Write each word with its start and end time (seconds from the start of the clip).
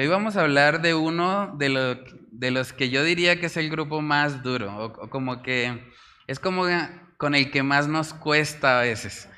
Hoy 0.00 0.06
vamos 0.06 0.38
a 0.38 0.40
hablar 0.40 0.80
de 0.80 0.94
uno 0.94 1.54
de, 1.58 1.98
de 2.32 2.50
los 2.50 2.72
que 2.72 2.88
yo 2.88 3.04
diría 3.04 3.38
que 3.38 3.44
es 3.44 3.58
el 3.58 3.68
grupo 3.68 4.00
más 4.00 4.42
duro, 4.42 4.74
o, 4.78 5.10
como 5.10 5.42
que 5.42 5.92
es 6.26 6.40
como 6.40 6.64
con 7.18 7.34
el 7.34 7.50
que 7.50 7.62
más 7.62 7.86
nos 7.86 8.14
cuesta 8.14 8.78
a 8.78 8.82
veces. 8.82 9.28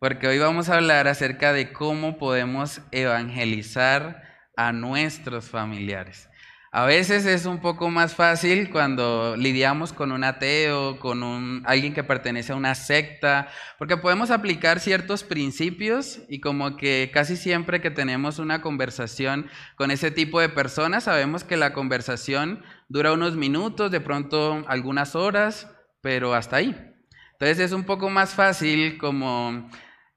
Porque 0.00 0.26
hoy 0.26 0.38
vamos 0.38 0.68
a 0.68 0.74
hablar 0.74 1.08
acerca 1.08 1.54
de 1.54 1.72
cómo 1.72 2.18
podemos 2.18 2.82
evangelizar 2.90 4.22
a 4.54 4.72
nuestros 4.72 5.48
familiares. 5.48 6.28
A 6.74 6.86
veces 6.86 7.26
es 7.26 7.44
un 7.44 7.60
poco 7.60 7.90
más 7.90 8.14
fácil 8.14 8.70
cuando 8.70 9.36
lidiamos 9.36 9.92
con 9.92 10.10
un 10.10 10.24
ateo, 10.24 10.98
con 10.98 11.62
alguien 11.66 11.92
que 11.92 12.02
pertenece 12.02 12.54
a 12.54 12.56
una 12.56 12.74
secta, 12.74 13.48
porque 13.76 13.98
podemos 13.98 14.30
aplicar 14.30 14.80
ciertos 14.80 15.22
principios 15.22 16.20
y 16.30 16.40
como 16.40 16.78
que 16.78 17.10
casi 17.12 17.36
siempre 17.36 17.82
que 17.82 17.90
tenemos 17.90 18.38
una 18.38 18.62
conversación 18.62 19.48
con 19.76 19.90
ese 19.90 20.10
tipo 20.10 20.40
de 20.40 20.48
personas, 20.48 21.04
sabemos 21.04 21.44
que 21.44 21.58
la 21.58 21.74
conversación 21.74 22.62
dura 22.88 23.12
unos 23.12 23.36
minutos, 23.36 23.90
de 23.90 24.00
pronto 24.00 24.64
algunas 24.66 25.14
horas, 25.14 25.70
pero 26.00 26.32
hasta 26.32 26.56
ahí. 26.56 26.74
Entonces 27.32 27.58
es 27.58 27.72
un 27.72 27.84
poco 27.84 28.08
más 28.08 28.32
fácil 28.32 28.96
como 28.96 29.68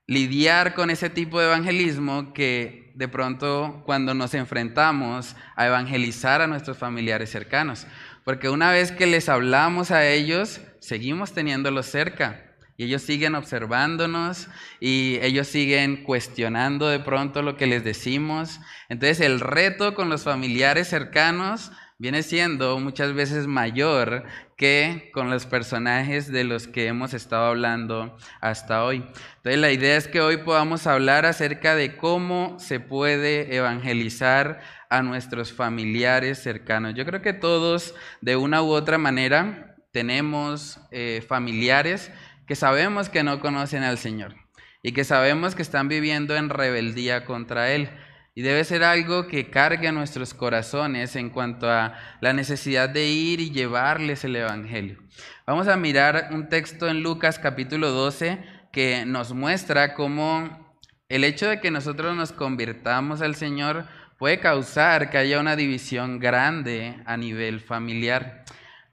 lidiar 0.07 0.75
con 0.75 0.89
ese 0.89 1.09
tipo 1.09 1.39
de 1.39 1.47
evangelismo 1.47 2.33
que 2.33 2.91
de 2.95 3.07
pronto 3.07 3.81
cuando 3.85 4.13
nos 4.13 4.33
enfrentamos 4.33 5.35
a 5.55 5.67
evangelizar 5.67 6.41
a 6.41 6.47
nuestros 6.47 6.77
familiares 6.77 7.29
cercanos. 7.29 7.87
Porque 8.23 8.49
una 8.49 8.71
vez 8.71 8.91
que 8.91 9.05
les 9.05 9.29
hablamos 9.29 9.91
a 9.91 10.07
ellos, 10.07 10.61
seguimos 10.79 11.33
teniéndolos 11.33 11.85
cerca. 11.87 12.41
Y 12.77 12.85
ellos 12.85 13.03
siguen 13.03 13.35
observándonos 13.35 14.49
y 14.81 15.17
ellos 15.21 15.47
siguen 15.47 16.03
cuestionando 16.03 16.89
de 16.89 16.99
pronto 16.99 17.41
lo 17.41 17.55
que 17.55 17.67
les 17.67 17.83
decimos. 17.83 18.59
Entonces 18.89 19.21
el 19.21 19.39
reto 19.39 19.95
con 19.95 20.09
los 20.09 20.23
familiares 20.23 20.89
cercanos 20.89 21.71
viene 21.97 22.21
siendo 22.21 22.77
muchas 22.79 23.13
veces 23.13 23.47
mayor 23.47 24.25
que 24.55 25.09
con 25.13 25.29
los 25.29 25.45
personajes 25.45 26.31
de 26.31 26.45
los 26.45 26.67
que 26.67 26.87
hemos 26.87 27.13
estado 27.13 27.47
hablando 27.47 28.17
hasta 28.39 28.83
hoy. 28.85 29.05
Entonces 29.37 29.59
la 29.59 29.71
idea 29.71 29.97
es 29.97 30.07
que 30.07 30.21
hoy 30.21 30.37
podamos 30.37 30.87
hablar 30.87 31.25
acerca 31.25 31.75
de 31.75 31.97
cómo 31.97 32.57
se 32.59 32.79
puede 32.79 33.55
evangelizar 33.55 34.61
a 34.89 35.01
nuestros 35.01 35.51
familiares 35.51 36.41
cercanos. 36.41 36.93
Yo 36.93 37.05
creo 37.05 37.21
que 37.21 37.33
todos 37.33 37.95
de 38.21 38.37
una 38.37 38.61
u 38.61 38.71
otra 38.71 38.97
manera 38.97 39.75
tenemos 39.91 40.79
eh, 40.91 41.23
familiares 41.27 42.11
que 42.47 42.55
sabemos 42.55 43.09
que 43.09 43.23
no 43.23 43.39
conocen 43.39 43.83
al 43.83 43.97
Señor 43.97 44.35
y 44.83 44.91
que 44.91 45.03
sabemos 45.03 45.55
que 45.55 45.63
están 45.63 45.87
viviendo 45.87 46.35
en 46.35 46.49
rebeldía 46.49 47.25
contra 47.25 47.71
Él. 47.71 47.89
Y 48.37 48.41
debe 48.41 48.65
ser 48.65 48.83
algo 48.83 49.27
que 49.27 49.49
cargue 49.49 49.87
a 49.87 49.93
nuestros 49.93 50.33
corazones 50.33 51.15
en 51.15 51.29
cuanto 51.29 51.71
a 51.71 51.93
la 52.19 52.33
necesidad 52.33 52.89
de 52.89 53.07
ir 53.07 53.39
y 53.39 53.51
llevarles 53.51 54.25
el 54.25 54.35
Evangelio. 54.35 54.99
Vamos 55.47 55.69
a 55.69 55.77
mirar 55.77 56.27
un 56.31 56.49
texto 56.49 56.89
en 56.89 57.01
Lucas 57.01 57.39
capítulo 57.39 57.91
12 57.91 58.43
que 58.73 59.05
nos 59.05 59.33
muestra 59.33 59.93
cómo 59.93 60.75
el 61.07 61.23
hecho 61.23 61.47
de 61.47 61.61
que 61.61 61.71
nosotros 61.71 62.13
nos 62.13 62.33
convirtamos 62.33 63.21
al 63.21 63.35
Señor 63.35 63.85
puede 64.19 64.41
causar 64.41 65.09
que 65.09 65.17
haya 65.17 65.39
una 65.39 65.55
división 65.55 66.19
grande 66.19 67.01
a 67.05 67.15
nivel 67.15 67.61
familiar. 67.61 68.43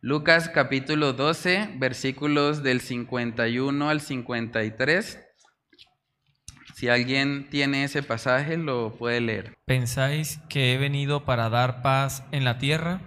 Lucas 0.01 0.51
capítulo 0.51 1.15
12, 1.15 1.79
versículos 1.79 2.63
del 2.63 2.81
51 2.81 3.91
al 3.91 4.01
53. 4.01 5.19
Si 6.83 6.89
alguien 6.89 7.49
tiene 7.49 7.85
ese 7.85 8.03
pasaje, 8.03 8.57
lo 8.57 8.97
puede 8.97 9.21
leer. 9.21 9.55
¿Pensáis 9.67 10.41
que 10.49 10.75
he 10.75 10.79
venido 10.79 11.25
para 11.25 11.49
dar 11.49 11.81
paz 11.81 12.25
en 12.33 12.43
la 12.43 12.59
tierra? 12.59 13.01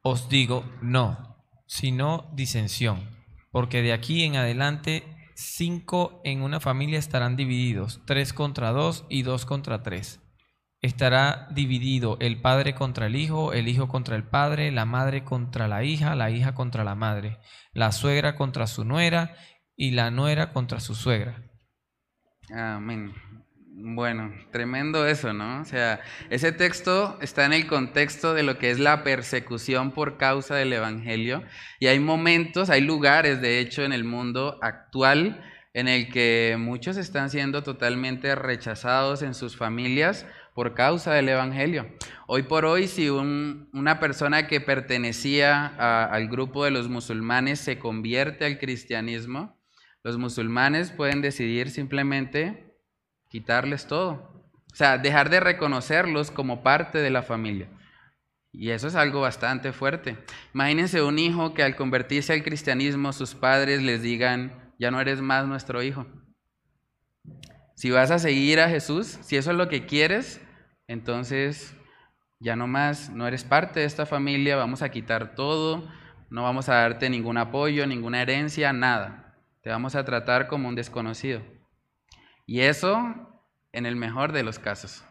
Os 0.00 0.28
digo, 0.28 0.64
no, 0.80 1.44
sino 1.66 2.30
disensión, 2.36 3.00
porque 3.50 3.82
de 3.82 3.92
aquí 3.92 4.22
en 4.22 4.36
adelante 4.36 5.02
cinco 5.34 6.20
en 6.22 6.40
una 6.40 6.60
familia 6.60 7.00
estarán 7.00 7.34
divididos, 7.34 8.00
tres 8.06 8.32
contra 8.32 8.70
dos 8.70 9.06
y 9.08 9.22
dos 9.22 9.44
contra 9.44 9.82
tres. 9.82 10.20
Estará 10.82 11.48
dividido 11.50 12.16
el 12.20 12.40
padre 12.40 12.76
contra 12.76 13.06
el 13.06 13.16
hijo, 13.16 13.52
el 13.54 13.66
hijo 13.66 13.88
contra 13.88 14.14
el 14.14 14.22
padre, 14.22 14.70
la 14.70 14.84
madre 14.84 15.24
contra 15.24 15.66
la 15.66 15.82
hija, 15.82 16.14
la 16.14 16.30
hija 16.30 16.54
contra 16.54 16.84
la 16.84 16.94
madre, 16.94 17.40
la 17.72 17.90
suegra 17.90 18.36
contra 18.36 18.68
su 18.68 18.84
nuera 18.84 19.34
y 19.74 19.90
la 19.90 20.12
nuera 20.12 20.52
contra 20.52 20.78
su 20.78 20.94
suegra 20.94 21.48
Amén. 22.52 23.14
Bueno, 23.74 24.32
tremendo 24.50 25.06
eso, 25.06 25.32
¿no? 25.32 25.62
O 25.62 25.64
sea, 25.64 26.00
ese 26.28 26.52
texto 26.52 27.18
está 27.22 27.46
en 27.46 27.54
el 27.54 27.66
contexto 27.66 28.34
de 28.34 28.42
lo 28.42 28.58
que 28.58 28.70
es 28.70 28.78
la 28.78 29.02
persecución 29.02 29.92
por 29.92 30.18
causa 30.18 30.54
del 30.56 30.74
Evangelio. 30.74 31.42
Y 31.80 31.86
hay 31.86 31.98
momentos, 31.98 32.68
hay 32.68 32.82
lugares, 32.82 33.40
de 33.40 33.60
hecho, 33.60 33.82
en 33.82 33.92
el 33.94 34.04
mundo 34.04 34.58
actual 34.60 35.42
en 35.74 35.88
el 35.88 36.10
que 36.12 36.56
muchos 36.58 36.98
están 36.98 37.30
siendo 37.30 37.62
totalmente 37.62 38.34
rechazados 38.34 39.22
en 39.22 39.32
sus 39.32 39.56
familias 39.56 40.26
por 40.54 40.74
causa 40.74 41.14
del 41.14 41.30
Evangelio. 41.30 41.86
Hoy 42.26 42.42
por 42.42 42.66
hoy, 42.66 42.86
si 42.88 43.08
una 43.08 43.98
persona 43.98 44.46
que 44.46 44.60
pertenecía 44.60 45.66
al 46.04 46.28
grupo 46.28 46.66
de 46.66 46.72
los 46.72 46.90
musulmanes 46.90 47.58
se 47.60 47.78
convierte 47.78 48.44
al 48.44 48.58
cristianismo, 48.58 49.56
los 50.02 50.18
musulmanes 50.18 50.90
pueden 50.90 51.22
decidir 51.22 51.70
simplemente 51.70 52.76
quitarles 53.28 53.86
todo. 53.86 54.44
O 54.72 54.74
sea, 54.74 54.98
dejar 54.98 55.30
de 55.30 55.40
reconocerlos 55.40 56.30
como 56.30 56.62
parte 56.62 56.98
de 56.98 57.10
la 57.10 57.22
familia. 57.22 57.68
Y 58.52 58.70
eso 58.70 58.88
es 58.88 58.94
algo 58.94 59.20
bastante 59.20 59.72
fuerte. 59.72 60.18
Imagínense 60.54 61.02
un 61.02 61.18
hijo 61.18 61.54
que 61.54 61.62
al 61.62 61.76
convertirse 61.76 62.32
al 62.32 62.42
cristianismo 62.42 63.12
sus 63.12 63.34
padres 63.34 63.82
les 63.82 64.02
digan, 64.02 64.72
ya 64.78 64.90
no 64.90 65.00
eres 65.00 65.20
más 65.20 65.46
nuestro 65.46 65.82
hijo. 65.82 66.06
Si 67.74 67.90
vas 67.90 68.10
a 68.10 68.18
seguir 68.18 68.60
a 68.60 68.68
Jesús, 68.68 69.18
si 69.22 69.36
eso 69.36 69.50
es 69.50 69.56
lo 69.56 69.68
que 69.68 69.86
quieres, 69.86 70.40
entonces 70.86 71.74
ya 72.40 72.56
no 72.56 72.66
más, 72.66 73.10
no 73.10 73.26
eres 73.26 73.44
parte 73.44 73.80
de 73.80 73.86
esta 73.86 74.04
familia, 74.04 74.56
vamos 74.56 74.82
a 74.82 74.90
quitar 74.90 75.34
todo, 75.34 75.88
no 76.28 76.42
vamos 76.42 76.68
a 76.68 76.74
darte 76.74 77.08
ningún 77.08 77.38
apoyo, 77.38 77.86
ninguna 77.86 78.20
herencia, 78.20 78.72
nada. 78.72 79.31
Te 79.62 79.70
vamos 79.70 79.94
a 79.94 80.04
tratar 80.04 80.48
como 80.48 80.68
un 80.68 80.74
desconocido. 80.74 81.40
Y 82.46 82.60
eso 82.60 83.00
en 83.72 83.86
el 83.86 83.96
mejor 83.96 84.32
de 84.32 84.42
los 84.42 84.58
casos. 84.58 85.04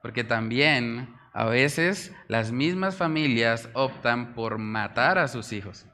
Porque 0.00 0.22
también 0.22 1.14
a 1.32 1.44
veces 1.46 2.14
las 2.28 2.52
mismas 2.52 2.96
familias 2.96 3.68
optan 3.74 4.34
por 4.34 4.58
matar 4.58 5.18
a 5.18 5.28
sus 5.28 5.52
hijos 5.52 5.86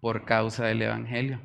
por 0.00 0.24
causa 0.24 0.64
del 0.64 0.82
Evangelio. 0.82 1.40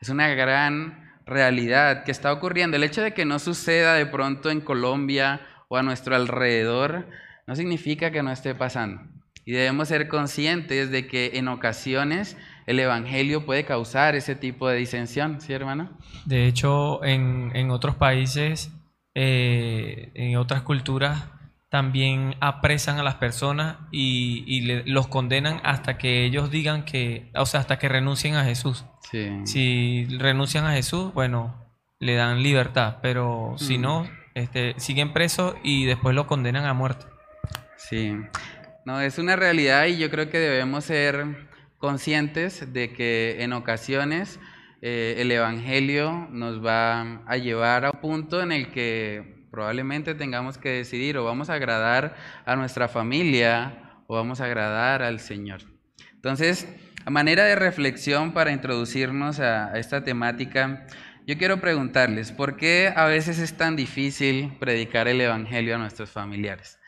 Es 0.00 0.08
una 0.08 0.28
gran 0.28 1.12
realidad 1.24 2.04
que 2.04 2.10
está 2.10 2.32
ocurriendo. 2.32 2.76
El 2.76 2.84
hecho 2.84 3.02
de 3.02 3.14
que 3.14 3.24
no 3.24 3.38
suceda 3.38 3.94
de 3.94 4.06
pronto 4.06 4.50
en 4.50 4.60
Colombia 4.60 5.40
o 5.68 5.76
a 5.76 5.82
nuestro 5.82 6.16
alrededor 6.16 7.08
no 7.46 7.54
significa 7.56 8.10
que 8.10 8.22
no 8.22 8.30
esté 8.30 8.54
pasando. 8.54 9.02
Y 9.44 9.52
debemos 9.52 9.88
ser 9.88 10.08
conscientes 10.08 10.90
de 10.90 11.06
que 11.06 11.32
en 11.34 11.48
ocasiones 11.48 12.36
el 12.66 12.80
Evangelio 12.80 13.44
puede 13.44 13.64
causar 13.64 14.14
ese 14.14 14.34
tipo 14.34 14.68
de 14.68 14.76
disensión, 14.76 15.40
¿sí, 15.40 15.52
hermano? 15.52 15.90
De 16.24 16.46
hecho, 16.46 17.04
en, 17.04 17.70
otros 17.70 17.96
países, 17.96 18.72
eh, 19.14 20.10
en 20.14 20.36
otras 20.36 20.62
culturas, 20.62 21.24
también 21.74 22.36
apresan 22.40 23.00
a 23.00 23.02
las 23.02 23.16
personas 23.16 23.78
y, 23.90 24.60
los 24.86 25.08
condenan 25.08 25.60
hasta 25.64 25.98
que 25.98 26.24
ellos 26.24 26.50
digan 26.50 26.84
que, 26.84 27.32
o 27.34 27.46
sea, 27.46 27.60
hasta 27.60 27.78
que 27.78 27.88
renuncien 27.88 28.36
a 28.36 28.44
Jesús. 28.44 28.84
Si 29.44 30.06
renuncian 30.18 30.66
a 30.66 30.72
Jesús, 30.72 31.12
bueno, 31.14 31.54
le 31.98 32.14
dan 32.14 32.42
libertad, 32.42 32.98
pero 33.02 33.54
si 33.56 33.78
mm. 33.78 33.82
no, 33.82 34.08
este, 34.34 34.74
siguen 34.78 35.12
presos 35.12 35.56
y 35.62 35.84
después 35.84 36.14
lo 36.14 36.26
condenan 36.26 36.64
a 36.64 36.74
muerte. 36.74 37.06
Sí, 37.76 38.12
no, 38.84 39.00
es 39.00 39.18
una 39.18 39.34
realidad 39.34 39.86
y 39.86 39.98
yo 39.98 40.10
creo 40.10 40.30
que 40.30 40.38
debemos 40.38 40.84
ser 40.84 41.48
conscientes 41.84 42.72
de 42.72 42.94
que 42.94 43.42
en 43.42 43.52
ocasiones 43.52 44.40
eh, 44.80 45.16
el 45.18 45.30
Evangelio 45.30 46.28
nos 46.30 46.64
va 46.64 47.22
a 47.26 47.36
llevar 47.36 47.84
a 47.84 47.90
un 47.90 48.00
punto 48.00 48.40
en 48.40 48.52
el 48.52 48.70
que 48.70 49.44
probablemente 49.50 50.14
tengamos 50.14 50.56
que 50.56 50.70
decidir 50.70 51.18
o 51.18 51.26
vamos 51.26 51.50
a 51.50 51.54
agradar 51.56 52.16
a 52.46 52.56
nuestra 52.56 52.88
familia 52.88 54.00
o 54.06 54.14
vamos 54.14 54.40
a 54.40 54.46
agradar 54.46 55.02
al 55.02 55.20
Señor. 55.20 55.60
Entonces, 56.14 56.66
a 57.04 57.10
manera 57.10 57.44
de 57.44 57.54
reflexión 57.54 58.32
para 58.32 58.50
introducirnos 58.50 59.38
a 59.40 59.78
esta 59.78 60.04
temática, 60.04 60.86
yo 61.26 61.36
quiero 61.36 61.60
preguntarles, 61.60 62.32
¿por 62.32 62.56
qué 62.56 62.94
a 62.96 63.04
veces 63.04 63.38
es 63.38 63.58
tan 63.58 63.76
difícil 63.76 64.56
predicar 64.58 65.06
el 65.06 65.20
Evangelio 65.20 65.74
a 65.74 65.78
nuestros 65.78 66.08
familiares? 66.08 66.78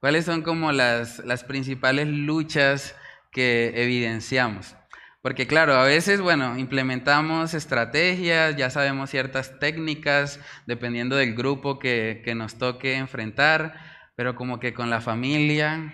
¿Cuáles 0.00 0.24
son 0.24 0.40
como 0.40 0.72
las, 0.72 1.18
las 1.26 1.44
principales 1.44 2.08
luchas 2.08 2.96
que 3.36 3.74
evidenciamos. 3.74 4.74
Porque 5.20 5.46
claro, 5.46 5.74
a 5.74 5.84
veces, 5.84 6.22
bueno, 6.22 6.56
implementamos 6.56 7.52
estrategias, 7.52 8.56
ya 8.56 8.70
sabemos 8.70 9.10
ciertas 9.10 9.58
técnicas, 9.58 10.40
dependiendo 10.66 11.16
del 11.16 11.34
grupo 11.34 11.78
que, 11.78 12.22
nos 12.34 12.56
toque 12.56 12.96
enfrentar, 12.96 13.74
pero 14.14 14.36
como 14.36 14.58
que 14.58 14.72
con 14.72 14.88
la 14.88 15.02
familia 15.02 15.92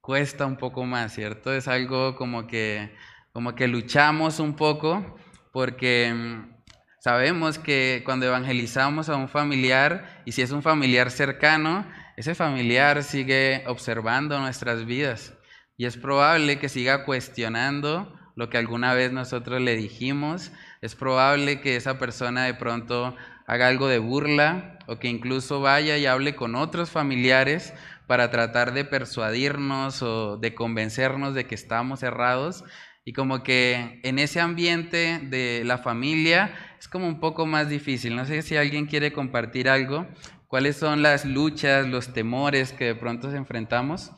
cuesta 0.00 0.46
un 0.46 0.56
poco 0.56 0.84
más, 0.84 1.12
¿cierto? 1.12 1.52
Es 1.52 1.66
algo 1.66 2.14
como 2.14 2.46
que, 2.46 2.94
como 3.32 3.56
que 3.56 3.66
luchamos 3.66 4.38
un 4.38 4.54
poco 4.54 5.18
porque 5.52 6.14
mm, 6.14 6.62
sabemos 7.00 7.58
que 7.58 8.02
cuando 8.04 8.26
evangelizamos 8.26 9.08
a 9.08 9.16
un 9.16 9.28
familiar, 9.28 10.22
y 10.24 10.30
si 10.30 10.42
es 10.42 10.52
un 10.52 10.62
familiar 10.62 11.10
cercano, 11.10 11.84
ese 12.16 12.36
familiar 12.36 13.02
sigue 13.02 13.64
observando 13.66 14.38
nuestras 14.38 14.84
vidas 14.84 15.35
y 15.76 15.86
es 15.86 15.96
probable 15.96 16.58
que 16.58 16.68
siga 16.68 17.04
cuestionando 17.04 18.12
lo 18.34 18.50
que 18.50 18.58
alguna 18.58 18.94
vez 18.94 19.12
nosotros 19.12 19.60
le 19.60 19.76
dijimos, 19.76 20.52
es 20.82 20.94
probable 20.94 21.60
que 21.60 21.76
esa 21.76 21.98
persona 21.98 22.44
de 22.44 22.54
pronto 22.54 23.16
haga 23.46 23.68
algo 23.68 23.88
de 23.88 23.98
burla 23.98 24.78
o 24.86 24.98
que 24.98 25.08
incluso 25.08 25.60
vaya 25.60 25.96
y 25.96 26.06
hable 26.06 26.36
con 26.36 26.54
otros 26.54 26.90
familiares 26.90 27.72
para 28.06 28.30
tratar 28.30 28.72
de 28.72 28.84
persuadirnos 28.84 30.02
o 30.02 30.36
de 30.36 30.54
convencernos 30.54 31.34
de 31.34 31.46
que 31.46 31.54
estamos 31.54 32.02
errados. 32.02 32.64
Y 33.04 33.12
como 33.12 33.42
que 33.42 34.00
en 34.02 34.18
ese 34.18 34.40
ambiente 34.40 35.20
de 35.22 35.62
la 35.64 35.78
familia 35.78 36.54
es 36.78 36.88
como 36.88 37.06
un 37.06 37.20
poco 37.20 37.46
más 37.46 37.68
difícil. 37.68 38.16
No 38.16 38.24
sé 38.26 38.42
si 38.42 38.56
alguien 38.56 38.86
quiere 38.86 39.12
compartir 39.12 39.68
algo. 39.68 40.06
¿Cuáles 40.48 40.76
son 40.76 41.02
las 41.02 41.24
luchas, 41.24 41.86
los 41.86 42.12
temores 42.12 42.72
que 42.72 42.84
de 42.84 42.94
pronto 42.94 43.30
se 43.30 43.36
enfrentamos? 43.36 44.12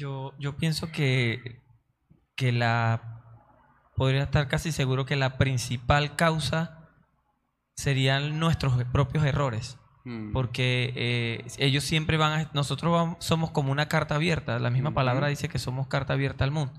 Yo, 0.00 0.32
yo 0.38 0.56
pienso 0.56 0.90
que, 0.90 1.60
que 2.34 2.52
la 2.52 3.22
podría 3.96 4.22
estar 4.22 4.48
casi 4.48 4.72
seguro 4.72 5.04
que 5.04 5.14
la 5.14 5.36
principal 5.36 6.16
causa 6.16 6.88
serían 7.76 8.38
nuestros 8.38 8.82
propios 8.84 9.26
errores. 9.26 9.78
Mm. 10.06 10.32
Porque 10.32 10.94
eh, 10.96 11.44
ellos 11.58 11.84
siempre 11.84 12.16
van 12.16 12.32
a... 12.32 12.50
Nosotros 12.54 13.14
somos 13.18 13.50
como 13.50 13.72
una 13.72 13.88
carta 13.88 14.14
abierta. 14.14 14.58
La 14.58 14.70
misma 14.70 14.94
palabra 14.94 15.28
dice 15.28 15.50
que 15.50 15.58
somos 15.58 15.86
carta 15.86 16.14
abierta 16.14 16.44
al 16.44 16.50
mundo. 16.50 16.72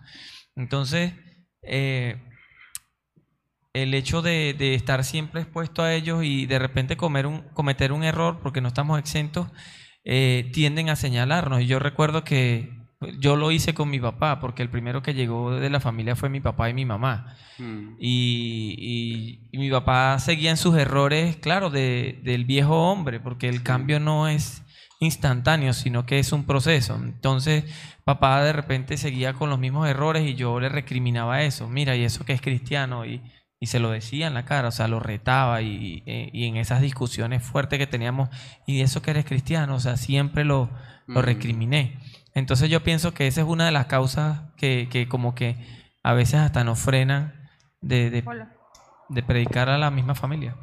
Entonces, 0.55 1.13
eh, 1.61 2.19
el 3.73 3.93
hecho 3.93 4.23
de, 4.23 4.55
estar 4.73 5.03
siempre 5.03 5.41
expuesto 5.41 5.83
a 5.83 5.93
ellos 5.93 6.23
y 6.23 6.47
de 6.47 6.57
repente 6.57 6.97
comer 6.97 7.27
un, 7.27 7.41
cometer 7.49 7.91
un 7.91 8.03
error 8.03 8.39
porque 8.41 8.61
no 8.61 8.69
estamos 8.69 8.97
exentos, 8.97 9.47
eh, 10.05 10.49
tienden 10.53 10.89
a 10.89 10.95
señalarnos. 10.95 11.61
Y 11.61 11.67
yo 11.67 11.77
recuerdo 11.77 12.23
que 12.23 12.80
yo 13.19 13.35
lo 13.35 13.51
hice 13.51 13.73
con 13.73 13.89
mi 13.89 13.99
papá, 13.99 14.39
porque 14.39 14.61
el 14.61 14.69
primero 14.69 15.01
que 15.01 15.13
llegó 15.13 15.51
de 15.51 15.69
la 15.69 15.79
familia 15.79 16.15
fue 16.15 16.29
mi 16.29 16.39
papá 16.39 16.69
y 16.69 16.73
mi 16.73 16.85
mamá. 16.85 17.35
Mm. 17.57 17.95
Y, 17.99 19.39
mi 19.53 19.71
papá 19.71 20.19
seguía 20.19 20.51
en 20.51 20.57
sus 20.57 20.77
errores, 20.77 21.37
claro, 21.37 21.69
del 21.69 22.45
viejo 22.45 22.91
hombre, 22.91 23.19
porque 23.19 23.49
el 23.49 23.63
cambio 23.63 23.99
no 23.99 24.27
es 24.27 24.63
instantáneo, 24.99 25.73
sino 25.73 26.05
que 26.05 26.19
es 26.19 26.31
un 26.31 26.45
proceso. 26.45 26.95
Entonces, 26.95 27.65
papá 28.03 28.43
de 28.43 28.53
repente 28.53 28.97
seguía 28.97 29.33
con 29.33 29.49
los 29.49 29.57
mismos 29.57 29.87
errores 29.87 30.27
y 30.27 30.35
yo 30.35 30.59
le 30.59 30.69
recriminaba 30.69 31.41
eso. 31.41 31.67
Mira, 31.67 31.95
y 31.95 32.03
eso 32.03 32.23
que 32.23 32.33
es 32.33 32.41
cristiano. 32.41 33.05
Y, 33.05 33.21
se 33.63 33.79
lo 33.79 33.91
decía 33.91 34.25
en 34.25 34.33
la 34.33 34.43
cara, 34.43 34.69
o 34.69 34.71
sea, 34.71 34.87
lo 34.87 34.99
retaba 34.99 35.61
y, 35.61 36.01
en 36.05 36.57
esas 36.57 36.81
discusiones 36.81 37.43
fuertes 37.43 37.77
que 37.77 37.85
teníamos, 37.85 38.29
y 38.65 38.81
eso 38.81 39.03
que 39.03 39.11
eres 39.11 39.25
cristiano, 39.25 39.75
o 39.75 39.79
sea, 39.79 39.97
siempre 39.97 40.45
lo, 40.45 40.71
lo 41.05 41.21
mm. 41.21 41.23
recriminé. 41.23 41.99
Entonces 42.33 42.69
yo 42.69 42.81
pienso 42.83 43.13
que 43.13 43.27
esa 43.27 43.41
es 43.41 43.47
una 43.47 43.65
de 43.65 43.71
las 43.71 43.87
causas 43.87 44.41
que, 44.57 44.87
que 44.89 45.07
como 45.07 45.35
que 45.35 45.57
a 46.03 46.13
veces 46.13 46.35
hasta 46.35 46.63
nos 46.63 46.79
frenan 46.79 47.49
de, 47.81 48.09
de, 48.09 49.23
predicar 49.23 49.69
a 49.69 49.77
la 49.77 49.91
misma 49.91 50.15
familia. 50.15 50.55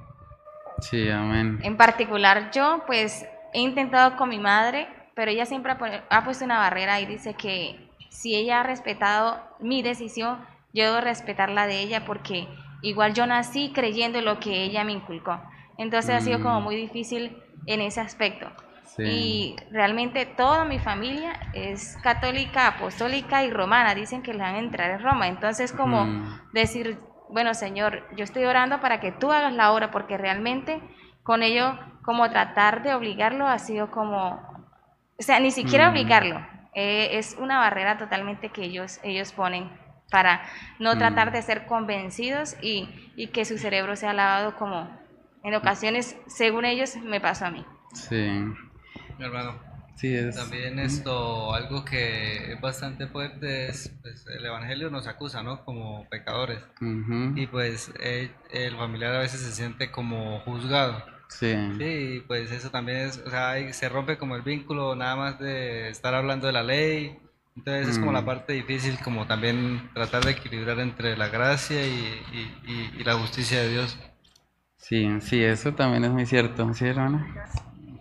Sí, 0.81 1.11
amén. 1.11 1.59
En 1.62 1.76
particular 1.76 2.50
yo 2.53 2.82
pues 2.87 3.26
he 3.53 3.61
intentado 3.61 4.17
con 4.17 4.29
mi 4.29 4.38
madre, 4.38 4.88
pero 5.15 5.31
ella 5.31 5.47
siempre 5.47 5.73
ha, 6.09 6.25
puesto 6.25 6.44
una 6.44 6.59
barrera 6.59 7.00
y 7.00 7.06
dice 7.06 7.35
que 7.35 7.91
si 8.09 8.35
ella 8.35 8.61
ha 8.61 8.62
respetado 8.62 9.41
mi 9.61 9.82
decisión, 9.82 10.38
yo 10.73 10.85
debo 10.85 11.00
respetar 11.00 11.50
la 11.50 11.67
de 11.67 11.81
ella 11.81 12.05
porque 12.05 12.49
igual 12.82 13.14
yo 13.14 13.26
nací 13.26 13.73
creyendo 13.75 14.21
lo 14.21 14.38
que 14.41 14.62
ella 14.62 14.85
me 14.85 14.93
inculcó. 14.93 15.41
Entonces 15.76 16.14
ha 16.14 16.21
sido 16.21 16.41
como 16.41 16.61
mm. 16.61 16.64
muy 16.64 16.76
difícil 16.76 17.37
en 17.67 17.81
ese 17.81 18.00
aspecto. 18.00 18.50
Y 18.99 19.56
realmente 19.70 20.26
toda 20.26 20.64
mi 20.64 20.79
familia 20.79 21.38
es 21.52 21.96
católica, 22.02 22.67
apostólica 22.67 23.44
y 23.44 23.50
romana. 23.50 23.94
Dicen 23.94 24.23
que 24.23 24.32
le 24.32 24.40
van 24.40 24.55
a 24.55 24.58
entrar 24.58 24.90
en 24.90 25.02
Roma. 25.02 25.29
Entonces, 25.29 25.73
como 25.73 26.05
mm. 26.05 26.50
decir, 26.52 26.99
bueno, 27.29 27.55
Señor, 27.55 28.05
yo 28.17 28.25
estoy 28.25 28.44
orando 28.44 28.81
para 28.81 29.00
que 29.00 29.12
tú 29.12 29.31
hagas 29.31 29.52
la 29.52 29.73
obra, 29.73 29.90
porque 29.90 30.17
realmente 30.17 30.81
con 31.23 31.43
ello, 31.43 31.79
como 32.02 32.31
tratar 32.31 32.82
de 32.82 32.94
obligarlo 32.94 33.46
ha 33.46 33.58
sido 33.58 33.90
como, 33.90 34.40
o 35.19 35.23
sea, 35.23 35.38
ni 35.40 35.50
siquiera 35.50 35.88
mm. 35.88 35.90
obligarlo. 35.90 36.46
Eh, 36.75 37.19
es 37.19 37.37
una 37.38 37.58
barrera 37.58 37.99
totalmente 37.99 38.50
que 38.50 38.64
ellos, 38.64 39.00
ellos 39.02 39.32
ponen 39.32 39.70
para 40.11 40.43
no 40.79 40.94
mm. 40.94 40.99
tratar 40.99 41.32
de 41.32 41.43
ser 41.43 41.67
convencidos 41.67 42.56
y, 42.62 42.88
y 43.17 43.29
que 43.29 43.44
su 43.44 43.58
cerebro 43.58 43.94
sea 43.96 44.12
lavado 44.12 44.56
como 44.56 44.88
en 45.43 45.55
ocasiones, 45.55 46.17
según 46.26 46.64
ellos, 46.64 46.96
me 46.96 47.20
pasó 47.20 47.46
a 47.46 47.50
mí. 47.50 47.64
Sí. 47.94 48.44
Mi 49.19 49.25
hermano. 49.25 49.69
Sí, 49.99 50.15
es. 50.15 50.37
También 50.37 50.79
esto, 50.79 51.53
algo 51.53 51.85
que 51.85 52.53
es 52.53 52.61
bastante 52.61 53.09
fuerte 53.09 53.67
es, 53.67 53.93
pues, 54.00 54.25
el 54.29 54.47
Evangelio 54.47 54.91
nos 54.91 55.09
acusa, 55.09 55.43
¿no? 55.43 55.65
Como 55.65 56.09
pecadores. 56.09 56.61
Y 56.81 57.47
pues 57.49 57.93
el, 58.00 58.76
familiar 58.76 59.17
a 59.17 59.19
veces 59.19 59.41
se 59.41 59.50
siente 59.50 59.91
como 59.91 60.38
juzgado. 60.41 61.03
Sí. 61.29 61.53
Sí, 61.79 62.25
pues 62.29 62.53
eso 62.53 62.70
también 62.70 62.99
es, 62.99 63.19
o 63.19 63.29
sea, 63.29 63.73
se 63.73 63.88
rompe 63.88 64.19
como 64.19 64.37
el 64.37 64.43
vínculo 64.43 64.94
nada 64.94 65.17
más 65.17 65.38
de 65.41 65.88
estar 65.88 66.14
hablando 66.14 66.47
de 66.47 66.53
la 66.53 66.62
ley. 66.62 67.19
Entonces 67.56 67.88
es 67.88 67.99
como 67.99 68.12
la 68.12 68.23
mm. 68.23 68.26
parte 68.26 68.53
difícil, 68.53 69.00
como 69.03 69.26
también 69.26 69.91
tratar 69.94 70.25
de 70.25 70.31
equilibrar 70.31 70.79
entre 70.79 71.17
la 71.17 71.26
gracia 71.26 71.85
y, 71.85 72.23
y, 72.69 73.00
y 73.00 73.05
la 73.05 73.14
justicia 73.14 73.61
de 73.61 73.69
Dios. 73.71 73.99
Sí, 74.76 75.09
sí, 75.21 75.43
eso 75.43 75.75
también 75.75 76.05
es 76.05 76.11
muy 76.12 76.25
cierto, 76.25 76.73
¿sí, 76.73 76.87
hermana? 76.87 77.26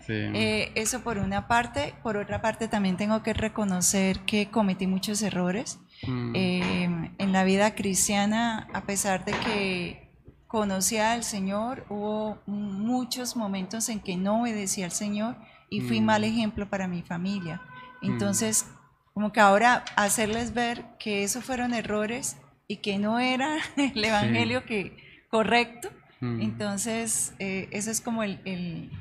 Eh, 0.09 0.71
eso 0.75 1.01
por 1.01 1.18
una 1.18 1.48
parte. 1.48 1.94
Por 2.04 2.18
otra 2.18 2.42
parte, 2.42 2.68
también 2.68 2.98
tengo 2.98 3.24
que 3.24 3.33
reconocer 3.33 4.19
que 4.21 4.50
cometí 4.50 4.88
muchos 4.88 5.22
errores. 5.22 5.79
Mm. 6.05 6.32
Eh, 6.36 7.12
en 7.17 7.32
la 7.32 7.43
vida 7.43 7.75
cristiana, 7.75 8.67
a 8.74 8.84
pesar 8.84 9.25
de 9.25 9.32
que 9.32 10.08
conocía 10.48 11.13
al 11.13 11.24
Señor, 11.24 11.86
hubo 11.89 12.41
muchos 12.46 13.36
momentos 13.36 13.89
en 13.89 14.00
que 14.00 14.15
no 14.15 14.41
obedecía 14.41 14.86
al 14.86 14.91
Señor 14.91 15.36
y 15.70 15.82
fui 15.82 16.01
mal 16.01 16.22
mm. 16.22 16.25
ejemplo 16.25 16.70
para 16.70 16.88
mi 16.88 17.01
familia. 17.01 17.62
Mm. 18.01 18.12
Entonces, 18.12 18.65
como 19.13 19.32
que 19.32 19.39
ahora 19.39 19.84
hacerles 19.96 20.53
ver 20.53 20.86
que 21.00 21.24
esos 21.24 21.43
fueron 21.43 21.74
errores 21.74 22.38
y 22.67 22.77
que 22.77 23.00
no 23.00 23.20
era 23.20 23.58
el 23.77 24.03
Evangelio 24.03 24.65
que 24.65 24.98
correcto, 25.29 25.89
entonces 26.20 27.36
eh, 27.38 27.67
eso 27.72 27.91
es 27.91 28.01
como 28.01 28.24
el, 28.24 28.39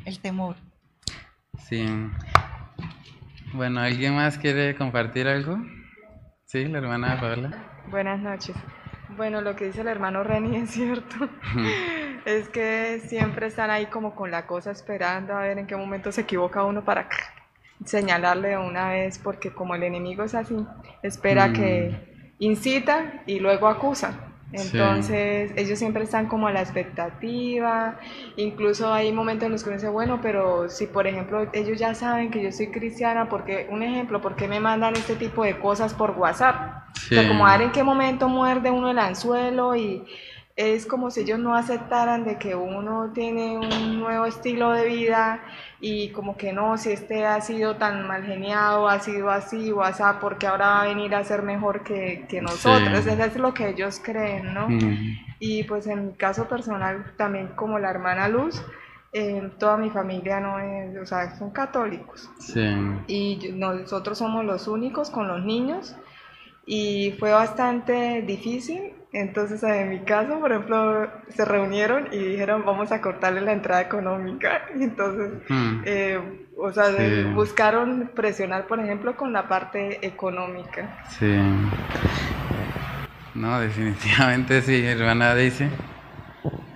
el 0.04 0.18
temor. 0.20 0.56
Sí. 1.58 1.86
Bueno, 3.52 3.80
¿alguien 3.80 4.14
más 4.14 4.38
quiere 4.38 4.74
compartir 4.76 5.28
algo? 5.28 5.58
Sí, 6.44 6.64
la 6.66 6.78
hermana 6.78 7.18
Paola. 7.20 7.50
Buenas 7.90 8.20
noches. 8.20 8.56
Bueno, 9.16 9.40
lo 9.40 9.56
que 9.56 9.66
dice 9.66 9.80
el 9.80 9.88
hermano 9.88 10.22
Reni 10.22 10.56
es 10.56 10.70
cierto. 10.70 11.28
es 12.24 12.48
que 12.48 13.00
siempre 13.06 13.46
están 13.46 13.70
ahí 13.70 13.86
como 13.86 14.14
con 14.14 14.30
la 14.30 14.46
cosa 14.46 14.70
esperando 14.70 15.34
a 15.34 15.42
ver 15.42 15.58
en 15.58 15.66
qué 15.66 15.76
momento 15.76 16.12
se 16.12 16.22
equivoca 16.22 16.64
uno 16.64 16.84
para 16.84 17.08
señalarle 17.84 18.58
una 18.58 18.90
vez, 18.90 19.18
porque 19.18 19.52
como 19.52 19.74
el 19.74 19.82
enemigo 19.82 20.24
es 20.24 20.34
así, 20.34 20.56
espera 21.02 21.52
que 21.52 21.90
mm. 21.90 22.34
incita 22.40 23.22
y 23.26 23.38
luego 23.38 23.68
acusa. 23.68 24.25
Entonces, 24.52 25.52
ellos 25.56 25.78
siempre 25.78 26.04
están 26.04 26.26
como 26.26 26.46
a 26.46 26.52
la 26.52 26.60
expectativa. 26.60 27.98
Incluso 28.36 28.92
hay 28.92 29.12
momentos 29.12 29.46
en 29.46 29.52
los 29.52 29.62
que 29.62 29.70
uno 29.70 29.76
dice, 29.78 29.88
bueno, 29.88 30.20
pero 30.22 30.68
si 30.68 30.86
por 30.86 31.06
ejemplo 31.06 31.48
ellos 31.52 31.78
ya 31.78 31.94
saben 31.94 32.30
que 32.30 32.42
yo 32.42 32.52
soy 32.52 32.68
cristiana, 32.68 33.28
porque 33.28 33.66
un 33.70 33.82
ejemplo, 33.82 34.20
¿por 34.20 34.36
qué 34.36 34.48
me 34.48 34.60
mandan 34.60 34.94
este 34.94 35.16
tipo 35.16 35.42
de 35.42 35.58
cosas 35.58 35.94
por 35.94 36.12
WhatsApp? 36.12 36.84
O 36.94 37.14
sea, 37.14 37.28
como 37.28 37.46
a 37.46 37.56
ver 37.56 37.66
en 37.66 37.72
qué 37.72 37.82
momento 37.82 38.28
muerde 38.28 38.70
uno 38.70 38.90
el 38.90 38.98
anzuelo 38.98 39.76
y 39.76 40.04
es 40.56 40.86
como 40.86 41.10
si 41.10 41.20
ellos 41.20 41.38
no 41.38 41.54
aceptaran 41.54 42.24
de 42.24 42.38
que 42.38 42.54
uno 42.54 43.10
tiene 43.12 43.58
un 43.58 44.00
nuevo 44.00 44.24
estilo 44.24 44.70
de 44.70 44.86
vida 44.86 45.42
y 45.82 46.08
como 46.10 46.38
que 46.38 46.54
no, 46.54 46.78
si 46.78 46.92
este 46.92 47.26
ha 47.26 47.38
sido 47.42 47.76
tan 47.76 48.06
mal 48.08 48.24
geniado, 48.24 48.88
ha 48.88 48.98
sido 49.00 49.30
así 49.30 49.70
o 49.70 49.82
así, 49.82 50.02
porque 50.18 50.46
ahora 50.46 50.66
va 50.68 50.82
a 50.82 50.86
venir 50.86 51.14
a 51.14 51.22
ser 51.24 51.42
mejor 51.42 51.84
que, 51.84 52.24
que 52.26 52.40
nosotros. 52.40 53.06
Eso 53.06 53.22
es 53.22 53.36
lo 53.36 53.52
que 53.52 53.68
ellos 53.68 54.00
creen, 54.02 54.54
¿no? 54.54 54.66
Y 55.38 55.64
pues 55.64 55.86
en 55.86 56.06
mi 56.06 56.12
caso 56.14 56.48
personal, 56.48 57.12
también 57.18 57.48
como 57.48 57.78
la 57.78 57.90
hermana 57.90 58.26
Luz, 58.26 58.62
eh, 59.12 59.50
toda 59.58 59.76
mi 59.76 59.90
familia 59.90 60.40
no 60.40 60.58
es, 60.58 60.96
o 60.96 61.04
sea, 61.04 61.36
son 61.38 61.50
católicos. 61.50 62.30
Sí. 62.38 62.64
Y 63.08 63.50
nosotros 63.52 64.16
somos 64.16 64.42
los 64.46 64.68
únicos 64.68 65.10
con 65.10 65.28
los 65.28 65.44
niños 65.44 65.94
y 66.66 67.14
fue 67.18 67.30
bastante 67.30 68.22
difícil 68.22 68.92
entonces, 69.16 69.62
en 69.62 69.88
mi 69.88 70.00
caso, 70.00 70.38
por 70.40 70.52
ejemplo, 70.52 71.10
se 71.30 71.46
reunieron 71.46 72.08
y 72.12 72.18
dijeron, 72.18 72.64
vamos 72.66 72.92
a 72.92 73.00
cortarle 73.00 73.40
la 73.40 73.52
entrada 73.52 73.80
económica. 73.80 74.66
Entonces, 74.74 75.42
hmm. 75.48 75.82
eh, 75.86 76.48
o 76.58 76.70
sea, 76.70 76.90
buscaron 77.32 78.10
presionar, 78.14 78.66
por 78.66 78.78
ejemplo, 78.78 79.16
con 79.16 79.32
la 79.32 79.48
parte 79.48 80.06
económica. 80.06 81.02
Sí. 81.18 81.34
No, 83.34 83.58
definitivamente 83.58 84.60
sí, 84.60 84.84
hermana 84.84 85.34
dice. 85.34 85.70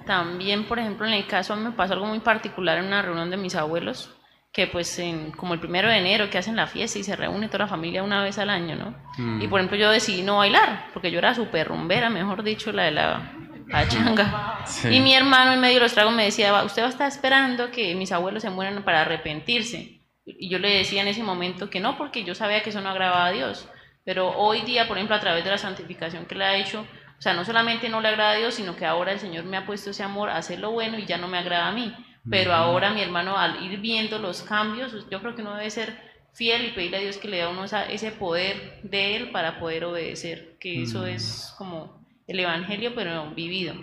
También, 0.07 0.65
por 0.65 0.79
ejemplo, 0.79 1.07
en 1.07 1.13
el 1.13 1.27
caso 1.27 1.55
me 1.57 1.73
pasó 1.73 1.93
algo 1.93 2.07
muy 2.07 2.21
particular 2.21 2.79
en 2.79 2.87
una 2.87 3.03
reunión 3.03 3.31
de 3.31 3.37
mis 3.37 3.55
abuelos, 3.55 4.19
que 4.53 4.67
pues 4.67 4.99
en, 4.99 5.31
como 5.31 5.55
el 5.55 5.61
primero 5.61 5.89
de 5.89 5.99
enero 5.99 6.29
que 6.29 6.39
hacen 6.39 6.57
la 6.57 6.67
fiesta 6.67 6.99
y 6.99 7.05
se 7.05 7.15
reúne 7.15 7.47
toda 7.47 7.61
la 7.61 7.69
familia 7.69 8.03
una 8.03 8.23
vez 8.23 8.37
al 8.39 8.51
año, 8.51 8.75
¿no? 8.75 9.41
Y 9.41 9.47
por 9.47 9.61
ejemplo 9.61 9.79
yo 9.79 9.91
decidí 9.91 10.23
no 10.23 10.39
bailar, 10.39 10.89
porque 10.93 11.11
yo 11.11 11.19
era 11.19 11.35
súper 11.35 11.69
rumbera, 11.69 12.11
mejor 12.11 12.43
dicho, 12.43 12.73
la 12.73 12.85
de 12.85 12.91
la 12.91 13.33
pachanga. 13.71 14.65
Y 14.91 15.01
mi 15.01 15.15
hermano 15.15 15.53
en 15.53 15.61
medio 15.61 15.77
de 15.77 15.83
los 15.83 15.95
tragos 15.95 16.13
me 16.13 16.25
decía, 16.25 16.63
usted 16.65 16.83
va 16.83 16.87
a 16.87 16.91
estar 16.91 17.09
esperando 17.09 17.71
que 17.71 17.95
mis 17.95 18.11
abuelos 18.11 18.43
se 18.43 18.51
mueran 18.51 18.83
para 18.83 19.03
arrepentirse. 19.03 20.01
Y 20.25 20.49
yo 20.49 20.59
le 20.59 20.71
decía 20.79 21.03
en 21.03 21.09
ese 21.09 21.23
momento 21.23 21.71
que 21.71 21.81
no, 21.81 21.97
porque 21.97 22.25
yo 22.25 22.35
sabía 22.35 22.63
que 22.63 22.71
eso 22.71 22.81
no 22.81 22.91
agradaba 22.91 23.27
a 23.27 23.33
Dios. 23.33 23.69
Pero 24.05 24.31
hoy 24.37 24.63
día, 24.63 24.89
por 24.89 24.97
ejemplo, 24.97 25.15
a 25.15 25.21
través 25.21 25.45
de 25.45 25.51
la 25.51 25.59
santificación 25.59 26.27
que 26.27 26.35
le 26.35 26.45
ha 26.45 26.57
hecho, 26.57 26.81
o 27.19 27.23
sea, 27.23 27.35
no 27.35 27.45
solamente 27.45 27.89
no 27.89 28.01
le 28.01 28.09
agrada 28.09 28.33
a 28.33 28.37
Dios, 28.37 28.55
sino 28.55 28.75
que 28.75 28.87
ahora 28.87 29.13
el 29.13 29.21
Señor 29.21 29.45
me 29.45 29.57
ha 29.57 29.67
puesto 29.67 29.91
ese 29.91 30.03
amor 30.03 30.31
a 30.31 30.37
hacer 30.37 30.59
lo 30.59 30.71
bueno 30.71 30.99
y 30.99 31.07
ya 31.07 31.19
no 31.19 31.29
me 31.29 31.39
agrada 31.39 31.69
a 31.69 31.73
mí. 31.73 31.95
Pero 32.29 32.53
ahora 32.53 32.93
mi 32.93 33.01
hermano, 33.01 33.39
al 33.39 33.65
ir 33.65 33.81
viendo 33.81 34.19
los 34.19 34.43
cambios, 34.43 34.93
yo 35.11 35.21
creo 35.21 35.35
que 35.35 35.43
uno 35.43 35.55
debe 35.55 35.71
ser 35.71 36.11
fiel 36.35 36.67
y 36.67 36.73
pedirle 36.73 36.99
a 36.99 37.01
Dios 37.01 37.17
que 37.17 37.29
le 37.29 37.39
dé 37.39 37.43
a 37.45 37.49
uno 37.49 37.65
ese 37.65 38.11
poder 38.13 38.81
de 38.83 39.17
Él 39.17 39.31
para 39.31 39.59
poder 39.59 39.85
obedecer, 39.85 40.57
que 40.61 40.83
eso 40.83 41.07
es 41.07 41.55
como 41.57 42.05
el 42.27 42.41
Evangelio, 42.41 42.95
pero 42.95 43.31
vivido. 43.35 43.75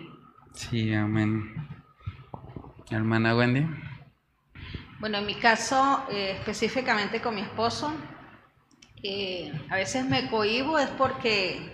Sí, 0.54 0.94
amén. 0.94 1.54
Hermana 2.90 3.36
Wendy. 3.36 3.66
Bueno, 5.00 5.18
en 5.20 5.26
mi 5.26 5.36
caso, 5.36 6.06
eh, 6.10 6.38
específicamente 6.40 7.22
con 7.22 7.36
mi 7.36 7.42
esposo, 7.42 7.94
eh, 9.04 9.52
a 9.70 9.76
veces 9.76 10.06
me 10.06 10.30
cohibo 10.30 10.80
es 10.80 10.90
porque 10.90 11.72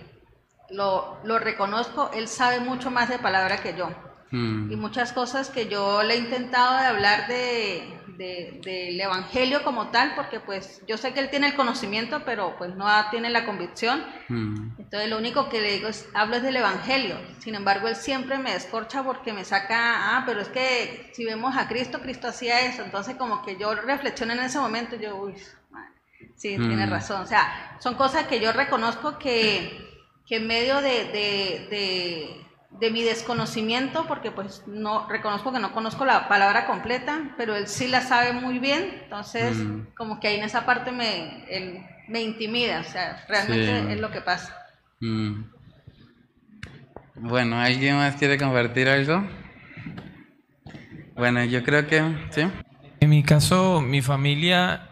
lo, 0.70 1.18
lo 1.24 1.38
reconozco, 1.38 2.10
él 2.12 2.28
sabe 2.28 2.60
mucho 2.60 2.90
más 2.90 3.08
de 3.08 3.18
palabra 3.18 3.62
que 3.62 3.76
yo. 3.76 3.90
Mm. 4.34 4.72
Y 4.72 4.76
muchas 4.76 5.12
cosas 5.12 5.48
que 5.48 5.68
yo 5.68 6.02
le 6.02 6.14
he 6.14 6.18
intentado 6.18 6.76
de 6.80 6.86
hablar 6.86 7.28
de, 7.28 8.00
del 8.64 9.00
Evangelio 9.00 9.62
como 9.62 9.90
tal, 9.90 10.16
porque 10.16 10.40
pues 10.40 10.82
yo 10.88 10.96
sé 10.96 11.12
que 11.12 11.20
él 11.20 11.30
tiene 11.30 11.46
el 11.46 11.54
conocimiento, 11.54 12.22
pero 12.24 12.56
pues 12.58 12.74
no 12.74 12.86
tiene 13.12 13.30
la 13.30 13.46
convicción. 13.46 14.04
Mm. 14.28 14.70
Entonces 14.78 15.08
lo 15.08 15.18
único 15.18 15.48
que 15.48 15.60
le 15.60 15.74
digo 15.74 15.86
es, 15.86 16.08
hablo 16.14 16.40
del 16.40 16.56
Evangelio. 16.56 17.16
Sin 17.38 17.54
embargo, 17.54 17.86
él 17.86 17.94
siempre 17.94 18.38
me 18.38 18.52
descorcha 18.52 19.04
porque 19.04 19.32
me 19.32 19.44
saca, 19.44 20.16
ah, 20.16 20.24
pero 20.26 20.40
es 20.40 20.48
que 20.48 21.12
si 21.14 21.24
vemos 21.24 21.56
a 21.56 21.68
Cristo, 21.68 22.00
Cristo 22.00 22.26
hacía 22.26 22.62
eso. 22.62 22.82
Entonces 22.82 23.14
como 23.14 23.40
que 23.44 23.56
yo 23.56 23.72
reflexiono 23.76 24.32
en 24.32 24.40
ese 24.40 24.58
momento, 24.58 24.96
yo, 24.96 25.14
uy, 25.14 25.34
sí, 26.34 26.56
tiene 26.56 26.88
mm. 26.88 26.90
razón. 26.90 27.22
O 27.22 27.26
sea, 27.26 27.76
son 27.78 27.94
cosas 27.94 28.26
que 28.26 28.40
yo 28.40 28.50
reconozco 28.50 29.16
que, 29.16 30.02
que 30.26 30.36
en 30.38 30.48
medio 30.48 30.80
de 30.80 31.04
de 31.70 32.43
mi 32.80 33.02
desconocimiento, 33.02 34.06
porque 34.06 34.30
pues 34.30 34.62
no 34.66 35.08
reconozco 35.08 35.52
que 35.52 35.58
no 35.58 35.72
conozco 35.72 36.04
la 36.04 36.28
palabra 36.28 36.66
completa, 36.66 37.34
pero 37.36 37.56
él 37.56 37.66
sí 37.66 37.88
la 37.88 38.00
sabe 38.00 38.32
muy 38.32 38.58
bien, 38.58 39.00
entonces 39.04 39.56
mm. 39.56 39.94
como 39.96 40.20
que 40.20 40.28
ahí 40.28 40.36
en 40.36 40.44
esa 40.44 40.66
parte 40.66 40.92
me, 40.92 41.46
me 42.08 42.22
intimida, 42.22 42.80
o 42.80 42.84
sea, 42.84 43.24
realmente 43.28 43.92
es 43.92 44.00
lo 44.00 44.10
que 44.10 44.20
pasa. 44.20 44.56
Mm. 45.00 45.44
Bueno, 47.16 47.58
¿alguien 47.58 47.96
más 47.96 48.16
quiere 48.16 48.38
compartir 48.38 48.88
algo? 48.88 49.24
Bueno, 51.14 51.44
yo 51.44 51.62
creo 51.62 51.86
que, 51.86 52.02
¿sí? 52.30 52.42
En 53.00 53.10
mi 53.10 53.22
caso, 53.22 53.80
mi 53.80 54.02
familia, 54.02 54.88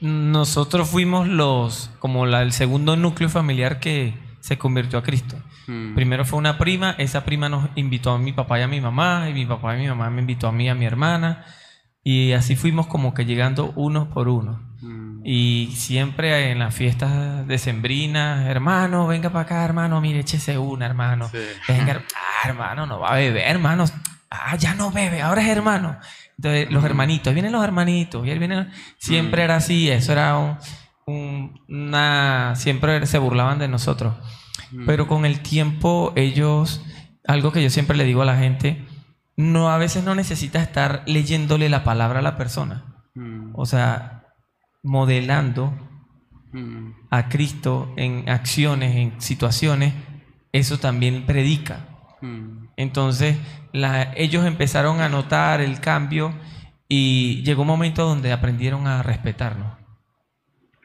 nosotros 0.00 0.88
fuimos 0.90 1.28
los, 1.28 1.90
como 2.00 2.26
la, 2.26 2.42
el 2.42 2.52
segundo 2.52 2.96
núcleo 2.96 3.28
familiar 3.28 3.78
que 3.78 4.14
se 4.40 4.58
convirtió 4.58 4.98
a 4.98 5.02
Cristo. 5.02 5.36
Mm. 5.66 5.94
Primero 5.94 6.24
fue 6.24 6.38
una 6.38 6.58
prima, 6.58 6.94
esa 6.98 7.24
prima 7.24 7.48
nos 7.48 7.68
invitó 7.76 8.12
a 8.12 8.18
mi 8.18 8.32
papá 8.32 8.58
y 8.58 8.62
a 8.62 8.68
mi 8.68 8.80
mamá, 8.80 9.28
y 9.28 9.34
mi 9.34 9.46
papá 9.46 9.76
y 9.76 9.80
mi 9.80 9.88
mamá 9.88 10.10
me 10.10 10.20
invitó 10.20 10.48
a 10.48 10.52
mí 10.52 10.64
y 10.64 10.68
a 10.68 10.74
mi 10.74 10.86
hermana, 10.86 11.44
y 12.02 12.32
así 12.32 12.56
fuimos 12.56 12.86
como 12.86 13.14
que 13.14 13.24
llegando 13.24 13.72
uno 13.76 14.10
por 14.10 14.28
uno. 14.28 14.60
Mm. 14.80 15.20
Y 15.24 15.72
siempre 15.76 16.50
en 16.50 16.58
las 16.58 16.74
fiestas 16.74 17.46
decembrinas, 17.46 18.46
hermano, 18.46 19.06
venga 19.06 19.30
para 19.30 19.44
acá, 19.44 19.64
hermano, 19.64 20.00
mire, 20.00 20.20
échese 20.20 20.56
una, 20.56 20.86
hermano. 20.86 21.30
Venga, 21.68 22.02
ah, 22.16 22.48
hermano, 22.48 22.86
no 22.86 23.00
va 23.00 23.10
a 23.10 23.16
beber, 23.16 23.46
hermano. 23.46 23.84
Ah, 24.30 24.56
ya 24.56 24.74
no 24.74 24.90
bebe, 24.90 25.20
ahora 25.22 25.42
es 25.42 25.48
hermano. 25.48 25.98
Entonces, 26.36 26.70
los 26.70 26.82
hermanitos, 26.84 27.34
vienen 27.34 27.52
los 27.52 27.62
hermanitos, 27.62 28.26
y 28.26 28.30
él 28.30 28.38
viene, 28.38 28.70
siempre 28.96 29.42
mm. 29.42 29.44
era 29.44 29.56
así, 29.56 29.90
eso 29.90 30.12
era 30.12 30.38
un, 30.38 30.56
una, 31.10 32.54
siempre 32.56 33.04
se 33.06 33.18
burlaban 33.18 33.58
de 33.58 33.68
nosotros. 33.68 34.14
Pero 34.86 35.08
con 35.08 35.24
el 35.24 35.40
tiempo 35.40 36.12
ellos, 36.14 36.84
algo 37.26 37.50
que 37.50 37.62
yo 37.62 37.70
siempre 37.70 37.96
le 37.96 38.04
digo 38.04 38.22
a 38.22 38.26
la 38.26 38.36
gente, 38.36 38.86
no 39.36 39.70
a 39.70 39.78
veces 39.78 40.04
no 40.04 40.14
necesita 40.14 40.62
estar 40.62 41.02
leyéndole 41.06 41.68
la 41.68 41.82
palabra 41.82 42.20
a 42.20 42.22
la 42.22 42.36
persona. 42.36 42.84
O 43.54 43.66
sea, 43.66 44.26
modelando 44.82 45.74
a 47.10 47.28
Cristo 47.28 47.92
en 47.96 48.28
acciones, 48.28 48.96
en 48.96 49.20
situaciones, 49.20 49.94
eso 50.52 50.78
también 50.78 51.26
predica. 51.26 51.88
Entonces, 52.76 53.36
ellos 54.14 54.46
empezaron 54.46 55.00
a 55.00 55.08
notar 55.08 55.60
el 55.60 55.80
cambio 55.80 56.32
y 56.88 57.42
llegó 57.42 57.62
un 57.62 57.68
momento 57.68 58.06
donde 58.06 58.32
aprendieron 58.32 58.86
a 58.86 59.02
respetarnos 59.02 59.79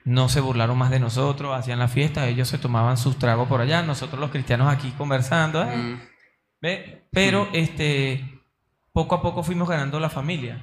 no 0.06 0.30
se 0.30 0.40
burlaron 0.40 0.78
más 0.78 0.92
de 0.92 1.00
nosotros, 1.00 1.58
hacían 1.58 1.80
la 1.80 1.88
fiesta, 1.88 2.28
ellos 2.28 2.48
se 2.48 2.60
tomaban 2.60 2.96
sus 2.96 3.18
tragos 3.18 3.50
por 3.50 3.60
allá, 3.60 3.82
nosotros 3.82 4.20
los 4.20 4.30
cristianos 4.30 4.72
aquí 4.72 4.92
conversando, 4.92 5.64
¿eh? 5.64 6.00
¿Ve? 6.62 7.08
pero 7.12 7.48
este, 7.54 8.42
poco 8.94 9.16
a 9.16 9.22
poco 9.22 9.44
fuimos 9.44 9.68
ganando 9.68 10.00
la 10.00 10.10
familia. 10.10 10.62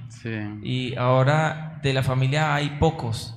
Y 0.63 0.95
ahora 0.97 1.81
de 1.83 1.93
la 1.93 2.05
familia 2.05 2.55
hay 2.55 2.79
pocos, 2.79 3.37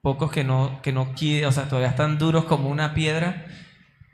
pocos 0.00 0.32
que 0.32 0.44
no, 0.44 0.80
que 0.82 0.92
no 0.92 1.12
quieren, 1.12 1.48
o 1.48 1.52
sea, 1.52 1.68
todavía 1.68 1.90
están 1.90 2.18
duros 2.18 2.46
como 2.46 2.70
una 2.70 2.94
piedra, 2.94 3.46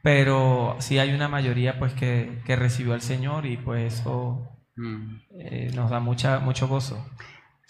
pero 0.03 0.77
sí 0.81 0.99
hay 0.99 1.13
una 1.13 1.29
mayoría 1.29 1.79
pues 1.79 1.93
que, 1.95 2.43
que 2.45 2.57
recibió 2.57 2.95
al 2.95 3.03
Señor 3.03 3.47
y 3.47 3.57
pues 3.57 4.01
eso 4.01 4.59
mm. 4.77 5.17
eh, 5.39 5.71
nos 5.75 5.91
da 5.91 6.01
mucha, 6.01 6.41
mucho 6.41 6.67
gozo. 6.67 7.07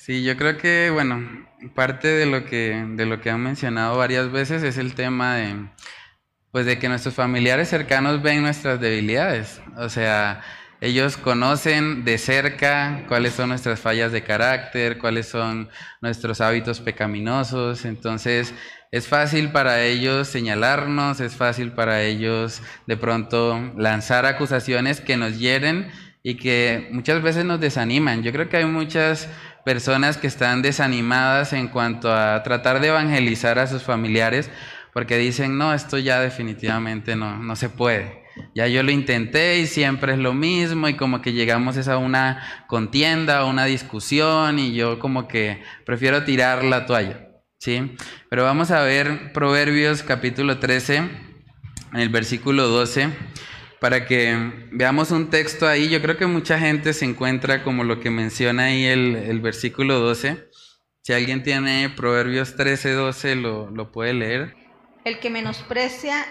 Sí, 0.03 0.25
yo 0.25 0.35
creo 0.39 0.57
que, 0.57 0.89
bueno, 0.91 1.47
parte 1.75 2.09
de 2.09 2.25
lo 2.25 2.47
que, 2.47 2.87
de 2.93 3.05
lo 3.05 3.21
que 3.21 3.29
han 3.29 3.43
mencionado 3.43 3.99
varias 3.99 4.33
veces 4.33 4.63
es 4.63 4.79
el 4.79 4.95
tema 4.95 5.37
de, 5.37 5.69
pues 6.51 6.65
de 6.65 6.79
que 6.79 6.89
nuestros 6.89 7.15
familiares 7.15 7.69
cercanos 7.69 8.23
ven 8.23 8.41
nuestras 8.41 8.81
debilidades. 8.81 9.61
O 9.77 9.91
sea, 9.91 10.41
ellos 10.81 11.19
conocen 11.19 12.03
de 12.07 12.17
cerca 12.17 13.05
cuáles 13.09 13.35
son 13.35 13.51
nuestras 13.51 13.79
fallas 13.79 14.11
de 14.11 14.25
carácter, 14.25 14.97
cuáles 14.97 15.29
son 15.29 15.69
nuestros 16.01 16.41
hábitos 16.41 16.81
pecaminosos. 16.81 17.85
Entonces, 17.85 18.55
es 18.91 19.07
fácil 19.07 19.53
para 19.53 19.83
ellos 19.83 20.29
señalarnos, 20.29 21.21
es 21.21 21.37
fácil 21.37 21.73
para 21.73 22.03
ellos 22.05 22.63
de 22.87 22.97
pronto 22.97 23.75
lanzar 23.77 24.25
acusaciones 24.25 25.03
que 25.03 25.19
nos 25.19 25.39
hieren 25.39 25.91
y 26.23 26.37
que 26.37 26.89
muchas 26.93 27.23
veces 27.23 27.45
nos 27.45 27.61
desaniman. 27.61 28.23
Yo 28.23 28.33
creo 28.33 28.49
que 28.49 28.59
hay 28.59 28.67
muchas 28.67 29.29
personas 29.65 30.17
que 30.17 30.27
están 30.27 30.63
desanimadas 30.63 31.53
en 31.53 31.69
cuanto 31.69 32.13
a 32.13 32.43
tratar 32.43 32.81
de 32.81 32.89
evangelizar 32.89 33.59
a 33.59 33.67
sus 33.67 33.83
familiares 33.83 34.51
porque 34.93 35.19
dicen, 35.19 35.57
no, 35.57 35.73
esto 35.73 35.99
ya 35.99 36.21
definitivamente 36.21 37.17
no, 37.17 37.39
no 37.39 37.57
se 37.57 37.69
puede. 37.69 38.25
Ya 38.55 38.67
yo 38.67 38.83
lo 38.83 38.91
intenté 38.91 39.59
y 39.59 39.67
siempre 39.67 40.13
es 40.13 40.19
lo 40.19 40.33
mismo 40.33 40.89
y 40.89 40.95
como 40.95 41.21
que 41.21 41.33
llegamos 41.33 41.89
a 41.89 41.99
una 41.99 42.65
contienda, 42.67 43.45
una 43.45 43.65
discusión 43.65 44.59
y 44.59 44.73
yo 44.75 44.99
como 44.99 45.29
que 45.29 45.63
prefiero 45.85 46.25
tirar 46.25 46.65
la 46.65 46.87
toalla, 46.87 47.29
¿sí? 47.59 47.97
Pero 48.29 48.45
vamos 48.45 48.71
a 48.71 48.83
ver 48.83 49.33
Proverbios 49.33 50.03
capítulo 50.03 50.59
13, 50.59 50.97
en 50.97 52.01
el 52.01 52.09
versículo 52.09 52.69
12 52.69 53.11
para 53.81 54.07
que 54.07 54.69
veamos 54.71 55.11
un 55.11 55.31
texto 55.31 55.67
ahí. 55.67 55.89
Yo 55.89 56.01
creo 56.03 56.17
que 56.17 56.27
mucha 56.27 56.59
gente 56.59 56.93
se 56.93 57.07
encuentra 57.07 57.65
como 57.65 57.83
lo 57.83 57.99
que 57.99 58.11
menciona 58.11 58.65
ahí 58.65 58.85
el, 58.85 59.41
versículo 59.41 59.99
12. 59.99 60.51
Si 61.03 61.13
alguien 61.15 61.43
tiene 61.43 61.89
Proverbios 61.89 62.57
13, 62.57 62.93
12, 62.93 63.35
lo, 63.37 63.71
lo 63.71 63.91
puede 63.91 64.13
leer. 64.13 64.55
El 65.05 65.19
que 65.19 65.31
menosprecia 65.31 66.27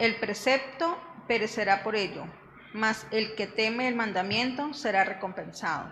el 0.00 0.16
precepto 0.16 0.98
perecerá 1.28 1.84
por 1.84 1.94
ello, 1.94 2.26
mas 2.74 3.06
el 3.12 3.36
que 3.36 3.46
teme 3.46 3.86
el 3.86 3.94
mandamiento 3.94 4.74
será 4.74 5.04
recompensado. 5.04 5.88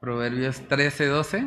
Proverbios 0.00 0.66
13, 0.66 1.06
12. 1.06 1.46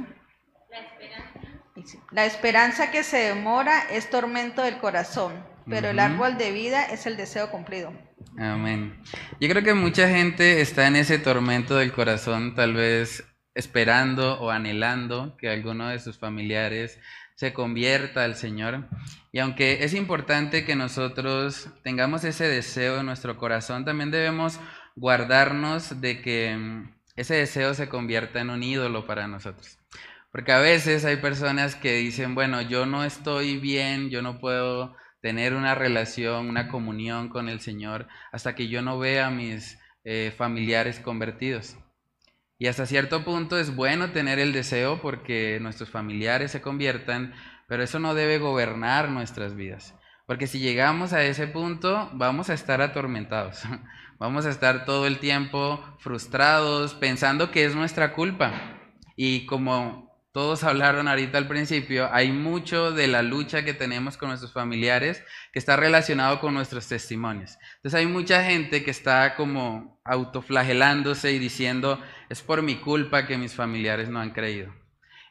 La 0.70 0.80
esperanza. 0.80 2.00
La 2.12 2.26
esperanza 2.26 2.92
que 2.92 3.04
se 3.04 3.18
demora 3.18 3.82
es 3.92 4.10
tormento 4.10 4.62
del 4.62 4.78
corazón 4.78 5.51
pero 5.72 5.90
el 5.90 6.00
árbol 6.00 6.38
de 6.38 6.52
vida 6.52 6.84
es 6.84 7.08
el 7.08 7.18
deseo 7.18 7.50
cumplido. 7.50 7.92
Amén. 8.38 9.02
Yo 9.40 9.50
creo 9.50 9.64
que 9.64 9.74
mucha 9.74 10.08
gente 10.08 10.62
está 10.62 10.88
en 10.88 10.96
ese 10.96 11.18
tormento 11.18 11.78
del 11.78 11.92
corazón, 11.94 12.54
tal 12.54 12.74
vez 12.74 13.24
esperando 13.56 14.40
o 14.40 14.52
anhelando 14.52 15.36
que 15.38 15.50
alguno 15.50 15.88
de 15.88 16.00
sus 16.00 16.20
familiares 16.20 17.00
se 17.36 17.54
convierta 17.54 18.24
al 18.24 18.36
Señor. 18.36 18.88
Y 19.32 19.40
aunque 19.40 19.84
es 19.84 19.94
importante 19.94 20.66
que 20.66 20.76
nosotros 20.76 21.70
tengamos 21.84 22.24
ese 22.24 22.48
deseo 22.48 23.00
en 23.00 23.08
nuestro 23.08 23.38
corazón, 23.38 23.86
también 23.86 24.12
debemos 24.12 24.60
guardarnos 24.96 26.02
de 26.02 26.22
que 26.22 26.56
mm, 26.56 26.96
ese 27.16 27.36
deseo 27.36 27.74
se 27.74 27.90
convierta 27.90 28.42
en 28.42 28.50
un 28.50 28.62
ídolo 28.62 29.08
para 29.08 29.28
nosotros. 29.28 29.80
Porque 30.32 30.52
a 30.52 30.60
veces 30.60 31.04
hay 31.04 31.18
personas 31.18 31.76
que 31.76 31.96
dicen, 31.96 32.36
bueno, 32.36 32.62
yo 32.62 32.86
no 32.86 33.04
estoy 33.04 33.58
bien, 33.58 34.10
yo 34.10 34.22
no 34.22 34.40
puedo 34.40 34.96
tener 35.22 35.54
una 35.54 35.76
relación, 35.76 36.50
una 36.50 36.68
comunión 36.68 37.30
con 37.30 37.48
el 37.48 37.60
Señor 37.60 38.08
hasta 38.32 38.56
que 38.56 38.68
yo 38.68 38.82
no 38.82 39.00
vea 39.00 39.28
a 39.28 39.32
mis 39.32 39.80
eh, 40.04 40.34
familiares 40.36 41.00
convertidos. 41.00 41.78
Y 42.58 42.68
hasta 42.68 42.86
cierto 42.86 43.24
punto 43.24 43.58
es 43.58 43.76
bueno 43.76 44.12
tener 44.12 44.38
el 44.40 44.54
deseo 44.54 45.02
porque 45.02 45.60
nuestros 45.62 45.90
familiares 45.90 46.52
se 46.52 46.62
conviertan, 46.62 47.34
pero 47.68 47.84
eso 47.84 48.00
no 48.00 48.14
debe 48.14 48.38
gobernar 48.38 49.10
nuestras 49.10 49.56
vidas. 49.56 49.96
Porque 50.28 50.48
si 50.48 50.60
llegamos 50.60 51.14
a 51.14 51.24
ese 51.24 51.48
punto, 51.48 52.10
vamos 52.14 52.50
a 52.50 52.54
estar 52.54 52.82
atormentados. 52.82 53.64
Vamos 54.20 54.46
a 54.46 54.52
estar 54.52 54.86
todo 54.86 55.08
el 55.08 55.18
tiempo 55.18 55.84
frustrados, 55.98 56.94
pensando 56.94 57.50
que 57.50 57.66
es 57.66 57.74
nuestra 57.74 58.14
culpa. 58.14 58.54
Y 59.16 59.48
como 59.48 60.11
todos 60.32 60.64
hablaron 60.64 61.08
ahorita 61.08 61.38
al 61.38 61.48
principio, 61.48 62.10
hay 62.12 62.32
mucho 62.32 62.92
de 62.92 63.08
la 63.08 63.22
lucha 63.22 63.66
que 63.66 63.74
tenemos 63.74 64.16
con 64.16 64.30
nuestros 64.30 64.54
familiares 64.54 65.24
que 65.52 65.60
está 65.60 65.76
relacionado 65.76 66.40
con 66.40 66.54
nuestros 66.54 66.88
testimonios. 66.88 67.58
Entonces 67.76 68.00
hay 68.00 68.06
mucha 68.06 68.44
gente 68.44 68.84
que 68.84 68.92
está 68.92 69.36
como 69.36 70.00
autoflagelándose 70.06 71.34
y 71.34 71.40
diciendo, 71.40 72.00
es 72.30 72.42
por 72.42 72.62
mi 72.62 72.78
culpa 72.78 73.28
que 73.28 73.38
mis 73.38 73.54
familiares 73.54 74.10
no 74.10 74.20
han 74.20 74.32
creído. 74.32 74.74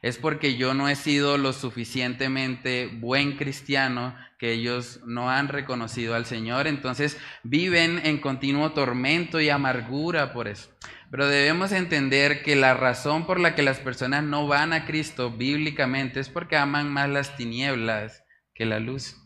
Es 0.03 0.17
porque 0.17 0.55
yo 0.55 0.73
no 0.73 0.89
he 0.89 0.95
sido 0.95 1.37
lo 1.37 1.53
suficientemente 1.53 2.87
buen 2.87 3.37
cristiano 3.37 4.15
que 4.39 4.51
ellos 4.51 4.99
no 5.05 5.29
han 5.29 5.47
reconocido 5.47 6.15
al 6.15 6.25
Señor. 6.25 6.65
Entonces 6.65 7.19
viven 7.43 8.01
en 8.03 8.19
continuo 8.19 8.71
tormento 8.71 9.39
y 9.39 9.49
amargura 9.49 10.33
por 10.33 10.47
eso. 10.47 10.71
Pero 11.11 11.27
debemos 11.27 11.73
entender 11.73 12.41
que 12.41 12.55
la 12.55 12.73
razón 12.73 13.27
por 13.27 13.37
la 13.37 13.53
que 13.53 13.63
las 13.63 13.79
personas 13.79 14.23
no 14.23 14.47
van 14.47 14.71
a 14.71 14.85
Cristo 14.85 15.29
bíblicamente 15.29 16.21
es 16.21 16.29
porque 16.29 16.55
aman 16.55 16.89
más 16.89 17.09
las 17.09 17.35
tinieblas 17.35 18.23
que 18.55 18.65
la 18.65 18.79
luz. 18.79 19.17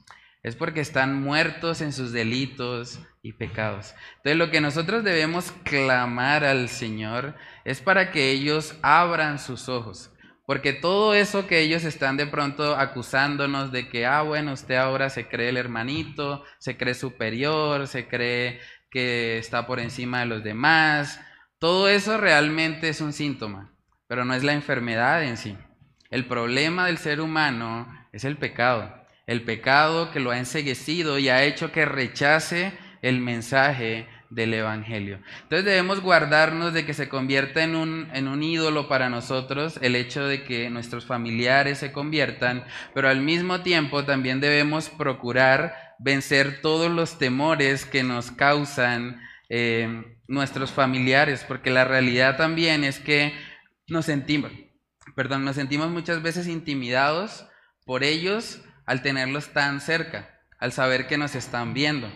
Es 0.42 0.56
porque 0.56 0.82
están 0.82 1.22
muertos 1.22 1.82
en 1.82 1.94
sus 1.94 2.12
delitos 2.12 3.00
y 3.22 3.34
pecados. 3.34 3.94
Entonces 4.18 4.38
lo 4.38 4.50
que 4.50 4.62
nosotros 4.62 5.04
debemos 5.04 5.52
clamar 5.64 6.44
al 6.44 6.70
Señor 6.70 7.36
es 7.66 7.82
para 7.82 8.12
que 8.12 8.32
ellos 8.32 8.76
abran 8.82 9.38
sus 9.38 9.70
ojos. 9.70 10.12
Porque 10.48 10.74
todo 10.74 11.14
eso 11.14 11.46
que 11.46 11.60
ellos 11.60 11.84
están 11.84 12.18
de 12.18 12.26
pronto 12.26 12.76
acusándonos 12.76 13.72
de 13.72 13.90
que, 13.90 14.08
ah, 14.08 14.24
bueno, 14.24 14.54
usted 14.54 14.76
ahora 14.76 15.12
se 15.12 15.28
cree 15.28 15.50
el 15.50 15.58
hermanito, 15.58 16.44
se 16.60 16.78
cree 16.78 16.96
superior, 16.96 17.88
se 17.88 18.08
cree 18.08 18.60
que 18.90 19.38
está 19.38 19.68
por 19.68 19.80
encima 19.80 20.20
de 20.20 20.28
los 20.28 20.44
demás, 20.44 21.20
todo 21.60 21.88
eso 21.88 22.18
realmente 22.18 22.90
es 22.90 23.02
un 23.02 23.14
síntoma, 23.14 23.74
pero 24.08 24.26
no 24.26 24.34
es 24.34 24.44
la 24.44 24.54
enfermedad 24.54 25.24
en 25.24 25.38
sí. 25.38 25.58
El 26.10 26.26
problema 26.26 26.86
del 26.86 26.98
ser 26.98 27.22
humano 27.22 27.88
es 28.12 28.24
el 28.24 28.38
pecado. 28.38 28.94
El 29.28 29.44
pecado 29.44 30.12
que 30.12 30.20
lo 30.20 30.32
ha 30.32 30.38
enseguecido 30.38 31.18
y 31.18 31.30
ha 31.30 31.44
hecho 31.44 31.72
que 31.72 31.86
rechace 31.86 32.74
el 33.02 33.20
mensaje 33.20 34.08
del 34.30 34.54
Evangelio. 34.54 35.20
Entonces 35.44 35.66
debemos 35.66 36.02
guardarnos 36.02 36.74
de 36.74 36.86
que 36.86 36.94
se 36.94 37.10
convierta 37.10 37.64
en 37.64 37.76
un, 37.76 38.10
en 38.14 38.28
un 38.28 38.44
ídolo 38.44 38.88
para 38.88 39.10
nosotros 39.10 39.80
el 39.82 39.96
hecho 39.96 40.28
de 40.28 40.44
que 40.44 40.70
nuestros 40.70 41.06
familiares 41.06 41.78
se 41.80 41.92
conviertan, 41.92 42.64
pero 42.94 43.10
al 43.10 43.22
mismo 43.22 43.62
tiempo 43.62 44.04
también 44.06 44.42
debemos 44.42 44.90
procurar 44.90 45.76
vencer 46.00 46.62
todos 46.62 46.92
los 46.92 47.18
temores 47.18 47.86
que 47.86 48.04
nos 48.04 48.32
causan 48.32 49.22
eh, 49.50 50.15
nuestros 50.28 50.72
familiares, 50.72 51.46
porque 51.48 51.70
la 51.70 51.86
realidad 51.86 52.38
también 52.38 52.84
es 52.84 53.00
que 53.00 53.34
nos 53.88 54.06
sentimos, 54.06 54.52
perdón, 55.16 55.46
nos 55.46 55.56
sentimos 55.56 55.90
muchas 55.90 56.22
veces 56.22 56.48
intimidados 56.48 57.46
por 57.86 58.04
ellos 58.04 58.62
al 58.86 59.02
tenerlos 59.02 59.50
tan 59.54 59.82
cerca, 59.82 60.40
al 60.60 60.72
saber 60.72 61.08
que 61.08 61.18
nos 61.18 61.36
están 61.36 61.74
viendo. 61.74 62.12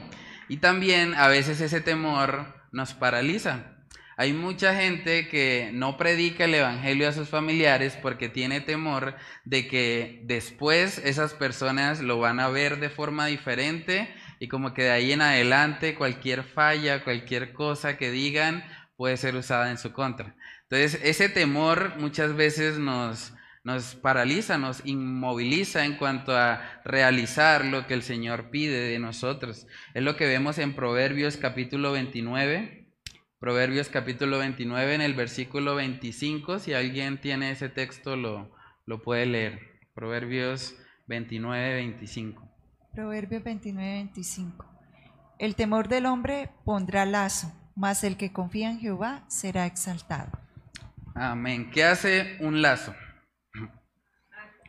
Y 0.47 0.57
también 0.57 1.13
a 1.15 1.27
veces 1.27 1.61
ese 1.61 1.81
temor 1.81 2.55
nos 2.71 2.93
paraliza. 2.93 3.75
Hay 4.17 4.33
mucha 4.33 4.75
gente 4.75 5.29
que 5.29 5.69
no 5.73 5.95
predica 5.95 6.43
el 6.43 6.53
Evangelio 6.53 7.07
a 7.07 7.13
sus 7.13 7.29
familiares 7.29 7.97
porque 8.01 8.27
tiene 8.27 8.59
temor 8.59 9.15
de 9.45 9.67
que 9.67 10.21
después 10.25 10.97
esas 10.97 11.33
personas 11.33 12.01
lo 12.01 12.19
van 12.19 12.41
a 12.41 12.49
ver 12.49 12.79
de 12.79 12.89
forma 12.89 13.27
diferente 13.27 14.13
y 14.39 14.47
como 14.47 14.73
que 14.73 14.83
de 14.83 14.91
ahí 14.91 15.11
en 15.11 15.21
adelante 15.21 15.95
cualquier 15.95 16.43
falla, 16.43 17.03
cualquier 17.03 17.53
cosa 17.53 17.97
que 17.97 18.09
digan 18.09 18.63
puede 18.95 19.17
ser 19.17 19.35
usada 19.35 19.69
en 19.69 19.77
su 19.77 19.91
contra. 19.91 20.35
Entonces 20.63 20.99
ese 21.03 21.29
temor 21.29 21.97
muchas 21.97 22.35
veces 22.35 22.79
nos, 22.79 23.33
nos 23.63 23.95
paraliza, 23.95 24.57
nos 24.57 24.85
inmoviliza 24.85 25.85
en 25.85 25.97
cuanto 25.97 26.35
a 26.35 26.81
realizar 26.85 27.65
lo 27.65 27.85
que 27.85 27.93
el 27.93 28.03
Señor 28.03 28.49
pide 28.49 28.79
de 28.89 28.99
nosotros. 28.99 29.67
Es 29.93 30.03
lo 30.03 30.15
que 30.15 30.27
vemos 30.27 30.57
en 30.57 30.73
Proverbios 30.73 31.37
capítulo 31.37 31.91
29. 31.91 32.87
Proverbios 33.39 33.89
capítulo 33.89 34.37
29 34.39 34.95
en 34.95 35.01
el 35.01 35.13
versículo 35.13 35.75
25. 35.75 36.59
Si 36.59 36.73
alguien 36.73 37.19
tiene 37.19 37.51
ese 37.51 37.69
texto 37.69 38.15
lo, 38.15 38.53
lo 38.85 39.01
puede 39.01 39.25
leer. 39.25 39.59
Proverbios 39.93 40.75
29, 41.07 41.75
25. 41.75 42.48
Proverbio 42.93 43.41
29, 43.41 43.93
25. 43.93 44.65
El 45.37 45.55
temor 45.55 45.87
del 45.87 46.05
hombre 46.05 46.49
pondrá 46.65 47.05
lazo, 47.05 47.51
mas 47.75 48.03
el 48.03 48.17
que 48.17 48.33
confía 48.33 48.69
en 48.69 48.79
Jehová 48.79 49.23
será 49.27 49.65
exaltado. 49.65 50.31
Amén. 51.15 51.71
¿Qué 51.71 51.83
hace 51.83 52.37
un 52.41 52.61
lazo? 52.61 52.93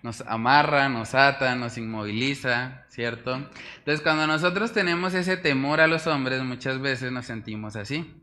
Nos 0.03 0.23
amarra, 0.23 0.89
nos 0.89 1.15
ata, 1.15 1.55
nos 1.57 1.77
inmoviliza, 1.77 2.85
¿cierto? 2.89 3.35
Entonces, 3.79 4.01
cuando 4.01 4.27
nosotros 4.27 4.73
tenemos 4.73 5.13
ese 5.15 5.37
temor 5.37 5.81
a 5.81 5.87
los 5.87 6.07
hombres, 6.07 6.43
muchas 6.43 6.81
veces 6.81 7.13
nos 7.13 7.27
sentimos 7.27 7.77
así. 7.77 8.15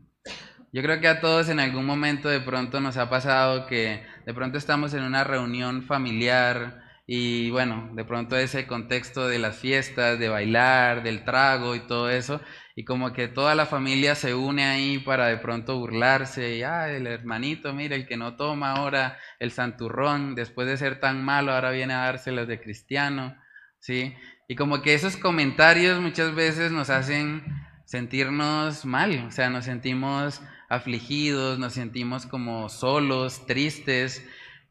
Yo 0.72 0.82
creo 0.82 1.00
que 1.00 1.08
a 1.08 1.20
todos 1.20 1.48
en 1.48 1.60
algún 1.60 1.86
momento 1.86 2.28
de 2.28 2.40
pronto 2.40 2.80
nos 2.80 2.96
ha 2.96 3.08
pasado 3.08 3.66
que 3.66 4.04
de 4.26 4.34
pronto 4.34 4.58
estamos 4.58 4.92
en 4.92 5.02
una 5.02 5.24
reunión 5.24 5.82
familiar, 5.82 6.87
y 7.10 7.48
bueno, 7.48 7.88
de 7.94 8.04
pronto 8.04 8.36
ese 8.36 8.66
contexto 8.66 9.28
de 9.28 9.38
las 9.38 9.56
fiestas, 9.56 10.18
de 10.18 10.28
bailar, 10.28 11.02
del 11.02 11.24
trago 11.24 11.74
y 11.74 11.80
todo 11.80 12.10
eso, 12.10 12.38
y 12.76 12.84
como 12.84 13.14
que 13.14 13.28
toda 13.28 13.54
la 13.54 13.64
familia 13.64 14.14
se 14.14 14.34
une 14.34 14.66
ahí 14.66 14.98
para 14.98 15.28
de 15.28 15.38
pronto 15.38 15.78
burlarse, 15.78 16.58
y 16.58 16.62
el 16.62 17.06
hermanito, 17.06 17.72
mira, 17.72 17.96
el 17.96 18.06
que 18.06 18.18
no 18.18 18.36
toma 18.36 18.72
ahora 18.72 19.16
el 19.38 19.52
santurrón, 19.52 20.34
después 20.34 20.68
de 20.68 20.76
ser 20.76 21.00
tan 21.00 21.24
malo, 21.24 21.52
ahora 21.52 21.70
viene 21.70 21.94
a 21.94 22.04
dárselos 22.04 22.46
de 22.46 22.60
cristiano, 22.60 23.34
¿sí? 23.78 24.14
Y 24.46 24.54
como 24.54 24.82
que 24.82 24.92
esos 24.92 25.16
comentarios 25.16 26.02
muchas 26.02 26.34
veces 26.34 26.72
nos 26.72 26.90
hacen 26.90 27.42
sentirnos 27.86 28.84
mal, 28.84 29.24
o 29.26 29.30
sea, 29.30 29.48
nos 29.48 29.64
sentimos 29.64 30.42
afligidos, 30.68 31.58
nos 31.58 31.72
sentimos 31.72 32.26
como 32.26 32.68
solos, 32.68 33.46
tristes, 33.46 34.22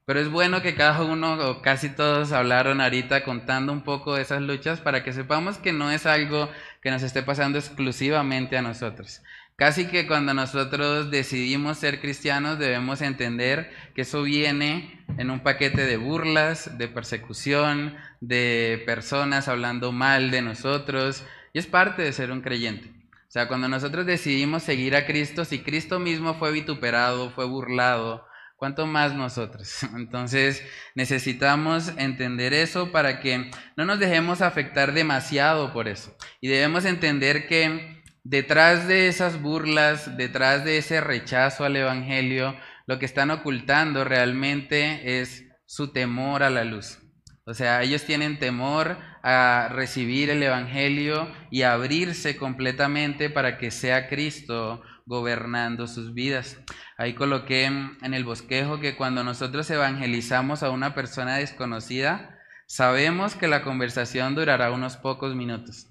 pero 0.07 0.21
es 0.21 0.29
bueno 0.31 0.61
que 0.61 0.73
cada 0.73 1.03
uno 1.03 1.33
o 1.33 1.61
casi 1.61 1.89
todos 1.89 2.31
hablaron 2.31 2.79
ahorita 2.79 3.25
contando 3.25 3.73
un 3.73 3.81
poco 3.81 4.15
de 4.15 4.21
esas 4.21 4.41
luchas 4.41 4.79
para 4.79 5.03
que 5.03 5.11
sepamos 5.11 5.57
que 5.57 5.73
no 5.73 5.91
es 5.91 6.05
algo 6.05 6.49
que 6.81 6.91
nos 6.91 7.03
esté 7.03 7.23
pasando 7.23 7.59
exclusivamente 7.59 8.57
a 8.57 8.61
nosotros. 8.61 9.21
Casi 9.57 9.87
que 9.87 10.07
cuando 10.07 10.33
nosotros 10.33 11.11
decidimos 11.11 11.79
ser 11.79 11.99
cristianos 11.99 12.57
debemos 12.57 13.01
entender 13.01 13.69
que 13.95 14.03
eso 14.03 14.23
viene 14.23 15.03
en 15.17 15.29
un 15.29 15.41
paquete 15.41 15.85
de 15.85 15.97
burlas, 15.97 16.77
de 16.77 16.87
persecución, 16.87 17.97
de 18.21 18.81
personas 18.85 19.49
hablando 19.49 19.91
mal 19.91 20.31
de 20.31 20.41
nosotros, 20.41 21.25
y 21.51 21.59
es 21.59 21.67
parte 21.67 22.03
de 22.03 22.13
ser 22.13 22.31
un 22.31 22.39
creyente. 22.39 22.93
O 23.27 23.31
sea, 23.31 23.49
cuando 23.49 23.67
nosotros 23.67 24.05
decidimos 24.05 24.63
seguir 24.63 24.95
a 24.95 25.05
Cristo, 25.05 25.43
si 25.43 25.59
Cristo 25.59 25.99
mismo 25.99 26.35
fue 26.35 26.53
vituperado, 26.53 27.29
fue 27.31 27.43
burlado, 27.43 28.26
¿Cuánto 28.57 28.87
más 28.87 29.13
nosotros? 29.13 29.83
Entonces 29.95 30.63
necesitamos 30.95 31.93
entender 31.97 32.53
eso 32.53 32.91
para 32.91 33.19
que 33.19 33.51
no 33.75 33.85
nos 33.85 33.99
dejemos 33.99 34.41
afectar 34.41 34.93
demasiado 34.93 35.71
por 35.71 35.87
eso. 35.87 36.17
Y 36.41 36.47
debemos 36.47 36.85
entender 36.85 37.47
que 37.47 38.01
detrás 38.23 38.87
de 38.87 39.07
esas 39.07 39.41
burlas, 39.41 40.17
detrás 40.17 40.65
de 40.65 40.79
ese 40.79 41.01
rechazo 41.01 41.65
al 41.65 41.75
Evangelio, 41.75 42.57
lo 42.87 42.97
que 42.97 43.05
están 43.05 43.29
ocultando 43.29 44.03
realmente 44.03 45.19
es 45.21 45.45
su 45.67 45.93
temor 45.93 46.41
a 46.41 46.49
la 46.49 46.63
luz. 46.63 46.97
O 47.45 47.53
sea, 47.53 47.83
ellos 47.83 48.05
tienen 48.05 48.39
temor 48.39 48.97
a 49.21 49.69
recibir 49.71 50.31
el 50.31 50.41
Evangelio 50.41 51.31
y 51.51 51.61
abrirse 51.61 52.37
completamente 52.37 53.29
para 53.29 53.57
que 53.57 53.69
sea 53.69 54.09
Cristo 54.09 54.81
gobernando 55.07 55.87
sus 55.87 56.13
vidas. 56.13 56.59
Ahí 56.97 57.15
coloqué 57.15 57.65
en 57.65 58.13
el 58.13 58.25
bosquejo 58.25 58.79
que 58.79 58.95
cuando 58.95 59.23
nosotros 59.23 59.69
evangelizamos 59.71 60.61
a 60.61 60.69
una 60.69 60.93
persona 60.93 61.37
desconocida, 61.37 62.37
sabemos 62.67 63.35
que 63.35 63.47
la 63.47 63.63
conversación 63.63 64.35
durará 64.35 64.71
unos 64.71 64.97
pocos 64.97 65.33
minutos. 65.33 65.87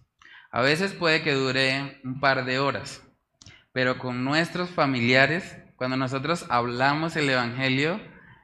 A 0.53 0.61
veces 0.61 0.93
puede 0.93 1.23
que 1.23 1.33
dure 1.33 2.01
un 2.05 2.21
par 2.21 2.45
de 2.45 2.59
horas, 2.59 3.03
pero 3.73 3.99
con 3.99 4.25
nuestros 4.25 4.71
familiares, 4.71 5.59
cuando 5.77 5.97
nosotros 5.97 6.47
hablamos 6.51 7.17
el 7.17 7.29
Evangelio, 7.29 8.01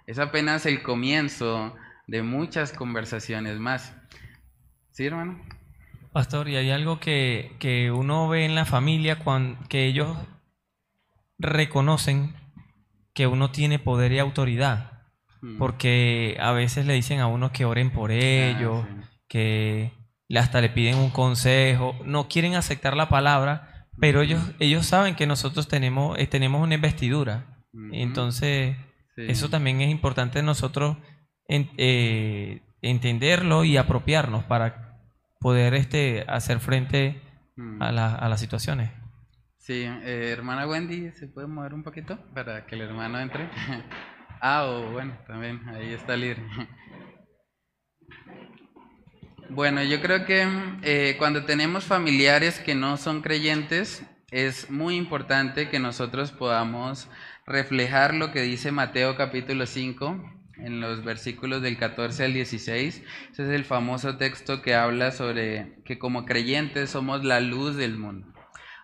es 0.07 0.19
apenas 0.19 0.67
el 0.67 0.83
comienzo 0.83 1.75
de 2.07 2.23
muchas 2.23 2.73
conversaciones 2.73 3.59
más. 3.59 3.95
¿Sí, 4.91 5.07
hermano? 5.07 5.41
Pastor, 6.13 6.49
y 6.49 6.57
hay 6.57 6.71
algo 6.71 7.01
que, 7.01 7.57
que 7.59 7.91
uno 7.91 8.29
ve 8.29 8.45
en 8.45 8.55
la 8.55 8.67
familia 8.67 9.19
cuando, 9.19 9.59
que 9.69 9.87
ellos 9.87 10.19
reconocen 11.43 12.35
que 13.15 13.27
uno 13.27 13.51
tiene 13.51 13.79
poder 13.79 14.13
y 14.13 14.19
autoridad, 14.19 15.03
mm. 15.43 15.59
porque 15.59 16.37
a 16.41 16.53
veces 16.53 16.87
le 16.87 16.95
dicen 16.95 17.21
a 17.21 17.27
uno 17.27 17.53
que 17.53 17.65
oren 17.65 17.91
por 17.91 18.11
ah, 18.11 18.15
ellos, 18.15 18.87
que 19.29 19.93
hasta 20.35 20.61
le 20.61 20.71
piden 20.71 20.97
un 20.97 21.11
consejo, 21.11 21.95
no 22.05 22.29
quieren 22.29 22.55
aceptar 22.55 22.97
la 22.97 23.09
palabra, 23.09 23.89
pero 24.01 24.23
ellos, 24.23 24.41
ellos 24.59 24.87
saben 24.87 25.15
que 25.15 25.27
nosotros 25.27 25.69
tenemos, 25.69 26.19
eh, 26.19 26.27
tenemos 26.27 26.63
una 26.63 26.75
investidura. 26.75 27.47
Entonces, 27.93 28.77
eso 29.17 29.49
también 29.49 29.81
es 29.81 29.91
importante 29.91 30.43
nosotros 30.43 30.97
eh, 31.49 32.61
entenderlo 32.83 33.65
y 33.65 33.77
apropiarnos 33.77 34.45
para 34.45 34.99
poder 35.41 35.75
este, 35.75 36.25
hacer 36.29 36.61
frente 36.61 37.23
a, 37.81 37.89
a 37.89 38.29
las 38.29 38.41
situaciones. 38.41 38.91
Sí, 39.63 39.85
eh, 39.85 40.31
hermana 40.33 40.67
Wendy, 40.67 41.13
¿se 41.13 41.29
puede 41.29 41.47
mover 41.47 41.73
un 41.73 41.85
poquito 41.85 42.19
para 42.35 42.67
que 42.67 42.75
el 42.75 42.81
hermano 42.81 43.21
entre? 43.21 43.49
ah, 44.41 44.65
o 44.65 44.91
bueno, 44.91 45.17
también, 45.25 45.61
ahí 45.69 45.93
está 45.93 46.17
libre. 46.17 46.43
bueno, 49.51 49.85
yo 49.85 50.03
creo 50.03 50.27
que 50.27 50.49
eh, 50.83 51.15
cuando 51.17 51.45
tenemos 51.45 51.85
familiares 51.85 52.59
que 52.59 52.75
no 52.75 52.97
son 52.97 53.23
creyentes, 53.23 54.05
es 54.33 54.69
muy 54.69 54.97
importante 54.97 55.69
que 55.69 55.79
nosotros 55.79 56.33
podamos 56.33 57.09
reflejar 57.47 58.15
lo 58.15 58.33
que 58.33 58.43
dice 58.43 58.73
Mateo 58.73 59.17
capítulo 59.17 59.67
5 59.67 60.41
en 60.57 60.81
los 60.81 61.05
versículos 61.05 61.63
del 61.63 61.79
14 61.79 62.25
al 62.25 62.33
16. 62.33 63.05
Ese 63.31 63.31
es 63.31 63.49
el 63.49 63.65
famoso 63.65 64.17
texto 64.17 64.61
que 64.61 64.75
habla 64.75 65.13
sobre 65.13 65.81
que 65.85 66.01
como 66.01 66.25
creyentes 66.25 66.91
somos 66.91 67.25
la 67.25 67.39
luz 67.39 67.77
del 67.77 67.97
mundo. 67.97 68.32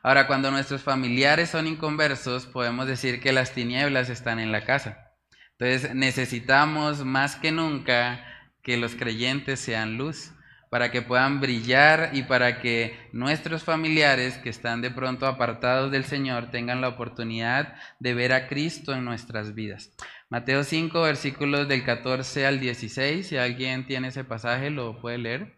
Ahora, 0.08 0.26
cuando 0.26 0.50
nuestros 0.50 0.80
familiares 0.80 1.50
son 1.50 1.66
inconversos, 1.66 2.46
podemos 2.46 2.86
decir 2.86 3.20
que 3.20 3.30
las 3.30 3.52
tinieblas 3.52 4.08
están 4.08 4.38
en 4.38 4.52
la 4.52 4.64
casa. 4.64 5.12
Entonces, 5.58 5.94
necesitamos 5.94 7.04
más 7.04 7.36
que 7.36 7.52
nunca 7.52 8.24
que 8.62 8.78
los 8.78 8.94
creyentes 8.94 9.60
sean 9.60 9.98
luz 9.98 10.30
para 10.70 10.90
que 10.90 11.02
puedan 11.02 11.40
brillar 11.40 12.08
y 12.14 12.22
para 12.22 12.62
que 12.62 12.98
nuestros 13.12 13.64
familiares 13.64 14.38
que 14.38 14.48
están 14.48 14.80
de 14.80 14.90
pronto 14.90 15.26
apartados 15.26 15.90
del 15.90 16.04
Señor 16.04 16.50
tengan 16.50 16.80
la 16.80 16.88
oportunidad 16.88 17.74
de 18.00 18.14
ver 18.14 18.32
a 18.32 18.48
Cristo 18.48 18.94
en 18.94 19.04
nuestras 19.04 19.54
vidas. 19.54 19.92
Mateo 20.30 20.64
5, 20.64 21.02
versículos 21.02 21.68
del 21.68 21.84
14 21.84 22.46
al 22.46 22.60
16, 22.60 23.28
si 23.28 23.36
alguien 23.36 23.86
tiene 23.86 24.08
ese 24.08 24.24
pasaje, 24.24 24.70
lo 24.70 25.02
puede 25.02 25.18
leer. 25.18 25.57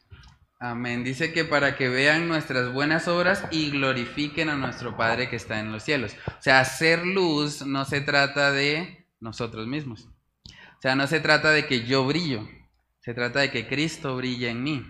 Amén. 0.63 1.03
Dice 1.03 1.33
que 1.33 1.43
para 1.43 1.75
que 1.75 1.89
vean 1.89 2.27
nuestras 2.27 2.71
buenas 2.71 3.07
obras 3.07 3.43
y 3.49 3.71
glorifiquen 3.71 4.47
a 4.47 4.55
nuestro 4.55 4.95
Padre 4.95 5.27
que 5.27 5.35
está 5.35 5.59
en 5.59 5.71
los 5.71 5.81
cielos. 5.81 6.15
O 6.27 6.39
sea, 6.39 6.59
hacer 6.59 7.03
luz 7.03 7.65
no 7.65 7.83
se 7.83 7.99
trata 7.99 8.51
de 8.51 9.07
nosotros 9.19 9.65
mismos. 9.65 10.07
O 10.45 10.79
sea, 10.79 10.93
no 10.93 11.07
se 11.07 11.19
trata 11.19 11.49
de 11.49 11.65
que 11.65 11.83
yo 11.85 12.05
brillo. 12.05 12.47
Se 12.99 13.15
trata 13.15 13.39
de 13.39 13.49
que 13.49 13.67
Cristo 13.67 14.15
brille 14.15 14.51
en 14.51 14.61
mí. 14.61 14.85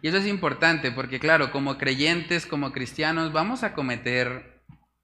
Y 0.00 0.08
eso 0.08 0.16
es 0.16 0.26
importante 0.26 0.90
porque, 0.90 1.20
claro, 1.20 1.52
como 1.52 1.76
creyentes, 1.76 2.46
como 2.46 2.72
cristianos, 2.72 3.30
vamos 3.30 3.62
a 3.62 3.74
cometer 3.74 4.62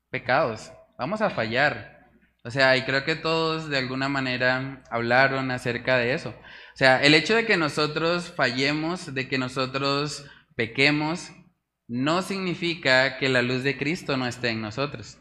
pecados. 0.08 0.72
Vamos 0.98 1.20
a 1.20 1.28
fallar. 1.28 2.08
O 2.42 2.50
sea, 2.50 2.74
y 2.78 2.86
creo 2.86 3.04
que 3.04 3.16
todos 3.16 3.68
de 3.68 3.76
alguna 3.76 4.08
manera 4.08 4.82
hablaron 4.90 5.50
acerca 5.50 5.98
de 5.98 6.14
eso. 6.14 6.34
O 6.76 6.78
sea, 6.78 7.02
el 7.02 7.14
hecho 7.14 7.34
de 7.34 7.46
que 7.46 7.56
nosotros 7.56 8.34
fallemos, 8.36 9.14
de 9.14 9.28
que 9.28 9.38
nosotros 9.38 10.26
pequemos, 10.56 11.30
no 11.88 12.20
significa 12.20 13.16
que 13.16 13.30
la 13.30 13.40
luz 13.40 13.62
de 13.62 13.78
Cristo 13.78 14.18
no 14.18 14.26
esté 14.26 14.50
en 14.50 14.60
nosotros. 14.60 15.16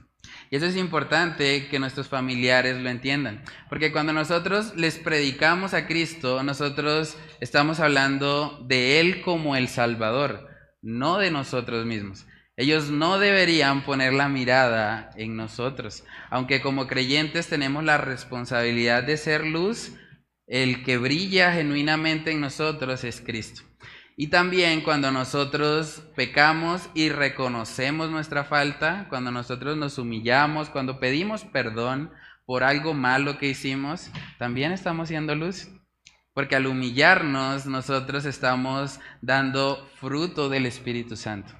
Y 0.51 0.57
eso 0.57 0.65
es 0.65 0.75
importante 0.75 1.69
que 1.69 1.79
nuestros 1.79 2.09
familiares 2.09 2.75
lo 2.75 2.89
entiendan. 2.89 3.41
Porque 3.69 3.93
cuando 3.93 4.11
nosotros 4.11 4.75
les 4.75 4.99
predicamos 4.99 5.73
a 5.73 5.87
Cristo, 5.87 6.43
nosotros 6.43 7.15
estamos 7.39 7.79
hablando 7.79 8.61
de 8.67 8.99
Él 8.99 9.21
como 9.21 9.55
el 9.55 9.69
Salvador, 9.69 10.49
no 10.81 11.19
de 11.19 11.31
nosotros 11.31 11.85
mismos. 11.85 12.25
Ellos 12.57 12.89
no 12.89 13.17
deberían 13.17 13.85
poner 13.85 14.11
la 14.11 14.27
mirada 14.27 15.09
en 15.15 15.37
nosotros. 15.37 16.03
Aunque 16.29 16.59
como 16.59 16.87
creyentes 16.87 17.47
tenemos 17.47 17.85
la 17.85 17.97
responsabilidad 17.97 19.03
de 19.03 19.15
ser 19.15 19.45
luz, 19.45 19.93
el 20.47 20.84
que 20.84 20.97
brilla 20.97 21.53
genuinamente 21.53 22.31
en 22.31 22.41
nosotros 22.41 23.03
es 23.03 23.21
Cristo. 23.21 23.63
Y 24.17 24.27
también 24.27 24.81
cuando 24.81 25.12
nosotros 25.12 26.03
pecamos 26.15 26.89
y 26.93 27.10
reconocemos 27.10 28.10
nuestra 28.10 28.45
falta, 28.45 29.08
cuando 29.10 29.29
nosotros 29.31 29.75
nos 29.75 29.97
humillamos, 29.97 30.69
cuando 30.69 30.99
pedimos 30.99 31.43
perdón 31.43 32.12
por 32.45 32.63
algo 32.63 32.93
malo 32.93 33.38
que 33.38 33.49
hicimos, 33.49 34.10
también 34.39 34.71
estamos 34.71 35.10
siendo 35.10 35.36
luz. 35.36 35.69
Porque 36.34 36.55
al 36.55 36.67
humillarnos 36.67 37.65
nosotros 37.65 38.25
estamos 38.25 38.99
dando 39.21 39.89
fruto 39.95 40.49
del 40.49 40.65
Espíritu 40.65 41.15
Santo. 41.15 41.53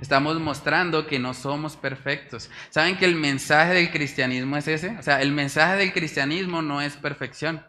Estamos 0.00 0.40
mostrando 0.40 1.06
que 1.06 1.18
no 1.18 1.34
somos 1.34 1.76
perfectos. 1.76 2.50
¿Saben 2.70 2.96
que 2.96 3.04
el 3.04 3.16
mensaje 3.16 3.74
del 3.74 3.90
cristianismo 3.90 4.56
es 4.56 4.66
ese? 4.66 4.96
O 4.98 5.02
sea, 5.02 5.20
el 5.20 5.32
mensaje 5.32 5.76
del 5.76 5.92
cristianismo 5.92 6.62
no 6.62 6.80
es 6.80 6.96
perfección. 6.96 7.64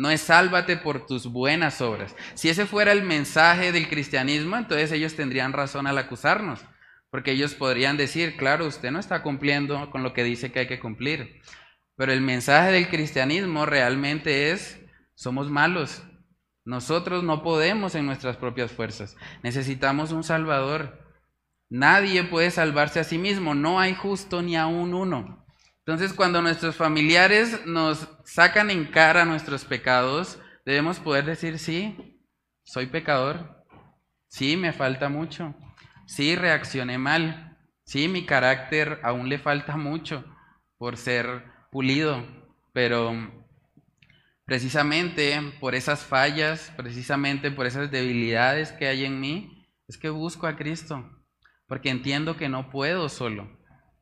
No 0.00 0.10
es 0.10 0.22
sálvate 0.22 0.78
por 0.78 1.04
tus 1.04 1.26
buenas 1.26 1.82
obras. 1.82 2.16
Si 2.32 2.48
ese 2.48 2.64
fuera 2.64 2.90
el 2.90 3.02
mensaje 3.02 3.70
del 3.70 3.86
cristianismo, 3.86 4.56
entonces 4.56 4.92
ellos 4.92 5.14
tendrían 5.14 5.52
razón 5.52 5.86
al 5.86 5.98
acusarnos, 5.98 6.64
porque 7.10 7.32
ellos 7.32 7.54
podrían 7.54 7.98
decir, 7.98 8.38
claro, 8.38 8.66
usted 8.66 8.92
no 8.92 8.98
está 8.98 9.22
cumpliendo 9.22 9.90
con 9.90 10.02
lo 10.02 10.14
que 10.14 10.24
dice 10.24 10.52
que 10.52 10.60
hay 10.60 10.66
que 10.66 10.80
cumplir. 10.80 11.42
Pero 11.96 12.14
el 12.14 12.22
mensaje 12.22 12.72
del 12.72 12.88
cristianismo 12.88 13.66
realmente 13.66 14.52
es, 14.52 14.80
somos 15.14 15.50
malos. 15.50 16.02
Nosotros 16.64 17.22
no 17.22 17.42
podemos 17.42 17.94
en 17.94 18.06
nuestras 18.06 18.38
propias 18.38 18.72
fuerzas. 18.72 19.18
Necesitamos 19.42 20.12
un 20.12 20.24
Salvador. 20.24 21.12
Nadie 21.68 22.24
puede 22.24 22.50
salvarse 22.50 23.00
a 23.00 23.04
sí 23.04 23.18
mismo. 23.18 23.54
No 23.54 23.78
hay 23.78 23.92
justo 23.92 24.40
ni 24.40 24.56
aún 24.56 24.94
uno. 24.94 25.44
Entonces, 25.90 26.16
cuando 26.16 26.40
nuestros 26.40 26.76
familiares 26.76 27.66
nos 27.66 28.06
sacan 28.22 28.70
en 28.70 28.84
cara 28.92 29.24
nuestros 29.24 29.64
pecados, 29.64 30.38
debemos 30.64 31.00
poder 31.00 31.24
decir, 31.24 31.58
sí, 31.58 32.16
soy 32.62 32.86
pecador, 32.86 33.66
sí, 34.28 34.56
me 34.56 34.72
falta 34.72 35.08
mucho, 35.08 35.52
sí, 36.06 36.36
reaccioné 36.36 36.96
mal, 36.96 37.58
sí, 37.82 38.06
mi 38.06 38.24
carácter 38.24 39.00
aún 39.02 39.28
le 39.28 39.40
falta 39.40 39.76
mucho 39.76 40.24
por 40.78 40.96
ser 40.96 41.42
pulido, 41.72 42.24
pero 42.72 43.12
precisamente 44.44 45.40
por 45.58 45.74
esas 45.74 46.04
fallas, 46.04 46.72
precisamente 46.76 47.50
por 47.50 47.66
esas 47.66 47.90
debilidades 47.90 48.70
que 48.70 48.86
hay 48.86 49.06
en 49.06 49.18
mí, 49.18 49.66
es 49.88 49.98
que 49.98 50.08
busco 50.08 50.46
a 50.46 50.54
Cristo, 50.54 51.04
porque 51.66 51.90
entiendo 51.90 52.36
que 52.36 52.48
no 52.48 52.70
puedo 52.70 53.08
solo. 53.08 53.59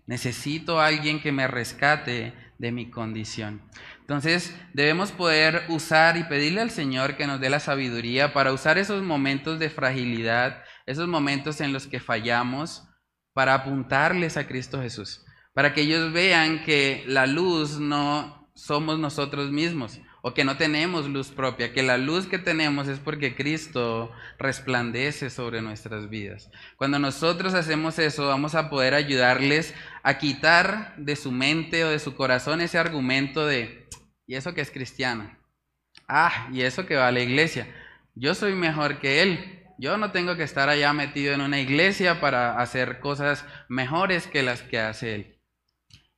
Necesito 0.08 0.80
a 0.80 0.86
alguien 0.86 1.20
que 1.20 1.32
me 1.32 1.46
rescate 1.46 2.32
de 2.56 2.72
mi 2.72 2.90
condición. 2.90 3.60
Entonces 4.00 4.58
debemos 4.72 5.12
poder 5.12 5.66
usar 5.68 6.16
y 6.16 6.24
pedirle 6.24 6.62
al 6.62 6.70
Señor 6.70 7.18
que 7.18 7.26
nos 7.26 7.40
dé 7.40 7.50
la 7.50 7.60
sabiduría 7.60 8.32
para 8.32 8.54
usar 8.54 8.78
esos 8.78 9.02
momentos 9.02 9.58
de 9.58 9.68
fragilidad, 9.68 10.64
esos 10.86 11.08
momentos 11.08 11.60
en 11.60 11.74
los 11.74 11.86
que 11.86 12.00
fallamos, 12.00 12.88
para 13.34 13.52
apuntarles 13.52 14.38
a 14.38 14.48
Cristo 14.48 14.80
Jesús, 14.80 15.26
para 15.52 15.74
que 15.74 15.82
ellos 15.82 16.10
vean 16.10 16.64
que 16.64 17.04
la 17.06 17.26
luz 17.26 17.78
no 17.78 18.50
somos 18.54 18.98
nosotros 18.98 19.50
mismos 19.50 20.00
o 20.22 20.34
que 20.34 20.44
no 20.44 20.56
tenemos 20.56 21.08
luz 21.08 21.28
propia, 21.28 21.72
que 21.72 21.82
la 21.82 21.98
luz 21.98 22.26
que 22.26 22.38
tenemos 22.38 22.88
es 22.88 22.98
porque 22.98 23.34
Cristo 23.34 24.10
resplandece 24.38 25.30
sobre 25.30 25.62
nuestras 25.62 26.08
vidas. 26.10 26.50
Cuando 26.76 26.98
nosotros 26.98 27.54
hacemos 27.54 27.98
eso, 27.98 28.26
vamos 28.26 28.54
a 28.54 28.70
poder 28.70 28.94
ayudarles 28.94 29.74
a 30.02 30.18
quitar 30.18 30.94
de 30.96 31.16
su 31.16 31.30
mente 31.30 31.84
o 31.84 31.90
de 31.90 31.98
su 31.98 32.14
corazón 32.14 32.60
ese 32.60 32.78
argumento 32.78 33.46
de, 33.46 33.88
¿y 34.26 34.34
eso 34.34 34.54
que 34.54 34.60
es 34.60 34.70
cristiano? 34.70 35.36
Ah, 36.08 36.48
¿y 36.52 36.62
eso 36.62 36.86
que 36.86 36.96
va 36.96 37.08
a 37.08 37.12
la 37.12 37.20
iglesia? 37.20 37.68
Yo 38.14 38.34
soy 38.34 38.54
mejor 38.54 38.98
que 38.98 39.22
él. 39.22 39.54
Yo 39.78 39.96
no 39.96 40.10
tengo 40.10 40.36
que 40.36 40.42
estar 40.42 40.68
allá 40.68 40.92
metido 40.92 41.32
en 41.32 41.40
una 41.40 41.60
iglesia 41.60 42.20
para 42.20 42.58
hacer 42.58 42.98
cosas 42.98 43.44
mejores 43.68 44.26
que 44.26 44.42
las 44.42 44.62
que 44.62 44.80
hace 44.80 45.14
él. 45.14 45.37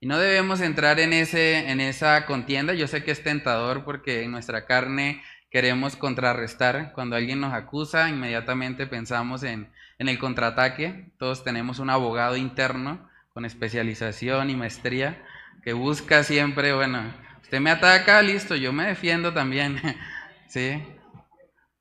Y 0.01 0.07
no 0.07 0.19
debemos 0.19 0.61
entrar 0.61 0.99
en, 0.99 1.13
ese, 1.13 1.71
en 1.71 1.81
esa 1.81 2.25
contienda. 2.27 2.73
Yo 2.75 2.87
sé 2.87 3.05
que 3.05 3.11
es 3.11 3.23
tentador 3.23 3.85
porque 3.85 4.23
en 4.23 4.31
nuestra 4.31 4.65
carne 4.65 5.23
queremos 5.51 5.97
contrarrestar. 5.97 6.93
Cuando 6.95 7.17
alguien 7.17 7.41
nos 7.41 7.53
acusa, 7.53 8.09
inmediatamente 8.09 8.87
pensamos 8.87 9.43
en, 9.43 9.71
en 9.99 10.09
el 10.09 10.19
contraataque. 10.19 11.11
Todos 11.19 11.45
tenemos 11.45 11.79
un 11.79 11.91
abogado 11.91 12.37
interno 12.37 13.09
con 13.35 13.45
especialización 13.45 14.51
y 14.51 14.57
maestría 14.57 15.23
que 15.63 15.73
busca 15.73 16.25
siempre, 16.25 16.73
bueno, 16.73 17.03
usted 17.43 17.61
me 17.61 17.71
ataca, 17.71 18.23
listo, 18.23 18.57
yo 18.57 18.73
me 18.73 18.87
defiendo 18.87 19.33
también. 19.33 19.81
¿Sí? 20.49 20.83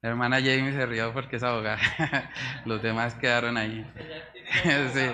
La 0.02 0.10
hermana 0.10 0.38
Jamie 0.38 0.72
se 0.72 0.86
rió 0.86 1.14
porque 1.14 1.38
es 1.38 1.44
abogada. 1.44 1.80
Los 2.66 2.82
demás 2.82 3.16
quedaron 3.16 3.58
ahí. 3.58 3.86
sí. 4.94 5.10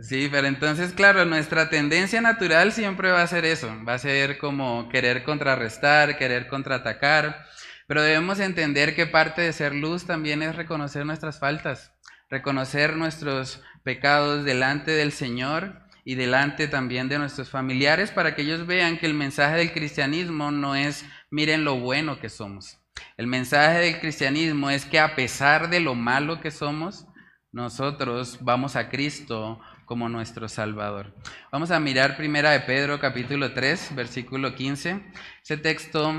Sí, 0.00 0.28
pero 0.30 0.46
entonces, 0.46 0.92
claro, 0.92 1.24
nuestra 1.24 1.70
tendencia 1.70 2.20
natural 2.20 2.72
siempre 2.72 3.10
va 3.10 3.22
a 3.22 3.26
ser 3.26 3.44
eso, 3.44 3.68
va 3.86 3.94
a 3.94 3.98
ser 3.98 4.38
como 4.38 4.88
querer 4.88 5.24
contrarrestar, 5.24 6.16
querer 6.16 6.46
contraatacar, 6.46 7.44
pero 7.88 8.02
debemos 8.02 8.38
entender 8.38 8.94
que 8.94 9.06
parte 9.06 9.42
de 9.42 9.52
ser 9.52 9.74
luz 9.74 10.06
también 10.06 10.40
es 10.42 10.54
reconocer 10.54 11.04
nuestras 11.04 11.40
faltas, 11.40 11.92
reconocer 12.30 12.96
nuestros 12.96 13.60
pecados 13.82 14.44
delante 14.44 14.92
del 14.92 15.10
Señor 15.10 15.80
y 16.04 16.14
delante 16.14 16.68
también 16.68 17.08
de 17.08 17.18
nuestros 17.18 17.50
familiares 17.50 18.12
para 18.12 18.36
que 18.36 18.42
ellos 18.42 18.68
vean 18.68 18.98
que 18.98 19.06
el 19.06 19.14
mensaje 19.14 19.56
del 19.56 19.72
cristianismo 19.72 20.52
no 20.52 20.76
es 20.76 21.04
miren 21.28 21.64
lo 21.64 21.80
bueno 21.80 22.20
que 22.20 22.28
somos. 22.28 22.78
El 23.16 23.26
mensaje 23.26 23.80
del 23.80 24.00
cristianismo 24.00 24.70
es 24.70 24.84
que 24.84 25.00
a 25.00 25.16
pesar 25.16 25.70
de 25.70 25.80
lo 25.80 25.96
malo 25.96 26.40
que 26.40 26.52
somos, 26.52 27.08
nosotros 27.50 28.38
vamos 28.42 28.76
a 28.76 28.90
Cristo 28.90 29.60
como 29.88 30.10
nuestro 30.10 30.50
Salvador. 30.50 31.14
Vamos 31.50 31.70
a 31.70 31.80
mirar 31.80 32.18
primera 32.18 32.50
de 32.50 32.60
Pedro 32.60 33.00
capítulo 33.00 33.54
3, 33.54 33.94
versículo 33.96 34.54
15. 34.54 35.00
Ese 35.42 35.56
texto 35.56 36.14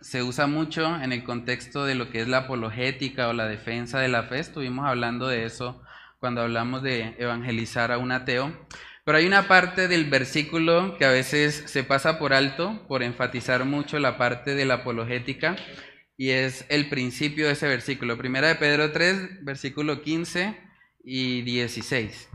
se 0.00 0.22
usa 0.22 0.46
mucho 0.46 1.00
en 1.02 1.12
el 1.12 1.22
contexto 1.22 1.84
de 1.84 1.94
lo 1.94 2.10
que 2.10 2.22
es 2.22 2.28
la 2.28 2.38
apologética 2.38 3.28
o 3.28 3.34
la 3.34 3.46
defensa 3.46 4.00
de 4.00 4.08
la 4.08 4.22
fe. 4.22 4.38
Estuvimos 4.38 4.86
hablando 4.86 5.28
de 5.28 5.44
eso 5.44 5.82
cuando 6.18 6.40
hablamos 6.40 6.82
de 6.82 7.14
evangelizar 7.18 7.92
a 7.92 7.98
un 7.98 8.10
ateo. 8.10 8.50
Pero 9.04 9.18
hay 9.18 9.26
una 9.26 9.48
parte 9.48 9.86
del 9.86 10.06
versículo 10.06 10.96
que 10.96 11.04
a 11.04 11.10
veces 11.10 11.64
se 11.66 11.84
pasa 11.84 12.18
por 12.18 12.32
alto 12.32 12.86
por 12.88 13.02
enfatizar 13.02 13.66
mucho 13.66 13.98
la 13.98 14.16
parte 14.16 14.54
de 14.54 14.64
la 14.64 14.74
apologética 14.76 15.56
y 16.16 16.30
es 16.30 16.64
el 16.70 16.88
principio 16.88 17.48
de 17.48 17.52
ese 17.52 17.68
versículo. 17.68 18.16
Primera 18.16 18.48
de 18.48 18.54
Pedro 18.54 18.92
3, 18.92 19.44
versículo 19.44 20.00
15 20.00 20.56
y 21.04 21.42
16 21.42 22.30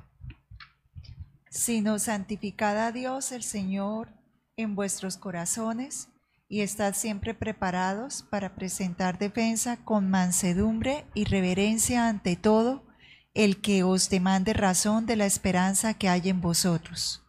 sino 1.52 2.00
santificad 2.00 2.78
a 2.80 2.92
Dios 2.92 3.32
el 3.34 3.44
Señor 3.44 4.08
en 4.56 4.74
vuestros 4.74 5.18
corazones 5.18 6.08
y 6.48 6.62
estad 6.62 6.96
siempre 6.96 7.34
preparados 7.34 8.24
para 8.24 8.56
presentar 8.56 9.20
defensa 9.20 9.78
con 9.84 10.10
mansedumbre 10.10 11.06
y 11.14 11.26
reverencia 11.26 12.08
ante 12.08 12.38
todo 12.38 12.84
el 13.34 13.62
que 13.62 13.84
os 13.84 14.10
demande 14.10 14.54
razón 14.54 15.06
de 15.06 15.18
la 15.18 15.26
esperanza 15.26 15.94
que 15.94 16.10
hay 16.10 16.30
en 16.30 16.42
vosotros, 16.42 17.22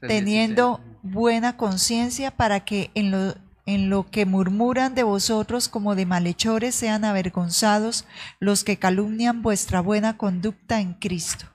teniendo 0.00 0.80
buena 1.02 1.56
conciencia 1.56 2.30
para 2.30 2.64
que 2.64 2.92
en 2.94 3.10
lo, 3.10 3.34
en 3.66 3.90
lo 3.90 4.10
que 4.10 4.26
murmuran 4.26 4.94
de 4.94 5.02
vosotros 5.02 5.68
como 5.68 5.96
de 5.96 6.06
malhechores 6.06 6.74
sean 6.74 7.04
avergonzados 7.04 8.06
los 8.38 8.62
que 8.62 8.78
calumnian 8.78 9.42
vuestra 9.42 9.80
buena 9.80 10.16
conducta 10.16 10.80
en 10.80 10.94
Cristo. 10.94 11.51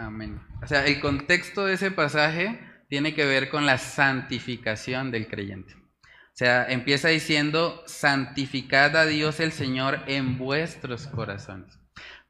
Amén. 0.00 0.40
O 0.62 0.66
sea, 0.66 0.86
el 0.86 0.98
contexto 0.98 1.66
de 1.66 1.74
ese 1.74 1.90
pasaje 1.90 2.58
tiene 2.88 3.14
que 3.14 3.26
ver 3.26 3.50
con 3.50 3.66
la 3.66 3.76
santificación 3.76 5.10
del 5.10 5.28
creyente. 5.28 5.74
O 5.74 6.32
sea, 6.40 6.64
empieza 6.70 7.08
diciendo, 7.08 7.82
santificad 7.86 8.96
a 8.96 9.04
Dios 9.04 9.40
el 9.40 9.52
Señor 9.52 10.00
en 10.06 10.38
vuestros 10.38 11.06
corazones. 11.06 11.78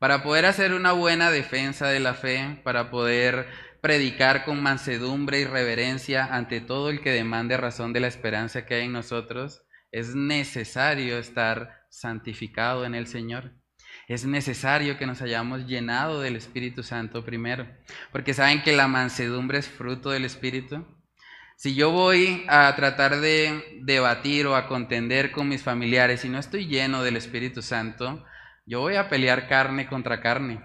Para 0.01 0.25
poder 0.25 0.47
hacer 0.47 0.75
una 0.75 0.93
buena 0.93 1.31
defensa 1.31 1.87
de 1.87 2.01
la 2.01 2.15
fe, 2.15 2.61
para 2.65 2.91
poder 2.91 3.47
predicar 3.81 4.45
con 4.45 4.61
mansedumbre 4.61 5.41
y 5.41 5.45
reverencia 5.45 6.25
ante 6.25 6.61
todo 6.61 6.91
el 6.91 7.01
que 7.01 7.13
demande 7.13 7.57
razón 7.57 7.93
de 7.93 8.01
la 8.01 8.09
esperanza 8.09 8.67
que 8.67 8.75
hay 8.75 8.87
en 8.87 8.93
nosotros, 8.93 9.63
es 9.93 10.17
necesario 10.17 11.19
estar 11.19 11.85
santificado 11.89 12.85
en 12.85 12.97
el 12.97 13.07
Señor 13.07 13.60
es 14.11 14.25
necesario 14.25 14.99
que 14.99 15.07
nos 15.07 15.23
hayamos 15.23 15.69
llenado 15.69 16.21
del 16.21 16.35
Espíritu 16.35 16.83
Santo 16.83 17.25
primero, 17.25 17.69
porque 18.11 18.35
saben 18.35 18.61
que 18.61 18.73
la 18.73 18.89
mansedumbre 18.89 19.59
es 19.59 19.69
fruto 19.69 20.11
del 20.11 20.25
Espíritu. 20.25 20.85
Si 21.55 21.77
yo 21.77 21.93
voy 21.93 22.45
a 22.49 22.75
tratar 22.75 23.21
de 23.21 23.79
debatir 23.83 24.49
o 24.49 24.57
a 24.57 24.67
contender 24.67 25.31
con 25.31 25.49
mis 25.49 25.63
familiares 25.63 26.25
y 26.25 26.29
no 26.29 26.41
estoy 26.41 26.67
lleno 26.67 27.05
del 27.05 27.17
Espíritu 27.17 27.63
Santo, 27.63 28.27
yo 28.67 28.81
voy 28.81 28.97
a 28.97 29.09
pelear 29.09 29.47
carne 29.47 29.87
contra 29.87 30.21
carne. 30.21 30.61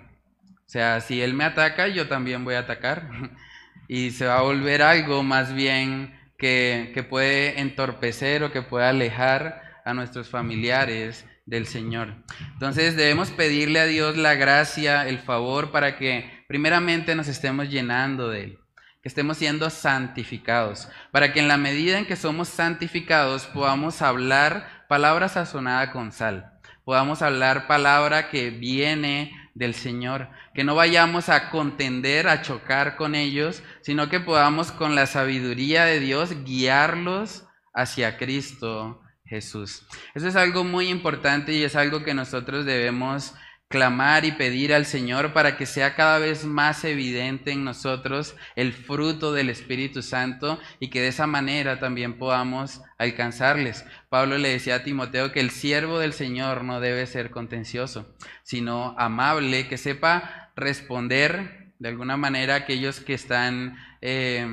O 0.65 0.67
sea, 0.67 0.99
si 0.99 1.21
Él 1.21 1.35
me 1.35 1.43
ataca, 1.43 1.87
yo 1.87 2.07
también 2.07 2.43
voy 2.43 2.55
a 2.55 2.59
atacar. 2.59 3.09
Y 3.87 4.09
se 4.09 4.25
va 4.25 4.39
a 4.39 4.41
volver 4.41 4.81
algo 4.81 5.21
más 5.21 5.53
bien 5.53 6.19
que, 6.39 6.89
que 6.95 7.03
puede 7.03 7.59
entorpecer 7.59 8.43
o 8.43 8.51
que 8.51 8.63
puede 8.63 8.87
alejar 8.87 9.61
a 9.85 9.93
nuestros 9.93 10.27
familiares 10.27 11.23
del 11.45 11.67
Señor. 11.67 12.15
Entonces 12.53 12.95
debemos 12.95 13.31
pedirle 13.31 13.79
a 13.79 13.85
Dios 13.85 14.17
la 14.17 14.35
gracia, 14.35 15.07
el 15.07 15.19
favor, 15.19 15.71
para 15.71 15.97
que 15.97 16.43
primeramente 16.47 17.15
nos 17.15 17.27
estemos 17.27 17.69
llenando 17.69 18.29
de 18.29 18.43
Él, 18.43 18.59
que 19.01 19.09
estemos 19.09 19.37
siendo 19.37 19.69
santificados, 19.69 20.89
para 21.11 21.33
que 21.33 21.39
en 21.39 21.47
la 21.47 21.57
medida 21.57 21.99
en 21.99 22.05
que 22.05 22.15
somos 22.15 22.49
santificados 22.49 23.45
podamos 23.45 24.01
hablar 24.01 24.85
palabra 24.89 25.29
sazonada 25.29 25.91
con 25.91 26.11
sal, 26.11 26.51
podamos 26.83 27.21
hablar 27.21 27.67
palabra 27.67 28.29
que 28.29 28.49
viene 28.49 29.31
del 29.53 29.73
Señor, 29.73 30.29
que 30.53 30.63
no 30.63 30.75
vayamos 30.75 31.29
a 31.29 31.49
contender, 31.49 32.27
a 32.27 32.41
chocar 32.41 32.97
con 32.97 33.15
ellos, 33.15 33.63
sino 33.81 34.09
que 34.09 34.19
podamos 34.19 34.71
con 34.71 34.95
la 34.95 35.05
sabiduría 35.05 35.85
de 35.85 35.99
Dios 35.99 36.43
guiarlos 36.43 37.47
hacia 37.73 38.17
Cristo 38.17 39.01
Jesús. 39.25 39.83
Eso 40.13 40.27
es 40.27 40.35
algo 40.35 40.63
muy 40.63 40.89
importante 40.89 41.53
y 41.53 41.63
es 41.63 41.75
algo 41.75 42.03
que 42.03 42.13
nosotros 42.13 42.65
debemos 42.65 43.33
clamar 43.67 44.25
y 44.25 44.31
pedir 44.31 44.73
al 44.73 44.85
Señor 44.85 45.33
para 45.33 45.57
que 45.57 45.65
sea 45.65 45.95
cada 45.95 46.19
vez 46.19 46.45
más 46.45 46.83
evidente 46.85 47.51
en 47.51 47.63
nosotros 47.63 48.35
el 48.55 48.73
fruto 48.73 49.33
del 49.33 49.49
Espíritu 49.49 50.01
Santo 50.03 50.59
y 50.79 50.89
que 50.89 51.01
de 51.01 51.07
esa 51.07 51.25
manera 51.25 51.79
también 51.79 52.17
podamos 52.17 52.81
alcanzarles. 52.97 53.83
Pablo 54.09 54.37
le 54.37 54.49
decía 54.49 54.75
a 54.75 54.83
Timoteo 54.83 55.31
que 55.31 55.39
el 55.39 55.49
siervo 55.49 55.99
del 55.99 56.13
Señor 56.13 56.63
no 56.63 56.79
debe 56.79 57.07
ser 57.07 57.31
contencioso, 57.31 58.15
sino 58.43 58.95
amable, 58.99 59.67
que 59.67 59.77
sepa 59.77 60.51
responder 60.55 61.73
de 61.79 61.89
alguna 61.89 62.17
manera 62.17 62.53
a 62.53 62.57
aquellos 62.57 62.99
que 62.99 63.13
están... 63.13 63.77
Eh, 64.01 64.47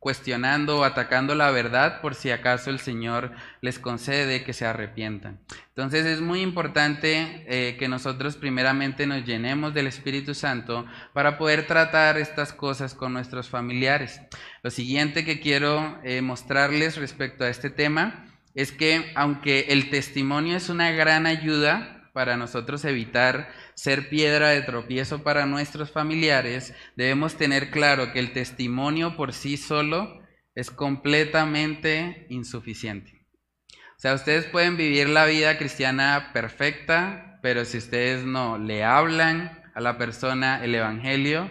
cuestionando 0.00 0.78
o 0.78 0.84
atacando 0.84 1.34
la 1.34 1.50
verdad 1.50 2.00
por 2.00 2.14
si 2.14 2.30
acaso 2.30 2.70
el 2.70 2.80
Señor 2.80 3.32
les 3.60 3.78
concede 3.78 4.42
que 4.42 4.54
se 4.54 4.66
arrepientan. 4.66 5.40
Entonces 5.68 6.06
es 6.06 6.20
muy 6.20 6.40
importante 6.40 7.44
eh, 7.46 7.76
que 7.78 7.86
nosotros 7.86 8.36
primeramente 8.36 9.06
nos 9.06 9.24
llenemos 9.24 9.74
del 9.74 9.86
Espíritu 9.86 10.34
Santo 10.34 10.86
para 11.12 11.38
poder 11.38 11.66
tratar 11.66 12.16
estas 12.16 12.52
cosas 12.52 12.94
con 12.94 13.12
nuestros 13.12 13.48
familiares. 13.50 14.22
Lo 14.62 14.70
siguiente 14.70 15.24
que 15.24 15.38
quiero 15.38 16.00
eh, 16.02 16.22
mostrarles 16.22 16.96
respecto 16.96 17.44
a 17.44 17.50
este 17.50 17.68
tema 17.68 18.26
es 18.54 18.72
que 18.72 19.12
aunque 19.14 19.66
el 19.68 19.90
testimonio 19.90 20.56
es 20.56 20.70
una 20.70 20.90
gran 20.90 21.26
ayuda, 21.26 22.00
para 22.12 22.36
nosotros 22.36 22.84
evitar 22.84 23.48
ser 23.80 24.10
piedra 24.10 24.50
de 24.50 24.60
tropiezo 24.60 25.22
para 25.22 25.46
nuestros 25.46 25.90
familiares, 25.90 26.74
debemos 26.96 27.36
tener 27.36 27.70
claro 27.70 28.12
que 28.12 28.18
el 28.18 28.34
testimonio 28.34 29.16
por 29.16 29.32
sí 29.32 29.56
solo 29.56 30.20
es 30.54 30.70
completamente 30.70 32.26
insuficiente. 32.28 33.26
O 33.72 33.96
sea, 33.96 34.12
ustedes 34.12 34.44
pueden 34.44 34.76
vivir 34.76 35.08
la 35.08 35.24
vida 35.24 35.56
cristiana 35.56 36.28
perfecta, 36.34 37.38
pero 37.40 37.64
si 37.64 37.78
ustedes 37.78 38.26
no 38.26 38.58
le 38.58 38.84
hablan 38.84 39.62
a 39.74 39.80
la 39.80 39.96
persona 39.96 40.62
el 40.62 40.74
Evangelio, 40.74 41.50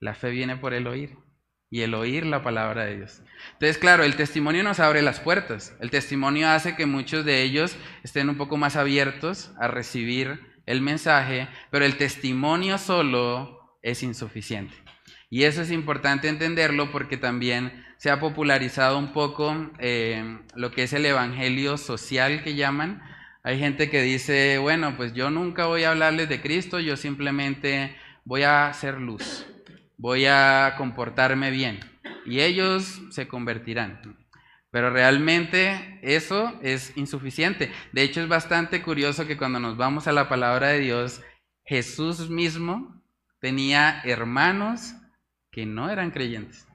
la 0.00 0.14
fe 0.14 0.28
viene 0.28 0.58
por 0.58 0.74
el 0.74 0.86
oír. 0.86 1.16
y 1.70 1.82
el 1.82 1.94
oír 1.94 2.24
la 2.24 2.42
palabra 2.42 2.84
de 2.84 2.96
Dios. 2.96 3.22
Entonces, 3.52 3.76
claro, 3.76 4.02
el 4.02 4.16
testimonio 4.16 4.62
nos 4.62 4.80
abre 4.80 5.02
las 5.02 5.20
puertas. 5.20 5.74
El 5.80 5.90
testimonio 5.90 6.48
hace 6.48 6.76
que 6.76 6.86
muchos 6.86 7.26
de 7.26 7.42
ellos 7.42 7.76
estén 8.02 8.30
un 8.30 8.38
poco 8.38 8.56
más 8.56 8.76
abiertos 8.76 9.52
a 9.60 9.68
recibir 9.68 10.47
el 10.68 10.82
mensaje, 10.82 11.48
pero 11.70 11.86
el 11.86 11.96
testimonio 11.96 12.76
solo 12.76 13.78
es 13.82 14.02
insuficiente. 14.02 14.74
Y 15.30 15.44
eso 15.44 15.62
es 15.62 15.70
importante 15.70 16.28
entenderlo 16.28 16.92
porque 16.92 17.16
también 17.16 17.86
se 17.96 18.10
ha 18.10 18.20
popularizado 18.20 18.98
un 18.98 19.14
poco 19.14 19.70
eh, 19.78 20.38
lo 20.54 20.70
que 20.70 20.82
es 20.82 20.92
el 20.92 21.06
evangelio 21.06 21.78
social 21.78 22.42
que 22.42 22.54
llaman. 22.54 23.02
Hay 23.42 23.58
gente 23.58 23.88
que 23.88 24.02
dice, 24.02 24.58
bueno, 24.58 24.94
pues 24.96 25.14
yo 25.14 25.30
nunca 25.30 25.64
voy 25.64 25.84
a 25.84 25.90
hablarles 25.90 26.28
de 26.28 26.42
Cristo, 26.42 26.80
yo 26.80 26.98
simplemente 26.98 27.96
voy 28.26 28.42
a 28.42 28.68
hacer 28.68 29.00
luz, 29.00 29.46
voy 29.96 30.26
a 30.26 30.74
comportarme 30.76 31.50
bien 31.50 31.80
y 32.26 32.40
ellos 32.40 33.00
se 33.10 33.26
convertirán. 33.26 34.18
Pero 34.70 34.90
realmente 34.90 35.98
eso 36.02 36.58
es 36.62 36.96
insuficiente. 36.96 37.72
De 37.92 38.02
hecho 38.02 38.20
es 38.20 38.28
bastante 38.28 38.82
curioso 38.82 39.26
que 39.26 39.38
cuando 39.38 39.60
nos 39.60 39.76
vamos 39.76 40.06
a 40.06 40.12
la 40.12 40.28
palabra 40.28 40.68
de 40.68 40.80
Dios, 40.80 41.22
Jesús 41.64 42.28
mismo 42.28 43.02
tenía 43.40 44.00
hermanos 44.04 44.94
que 45.50 45.64
no 45.64 45.90
eran 45.90 46.10
creyentes. 46.10 46.66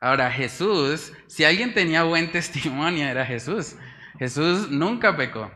Ahora 0.00 0.30
Jesús, 0.30 1.12
si 1.26 1.44
alguien 1.44 1.72
tenía 1.72 2.02
buen 2.02 2.30
testimonio, 2.32 3.06
era 3.06 3.24
Jesús. 3.24 3.76
Jesús 4.18 4.70
nunca 4.70 5.16
pecó. 5.16 5.50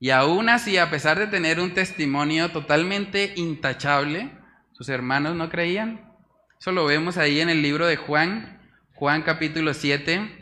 Y 0.00 0.10
aún 0.10 0.48
así, 0.48 0.76
a 0.78 0.90
pesar 0.90 1.18
de 1.18 1.26
tener 1.26 1.58
un 1.58 1.74
testimonio 1.74 2.50
totalmente 2.50 3.32
intachable, 3.36 4.30
sus 4.72 4.88
hermanos 4.88 5.34
no 5.34 5.50
creían. 5.50 6.14
Eso 6.60 6.70
lo 6.70 6.84
vemos 6.84 7.18
ahí 7.18 7.40
en 7.40 7.50
el 7.50 7.62
libro 7.62 7.86
de 7.86 7.96
Juan, 7.96 8.60
Juan 8.94 9.22
capítulo 9.22 9.74
7, 9.74 10.37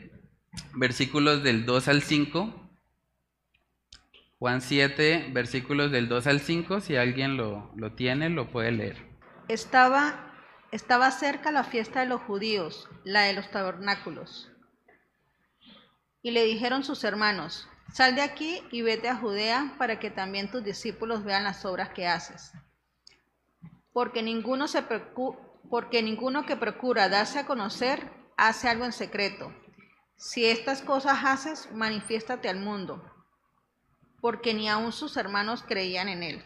versículos 0.75 1.43
del 1.43 1.67
2 1.67 1.89
al 1.89 2.03
5. 2.03 2.69
Juan 4.39 4.61
7, 4.61 5.31
versículos 5.33 5.91
del 5.91 6.09
2 6.09 6.27
al 6.27 6.41
5, 6.41 6.81
si 6.81 6.97
alguien 6.97 7.37
lo, 7.37 7.71
lo 7.75 7.93
tiene, 7.93 8.29
lo 8.29 8.51
puede 8.51 8.73
leer. 8.73 8.97
Estaba, 9.49 10.35
estaba 10.73 11.11
cerca 11.11 11.51
la 11.51 11.65
fiesta 11.65 12.01
de 12.01 12.07
los 12.07 12.21
judíos, 12.23 12.89
la 13.05 13.23
de 13.23 13.33
los 13.33 13.51
tabernáculos. 13.51 14.51
Y 16.23 16.33
le 16.33 16.45
dijeron 16.45 16.85
sus 16.85 17.05
hermanos, 17.05 17.69
sal 17.93 18.15
de 18.15 18.23
aquí 18.23 18.61
y 18.71 18.83
vete 18.83 19.09
a 19.09 19.17
Judea 19.17 19.75
para 19.79 19.99
que 19.99 20.11
también 20.11 20.51
tus 20.51 20.63
discípulos 20.63 21.25
vean 21.25 21.45
las 21.45 21.65
obras 21.65 21.91
que 21.91 22.07
haces 22.07 22.53
porque 23.97 24.23
ninguno, 24.23 24.69
se 24.69 24.85
porque 25.71 26.03
ninguno 26.03 26.45
que 26.45 26.55
procura 26.55 27.09
darse 27.09 27.39
a 27.39 27.47
conocer 27.47 28.13
hace 28.37 28.69
algo 28.69 28.85
en 28.85 28.93
secreto. 28.93 29.51
Si 30.17 30.47
estas 30.47 30.81
cosas 30.81 31.19
haces, 31.25 31.69
manifiéstate 31.75 32.49
al 32.49 32.59
mundo, 32.59 33.05
porque 34.21 34.55
ni 34.55 34.69
aun 34.69 34.93
sus 34.93 35.17
hermanos 35.17 35.63
creían 35.67 36.09
en 36.09 36.23
él. 36.23 36.45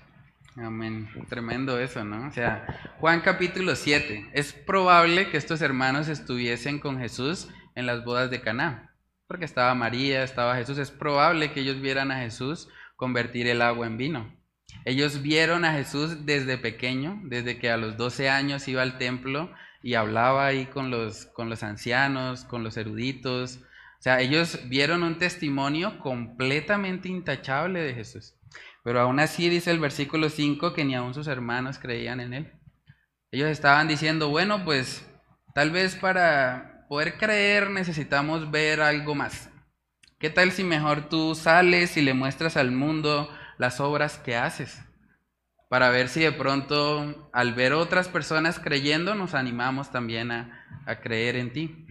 Amén. 0.56 1.08
Tremendo 1.28 1.78
eso, 1.78 2.04
¿no? 2.04 2.26
O 2.26 2.30
sea, 2.32 2.66
Juan 2.98 3.20
capítulo 3.20 3.76
7. 3.76 4.30
Es 4.32 4.52
probable 4.52 5.30
que 5.30 5.36
estos 5.36 5.62
hermanos 5.62 6.08
estuviesen 6.08 6.80
con 6.80 6.98
Jesús 6.98 7.48
en 7.76 7.86
las 7.86 8.04
bodas 8.04 8.30
de 8.30 8.40
Caná, 8.40 8.96
porque 9.28 9.44
estaba 9.44 9.74
María, 9.76 10.24
estaba 10.24 10.56
Jesús. 10.56 10.78
Es 10.78 10.90
probable 10.90 11.52
que 11.52 11.60
ellos 11.60 11.80
vieran 11.80 12.10
a 12.10 12.18
Jesús 12.18 12.68
convertir 12.96 13.46
el 13.46 13.62
agua 13.62 13.86
en 13.86 13.96
vino. 13.96 14.36
Ellos 14.84 15.22
vieron 15.22 15.64
a 15.64 15.72
Jesús 15.72 16.26
desde 16.26 16.58
pequeño, 16.58 17.20
desde 17.24 17.58
que 17.58 17.70
a 17.70 17.76
los 17.76 17.96
12 17.96 18.28
años 18.28 18.66
iba 18.66 18.82
al 18.82 18.98
templo 18.98 19.52
y 19.82 19.94
hablaba 19.94 20.46
ahí 20.46 20.66
con 20.66 20.90
los, 20.90 21.26
con 21.26 21.48
los 21.48 21.62
ancianos, 21.62 22.44
con 22.44 22.62
los 22.62 22.76
eruditos. 22.76 23.60
O 23.98 24.02
sea, 24.02 24.20
ellos 24.20 24.60
vieron 24.68 25.02
un 25.02 25.18
testimonio 25.18 25.98
completamente 26.00 27.08
intachable 27.08 27.80
de 27.80 27.94
Jesús. 27.94 28.34
Pero 28.82 29.00
aún 29.00 29.20
así 29.20 29.48
dice 29.48 29.70
el 29.70 29.78
versículo 29.78 30.30
5 30.30 30.72
que 30.72 30.84
ni 30.84 30.94
aún 30.94 31.14
sus 31.14 31.26
hermanos 31.26 31.78
creían 31.78 32.20
en 32.20 32.34
él. 32.34 32.52
Ellos 33.30 33.48
estaban 33.48 33.88
diciendo, 33.88 34.28
bueno, 34.28 34.64
pues 34.64 35.06
tal 35.54 35.70
vez 35.70 35.96
para 35.96 36.86
poder 36.88 37.16
creer 37.18 37.70
necesitamos 37.70 38.50
ver 38.50 38.80
algo 38.80 39.14
más. 39.14 39.50
¿Qué 40.18 40.30
tal 40.30 40.52
si 40.52 40.64
mejor 40.64 41.08
tú 41.08 41.34
sales 41.34 41.96
y 41.96 42.02
le 42.02 42.14
muestras 42.14 42.56
al 42.56 42.72
mundo 42.72 43.30
las 43.58 43.80
obras 43.80 44.18
que 44.18 44.36
haces, 44.36 44.82
para 45.70 45.88
ver 45.90 46.08
si 46.08 46.18
de 46.18 46.32
pronto 46.32 47.30
al 47.32 47.54
ver 47.54 47.74
otras 47.74 48.08
personas 48.08 48.58
creyendo 48.58 49.14
nos 49.14 49.34
animamos 49.34 49.92
también 49.92 50.32
a, 50.32 50.66
creer 51.00 51.36
en 51.36 51.52
ti. 51.52 51.86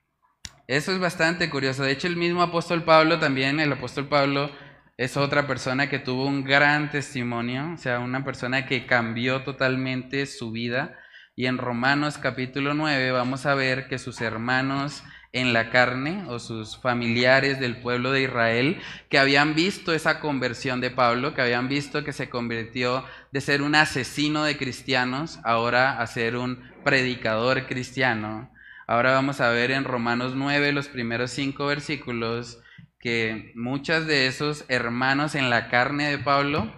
Eso 0.66 0.92
es 0.92 0.98
bastante 0.98 1.50
curioso. 1.50 1.82
De 1.82 1.92
hecho, 1.92 2.06
el 2.06 2.16
mismo 2.16 2.40
apóstol 2.40 2.84
Pablo 2.84 3.18
también, 3.18 3.60
el 3.60 3.70
apóstol 3.70 4.08
Pablo 4.08 4.50
es 4.96 5.18
otra 5.18 5.46
persona 5.46 5.90
que 5.90 5.98
tuvo 5.98 6.24
un 6.24 6.42
gran 6.42 6.90
testimonio, 6.90 7.74
o 7.74 7.76
sea, 7.76 8.00
una 8.00 8.24
persona 8.24 8.64
que 8.64 8.86
cambió 8.86 9.42
totalmente 9.42 10.24
su 10.24 10.50
vida. 10.50 10.98
Y 11.36 11.46
en 11.46 11.58
Romanos 11.58 12.16
capítulo 12.16 12.72
9 12.72 13.12
vamos 13.12 13.44
a 13.44 13.54
ver 13.54 13.88
que 13.88 13.98
sus 13.98 14.22
hermanos 14.22 15.04
en 15.32 15.52
la 15.52 15.70
carne 15.70 16.24
o 16.28 16.38
sus 16.38 16.78
familiares 16.78 17.60
del 17.60 17.80
pueblo 17.80 18.12
de 18.12 18.22
Israel 18.22 18.80
que 19.08 19.18
habían 19.18 19.54
visto 19.54 19.92
esa 19.92 20.20
conversión 20.20 20.80
de 20.80 20.90
Pablo, 20.90 21.34
que 21.34 21.42
habían 21.42 21.68
visto 21.68 22.04
que 22.04 22.12
se 22.12 22.30
convirtió 22.30 23.04
de 23.30 23.40
ser 23.40 23.62
un 23.62 23.74
asesino 23.74 24.44
de 24.44 24.56
cristianos 24.56 25.38
ahora 25.44 26.00
a 26.00 26.06
ser 26.06 26.36
un 26.36 26.62
predicador 26.84 27.66
cristiano. 27.66 28.50
Ahora 28.86 29.12
vamos 29.12 29.40
a 29.40 29.50
ver 29.50 29.70
en 29.70 29.84
Romanos 29.84 30.34
9 30.34 30.72
los 30.72 30.88
primeros 30.88 31.30
cinco 31.30 31.66
versículos 31.66 32.58
que 33.00 33.52
muchos 33.54 34.06
de 34.06 34.26
esos 34.26 34.64
hermanos 34.68 35.34
en 35.34 35.50
la 35.50 35.68
carne 35.68 36.08
de 36.10 36.18
Pablo 36.18 36.72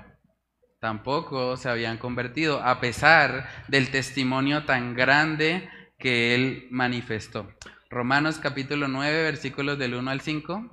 tampoco 0.80 1.56
se 1.56 1.68
habían 1.68 1.98
convertido, 1.98 2.62
a 2.62 2.80
pesar 2.80 3.48
del 3.68 3.90
testimonio 3.90 4.64
tan 4.64 4.94
grande 4.94 5.68
que 5.98 6.34
él 6.34 6.66
manifestó. 6.70 7.48
Romanos 7.92 8.38
capítulo 8.40 8.86
9, 8.86 9.24
versículos 9.24 9.76
del 9.76 9.94
1 9.94 10.12
al 10.12 10.20
5. 10.20 10.72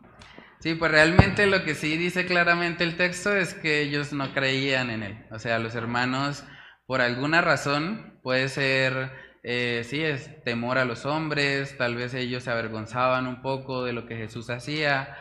Sí, 0.60 0.76
pues 0.76 0.92
realmente 0.92 1.48
lo 1.48 1.64
que 1.64 1.74
sí 1.74 1.98
dice 1.98 2.28
claramente 2.28 2.84
el 2.84 2.96
texto 2.96 3.36
es 3.36 3.56
que 3.56 3.82
ellos 3.82 4.14
no 4.14 4.36
creían 4.36 4.92
en 4.92 5.02
él. 5.02 5.26
O 5.32 5.40
sea, 5.40 5.58
los 5.58 5.74
hermanos, 5.74 6.44
por 6.86 7.02
alguna 7.02 7.42
razón, 7.42 8.20
puede 8.22 8.50
ser, 8.50 9.12
eh, 9.42 9.84
sí, 9.90 10.04
es 10.04 10.44
temor 10.44 10.78
a 10.78 10.86
los 10.86 11.08
hombres, 11.08 11.76
tal 11.76 11.96
vez 11.96 12.14
ellos 12.14 12.44
se 12.44 12.52
avergonzaban 12.52 13.26
un 13.26 13.42
poco 13.42 13.84
de 13.84 13.94
lo 13.94 14.06
que 14.06 14.16
Jesús 14.16 14.52
hacía, 14.52 15.18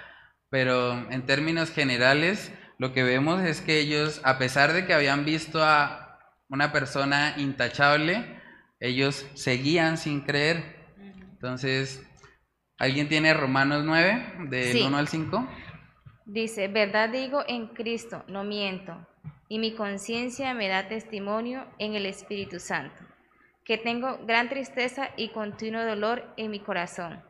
pero 0.50 1.10
en 1.10 1.24
términos 1.24 1.70
generales, 1.70 2.52
lo 2.76 2.92
que 2.92 3.04
vemos 3.04 3.40
es 3.40 3.62
que 3.62 3.78
ellos, 3.78 4.20
a 4.22 4.36
pesar 4.36 4.74
de 4.74 4.84
que 4.84 4.92
habían 4.92 5.24
visto 5.24 5.64
a 5.64 6.18
una 6.50 6.72
persona 6.72 7.32
intachable, 7.38 8.38
ellos 8.80 9.24
seguían 9.32 9.96
sin 9.96 10.20
creer. 10.20 10.75
Entonces, 11.46 12.04
¿alguien 12.76 13.08
tiene 13.08 13.32
Romanos 13.32 13.84
9, 13.84 14.48
del 14.48 14.84
1 14.84 14.96
al 14.96 15.06
5? 15.06 15.48
Dice, 16.24 16.66
verdad 16.66 17.08
digo 17.08 17.44
en 17.46 17.68
Cristo, 17.68 18.24
no 18.26 18.42
miento, 18.42 19.06
y 19.48 19.60
mi 19.60 19.76
conciencia 19.76 20.54
me 20.54 20.66
da 20.66 20.88
testimonio 20.88 21.64
en 21.78 21.94
el 21.94 22.04
Espíritu 22.04 22.58
Santo, 22.58 23.00
que 23.64 23.78
tengo 23.78 24.18
gran 24.26 24.48
tristeza 24.48 25.10
y 25.16 25.28
continuo 25.28 25.84
dolor 25.84 26.34
en 26.36 26.50
mi 26.50 26.58
corazón, 26.58 27.22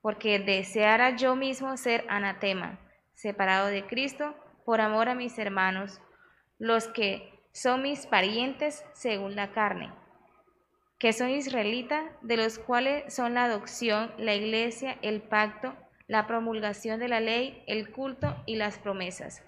porque 0.00 0.40
deseara 0.40 1.14
yo 1.14 1.36
mismo 1.36 1.76
ser 1.76 2.04
anatema, 2.08 2.80
separado 3.14 3.68
de 3.68 3.86
Cristo, 3.86 4.34
por 4.64 4.80
amor 4.80 5.08
a 5.08 5.14
mis 5.14 5.38
hermanos, 5.38 6.00
los 6.58 6.88
que 6.88 7.30
son 7.52 7.82
mis 7.82 8.08
parientes 8.08 8.84
según 8.92 9.36
la 9.36 9.52
carne 9.52 10.01
que 11.02 11.12
son 11.12 11.30
israelitas, 11.30 12.04
de 12.22 12.36
los 12.36 12.60
cuales 12.60 13.12
son 13.12 13.34
la 13.34 13.46
adopción, 13.46 14.12
la 14.18 14.36
iglesia, 14.36 14.98
el 15.02 15.20
pacto, 15.20 15.74
la 16.06 16.28
promulgación 16.28 17.00
de 17.00 17.08
la 17.08 17.18
ley, 17.18 17.64
el 17.66 17.90
culto 17.90 18.40
y 18.46 18.54
las 18.54 18.78
promesas, 18.78 19.42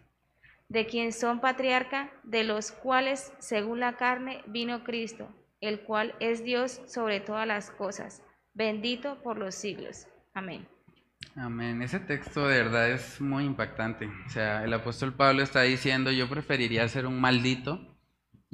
de 0.68 0.86
quien 0.86 1.12
son 1.12 1.40
patriarca, 1.40 2.10
de 2.24 2.42
los 2.42 2.72
cuales, 2.72 3.32
según 3.38 3.78
la 3.78 3.96
carne, 3.96 4.42
vino 4.48 4.82
Cristo, 4.82 5.28
el 5.60 5.82
cual 5.82 6.16
es 6.18 6.42
Dios 6.42 6.80
sobre 6.88 7.20
todas 7.20 7.46
las 7.46 7.70
cosas, 7.70 8.24
bendito 8.52 9.22
por 9.22 9.38
los 9.38 9.54
siglos. 9.54 10.08
Amén. 10.32 10.66
Amén. 11.36 11.82
Ese 11.82 12.00
texto 12.00 12.48
de 12.48 12.64
verdad 12.64 12.90
es 12.90 13.20
muy 13.20 13.44
impactante. 13.44 14.10
O 14.26 14.28
sea, 14.28 14.64
el 14.64 14.72
apóstol 14.72 15.14
Pablo 15.14 15.44
está 15.44 15.62
diciendo, 15.62 16.10
yo 16.10 16.28
preferiría 16.28 16.88
ser 16.88 17.06
un 17.06 17.20
maldito 17.20 17.93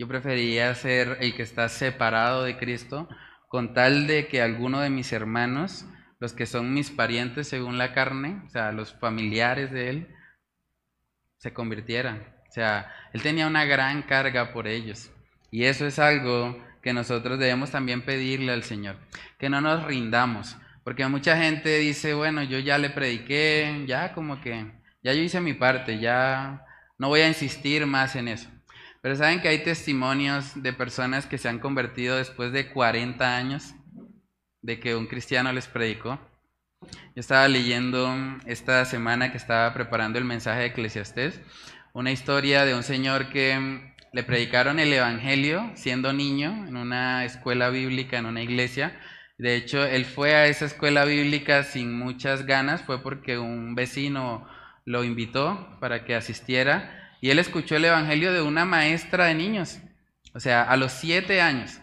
yo 0.00 0.08
preferiría 0.08 0.74
ser 0.74 1.18
el 1.20 1.34
que 1.34 1.42
está 1.42 1.68
separado 1.68 2.44
de 2.44 2.56
Cristo 2.56 3.06
con 3.48 3.74
tal 3.74 4.06
de 4.06 4.28
que 4.28 4.40
alguno 4.40 4.80
de 4.80 4.88
mis 4.88 5.12
hermanos, 5.12 5.84
los 6.20 6.32
que 6.32 6.46
son 6.46 6.72
mis 6.72 6.90
parientes 6.90 7.48
según 7.48 7.76
la 7.76 7.92
carne, 7.92 8.40
o 8.46 8.48
sea, 8.48 8.72
los 8.72 8.94
familiares 8.94 9.70
de 9.70 9.90
él, 9.90 10.16
se 11.36 11.52
convirtieran. 11.52 12.34
O 12.48 12.50
sea, 12.50 12.90
él 13.12 13.20
tenía 13.20 13.46
una 13.46 13.66
gran 13.66 14.00
carga 14.00 14.54
por 14.54 14.68
ellos. 14.68 15.12
Y 15.50 15.64
eso 15.64 15.86
es 15.86 15.98
algo 15.98 16.58
que 16.82 16.94
nosotros 16.94 17.38
debemos 17.38 17.70
también 17.70 18.00
pedirle 18.00 18.52
al 18.52 18.62
Señor, 18.62 18.96
que 19.38 19.50
no 19.50 19.60
nos 19.60 19.84
rindamos, 19.84 20.56
porque 20.82 21.06
mucha 21.08 21.36
gente 21.36 21.76
dice, 21.76 22.14
bueno, 22.14 22.42
yo 22.42 22.58
ya 22.58 22.78
le 22.78 22.88
prediqué, 22.88 23.84
ya 23.86 24.14
como 24.14 24.40
que, 24.40 24.72
ya 25.02 25.12
yo 25.12 25.20
hice 25.20 25.42
mi 25.42 25.52
parte, 25.52 25.98
ya 25.98 26.64
no 26.96 27.08
voy 27.08 27.20
a 27.20 27.28
insistir 27.28 27.84
más 27.84 28.16
en 28.16 28.28
eso. 28.28 28.48
Pero 29.02 29.16
saben 29.16 29.40
que 29.40 29.48
hay 29.48 29.62
testimonios 29.62 30.62
de 30.62 30.74
personas 30.74 31.24
que 31.24 31.38
se 31.38 31.48
han 31.48 31.58
convertido 31.58 32.16
después 32.16 32.52
de 32.52 32.70
40 32.70 33.36
años 33.36 33.74
de 34.60 34.78
que 34.78 34.94
un 34.94 35.06
cristiano 35.06 35.52
les 35.52 35.68
predicó. 35.68 36.20
Yo 36.82 37.20
estaba 37.20 37.48
leyendo 37.48 38.14
esta 38.44 38.84
semana 38.84 39.30
que 39.30 39.38
estaba 39.38 39.72
preparando 39.72 40.18
el 40.18 40.26
mensaje 40.26 40.60
de 40.60 40.66
Eclesiastés, 40.66 41.40
una 41.94 42.12
historia 42.12 42.66
de 42.66 42.74
un 42.74 42.82
señor 42.82 43.30
que 43.30 43.94
le 44.12 44.22
predicaron 44.22 44.78
el 44.78 44.92
Evangelio 44.92 45.70
siendo 45.76 46.12
niño 46.12 46.66
en 46.66 46.76
una 46.76 47.24
escuela 47.24 47.70
bíblica, 47.70 48.18
en 48.18 48.26
una 48.26 48.42
iglesia. 48.42 49.00
De 49.38 49.56
hecho, 49.56 49.82
él 49.82 50.04
fue 50.04 50.34
a 50.34 50.46
esa 50.46 50.66
escuela 50.66 51.06
bíblica 51.06 51.62
sin 51.62 51.98
muchas 51.98 52.44
ganas, 52.44 52.82
fue 52.82 53.02
porque 53.02 53.38
un 53.38 53.74
vecino 53.74 54.46
lo 54.84 55.04
invitó 55.04 55.78
para 55.80 56.04
que 56.04 56.14
asistiera 56.14 56.99
y 57.20 57.30
él 57.30 57.38
escuchó 57.38 57.76
el 57.76 57.84
Evangelio 57.84 58.32
de 58.32 58.42
una 58.42 58.64
maestra 58.64 59.26
de 59.26 59.34
niños, 59.34 59.78
o 60.34 60.40
sea, 60.40 60.62
a 60.62 60.76
los 60.76 60.92
siete 60.92 61.40
años. 61.40 61.80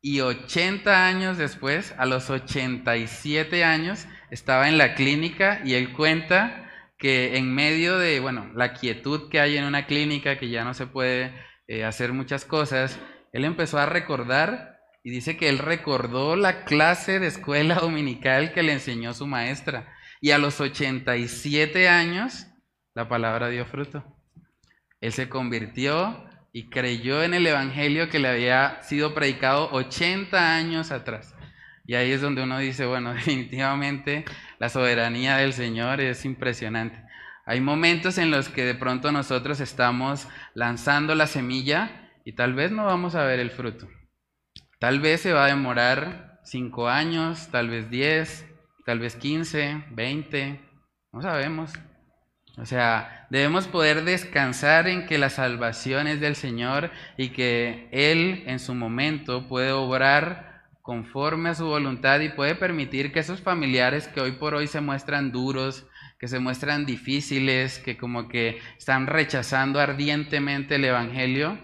Y 0.00 0.20
80 0.20 1.08
años 1.08 1.36
después, 1.36 1.94
a 1.98 2.06
los 2.06 2.30
87 2.30 3.64
años, 3.64 4.06
estaba 4.30 4.68
en 4.68 4.78
la 4.78 4.94
clínica 4.94 5.60
y 5.64 5.74
él 5.74 5.92
cuenta 5.92 6.70
que 6.98 7.36
en 7.36 7.54
medio 7.54 7.98
de, 7.98 8.20
bueno, 8.20 8.50
la 8.54 8.72
quietud 8.72 9.28
que 9.28 9.40
hay 9.40 9.56
en 9.56 9.64
una 9.64 9.86
clínica, 9.86 10.38
que 10.38 10.48
ya 10.48 10.64
no 10.64 10.74
se 10.74 10.86
puede 10.86 11.34
eh, 11.66 11.84
hacer 11.84 12.12
muchas 12.12 12.44
cosas, 12.44 12.98
él 13.32 13.44
empezó 13.44 13.78
a 13.78 13.86
recordar 13.86 14.80
y 15.02 15.10
dice 15.10 15.36
que 15.36 15.48
él 15.48 15.58
recordó 15.58 16.36
la 16.36 16.64
clase 16.64 17.20
de 17.20 17.26
escuela 17.26 17.74
dominical 17.80 18.52
que 18.52 18.62
le 18.62 18.72
enseñó 18.72 19.12
su 19.14 19.26
maestra. 19.26 19.92
Y 20.20 20.30
a 20.30 20.38
los 20.38 20.60
87 20.60 21.88
años, 21.88 22.46
la 22.94 23.08
palabra 23.08 23.48
dio 23.48 23.66
fruto. 23.66 24.15
Él 25.00 25.12
se 25.12 25.28
convirtió 25.28 26.24
y 26.52 26.70
creyó 26.70 27.22
en 27.22 27.34
el 27.34 27.46
Evangelio 27.46 28.08
que 28.08 28.18
le 28.18 28.28
había 28.28 28.82
sido 28.82 29.14
predicado 29.14 29.68
80 29.72 30.56
años 30.56 30.90
atrás. 30.90 31.34
Y 31.84 31.94
ahí 31.94 32.10
es 32.10 32.20
donde 32.20 32.42
uno 32.42 32.58
dice, 32.58 32.86
bueno, 32.86 33.12
definitivamente 33.14 34.24
la 34.58 34.68
soberanía 34.68 35.36
del 35.36 35.52
Señor 35.52 36.00
es 36.00 36.24
impresionante. 36.24 37.04
Hay 37.44 37.60
momentos 37.60 38.18
en 38.18 38.30
los 38.30 38.48
que 38.48 38.64
de 38.64 38.74
pronto 38.74 39.12
nosotros 39.12 39.60
estamos 39.60 40.26
lanzando 40.54 41.14
la 41.14 41.28
semilla 41.28 42.10
y 42.24 42.32
tal 42.34 42.54
vez 42.54 42.72
no 42.72 42.84
vamos 42.84 43.14
a 43.14 43.24
ver 43.24 43.38
el 43.38 43.50
fruto. 43.50 43.86
Tal 44.80 45.00
vez 45.00 45.20
se 45.20 45.32
va 45.32 45.44
a 45.44 45.48
demorar 45.48 46.40
5 46.42 46.88
años, 46.88 47.48
tal 47.52 47.68
vez 47.68 47.88
10, 47.88 48.46
tal 48.84 48.98
vez 48.98 49.14
15, 49.16 49.84
20, 49.92 50.60
no 51.12 51.22
sabemos. 51.22 51.72
O 52.58 52.64
sea, 52.64 53.26
debemos 53.28 53.68
poder 53.68 54.04
descansar 54.04 54.88
en 54.88 55.06
que 55.06 55.18
la 55.18 55.28
salvación 55.28 56.06
es 56.06 56.20
del 56.20 56.36
Señor 56.36 56.90
y 57.18 57.28
que 57.30 57.88
Él 57.92 58.44
en 58.46 58.58
su 58.58 58.74
momento 58.74 59.46
puede 59.46 59.72
obrar 59.72 60.64
conforme 60.80 61.50
a 61.50 61.54
su 61.54 61.66
voluntad 61.66 62.20
y 62.20 62.30
puede 62.30 62.54
permitir 62.54 63.12
que 63.12 63.18
esos 63.18 63.42
familiares 63.42 64.08
que 64.08 64.20
hoy 64.20 64.32
por 64.32 64.54
hoy 64.54 64.68
se 64.68 64.80
muestran 64.80 65.32
duros, 65.32 65.84
que 66.18 66.28
se 66.28 66.38
muestran 66.38 66.86
difíciles, 66.86 67.78
que 67.78 67.98
como 67.98 68.28
que 68.28 68.58
están 68.78 69.06
rechazando 69.06 69.80
ardientemente 69.80 70.76
el 70.76 70.84
Evangelio, 70.84 71.58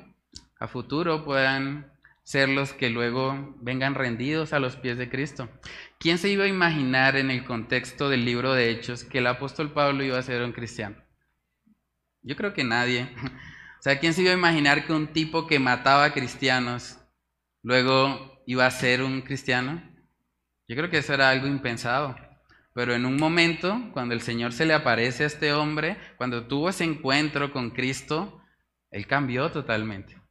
a 0.59 0.68
futuro 0.68 1.24
puedan 1.24 1.90
ser 2.22 2.49
los 2.49 2.72
que 2.72 2.90
luego 2.90 3.57
vengan 3.61 3.95
rendidos 3.95 4.53
a 4.53 4.59
los 4.59 4.76
pies 4.76 4.99
de 4.99 5.09
Cristo. 5.09 5.49
¿Quién 6.03 6.18
se 6.18 6.28
iba 6.28 6.42
a 6.42 6.48
imaginar 6.48 7.14
en 7.14 7.30
el 7.30 7.44
contexto 7.44 8.09
del 8.09 8.24
libro 8.24 8.55
de 8.55 8.70
Hechos 8.70 9.05
que 9.05 9.18
el 9.18 9.26
apóstol 9.28 9.70
Pablo 9.70 10.03
iba 10.03 10.18
a 10.18 10.22
ser 10.22 10.42
un 10.42 10.50
cristiano? 10.50 10.96
Yo 12.22 12.34
creo 12.34 12.53
que 12.53 12.64
nadie. 12.64 13.09
O 13.78 13.82
sea, 13.82 13.98
¿quién 13.98 14.14
se 14.14 14.22
iba 14.22 14.30
a 14.30 14.34
imaginar 14.34 14.86
que 14.86 14.92
un 14.92 15.09
tipo 15.09 15.48
que 15.48 15.59
mataba 15.59 16.12
cristianos 16.12 16.98
luego 17.64 18.40
iba 18.46 18.64
a 18.64 18.70
ser 18.70 19.03
un 19.03 19.22
cristiano? 19.22 19.82
Yo 20.68 20.76
creo 20.76 20.88
que 20.88 20.98
eso 20.98 21.14
era 21.14 21.30
algo 21.30 21.48
impensado. 21.48 22.16
Pero 22.74 22.94
en 22.94 23.05
un 23.05 23.16
momento, 23.16 23.90
cuando 23.92 24.14
el 24.14 24.20
Señor 24.20 24.53
se 24.53 24.66
le 24.66 24.74
aparece 24.74 25.24
a 25.24 25.26
este 25.26 25.53
hombre, 25.53 25.96
cuando 26.16 26.46
tuvo 26.46 26.68
ese 26.68 26.84
encuentro 26.84 27.53
con 27.53 27.70
Cristo, 27.70 28.40
él 28.92 29.09
cambió 29.09 29.50
totalmente. 29.50 30.22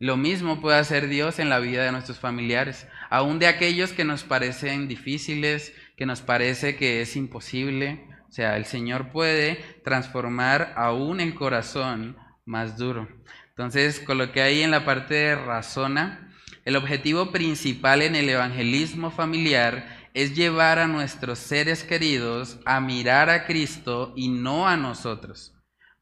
Lo 0.00 0.16
mismo 0.16 0.62
puede 0.62 0.78
hacer 0.78 1.08
Dios 1.08 1.40
en 1.40 1.50
la 1.50 1.58
vida 1.58 1.84
de 1.84 1.92
nuestros 1.92 2.18
familiares, 2.18 2.88
aún 3.10 3.38
de 3.38 3.48
aquellos 3.48 3.92
que 3.92 4.04
nos 4.04 4.22
parecen 4.22 4.88
difíciles, 4.88 5.74
que 5.96 6.06
nos 6.06 6.22
parece 6.22 6.76
que 6.76 7.02
es 7.02 7.16
imposible. 7.16 8.06
O 8.28 8.32
sea, 8.32 8.56
el 8.56 8.64
Señor 8.64 9.10
puede 9.10 9.56
transformar 9.84 10.72
aún 10.76 11.20
el 11.20 11.34
corazón 11.34 12.16
más 12.46 12.78
duro. 12.78 13.08
Entonces, 13.48 14.00
coloqué 14.00 14.40
ahí 14.40 14.62
en 14.62 14.70
la 14.70 14.84
parte 14.84 15.14
de 15.14 15.34
razona, 15.34 16.32
el 16.64 16.76
objetivo 16.76 17.32
principal 17.32 18.00
en 18.02 18.14
el 18.14 18.28
evangelismo 18.28 19.10
familiar 19.10 19.98
es 20.14 20.34
llevar 20.34 20.78
a 20.78 20.86
nuestros 20.86 21.38
seres 21.38 21.82
queridos 21.84 22.58
a 22.64 22.80
mirar 22.80 23.30
a 23.30 23.46
Cristo 23.46 24.12
y 24.16 24.28
no 24.28 24.68
a 24.68 24.76
nosotros. 24.76 25.54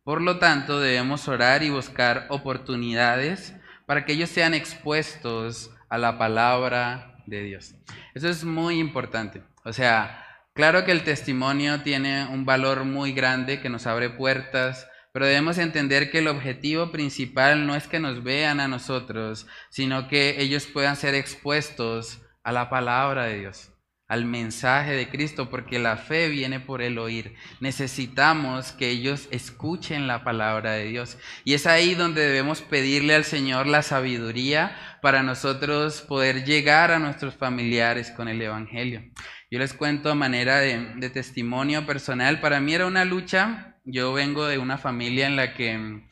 Por 0.03 0.21
lo 0.21 0.39
tanto, 0.39 0.81
debemos 0.81 1.29
orar 1.29 1.63
y 1.63 1.71
buscar 1.71 2.27
oportunidades 2.31 3.55
para 3.87 4.05
que 4.05 4.13
ellos 4.13 4.31
sean 4.31 4.55
expuestos 4.55 5.71
a 5.89 5.99
la 5.99 6.19
palabra 6.19 7.23
de 7.27 7.43
Dios. 7.43 7.75
Eso 8.15 8.29
es 8.29 8.45
muy 8.45 8.79
importante. 8.79 9.43
O 9.65 9.73
sea, 9.73 10.27
claro 10.55 10.85
que 10.85 10.93
el 10.93 11.05
testimonio 11.05 11.83
tiene 11.83 12.27
un 12.27 12.45
valor 12.45 12.85
muy 12.85 13.13
grande 13.13 13.61
que 13.61 13.69
nos 13.69 13.87
abre 13.87 14.11
puertas, 14.11 14.89
pero 15.13 15.27
debemos 15.27 15.59
entender 15.59 16.11
que 16.11 16.19
el 16.19 16.29
objetivo 16.29 16.93
principal 16.93 17.67
no 17.67 17.75
es 17.75 17.89
que 17.89 18.01
nos 18.01 18.23
vean 18.23 18.61
a 18.61 18.69
nosotros, 18.69 19.47
sino 19.71 20.09
que 20.09 20.41
ellos 20.41 20.67
puedan 20.67 20.97
ser 20.97 21.15
expuestos 21.15 22.21
a 22.43 22.53
la 22.53 22.71
palabra 22.71 23.25
de 23.25 23.41
Dios 23.41 23.73
al 24.09 24.25
mensaje 24.25 24.93
de 24.93 25.11
Cristo, 25.11 25.51
porque 25.51 25.79
la 25.79 25.99
fe 25.99 26.29
viene 26.29 26.61
por 26.61 26.81
el 26.81 26.99
oír. 26.99 27.35
Necesitamos 27.61 28.73
que 28.73 28.89
ellos 28.89 29.29
escuchen 29.31 30.07
la 30.07 30.25
palabra 30.25 30.73
de 30.73 30.87
Dios. 30.87 31.19
Y 31.45 31.53
es 31.53 31.67
ahí 31.67 31.95
donde 31.95 32.23
debemos 32.23 32.63
pedirle 32.63 33.15
al 33.15 33.25
Señor 33.25 33.67
la 33.67 33.83
sabiduría 33.83 34.75
para 35.03 35.23
nosotros 35.23 36.01
poder 36.01 36.45
llegar 36.47 36.91
a 36.91 36.99
nuestros 36.99 37.35
familiares 37.37 38.11
con 38.11 38.29
el 38.29 38.41
Evangelio. 38.41 39.03
Yo 39.51 39.59
les 39.59 39.75
cuento 39.75 40.11
a 40.11 40.15
manera 40.15 40.59
de, 40.59 41.11
testimonio 41.11 41.85
personal, 41.85 42.41
para 42.41 42.61
mí 42.61 42.73
era 42.73 42.87
una 42.87 43.05
lucha. 43.05 43.77
Yo 43.85 44.15
vengo 44.15 44.47
de 44.47 44.57
una 44.57 44.79
familia 44.79 45.27
en 45.27 45.37
la 45.37 45.55
que 45.55 46.03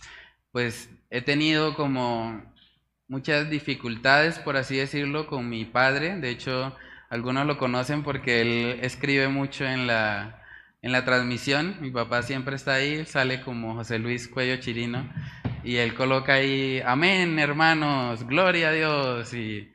pues 0.52 0.90
he 1.08 1.22
tenido 1.22 1.74
como 1.74 2.42
muchas 3.08 3.48
dificultades, 3.48 4.38
por 4.38 4.56
así 4.56 4.76
decirlo, 4.76 5.26
con 5.26 5.48
mi 5.48 5.64
padre. 5.64 6.16
De 6.16 6.30
hecho, 6.30 6.74
algunos 7.08 7.46
lo 7.46 7.58
conocen 7.58 8.02
porque 8.02 8.40
él 8.40 8.80
escribe 8.82 9.28
mucho 9.28 9.64
en 9.64 9.86
la, 9.86 10.42
en 10.82 10.92
la 10.92 11.04
transmisión. 11.04 11.76
Mi 11.80 11.90
papá 11.90 12.22
siempre 12.22 12.56
está 12.56 12.74
ahí, 12.74 13.04
sale 13.06 13.40
como 13.42 13.74
José 13.74 13.98
Luis 13.98 14.28
Cuello 14.28 14.56
Chirino. 14.56 15.08
Y 15.62 15.76
él 15.76 15.94
coloca 15.94 16.34
ahí, 16.34 16.80
amén, 16.84 17.38
hermanos, 17.38 18.26
gloria 18.26 18.68
a 18.68 18.72
Dios. 18.72 19.34
Y 19.34 19.72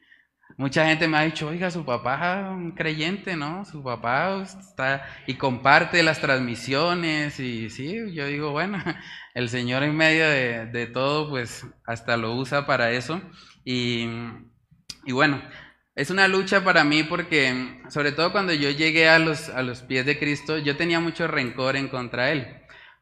mucha 0.58 0.86
gente 0.86 1.08
me 1.08 1.18
ha 1.18 1.22
dicho, 1.22 1.48
oiga, 1.48 1.72
su 1.72 1.86
papá 1.86 2.42
es 2.42 2.48
un 2.48 2.72
creyente, 2.72 3.36
¿no? 3.36 3.66
Su 3.66 3.84
papá 3.84 4.42
está 4.44 5.06
y 5.28 5.36
comparte 5.36 6.04
las 6.04 6.20
transmisiones. 6.20 7.40
Y 7.40 7.70
sí, 7.70 8.14
yo 8.14 8.26
digo, 8.28 8.52
bueno, 8.52 8.78
el 9.34 9.50
Señor 9.50 9.84
en 9.84 9.96
medio 9.96 10.30
de, 10.30 10.66
de 10.66 10.88
todo, 10.88 11.30
pues 11.30 11.66
hasta 11.86 12.18
lo 12.18 12.36
usa 12.36 12.66
para 12.66 12.92
eso. 12.92 13.22
Y, 13.64 14.08
y 15.06 15.12
bueno, 15.14 15.42
es 16.02 16.10
una 16.10 16.28
lucha 16.28 16.64
para 16.64 16.84
mí 16.84 17.04
porque, 17.04 17.80
sobre 17.90 18.12
todo 18.12 18.32
cuando 18.32 18.54
yo 18.54 18.72
llegué 18.72 19.08
a 19.08 19.20
los, 19.20 19.50
a 19.50 19.62
los 19.62 19.84
pies 19.84 20.04
de 20.04 20.18
Cristo, 20.18 20.58
yo 20.58 20.76
tenía 20.76 21.00
mucho 21.00 21.28
rencor 21.28 21.76
en 21.76 21.90
contra 21.90 22.32
Él. 22.32 22.48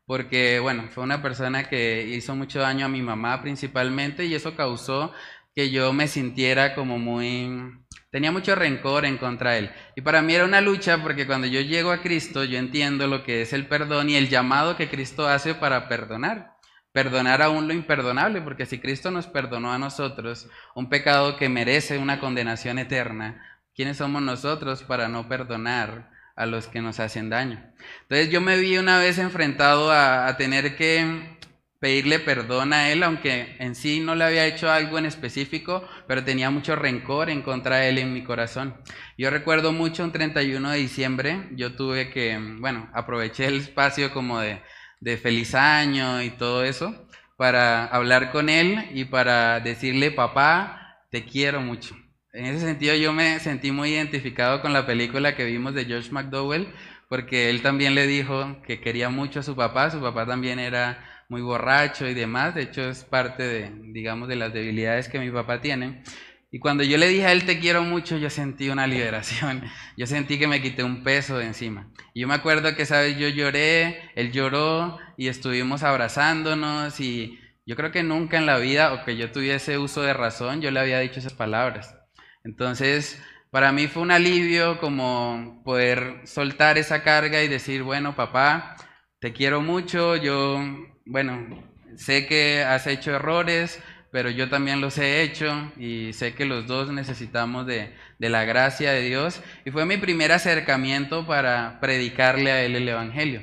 Porque, 0.05 0.59
bueno, 0.59 0.89
fue 0.89 1.05
una 1.05 1.21
persona 1.21 1.69
que 1.69 2.05
hizo 2.05 2.35
mucho 2.35 2.59
daño 2.59 2.87
a 2.87 2.89
mi 2.89 3.01
mamá 3.01 3.41
principalmente 3.41 4.25
y 4.25 4.35
eso 4.35 4.53
causó 4.53 5.13
que 5.55 5.71
yo 5.71 5.93
me 5.93 6.09
sintiera 6.09 6.75
como 6.75 6.99
muy... 6.99 7.71
Tenía 8.11 8.33
mucho 8.33 8.53
rencor 8.55 9.05
en 9.05 9.17
contra 9.17 9.51
de 9.51 9.59
Él. 9.59 9.71
Y 9.95 10.01
para 10.01 10.21
mí 10.21 10.33
era 10.33 10.43
una 10.43 10.59
lucha 10.59 11.01
porque 11.01 11.25
cuando 11.25 11.47
yo 11.47 11.61
llego 11.61 11.91
a 11.91 12.01
Cristo, 12.01 12.43
yo 12.43 12.57
entiendo 12.57 13.07
lo 13.07 13.23
que 13.23 13.43
es 13.43 13.53
el 13.53 13.67
perdón 13.67 14.09
y 14.09 14.15
el 14.15 14.27
llamado 14.27 14.75
que 14.75 14.89
Cristo 14.89 15.25
hace 15.25 15.55
para 15.55 15.87
perdonar 15.87 16.58
perdonar 17.03 17.41
aún 17.41 17.65
lo 17.69 17.73
imperdonable, 17.73 18.41
porque 18.41 18.65
si 18.65 18.79
Cristo 18.79 19.09
nos 19.09 19.25
perdonó 19.25 19.71
a 19.71 19.79
nosotros 19.79 20.49
un 20.75 20.89
pecado 20.89 21.37
que 21.37 21.47
merece 21.47 21.97
una 21.97 22.19
condenación 22.19 22.77
eterna, 22.77 23.41
¿quiénes 23.73 23.95
somos 23.95 24.21
nosotros 24.21 24.83
para 24.83 25.07
no 25.07 25.29
perdonar 25.29 26.11
a 26.35 26.45
los 26.45 26.67
que 26.67 26.81
nos 26.81 26.99
hacen 26.99 27.29
daño? 27.29 27.63
Entonces 28.01 28.29
yo 28.31 28.41
me 28.41 28.57
vi 28.57 28.77
una 28.77 28.99
vez 28.99 29.17
enfrentado 29.17 29.93
a, 29.93 30.35
tener 30.35 30.75
que 30.75 31.39
pedirle 31.79 32.19
perdón 32.19 32.73
a 32.73 32.91
él, 32.91 33.01
aunque 33.03 33.55
en 33.59 33.75
sí 33.75 34.01
no 34.01 34.13
le 34.13 34.25
había 34.25 34.45
hecho 34.45 34.69
algo 34.69 34.97
en 34.97 35.05
específico, 35.05 35.87
pero 36.05 36.25
tenía 36.25 36.49
mucho 36.49 36.75
rencor 36.75 37.29
en 37.29 37.43
contra 37.43 37.77
de 37.77 37.89
él 37.91 37.97
en 37.99 38.13
mi 38.13 38.25
corazón. 38.25 38.75
Yo 39.17 39.29
recuerdo 39.29 39.71
mucho 39.71 40.03
un 40.03 40.11
31 40.11 40.71
de 40.71 40.77
diciembre, 40.77 41.47
yo 41.53 41.77
tuve 41.77 42.09
que, 42.09 42.37
bueno, 42.59 42.89
aproveché 42.93 43.45
el 43.45 43.59
espacio 43.59 44.11
como 44.11 44.41
de, 44.41 44.61
de 44.99 45.17
feliz 45.17 45.55
año 45.55 46.21
y 46.21 46.31
todo 46.31 46.63
eso 46.63 46.93
para 47.39 47.85
hablar 47.85 48.31
con 48.31 48.49
él 48.49 48.89
y 48.93 49.05
para 49.05 49.61
decirle, 49.61 50.11
papá, 50.11 51.05
te 51.09 51.23
quiero 51.23 51.61
mucho. 51.61 51.95
En 52.33 52.45
ese 52.45 52.59
sentido 52.59 52.95
yo 52.95 53.13
me 53.13 53.39
sentí 53.39 53.71
muy 53.71 53.91
identificado 53.91 54.61
con 54.61 54.73
la 54.73 54.85
película 54.85 55.37
que 55.37 55.45
vimos 55.45 55.73
de 55.73 55.85
George 55.85 56.11
McDowell, 56.11 56.67
porque 57.07 57.49
él 57.49 57.61
también 57.61 57.95
le 57.95 58.07
dijo 58.07 58.61
que 58.67 58.81
quería 58.81 59.09
mucho 59.09 59.39
a 59.39 59.43
su 59.43 59.55
papá, 59.55 59.89
su 59.89 60.01
papá 60.01 60.25
también 60.25 60.59
era 60.59 61.23
muy 61.29 61.41
borracho 61.41 62.07
y 62.07 62.13
demás, 62.13 62.55
de 62.55 62.63
hecho 62.63 62.89
es 62.89 63.05
parte 63.05 63.43
de, 63.43 63.71
digamos, 63.93 64.27
de 64.27 64.35
las 64.35 64.51
debilidades 64.51 65.07
que 65.07 65.19
mi 65.19 65.31
papá 65.31 65.61
tiene. 65.61 66.03
Y 66.51 66.59
cuando 66.59 66.83
yo 66.83 66.97
le 66.97 67.07
dije 67.07 67.25
a 67.25 67.31
él 67.31 67.45
te 67.45 67.59
quiero 67.59 67.83
mucho, 67.83 68.17
yo 68.17 68.29
sentí 68.29 68.69
una 68.69 68.87
liberación, 68.87 69.63
yo 69.97 70.07
sentí 70.07 70.39
que 70.39 70.47
me 70.47 70.61
quité 70.61 70.83
un 70.83 71.03
peso 71.03 71.37
de 71.37 71.45
encima. 71.45 71.91
Y 72.13 72.21
yo 72.21 72.27
me 72.27 72.33
acuerdo 72.33 72.75
que 72.75 72.83
esa 72.83 73.01
vez 73.01 73.17
yo 73.17 73.27
lloré, 73.29 74.11
él 74.15 74.31
lloró 74.31 74.97
y 75.17 75.27
estuvimos 75.27 75.83
abrazándonos 75.83 76.99
y 76.99 77.39
yo 77.65 77.75
creo 77.75 77.91
que 77.91 78.01
nunca 78.01 78.37
en 78.37 78.47
la 78.47 78.57
vida, 78.57 78.93
o 78.93 79.05
que 79.05 79.15
yo 79.15 79.31
tuviese 79.31 79.77
uso 79.77 80.01
de 80.01 80.13
razón, 80.13 80.59
yo 80.59 80.71
le 80.71 80.79
había 80.79 80.99
dicho 80.99 81.19
esas 81.19 81.33
palabras. 81.33 81.95
Entonces, 82.43 83.21
para 83.51 83.71
mí 83.71 83.87
fue 83.87 84.01
un 84.01 84.09
alivio 84.09 84.79
como 84.79 85.61
poder 85.63 86.21
soltar 86.25 86.79
esa 86.79 87.03
carga 87.03 87.43
y 87.43 87.47
decir, 87.47 87.83
bueno, 87.83 88.15
papá, 88.15 88.75
te 89.19 89.33
quiero 89.33 89.61
mucho, 89.61 90.15
yo 90.15 90.59
bueno, 91.05 91.63
sé 91.95 92.25
que 92.25 92.63
has 92.63 92.87
hecho 92.87 93.11
errores, 93.11 93.81
pero 94.11 94.29
yo 94.29 94.49
también 94.49 94.81
los 94.81 94.97
he 94.97 95.21
hecho 95.21 95.71
y 95.77 96.13
sé 96.13 96.33
que 96.33 96.45
los 96.45 96.67
dos 96.67 96.91
necesitamos 96.91 97.65
de, 97.67 97.93
la 98.17 98.43
gracia 98.43 98.91
de 98.91 99.01
Dios. 99.01 99.41
Y 99.65 99.71
fue 99.71 99.85
mi 99.85 99.97
primer 99.97 100.31
acercamiento 100.31 101.27
para 101.27 101.79
predicarle 101.79 102.51
a 102.51 102.63
él 102.63 102.75
el 102.75 102.89
Evangelio. 102.89 103.41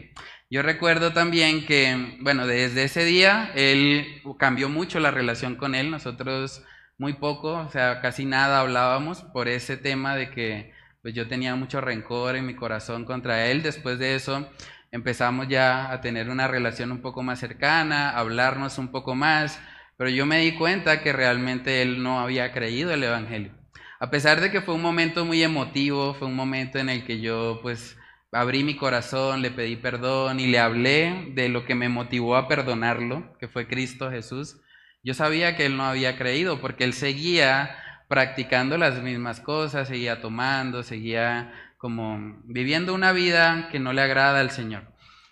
Yo 0.50 0.62
recuerdo 0.62 1.12
también 1.12 1.66
que, 1.66 2.18
bueno, 2.20 2.46
desde 2.46 2.84
ese 2.84 3.04
día 3.04 3.50
él 3.54 4.22
cambió 4.38 4.68
mucho 4.68 5.00
la 5.00 5.10
relación 5.10 5.56
con 5.56 5.74
él. 5.74 5.90
Nosotros 5.90 6.62
muy 6.98 7.14
poco, 7.14 7.54
o 7.54 7.70
sea, 7.70 8.00
casi 8.00 8.24
nada 8.24 8.60
hablábamos 8.60 9.22
por 9.32 9.48
ese 9.48 9.76
tema 9.76 10.16
de 10.16 10.30
que 10.30 10.72
pues 11.02 11.14
yo 11.14 11.28
tenía 11.28 11.54
mucho 11.54 11.80
rencor 11.80 12.34
en 12.34 12.46
mi 12.46 12.56
corazón 12.56 13.04
contra 13.04 13.46
él. 13.46 13.62
Después 13.62 13.98
de 13.98 14.16
eso, 14.16 14.50
empezamos 14.90 15.46
ya 15.48 15.92
a 15.92 16.00
tener 16.00 16.28
una 16.30 16.48
relación 16.48 16.90
un 16.90 17.00
poco 17.00 17.22
más 17.22 17.38
cercana, 17.38 18.10
a 18.10 18.18
hablarnos 18.18 18.78
un 18.78 18.88
poco 18.88 19.14
más, 19.14 19.60
pero 19.96 20.10
yo 20.10 20.26
me 20.26 20.40
di 20.40 20.52
cuenta 20.52 21.02
que 21.02 21.12
realmente 21.12 21.82
él 21.82 22.02
no 22.02 22.20
había 22.20 22.52
creído 22.52 22.92
el 22.92 23.02
Evangelio. 23.02 23.52
A 23.98 24.10
pesar 24.10 24.40
de 24.40 24.50
que 24.50 24.60
fue 24.60 24.74
un 24.74 24.82
momento 24.82 25.24
muy 25.24 25.42
emotivo, 25.42 26.14
fue 26.14 26.28
un 26.28 26.36
momento 26.36 26.78
en 26.78 26.90
el 26.90 27.04
que 27.04 27.20
yo 27.20 27.60
pues 27.62 27.96
abrí 28.30 28.62
mi 28.62 28.76
corazón, 28.76 29.40
le 29.40 29.50
pedí 29.50 29.76
perdón 29.76 30.40
y 30.40 30.46
le 30.48 30.58
hablé 30.58 31.32
de 31.34 31.48
lo 31.48 31.64
que 31.64 31.74
me 31.74 31.88
motivó 31.88 32.36
a 32.36 32.48
perdonarlo, 32.48 33.36
que 33.38 33.48
fue 33.48 33.66
Cristo 33.66 34.10
Jesús. 34.10 34.60
Yo 35.02 35.14
sabía 35.14 35.56
que 35.56 35.66
él 35.66 35.76
no 35.76 35.84
había 35.84 36.18
creído 36.18 36.60
porque 36.60 36.84
él 36.84 36.92
seguía 36.92 37.76
practicando 38.08 38.76
las 38.76 39.02
mismas 39.02 39.40
cosas, 39.40 39.88
seguía 39.88 40.20
tomando, 40.20 40.82
seguía 40.82 41.52
como 41.78 42.40
viviendo 42.44 42.94
una 42.94 43.12
vida 43.12 43.68
que 43.70 43.78
no 43.78 43.92
le 43.92 44.02
agrada 44.02 44.40
al 44.40 44.50
Señor. 44.50 44.84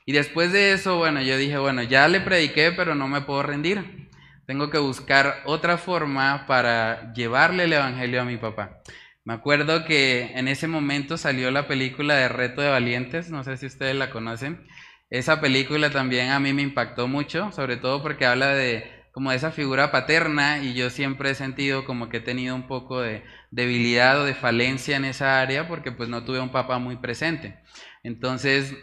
Y 0.07 0.13
después 0.13 0.53
de 0.53 0.73
eso, 0.73 0.97
bueno, 0.97 1.21
yo 1.23 1.37
dije, 1.37 1.59
bueno, 1.59 1.83
ya 1.83 2.09
le 2.09 2.21
prediqué, 2.21 2.73
pero 2.73 2.95
no 2.95 3.09
me 3.09 3.23
puedo 3.23 3.43
rendir. 3.43 4.09
Tengo 4.47 4.69
que 4.71 4.79
buscar 4.79 5.43
otra 5.47 5.79
forma 5.79 6.47
para 6.47 7.13
llevarle 7.15 7.65
el 7.65 7.73
Evangelio 7.73 8.21
a 8.21 8.25
mi 8.25 8.37
papá. 8.37 8.81
Me 9.25 9.33
acuerdo 9.33 9.87
que 9.87 10.33
en 10.35 10.49
ese 10.49 10.69
momento 10.69 11.17
salió 11.17 11.51
la 11.51 11.67
película 11.67 12.15
de 12.15 12.29
Reto 12.29 12.61
de 12.61 12.69
Valientes, 12.69 13.31
no 13.31 13.43
sé 13.43 13.57
si 13.57 13.65
ustedes 13.67 13.97
la 13.97 14.11
conocen. 14.11 14.67
Esa 15.09 15.41
película 15.41 15.91
también 15.91 16.31
a 16.31 16.41
mí 16.41 16.53
me 16.53 16.61
impactó 16.61 17.09
mucho, 17.09 17.53
sobre 17.53 17.79
todo 17.79 18.03
porque 18.03 18.27
habla 18.27 18.49
de 18.49 19.05
como 19.13 19.31
de 19.31 19.37
esa 19.37 19.53
figura 19.53 19.93
paterna 19.93 20.59
y 20.59 20.75
yo 20.75 20.91
siempre 20.91 21.31
he 21.31 21.35
sentido 21.37 21.85
como 21.85 22.09
que 22.09 22.17
he 22.17 22.21
tenido 22.21 22.55
un 22.57 22.67
poco 22.67 23.01
de 23.01 23.23
debilidad 23.53 24.21
o 24.21 24.25
de 24.25 24.35
falencia 24.35 24.97
en 24.97 25.05
esa 25.05 25.41
área 25.41 25.69
porque 25.69 25.93
pues 25.93 26.09
no 26.09 26.25
tuve 26.25 26.41
un 26.41 26.51
papá 26.51 26.79
muy 26.79 26.97
presente. 26.97 27.61
Entonces, 28.03 28.75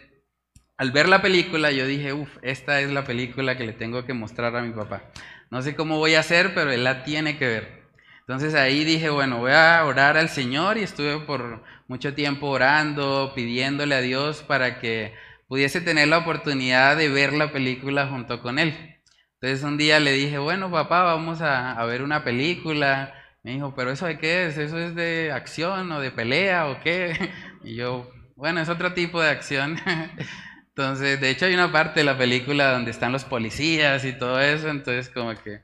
al 0.78 0.90
ver 0.90 1.08
la 1.08 1.22
película 1.22 1.70
yo 1.70 1.86
dije, 1.86 2.14
uff, 2.14 2.38
esta 2.42 2.80
es 2.80 2.90
la 2.90 3.04
película 3.04 3.56
que 3.58 3.66
le 3.66 3.74
tengo 3.74 4.04
que 4.06 4.14
mostrar 4.14 4.56
a 4.56 4.62
mi 4.62 4.72
papá. 4.72 5.12
No 5.52 5.60
sé 5.60 5.76
cómo 5.76 5.98
voy 5.98 6.14
a 6.14 6.20
hacer, 6.20 6.54
pero 6.54 6.72
él 6.72 6.82
la 6.82 7.04
tiene 7.04 7.36
que 7.36 7.46
ver. 7.46 7.82
Entonces 8.20 8.54
ahí 8.54 8.84
dije, 8.84 9.10
bueno, 9.10 9.36
voy 9.36 9.52
a 9.52 9.84
orar 9.84 10.16
al 10.16 10.30
Señor 10.30 10.78
y 10.78 10.82
estuve 10.82 11.18
por 11.26 11.62
mucho 11.88 12.14
tiempo 12.14 12.46
orando, 12.46 13.34
pidiéndole 13.34 13.94
a 13.94 14.00
Dios 14.00 14.42
para 14.42 14.80
que 14.80 15.12
pudiese 15.48 15.82
tener 15.82 16.08
la 16.08 16.16
oportunidad 16.16 16.96
de 16.96 17.10
ver 17.10 17.34
la 17.34 17.52
película 17.52 18.06
junto 18.06 18.40
con 18.40 18.58
él. 18.58 18.96
Entonces 19.42 19.62
un 19.62 19.76
día 19.76 20.00
le 20.00 20.12
dije, 20.12 20.38
bueno, 20.38 20.70
papá, 20.70 21.02
vamos 21.02 21.42
a, 21.42 21.84
ver 21.84 22.00
una 22.00 22.24
película. 22.24 23.12
Me 23.42 23.52
dijo, 23.52 23.74
pero 23.76 23.90
¿eso 23.90 24.06
de 24.06 24.16
qué 24.18 24.46
es? 24.46 24.56
¿Eso 24.56 24.78
es 24.78 24.94
de 24.94 25.32
acción 25.32 25.92
o 25.92 26.00
de 26.00 26.12
pelea 26.12 26.68
o 26.70 26.80
qué? 26.80 27.30
Y 27.62 27.74
yo, 27.76 28.10
bueno, 28.36 28.58
es 28.62 28.70
otro 28.70 28.94
tipo 28.94 29.20
de 29.20 29.28
acción. 29.28 29.76
Entonces, 30.74 31.20
de 31.20 31.30
hecho 31.30 31.46
hay 31.46 31.54
una 31.54 31.70
parte 31.70 32.00
de 32.00 32.04
la 32.04 32.16
película 32.16 32.72
donde 32.72 32.90
están 32.90 33.12
los 33.12 33.24
policías 33.24 34.04
y 34.04 34.12
todo 34.12 34.40
eso. 34.40 34.68
Entonces, 34.68 35.10
como 35.10 35.34
que 35.34 35.60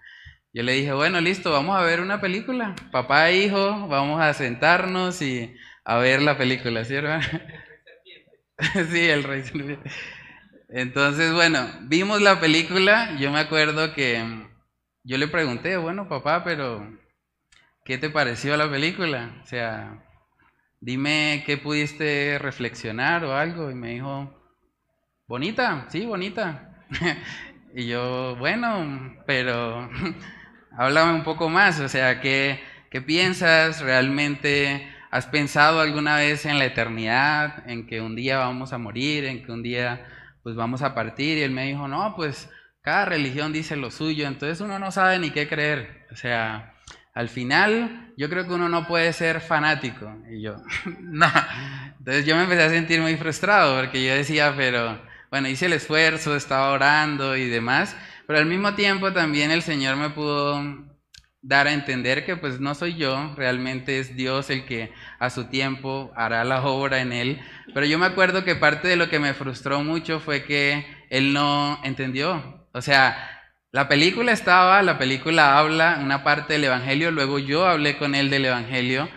yo 0.52 0.62
le 0.62 0.72
dije, 0.72 0.92
bueno, 0.92 1.20
listo, 1.20 1.50
vamos 1.50 1.76
a 1.76 1.82
ver 1.82 2.00
una 2.00 2.20
película. 2.20 2.74
Papá 2.92 3.30
e 3.30 3.44
hijo, 3.44 3.88
vamos 3.88 4.20
a 4.20 4.34
sentarnos 4.34 5.22
y 5.22 5.56
a 5.84 5.96
ver 5.98 6.22
la 6.22 6.36
película, 6.36 6.84
¿sí, 6.84 6.94
hermano? 6.94 7.24
sí, 8.90 9.09
el 9.09 9.24
rey 9.24 9.42
entonces, 10.68 11.32
bueno, 11.32 11.66
vimos 11.82 12.20
la 12.20 12.40
película, 12.40 13.16
yo 13.18 13.32
me 13.32 13.40
acuerdo 13.40 13.94
que 13.94 14.22
yo 15.02 15.16
le 15.16 15.26
pregunté, 15.26 15.78
bueno, 15.78 16.09
papá, 16.09 16.44
pero 16.44 16.86
¿qué 17.86 17.96
te 17.96 18.11
pareció 18.11 18.54
la 18.59 18.70
película? 18.70 19.40
O 19.42 19.46
sea, 19.46 20.04
dime 20.80 21.42
qué 21.46 21.56
pudiste 21.56 22.38
reflexionar 22.38 23.24
o 23.24 23.34
algo. 23.34 23.70
Y 23.70 23.74
me 23.74 23.92
dijo, 23.94 24.38
bonita, 25.28 25.86
sí, 25.90 26.06
bonita. 26.06 26.70
y 27.74 27.86
yo, 27.86 28.34
bueno, 28.36 29.14
pero 29.26 29.88
háblame 30.76 31.12
un 31.12 31.22
poco 31.22 31.48
más, 31.48 31.78
o 31.80 31.88
sea, 31.88 32.20
¿qué, 32.20 32.60
¿qué 32.90 33.02
piensas 33.02 33.80
realmente? 33.80 34.88
¿Has 35.10 35.26
pensado 35.26 35.80
alguna 35.80 36.16
vez 36.16 36.44
en 36.46 36.58
la 36.58 36.64
eternidad, 36.64 37.68
en 37.68 37.86
que 37.86 38.00
un 38.00 38.16
día 38.16 38.38
vamos 38.38 38.72
a 38.72 38.78
morir, 38.78 39.24
en 39.24 39.44
que 39.44 39.52
un 39.52 39.62
día 39.62 40.06
pues 40.42 40.56
vamos 40.56 40.82
a 40.82 40.94
partir. 40.94 41.38
Y 41.38 41.42
él 41.42 41.50
me 41.50 41.66
dijo, 41.66 41.88
no, 41.88 42.14
pues 42.16 42.50
cada 42.82 43.04
religión 43.04 43.52
dice 43.52 43.76
lo 43.76 43.90
suyo, 43.90 44.26
entonces 44.26 44.60
uno 44.60 44.78
no 44.78 44.90
sabe 44.90 45.18
ni 45.18 45.30
qué 45.30 45.48
creer. 45.48 46.06
O 46.10 46.16
sea, 46.16 46.74
al 47.14 47.28
final 47.28 48.12
yo 48.16 48.28
creo 48.28 48.46
que 48.46 48.54
uno 48.54 48.68
no 48.68 48.86
puede 48.86 49.12
ser 49.12 49.40
fanático. 49.40 50.10
Y 50.30 50.42
yo, 50.42 50.56
no. 51.00 51.30
Entonces 51.98 52.24
yo 52.26 52.36
me 52.36 52.44
empecé 52.44 52.62
a 52.62 52.70
sentir 52.70 53.00
muy 53.00 53.16
frustrado 53.16 53.78
porque 53.78 54.04
yo 54.04 54.14
decía, 54.14 54.54
pero 54.56 55.07
bueno, 55.30 55.48
hice 55.48 55.66
el 55.66 55.74
esfuerzo, 55.74 56.36
estaba 56.36 56.70
orando 56.70 57.36
y 57.36 57.48
demás, 57.48 57.96
pero 58.26 58.38
al 58.38 58.46
mismo 58.46 58.74
tiempo 58.74 59.12
también 59.12 59.50
el 59.50 59.62
Señor 59.62 59.96
me 59.96 60.10
pudo 60.10 60.88
dar 61.40 61.66
a 61.66 61.72
entender 61.72 62.24
que 62.26 62.36
pues 62.36 62.60
no 62.60 62.74
soy 62.74 62.96
yo, 62.96 63.34
realmente 63.36 63.98
es 63.98 64.16
Dios 64.16 64.50
el 64.50 64.64
que 64.64 64.92
a 65.18 65.30
su 65.30 65.44
tiempo 65.44 66.12
hará 66.16 66.44
la 66.44 66.62
obra 66.62 67.00
en 67.00 67.12
él. 67.12 67.40
Pero 67.72 67.86
yo 67.86 67.98
me 67.98 68.06
acuerdo 68.06 68.44
que 68.44 68.56
parte 68.56 68.88
de 68.88 68.96
lo 68.96 69.08
que 69.08 69.18
me 69.18 69.34
frustró 69.34 69.82
mucho 69.82 70.20
fue 70.20 70.44
que 70.44 70.86
él 71.10 71.32
no 71.32 71.80
entendió. 71.84 72.66
O 72.72 72.82
sea, 72.82 73.16
la 73.70 73.88
película 73.88 74.32
estaba, 74.32 74.82
la 74.82 74.98
película 74.98 75.58
habla 75.58 76.00
una 76.02 76.24
parte 76.24 76.54
del 76.54 76.64
Evangelio, 76.64 77.10
luego 77.10 77.38
yo 77.38 77.66
hablé 77.66 77.96
con 77.98 78.14
él 78.14 78.30
del 78.30 78.46
Evangelio, 78.46 79.08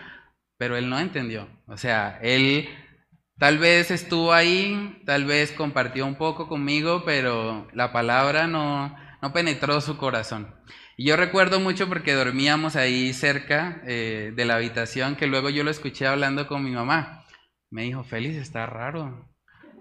pero 0.58 0.76
él 0.76 0.88
no 0.88 0.98
entendió. 0.98 1.48
O 1.66 1.76
sea, 1.76 2.18
él 2.22 2.68
tal 3.42 3.58
vez 3.58 3.90
estuvo 3.90 4.32
ahí, 4.32 5.02
tal 5.04 5.24
vez 5.24 5.50
compartió 5.50 6.06
un 6.06 6.14
poco 6.14 6.46
conmigo, 6.46 7.02
pero 7.04 7.66
la 7.72 7.92
palabra 7.92 8.46
no, 8.46 8.96
no 9.20 9.32
penetró 9.32 9.80
su 9.80 9.96
corazón. 9.96 10.54
Y 10.96 11.06
yo 11.06 11.16
recuerdo 11.16 11.58
mucho 11.58 11.88
porque 11.88 12.14
dormíamos 12.14 12.76
ahí 12.76 13.12
cerca 13.12 13.82
eh, 13.84 14.32
de 14.32 14.44
la 14.44 14.54
habitación, 14.54 15.16
que 15.16 15.26
luego 15.26 15.50
yo 15.50 15.64
lo 15.64 15.72
escuché 15.72 16.06
hablando 16.06 16.46
con 16.46 16.62
mi 16.62 16.70
mamá. 16.70 17.24
Me 17.68 17.82
dijo, 17.82 18.04
Félix, 18.04 18.36
está 18.36 18.66
raro. 18.66 19.28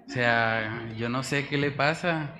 O 0.07 0.11
sea, 0.11 0.89
yo 0.97 1.09
no 1.09 1.21
sé 1.21 1.45
qué 1.45 1.59
le 1.59 1.69
pasa. 1.69 2.33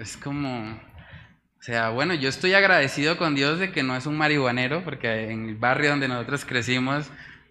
Es 0.00 0.16
como, 0.16 0.72
o 0.72 1.62
sea, 1.62 1.90
bueno, 1.90 2.12
yo 2.14 2.28
estoy 2.28 2.54
agradecido 2.54 3.18
con 3.18 3.36
Dios 3.36 3.60
de 3.60 3.70
que 3.70 3.84
no 3.84 3.94
es 3.94 4.06
un 4.06 4.18
marihuanero, 4.18 4.82
porque 4.82 5.30
en 5.30 5.48
el 5.48 5.54
barrio 5.54 5.90
donde 5.90 6.08
nosotros 6.08 6.44
crecimos 6.44 7.08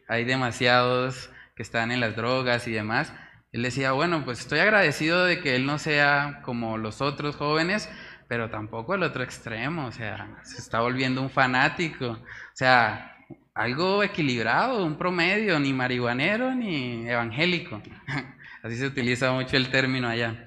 hay 0.09 0.25
demasiados 0.25 1.29
que 1.55 1.63
están 1.63 1.91
en 1.91 1.99
las 1.99 2.15
drogas 2.15 2.67
y 2.67 2.71
demás. 2.71 3.13
Él 3.51 3.63
decía, 3.63 3.93
bueno, 3.93 4.25
pues 4.25 4.39
estoy 4.39 4.59
agradecido 4.59 5.25
de 5.25 5.39
que 5.39 5.55
él 5.55 5.65
no 5.65 5.79
sea 5.79 6.41
como 6.43 6.77
los 6.77 7.01
otros 7.01 7.35
jóvenes, 7.35 7.89
pero 8.27 8.49
tampoco 8.49 8.93
al 8.93 9.03
otro 9.03 9.23
extremo, 9.23 9.85
o 9.87 9.91
sea, 9.91 10.39
se 10.43 10.59
está 10.59 10.81
volviendo 10.81 11.21
un 11.21 11.29
fanático, 11.29 12.07
o 12.07 12.19
sea, 12.53 13.15
algo 13.53 14.03
equilibrado, 14.03 14.83
un 14.85 14.97
promedio, 14.97 15.59
ni 15.59 15.71
marihuanero 15.71 16.53
ni 16.53 17.07
evangélico. 17.07 17.81
Así 18.63 18.77
se 18.77 18.87
utiliza 18.87 19.31
mucho 19.31 19.55
el 19.55 19.69
término 19.69 20.09
allá. 20.09 20.45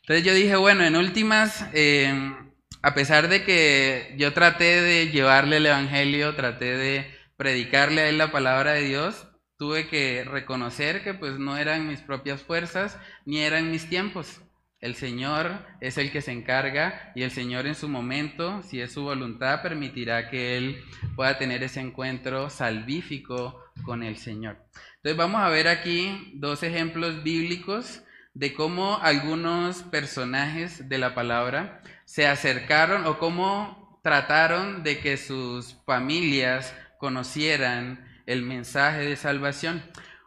Entonces 0.00 0.24
yo 0.24 0.32
dije, 0.32 0.56
bueno, 0.56 0.84
en 0.84 0.96
últimas, 0.96 1.66
eh, 1.74 2.32
a 2.80 2.94
pesar 2.94 3.28
de 3.28 3.44
que 3.44 4.14
yo 4.16 4.32
traté 4.32 4.80
de 4.80 5.10
llevarle 5.10 5.58
el 5.58 5.66
Evangelio, 5.66 6.34
traté 6.34 6.76
de 6.76 7.10
predicarle 7.36 8.00
a 8.00 8.08
él 8.08 8.16
la 8.16 8.32
palabra 8.32 8.72
de 8.72 8.84
Dios, 8.84 9.27
tuve 9.58 9.88
que 9.88 10.24
reconocer 10.24 11.02
que 11.02 11.14
pues 11.14 11.38
no 11.38 11.56
eran 11.56 11.88
mis 11.88 12.00
propias 12.00 12.42
fuerzas 12.42 12.96
ni 13.26 13.40
eran 13.40 13.70
mis 13.70 13.88
tiempos. 13.88 14.40
El 14.80 14.94
Señor 14.94 15.66
es 15.80 15.98
el 15.98 16.12
que 16.12 16.22
se 16.22 16.30
encarga 16.30 17.10
y 17.16 17.22
el 17.22 17.32
Señor 17.32 17.66
en 17.66 17.74
su 17.74 17.88
momento, 17.88 18.62
si 18.62 18.80
es 18.80 18.92
su 18.92 19.02
voluntad, 19.02 19.60
permitirá 19.60 20.30
que 20.30 20.56
Él 20.56 20.84
pueda 21.16 21.36
tener 21.36 21.64
ese 21.64 21.80
encuentro 21.80 22.48
salvífico 22.48 23.60
con 23.82 24.04
el 24.04 24.16
Señor. 24.16 24.64
Entonces 24.96 25.16
vamos 25.16 25.42
a 25.42 25.48
ver 25.48 25.66
aquí 25.66 26.32
dos 26.36 26.62
ejemplos 26.62 27.24
bíblicos 27.24 28.04
de 28.34 28.54
cómo 28.54 29.00
algunos 29.02 29.82
personajes 29.82 30.88
de 30.88 30.98
la 30.98 31.12
palabra 31.12 31.82
se 32.04 32.28
acercaron 32.28 33.04
o 33.06 33.18
cómo 33.18 33.98
trataron 34.04 34.84
de 34.84 35.00
que 35.00 35.16
sus 35.16 35.74
familias 35.84 36.72
conocieran 36.98 38.07
el 38.28 38.42
mensaje 38.42 39.00
de 39.00 39.16
salvación. 39.16 39.82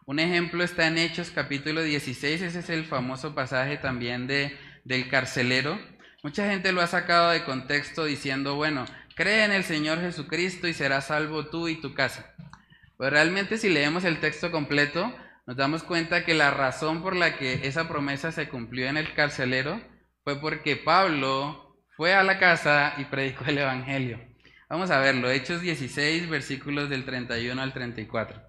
Un 0.05 0.19
ejemplo 0.19 0.63
está 0.63 0.87
en 0.87 0.97
Hechos 0.97 1.29
capítulo 1.29 1.83
16, 1.83 2.41
ese 2.41 2.59
es 2.59 2.69
el 2.71 2.83
famoso 2.83 3.35
pasaje 3.35 3.77
también 3.77 4.25
de, 4.25 4.57
del 4.83 5.07
carcelero. 5.07 5.79
Mucha 6.23 6.49
gente 6.49 6.71
lo 6.71 6.81
ha 6.81 6.87
sacado 6.87 7.29
de 7.29 7.43
contexto 7.43 8.05
diciendo, 8.05 8.55
bueno, 8.55 8.85
cree 9.15 9.45
en 9.45 9.51
el 9.51 9.63
Señor 9.63 10.01
Jesucristo 10.01 10.67
y 10.67 10.73
serás 10.73 11.07
salvo 11.07 11.45
tú 11.45 11.67
y 11.67 11.79
tu 11.79 11.93
casa. 11.93 12.33
Pero 12.97 13.11
realmente 13.11 13.59
si 13.59 13.69
leemos 13.69 14.03
el 14.03 14.19
texto 14.19 14.49
completo, 14.51 15.13
nos 15.45 15.55
damos 15.55 15.83
cuenta 15.83 16.25
que 16.25 16.33
la 16.33 16.49
razón 16.49 17.03
por 17.03 17.15
la 17.15 17.37
que 17.37 17.67
esa 17.67 17.87
promesa 17.87 18.31
se 18.31 18.49
cumplió 18.49 18.87
en 18.87 18.97
el 18.97 19.13
carcelero 19.13 19.79
fue 20.23 20.41
porque 20.41 20.75
Pablo 20.75 21.77
fue 21.95 22.15
a 22.15 22.23
la 22.23 22.39
casa 22.39 22.95
y 22.97 23.05
predicó 23.05 23.45
el 23.45 23.59
Evangelio. 23.59 24.30
Vamos 24.71 24.89
a 24.89 24.99
verlo, 24.99 25.29
Hechos 25.29 25.59
16, 25.59 26.29
versículos 26.29 26.89
del 26.89 27.03
31 27.03 27.61
al 27.61 27.73
34. 27.73 28.41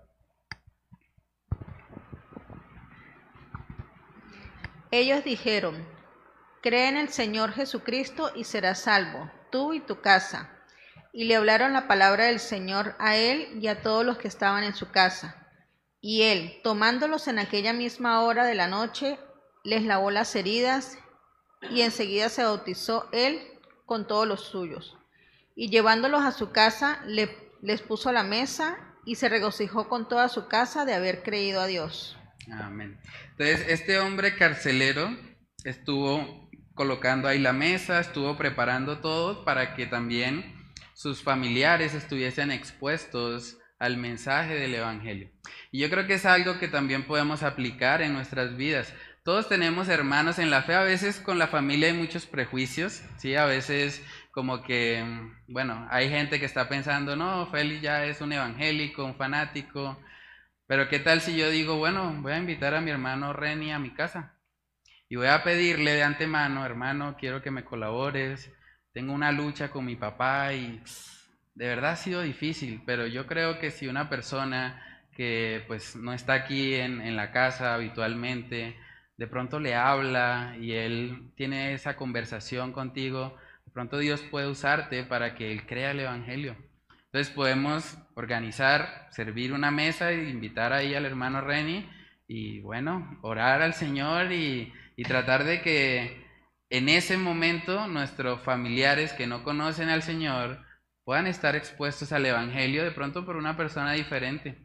Ellos 4.92 5.24
dijeron, 5.24 5.84
cree 6.62 6.86
en 6.86 6.96
el 6.96 7.08
Señor 7.08 7.50
Jesucristo 7.50 8.30
y 8.36 8.44
serás 8.44 8.82
salvo, 8.82 9.32
tú 9.50 9.72
y 9.72 9.80
tu 9.80 10.00
casa. 10.00 10.48
Y 11.12 11.24
le 11.24 11.34
hablaron 11.34 11.72
la 11.72 11.88
palabra 11.88 12.26
del 12.26 12.38
Señor 12.38 12.94
a 13.00 13.16
él 13.16 13.58
y 13.60 13.66
a 13.66 13.82
todos 13.82 14.06
los 14.06 14.16
que 14.16 14.28
estaban 14.28 14.62
en 14.62 14.76
su 14.76 14.92
casa. 14.92 15.50
Y 16.00 16.22
él, 16.22 16.60
tomándolos 16.62 17.26
en 17.26 17.40
aquella 17.40 17.72
misma 17.72 18.20
hora 18.20 18.44
de 18.44 18.54
la 18.54 18.68
noche, 18.68 19.18
les 19.64 19.82
lavó 19.82 20.12
las 20.12 20.36
heridas 20.36 20.98
y 21.62 21.80
enseguida 21.80 22.28
se 22.28 22.44
bautizó 22.44 23.08
él 23.10 23.42
con 23.86 24.06
todos 24.06 24.28
los 24.28 24.42
suyos. 24.44 24.96
Y 25.54 25.70
llevándolos 25.70 26.22
a 26.22 26.32
su 26.32 26.52
casa, 26.52 27.02
les 27.06 27.82
puso 27.82 28.12
la 28.12 28.22
mesa 28.22 28.78
y 29.04 29.16
se 29.16 29.28
regocijó 29.28 29.88
con 29.88 30.08
toda 30.08 30.28
su 30.28 30.48
casa 30.48 30.84
de 30.84 30.94
haber 30.94 31.22
creído 31.22 31.60
a 31.60 31.66
Dios. 31.66 32.16
Amén. 32.50 32.98
Entonces, 33.32 33.66
este 33.68 33.98
hombre 33.98 34.36
carcelero 34.36 35.16
estuvo 35.64 36.50
colocando 36.74 37.28
ahí 37.28 37.38
la 37.38 37.52
mesa, 37.52 38.00
estuvo 38.00 38.36
preparando 38.36 38.98
todo 38.98 39.44
para 39.44 39.74
que 39.74 39.86
también 39.86 40.56
sus 40.94 41.22
familiares 41.22 41.94
estuviesen 41.94 42.50
expuestos 42.50 43.58
al 43.78 43.96
mensaje 43.96 44.54
del 44.54 44.74
Evangelio. 44.74 45.30
Y 45.70 45.80
yo 45.80 45.90
creo 45.90 46.06
que 46.06 46.14
es 46.14 46.26
algo 46.26 46.58
que 46.58 46.68
también 46.68 47.04
podemos 47.04 47.42
aplicar 47.42 48.00
en 48.02 48.12
nuestras 48.12 48.56
vidas. 48.56 48.92
Todos 49.24 49.48
tenemos 49.48 49.88
hermanos 49.88 50.38
en 50.38 50.50
la 50.50 50.62
fe, 50.62 50.74
a 50.74 50.82
veces 50.82 51.18
con 51.18 51.38
la 51.38 51.48
familia 51.48 51.88
hay 51.88 51.94
muchos 51.94 52.26
prejuicios, 52.26 53.02
¿sí? 53.18 53.36
A 53.36 53.44
veces 53.44 54.02
como 54.32 54.62
que, 54.62 55.04
bueno, 55.46 55.86
hay 55.90 56.08
gente 56.08 56.40
que 56.40 56.46
está 56.46 56.68
pensando, 56.68 57.14
no, 57.16 57.46
Félix 57.48 57.82
ya 57.82 58.06
es 58.06 58.20
un 58.22 58.32
evangélico, 58.32 59.04
un 59.04 59.14
fanático, 59.14 59.98
pero 60.66 60.88
¿qué 60.88 60.98
tal 60.98 61.20
si 61.20 61.36
yo 61.36 61.50
digo, 61.50 61.76
bueno, 61.76 62.16
voy 62.22 62.32
a 62.32 62.38
invitar 62.38 62.74
a 62.74 62.80
mi 62.80 62.90
hermano 62.90 63.34
Reni 63.34 63.72
a 63.72 63.78
mi 63.78 63.90
casa 63.90 64.38
y 65.08 65.16
voy 65.16 65.26
a 65.26 65.44
pedirle 65.44 65.92
de 65.92 66.02
antemano, 66.02 66.64
hermano, 66.64 67.16
quiero 67.18 67.42
que 67.42 67.50
me 67.50 67.64
colabores, 67.64 68.50
tengo 68.94 69.12
una 69.12 69.32
lucha 69.32 69.70
con 69.70 69.84
mi 69.84 69.96
papá 69.96 70.54
y 70.54 70.82
de 71.54 71.66
verdad 71.68 71.92
ha 71.92 71.96
sido 71.96 72.22
difícil, 72.22 72.82
pero 72.86 73.06
yo 73.06 73.26
creo 73.26 73.58
que 73.58 73.70
si 73.70 73.86
una 73.86 74.08
persona 74.08 74.82
que 75.14 75.62
pues 75.68 75.94
no 75.94 76.14
está 76.14 76.32
aquí 76.32 76.74
en, 76.74 77.02
en 77.02 77.16
la 77.16 77.32
casa 77.32 77.74
habitualmente, 77.74 78.76
de 79.18 79.26
pronto 79.26 79.60
le 79.60 79.74
habla 79.74 80.56
y 80.58 80.72
él 80.72 81.32
tiene 81.36 81.74
esa 81.74 81.96
conversación 81.96 82.72
contigo, 82.72 83.36
pronto 83.72 83.98
Dios 83.98 84.22
puede 84.22 84.48
usarte 84.48 85.04
para 85.04 85.34
que 85.34 85.52
él 85.52 85.66
crea 85.66 85.92
el 85.92 86.00
Evangelio. 86.00 86.56
Entonces 87.06 87.32
podemos 87.34 87.98
organizar, 88.14 89.08
servir 89.10 89.52
una 89.52 89.70
mesa 89.70 90.12
e 90.12 90.30
invitar 90.30 90.72
ahí 90.72 90.94
al 90.94 91.04
hermano 91.04 91.40
Reni 91.40 91.88
y 92.26 92.60
bueno, 92.60 93.18
orar 93.22 93.60
al 93.62 93.74
Señor 93.74 94.32
y, 94.32 94.72
y 94.96 95.02
tratar 95.02 95.44
de 95.44 95.60
que 95.60 96.24
en 96.70 96.88
ese 96.88 97.18
momento 97.18 97.86
nuestros 97.86 98.40
familiares 98.40 99.12
que 99.12 99.26
no 99.26 99.44
conocen 99.44 99.90
al 99.90 100.02
Señor 100.02 100.64
puedan 101.04 101.26
estar 101.26 101.54
expuestos 101.56 102.12
al 102.12 102.24
Evangelio 102.24 102.84
de 102.84 102.92
pronto 102.92 103.26
por 103.26 103.36
una 103.36 103.56
persona 103.56 103.92
diferente. 103.92 104.64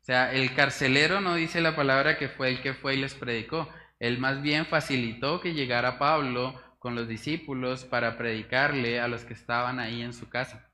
O 0.00 0.04
sea, 0.04 0.32
el 0.32 0.54
carcelero 0.54 1.20
no 1.20 1.34
dice 1.34 1.60
la 1.60 1.76
palabra 1.76 2.18
que 2.18 2.28
fue 2.28 2.50
el 2.50 2.62
que 2.62 2.74
fue 2.74 2.94
y 2.94 3.00
les 3.00 3.14
predicó. 3.14 3.68
Él 3.98 4.18
más 4.18 4.42
bien 4.42 4.66
facilitó 4.66 5.40
que 5.40 5.54
llegara 5.54 5.98
Pablo 5.98 6.60
con 6.80 6.94
los 6.94 7.06
discípulos 7.06 7.84
para 7.84 8.16
predicarle 8.16 9.00
a 9.00 9.06
los 9.06 9.24
que 9.24 9.34
estaban 9.34 9.78
ahí 9.78 10.02
en 10.02 10.14
su 10.14 10.28
casa. 10.28 10.66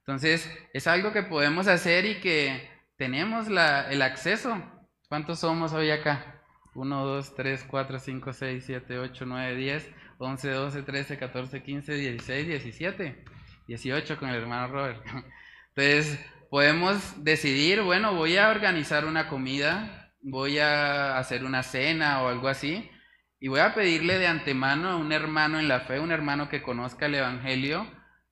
Entonces, 0.00 0.50
es 0.74 0.88
algo 0.88 1.12
que 1.12 1.22
podemos 1.22 1.68
hacer 1.68 2.04
y 2.04 2.20
que 2.20 2.68
tenemos 2.96 3.48
la, 3.48 3.90
el 3.90 4.02
acceso. 4.02 4.60
¿Cuántos 5.08 5.38
somos 5.38 5.72
hoy 5.72 5.90
acá? 5.90 6.42
1, 6.74 7.04
2, 7.06 7.34
3, 7.36 7.64
4, 7.70 7.98
5, 8.00 8.32
6, 8.32 8.64
7, 8.66 8.98
8, 8.98 9.24
9, 9.24 9.56
10, 9.56 9.90
11, 10.18 10.50
12, 10.50 10.82
13, 10.82 11.18
14, 11.18 11.62
15, 11.62 11.94
16, 11.94 12.46
17, 12.48 13.24
18 13.68 14.18
con 14.18 14.30
el 14.30 14.42
hermano 14.42 14.66
Robert. 14.66 15.04
Entonces, 15.76 16.18
podemos 16.50 17.22
decidir, 17.22 17.82
bueno, 17.82 18.14
voy 18.14 18.36
a 18.36 18.50
organizar 18.50 19.04
una 19.04 19.28
comida, 19.28 20.12
voy 20.22 20.58
a 20.58 21.18
hacer 21.18 21.44
una 21.44 21.62
cena 21.62 22.22
o 22.22 22.28
algo 22.28 22.48
así, 22.48 22.90
y 23.42 23.48
voy 23.48 23.58
a 23.58 23.74
pedirle 23.74 24.20
de 24.20 24.28
antemano 24.28 24.88
a 24.88 24.96
un 24.96 25.10
hermano 25.10 25.58
en 25.58 25.66
la 25.66 25.80
fe, 25.80 25.98
un 25.98 26.12
hermano 26.12 26.48
que 26.48 26.62
conozca 26.62 27.06
el 27.06 27.16
Evangelio, 27.16 27.90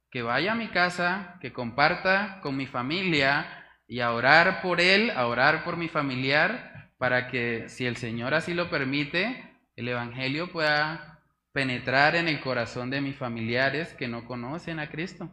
que 0.09 0.23
vaya 0.23 0.53
a 0.53 0.55
mi 0.55 0.69
casa, 0.69 1.37
que 1.41 1.53
comparta 1.53 2.39
con 2.43 2.57
mi 2.57 2.69
familia 2.69 3.67
y 3.89 3.99
a 3.99 4.13
orar 4.13 4.63
por 4.63 4.81
él, 4.81 5.11
a 5.11 5.27
orar 5.27 5.65
por 5.65 5.77
mi 5.77 5.89
familiar, 5.89 6.93
para 6.97 7.27
que 7.27 7.69
si 7.69 7.87
el 7.87 7.97
Señor 7.97 8.35
así 8.35 8.55
lo 8.55 8.71
permite, 8.71 9.59
el 9.75 9.89
Evangelio 9.89 10.53
pueda 10.53 11.19
penetrar 11.51 12.15
en 12.15 12.29
el 12.29 12.41
corazón 12.41 12.89
de 12.89 13.01
mis 13.01 13.17
familiares 13.17 13.93
que 13.95 14.07
no 14.07 14.27
conocen 14.27 14.79
a 14.79 14.91
Cristo. 14.91 15.29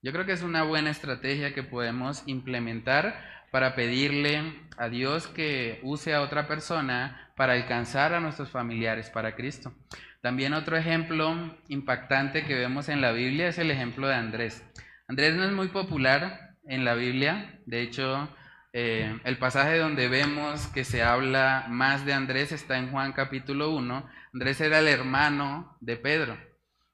Yo 0.00 0.10
creo 0.10 0.24
que 0.24 0.32
es 0.32 0.42
una 0.42 0.62
buena 0.62 0.88
estrategia 0.88 1.52
que 1.52 1.62
podemos 1.62 2.22
implementar 2.24 3.37
para 3.50 3.74
pedirle 3.74 4.68
a 4.76 4.88
Dios 4.88 5.26
que 5.26 5.80
use 5.82 6.14
a 6.14 6.22
otra 6.22 6.46
persona 6.46 7.30
para 7.36 7.54
alcanzar 7.54 8.14
a 8.14 8.20
nuestros 8.20 8.50
familiares 8.50 9.10
para 9.10 9.34
Cristo. 9.34 9.74
También 10.20 10.52
otro 10.52 10.76
ejemplo 10.76 11.56
impactante 11.68 12.44
que 12.44 12.54
vemos 12.54 12.88
en 12.88 13.00
la 13.00 13.12
Biblia 13.12 13.48
es 13.48 13.58
el 13.58 13.70
ejemplo 13.70 14.08
de 14.08 14.14
Andrés. 14.14 14.64
Andrés 15.06 15.34
no 15.34 15.44
es 15.44 15.52
muy 15.52 15.68
popular 15.68 16.56
en 16.66 16.84
la 16.84 16.94
Biblia, 16.94 17.60
de 17.64 17.82
hecho 17.82 18.28
eh, 18.72 19.18
el 19.24 19.38
pasaje 19.38 19.78
donde 19.78 20.08
vemos 20.08 20.66
que 20.68 20.84
se 20.84 21.02
habla 21.02 21.66
más 21.68 22.04
de 22.04 22.12
Andrés 22.12 22.52
está 22.52 22.78
en 22.78 22.90
Juan 22.90 23.12
capítulo 23.12 23.70
1. 23.70 24.08
Andrés 24.34 24.60
era 24.60 24.80
el 24.80 24.88
hermano 24.88 25.76
de 25.80 25.96
Pedro. 25.96 26.36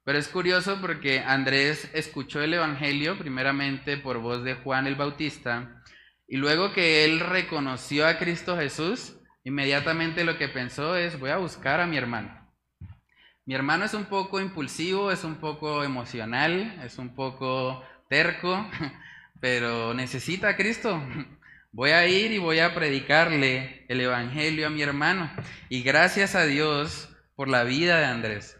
Pero 0.04 0.18
es 0.18 0.28
curioso 0.28 0.78
porque 0.80 1.20
Andrés 1.20 1.90
escuchó 1.94 2.42
el 2.42 2.54
Evangelio 2.54 3.18
primeramente 3.18 3.96
por 3.96 4.18
voz 4.18 4.44
de 4.44 4.54
Juan 4.54 4.86
el 4.86 4.96
Bautista 4.96 5.82
y 6.26 6.36
luego 6.36 6.72
que 6.72 7.04
él 7.04 7.20
reconoció 7.20 8.06
a 8.06 8.18
Cristo 8.18 8.56
Jesús, 8.56 9.16
inmediatamente 9.44 10.24
lo 10.24 10.38
que 10.38 10.48
pensó 10.48 10.96
es 10.96 11.18
voy 11.18 11.30
a 11.30 11.36
buscar 11.36 11.80
a 11.80 11.86
mi 11.86 11.96
hermano. 11.96 12.44
Mi 13.46 13.54
hermano 13.54 13.84
es 13.84 13.92
un 13.92 14.06
poco 14.06 14.40
impulsivo, 14.40 15.12
es 15.12 15.22
un 15.22 15.34
poco 15.36 15.84
emocional, 15.84 16.80
es 16.82 16.96
un 16.96 17.14
poco 17.14 17.84
terco, 18.08 18.66
pero 19.40 19.92
necesita 19.92 20.48
a 20.48 20.56
Cristo. 20.56 21.02
Voy 21.72 21.90
a 21.90 22.06
ir 22.06 22.32
y 22.32 22.38
voy 22.38 22.60
a 22.60 22.74
predicarle 22.74 23.84
el 23.88 24.00
Evangelio 24.00 24.66
a 24.66 24.70
mi 24.70 24.80
hermano. 24.80 25.30
Y 25.68 25.82
gracias 25.82 26.36
a 26.36 26.46
Dios 26.46 27.10
por 27.34 27.48
la 27.48 27.64
vida 27.64 27.98
de 27.98 28.06
Andrés. 28.06 28.56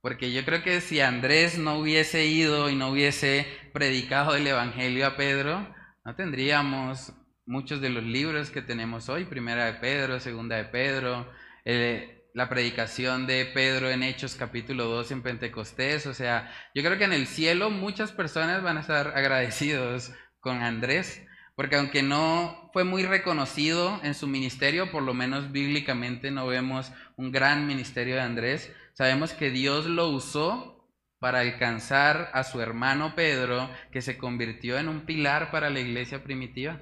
Porque 0.00 0.32
yo 0.32 0.44
creo 0.44 0.62
que 0.62 0.80
si 0.80 1.00
Andrés 1.00 1.58
no 1.58 1.76
hubiese 1.76 2.24
ido 2.24 2.70
y 2.70 2.76
no 2.76 2.88
hubiese 2.88 3.46
predicado 3.74 4.34
el 4.34 4.46
Evangelio 4.46 5.06
a 5.06 5.16
Pedro, 5.16 5.74
no 6.04 6.16
tendríamos 6.16 7.12
muchos 7.46 7.80
de 7.80 7.90
los 7.90 8.02
libros 8.02 8.50
que 8.50 8.62
tenemos 8.62 9.08
hoy, 9.08 9.24
Primera 9.24 9.66
de 9.66 9.74
Pedro, 9.74 10.18
Segunda 10.18 10.56
de 10.56 10.64
Pedro, 10.64 11.30
eh, 11.64 12.28
la 12.34 12.48
predicación 12.48 13.26
de 13.26 13.44
Pedro 13.46 13.88
en 13.90 14.02
Hechos 14.02 14.34
capítulo 14.34 14.86
2 14.86 15.12
en 15.12 15.22
Pentecostés. 15.22 16.06
O 16.06 16.14
sea, 16.14 16.50
yo 16.74 16.82
creo 16.82 16.98
que 16.98 17.04
en 17.04 17.12
el 17.12 17.26
cielo 17.26 17.70
muchas 17.70 18.10
personas 18.10 18.62
van 18.62 18.78
a 18.78 18.80
estar 18.80 19.16
agradecidos 19.16 20.12
con 20.40 20.62
Andrés, 20.62 21.24
porque 21.54 21.76
aunque 21.76 22.02
no 22.02 22.70
fue 22.72 22.82
muy 22.82 23.04
reconocido 23.04 24.00
en 24.02 24.14
su 24.14 24.26
ministerio, 24.26 24.90
por 24.90 25.04
lo 25.04 25.14
menos 25.14 25.52
bíblicamente 25.52 26.30
no 26.32 26.46
vemos 26.46 26.90
un 27.16 27.30
gran 27.30 27.66
ministerio 27.66 28.16
de 28.16 28.22
Andrés, 28.22 28.72
sabemos 28.94 29.34
que 29.34 29.50
Dios 29.50 29.86
lo 29.86 30.08
usó 30.08 30.71
para 31.22 31.38
alcanzar 31.38 32.30
a 32.34 32.42
su 32.42 32.60
hermano 32.60 33.14
Pedro, 33.14 33.70
que 33.92 34.02
se 34.02 34.18
convirtió 34.18 34.76
en 34.76 34.88
un 34.88 35.02
pilar 35.02 35.52
para 35.52 35.70
la 35.70 35.78
iglesia 35.78 36.24
primitiva. 36.24 36.80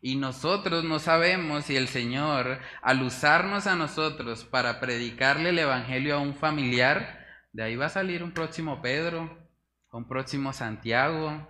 Y 0.00 0.14
nosotros 0.14 0.84
no 0.84 1.00
sabemos 1.00 1.64
si 1.64 1.74
el 1.74 1.88
Señor, 1.88 2.60
al 2.82 3.02
usarnos 3.02 3.66
a 3.66 3.74
nosotros 3.74 4.44
para 4.44 4.78
predicarle 4.78 5.48
el 5.48 5.58
Evangelio 5.58 6.14
a 6.14 6.20
un 6.20 6.36
familiar, 6.36 7.26
de 7.52 7.64
ahí 7.64 7.74
va 7.74 7.86
a 7.86 7.88
salir 7.88 8.22
un 8.22 8.30
próximo 8.30 8.80
Pedro, 8.80 9.44
un 9.90 10.06
próximo 10.06 10.52
Santiago. 10.52 11.48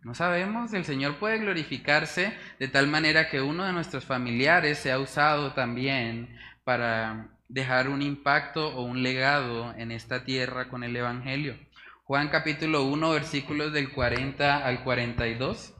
No 0.00 0.14
sabemos, 0.14 0.72
el 0.72 0.86
Señor 0.86 1.18
puede 1.18 1.40
glorificarse 1.40 2.32
de 2.58 2.68
tal 2.68 2.86
manera 2.86 3.28
que 3.28 3.42
uno 3.42 3.66
de 3.66 3.74
nuestros 3.74 4.06
familiares 4.06 4.78
sea 4.78 4.98
usado 4.98 5.52
también 5.52 6.38
para 6.64 7.37
dejar 7.48 7.88
un 7.88 8.02
impacto 8.02 8.68
o 8.76 8.82
un 8.82 9.02
legado 9.02 9.74
en 9.74 9.90
esta 9.90 10.24
tierra 10.24 10.68
con 10.68 10.84
el 10.84 10.94
Evangelio. 10.94 11.56
Juan 12.04 12.28
capítulo 12.28 12.84
1, 12.84 13.10
versículos 13.10 13.72
del 13.72 13.92
40 13.92 14.64
al 14.64 14.84
42. 14.84 15.74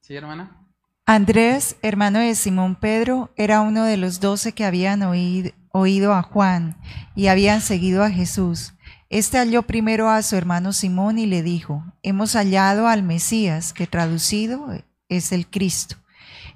¿Sí, 0.00 0.14
hermana? 0.14 0.62
Andrés, 1.06 1.76
hermano 1.82 2.18
de 2.18 2.34
Simón 2.34 2.74
Pedro, 2.74 3.32
era 3.36 3.60
uno 3.60 3.84
de 3.84 3.96
los 3.96 4.18
doce 4.20 4.52
que 4.52 4.64
habían 4.64 5.02
oído, 5.02 6.12
a 6.12 6.22
Juan 6.22 6.76
y 7.14 7.28
habían 7.28 7.60
seguido 7.60 8.02
a 8.02 8.10
Jesús. 8.10 8.74
Este 9.08 9.38
halló 9.38 9.62
primero 9.62 10.10
a 10.10 10.20
su 10.22 10.34
hermano 10.34 10.72
Simón 10.72 11.18
y 11.18 11.26
le 11.26 11.42
dijo, 11.42 11.84
hemos 12.02 12.34
hallado 12.34 12.88
al 12.88 13.04
Mesías, 13.04 13.72
que 13.72 13.86
traducido 13.86 14.68
es 15.08 15.30
el 15.30 15.46
Cristo. 15.48 15.96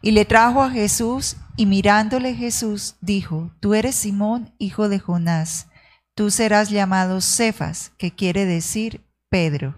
Y 0.02 0.12
le 0.12 0.24
trajo 0.24 0.62
a 0.62 0.70
Jesús 0.70 1.36
y 1.56 1.66
mirándole 1.66 2.34
Jesús 2.34 2.96
dijo, 3.00 3.50
tú 3.60 3.74
eres 3.74 3.94
Simón, 3.94 4.54
hijo 4.58 4.88
de 4.88 4.98
Jonás, 4.98 5.68
tú 6.14 6.30
serás 6.30 6.70
llamado 6.70 7.20
Cefas, 7.20 7.92
que 7.98 8.14
quiere 8.14 8.46
decir 8.46 9.02
Pedro. 9.28 9.74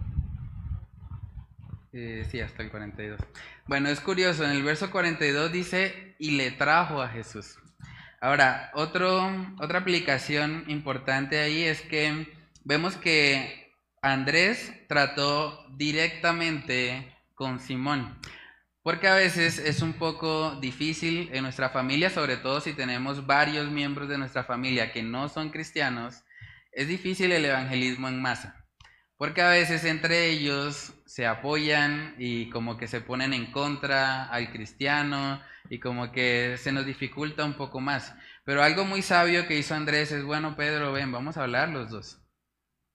Eh, 1.91 2.25
sí, 2.31 2.39
hasta 2.39 2.63
el 2.63 2.71
42. 2.71 3.19
Bueno, 3.67 3.89
es 3.89 3.99
curioso, 3.99 4.45
en 4.45 4.51
el 4.51 4.63
verso 4.63 4.91
42 4.91 5.51
dice, 5.51 6.15
y 6.19 6.31
le 6.31 6.51
trajo 6.51 7.01
a 7.01 7.09
Jesús. 7.09 7.57
Ahora, 8.21 8.71
otro, 8.73 9.29
otra 9.59 9.79
aplicación 9.79 10.63
importante 10.67 11.39
ahí 11.39 11.63
es 11.63 11.81
que 11.81 12.33
vemos 12.63 12.95
que 12.95 13.73
Andrés 14.01 14.71
trató 14.87 15.65
directamente 15.75 17.13
con 17.35 17.59
Simón. 17.59 18.17
Porque 18.83 19.07
a 19.07 19.15
veces 19.15 19.59
es 19.59 19.81
un 19.81 19.93
poco 19.93 20.57
difícil 20.59 21.29
en 21.31 21.43
nuestra 21.43 21.69
familia, 21.69 22.09
sobre 22.09 22.35
todo 22.35 22.59
si 22.59 22.73
tenemos 22.73 23.25
varios 23.25 23.71
miembros 23.71 24.09
de 24.09 24.17
nuestra 24.17 24.43
familia 24.43 24.91
que 24.91 25.01
no 25.01 25.29
son 25.29 25.51
cristianos, 25.51 26.23
es 26.73 26.89
difícil 26.89 27.31
el 27.31 27.45
evangelismo 27.45 28.09
en 28.09 28.21
masa. 28.21 28.67
Porque 29.15 29.41
a 29.41 29.47
veces 29.47 29.85
entre 29.85 30.31
ellos 30.31 30.93
se 31.05 31.25
apoyan 31.25 32.15
y 32.17 32.49
como 32.49 32.75
que 32.75 32.87
se 32.87 32.99
ponen 32.99 33.31
en 33.33 33.51
contra 33.53 34.25
al 34.25 34.51
cristiano 34.51 35.41
y 35.69 35.79
como 35.79 36.11
que 36.11 36.57
se 36.57 36.73
nos 36.73 36.85
dificulta 36.85 37.45
un 37.45 37.53
poco 37.53 37.79
más. 37.79 38.13
Pero 38.43 38.63
algo 38.63 38.83
muy 38.83 39.01
sabio 39.01 39.47
que 39.47 39.57
hizo 39.57 39.75
Andrés 39.75 40.11
es, 40.11 40.25
bueno, 40.25 40.57
Pedro, 40.57 40.91
ven, 40.91 41.11
vamos 41.11 41.37
a 41.37 41.43
hablar 41.43 41.69
los 41.69 41.89
dos. 41.89 42.19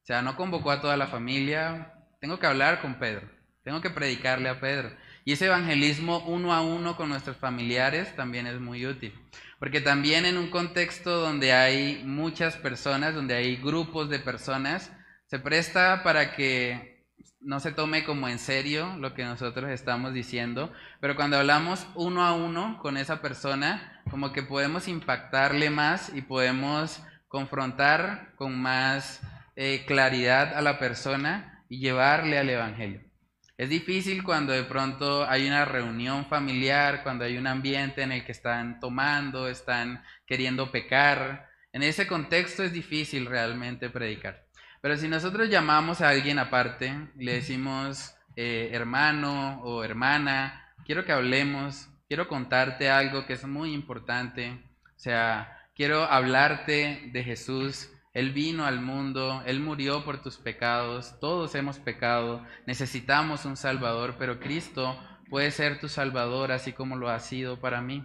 O 0.03 0.07
sea, 0.09 0.21
no 0.21 0.37
convocó 0.37 0.71
a 0.71 0.83
toda 0.83 0.99
la 0.99 1.07
familia, 1.07 1.95
tengo 2.21 2.39
que 2.39 2.47
hablar 2.47 2.83
con 2.83 2.99
Pedro, 2.99 3.31
tengo 3.63 3.81
que 3.81 3.91
predicarle 3.91 4.51
a 4.51 4.61
Pedro. 4.61 4.91
Y 5.29 5.33
ese 5.33 5.45
evangelismo 5.45 6.21
uno 6.21 6.55
a 6.55 6.63
uno 6.63 6.97
con 6.97 7.11
nuestros 7.11 7.37
familiares 7.37 8.17
también 8.17 8.47
es 8.47 8.59
muy 8.61 8.87
útil. 8.87 9.13
Porque 9.59 9.83
también 9.83 10.25
en 10.25 10.39
un 10.39 10.49
contexto 10.49 11.21
donde 11.21 11.53
hay 11.53 12.03
muchas 12.07 12.57
personas, 12.57 13.15
donde 13.15 13.35
hay 13.35 13.57
grupos 13.57 14.09
de 14.09 14.21
personas, 14.21 14.91
se 15.27 15.39
presta 15.39 16.03
para 16.03 16.35
que 16.35 17.05
no 17.43 17.61
se 17.61 17.73
tome 17.73 18.05
como 18.05 18.27
en 18.27 18.39
serio 18.39 18.97
lo 19.01 19.13
que 19.13 19.23
nosotros 19.23 19.69
estamos 19.69 20.15
diciendo, 20.15 20.73
pero 20.99 21.15
cuando 21.15 21.37
hablamos 21.37 21.87
uno 21.95 22.25
a 22.25 22.33
uno 22.33 22.79
con 22.81 22.97
esa 22.97 23.21
persona, 23.21 24.01
como 24.11 24.33
que 24.33 24.43
podemos 24.43 24.89
impactarle 24.89 25.69
más 25.69 26.11
y 26.15 26.23
podemos 26.23 27.03
confrontar 27.29 28.33
con 28.37 28.59
más 28.59 29.21
eh, 29.57 29.85
claridad 29.87 30.55
a 30.55 30.63
la 30.63 30.79
persona 30.79 31.67
y 31.69 31.81
llevarle 31.81 32.39
al 32.39 32.49
Evangelio. 32.49 33.08
Es 33.59 33.69
difícil 33.69 34.23
cuando 34.23 34.53
de 34.53 34.63
pronto 34.63 35.29
hay 35.29 35.49
una 35.49 35.65
reunión 35.65 36.27
familiar, 36.27 37.03
cuando 37.03 37.25
hay 37.25 37.37
un 37.37 37.49
ambiente 37.49 38.03
en 38.03 38.13
el 38.13 38.25
que 38.25 38.31
están 38.31 38.79
tomando, 38.79 39.49
están 39.49 40.05
queriendo 40.27 40.71
pecar. 40.71 41.51
En 41.73 41.83
ese 41.83 42.07
contexto 42.07 42.63
es 42.63 42.73
difícil 42.73 43.27
realmente 43.27 43.91
predicar. 43.91 44.47
Pero 44.81 44.97
si 44.97 45.09
nosotros 45.09 45.51
llamamos 45.51 46.01
a 46.01 46.11
alguien 46.11 46.39
aparte, 46.39 47.09
le 47.17 47.33
decimos 47.33 48.15
eh, 48.37 48.71
hermano 48.73 49.61
o 49.65 49.83
hermana, 49.83 50.73
quiero 50.87 51.05
que 51.05 51.11
hablemos, 51.11 51.89
quiero 52.07 52.29
contarte 52.29 52.89
algo 52.89 53.27
que 53.27 53.33
es 53.33 53.45
muy 53.45 53.75
importante, 53.75 54.53
o 54.85 55.01
sea, 55.01 55.67
quiero 55.75 56.05
hablarte 56.05 57.11
de 57.13 57.25
Jesús. 57.25 57.91
Él 58.15 58.33
vino 58.33 58.65
al 58.67 58.81
mundo, 58.81 59.43
Él 59.47 59.61
murió 59.61 60.05
por 60.05 60.23
tus 60.23 60.37
pecados, 60.37 61.19
todos 61.21 61.55
hemos 61.55 61.79
pecado, 61.79 62.45
necesitamos 62.67 63.45
un 63.45 63.57
Salvador, 63.57 64.17
pero 64.19 64.41
Cristo 64.41 64.99
puede 65.29 65.51
ser 65.51 65.79
tu 65.81 65.89
Salvador 65.89 66.53
así 66.53 66.73
como 66.73 66.97
lo 66.97 67.11
ha 67.11 67.21
sido 67.21 67.61
para 67.61 67.81
mí. 67.81 68.05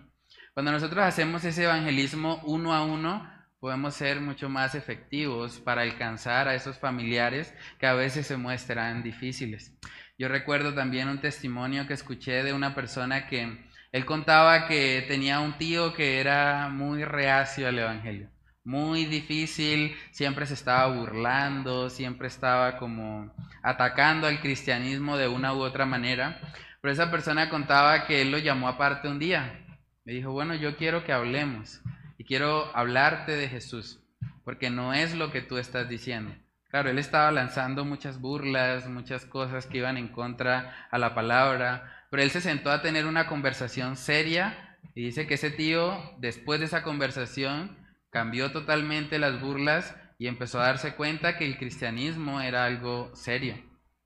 Cuando 0.54 0.72
nosotros 0.72 1.04
hacemos 1.04 1.43
ese 1.45 1.64
evangelismo 1.64 2.41
uno 2.43 2.74
a 2.74 2.84
uno, 2.84 3.28
podemos 3.60 3.95
ser 3.95 4.20
mucho 4.20 4.49
más 4.49 4.76
efectivos 4.76 5.60
para 5.60 5.84
alcanzar 5.84 6.47
a 6.47 6.54
esos 6.54 6.78
familiares 6.78 7.54
que 7.80 7.88
a 7.88 7.93
veces 7.93 8.28
se 8.28 8.38
muestran 8.38 9.04
difíciles. 9.04 9.74
Yo 10.18 10.28
recuerdo 10.28 10.74
también 10.74 11.08
un 11.08 11.22
testimonio 11.22 11.88
que 11.88 11.93
escuché 11.93 12.43
de 12.43 12.54
una 12.54 12.76
persona 12.76 13.28
que 13.28 13.66
él 13.93 14.06
contaba 14.06 14.68
que 14.68 15.06
tenía 15.08 15.39
un 15.39 15.58
tío 15.58 15.93
que 15.93 16.20
era 16.20 16.68
muy 16.70 17.04
reacio 17.06 17.68
al 17.68 17.78
Evangelio, 17.80 18.30
muy 18.64 19.05
difícil, 19.05 19.95
siempre 20.11 20.45
se 20.45 20.53
estaba 20.53 20.88
burlando, 20.88 21.89
siempre 21.89 22.28
estaba 22.28 22.78
como 22.78 23.34
atacando 23.61 24.28
al 24.28 24.39
cristianismo 24.39 25.18
de 25.18 25.28
una 25.28 25.53
u 25.53 25.61
otra 25.61 25.86
manera. 25.86 26.39
Pero 26.82 26.93
esa 26.93 27.11
persona 27.11 27.49
contaba 27.49 28.05
que 28.05 28.22
él 28.22 28.32
lo 28.32 28.38
llamó 28.38 28.68
aparte 28.68 29.07
un 29.07 29.20
día. 29.20 29.66
Me 30.05 30.14
dijo, 30.14 30.32
bueno, 30.32 30.55
yo 30.55 30.76
quiero 30.76 31.03
que 31.03 31.14
hablemos 31.14 31.82
quiero 32.24 32.76
hablarte 32.76 33.34
de 33.34 33.49
Jesús, 33.49 33.99
porque 34.43 34.70
no 34.70 34.93
es 34.93 35.16
lo 35.16 35.32
que 35.32 35.41
tú 35.41 35.57
estás 35.57 35.89
diciendo. 35.89 36.34
Claro, 36.70 36.89
él 36.89 36.97
estaba 36.97 37.32
lanzando 37.32 37.86
muchas 37.86 38.20
burlas, 38.20 38.89
muchas 38.89 39.26
cosas 39.26 39.68
que 39.68 39.78
iban 39.78 39.97
en 39.97 40.07
contra 40.07 40.88
a 40.89 40.97
la 40.97 41.14
palabra, 41.14 42.05
pero 42.09 42.24
él 42.24 42.32
se 42.32 42.41
sentó 42.41 42.72
a 42.72 42.82
tener 42.82 43.05
una 43.05 43.28
conversación 43.28 43.95
seria 43.95 44.78
y 44.95 45.05
dice 45.05 45.28
que 45.28 45.36
ese 45.36 45.51
tío, 45.51 45.99
después 46.18 46.59
de 46.59 46.66
esa 46.66 46.84
conversación, 46.84 47.78
cambió 48.14 48.51
totalmente 48.51 49.18
las 49.18 49.41
burlas 49.41 49.95
y 50.20 50.28
empezó 50.28 50.61
a 50.61 50.68
darse 50.68 50.93
cuenta 50.93 51.36
que 51.36 51.45
el 51.45 51.57
cristianismo 51.57 52.39
era 52.39 52.64
algo 52.64 53.14
serio. 53.16 53.55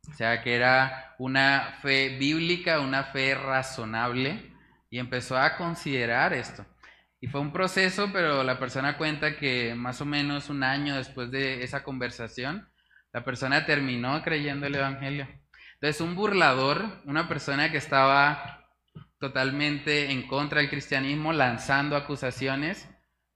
O 0.10 0.14
sea, 0.14 0.42
que 0.42 0.56
era 0.56 1.14
una 1.20 1.78
fe 1.82 2.18
bíblica, 2.18 2.80
una 2.80 3.04
fe 3.04 3.36
razonable, 3.36 4.54
y 4.90 5.00
empezó 5.00 5.38
a 5.38 5.58
considerar 5.58 6.32
esto. 6.32 6.66
Y 7.20 7.28
fue 7.28 7.42
un 7.42 7.52
proceso, 7.52 8.10
pero 8.14 8.44
la 8.46 8.58
persona 8.58 8.98
cuenta 8.98 9.36
que 9.36 9.76
más 9.76 10.00
o 10.00 10.06
menos 10.06 10.50
un 10.50 10.64
año 10.64 10.96
después 10.96 11.30
de 11.30 11.64
esa 11.64 11.84
conversación, 11.84 12.70
la 13.12 13.26
persona 13.26 13.66
terminó 13.66 14.24
creyendo 14.24 14.68
el 14.68 14.76
Evangelio. 14.76 15.28
Entonces, 15.74 16.00
un 16.00 16.16
burlador, 16.16 17.02
una 17.04 17.28
persona 17.28 17.72
que 17.72 17.78
estaba 17.78 18.66
totalmente 19.20 20.12
en 20.12 20.28
contra 20.28 20.62
del 20.62 20.70
cristianismo, 20.70 21.34
lanzando 21.34 21.98
acusaciones, 21.98 22.88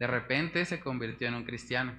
de 0.02 0.08
repente 0.08 0.66
se 0.66 0.80
convirtió 0.80 1.28
en 1.28 1.36
un 1.36 1.44
cristiano. 1.44 1.94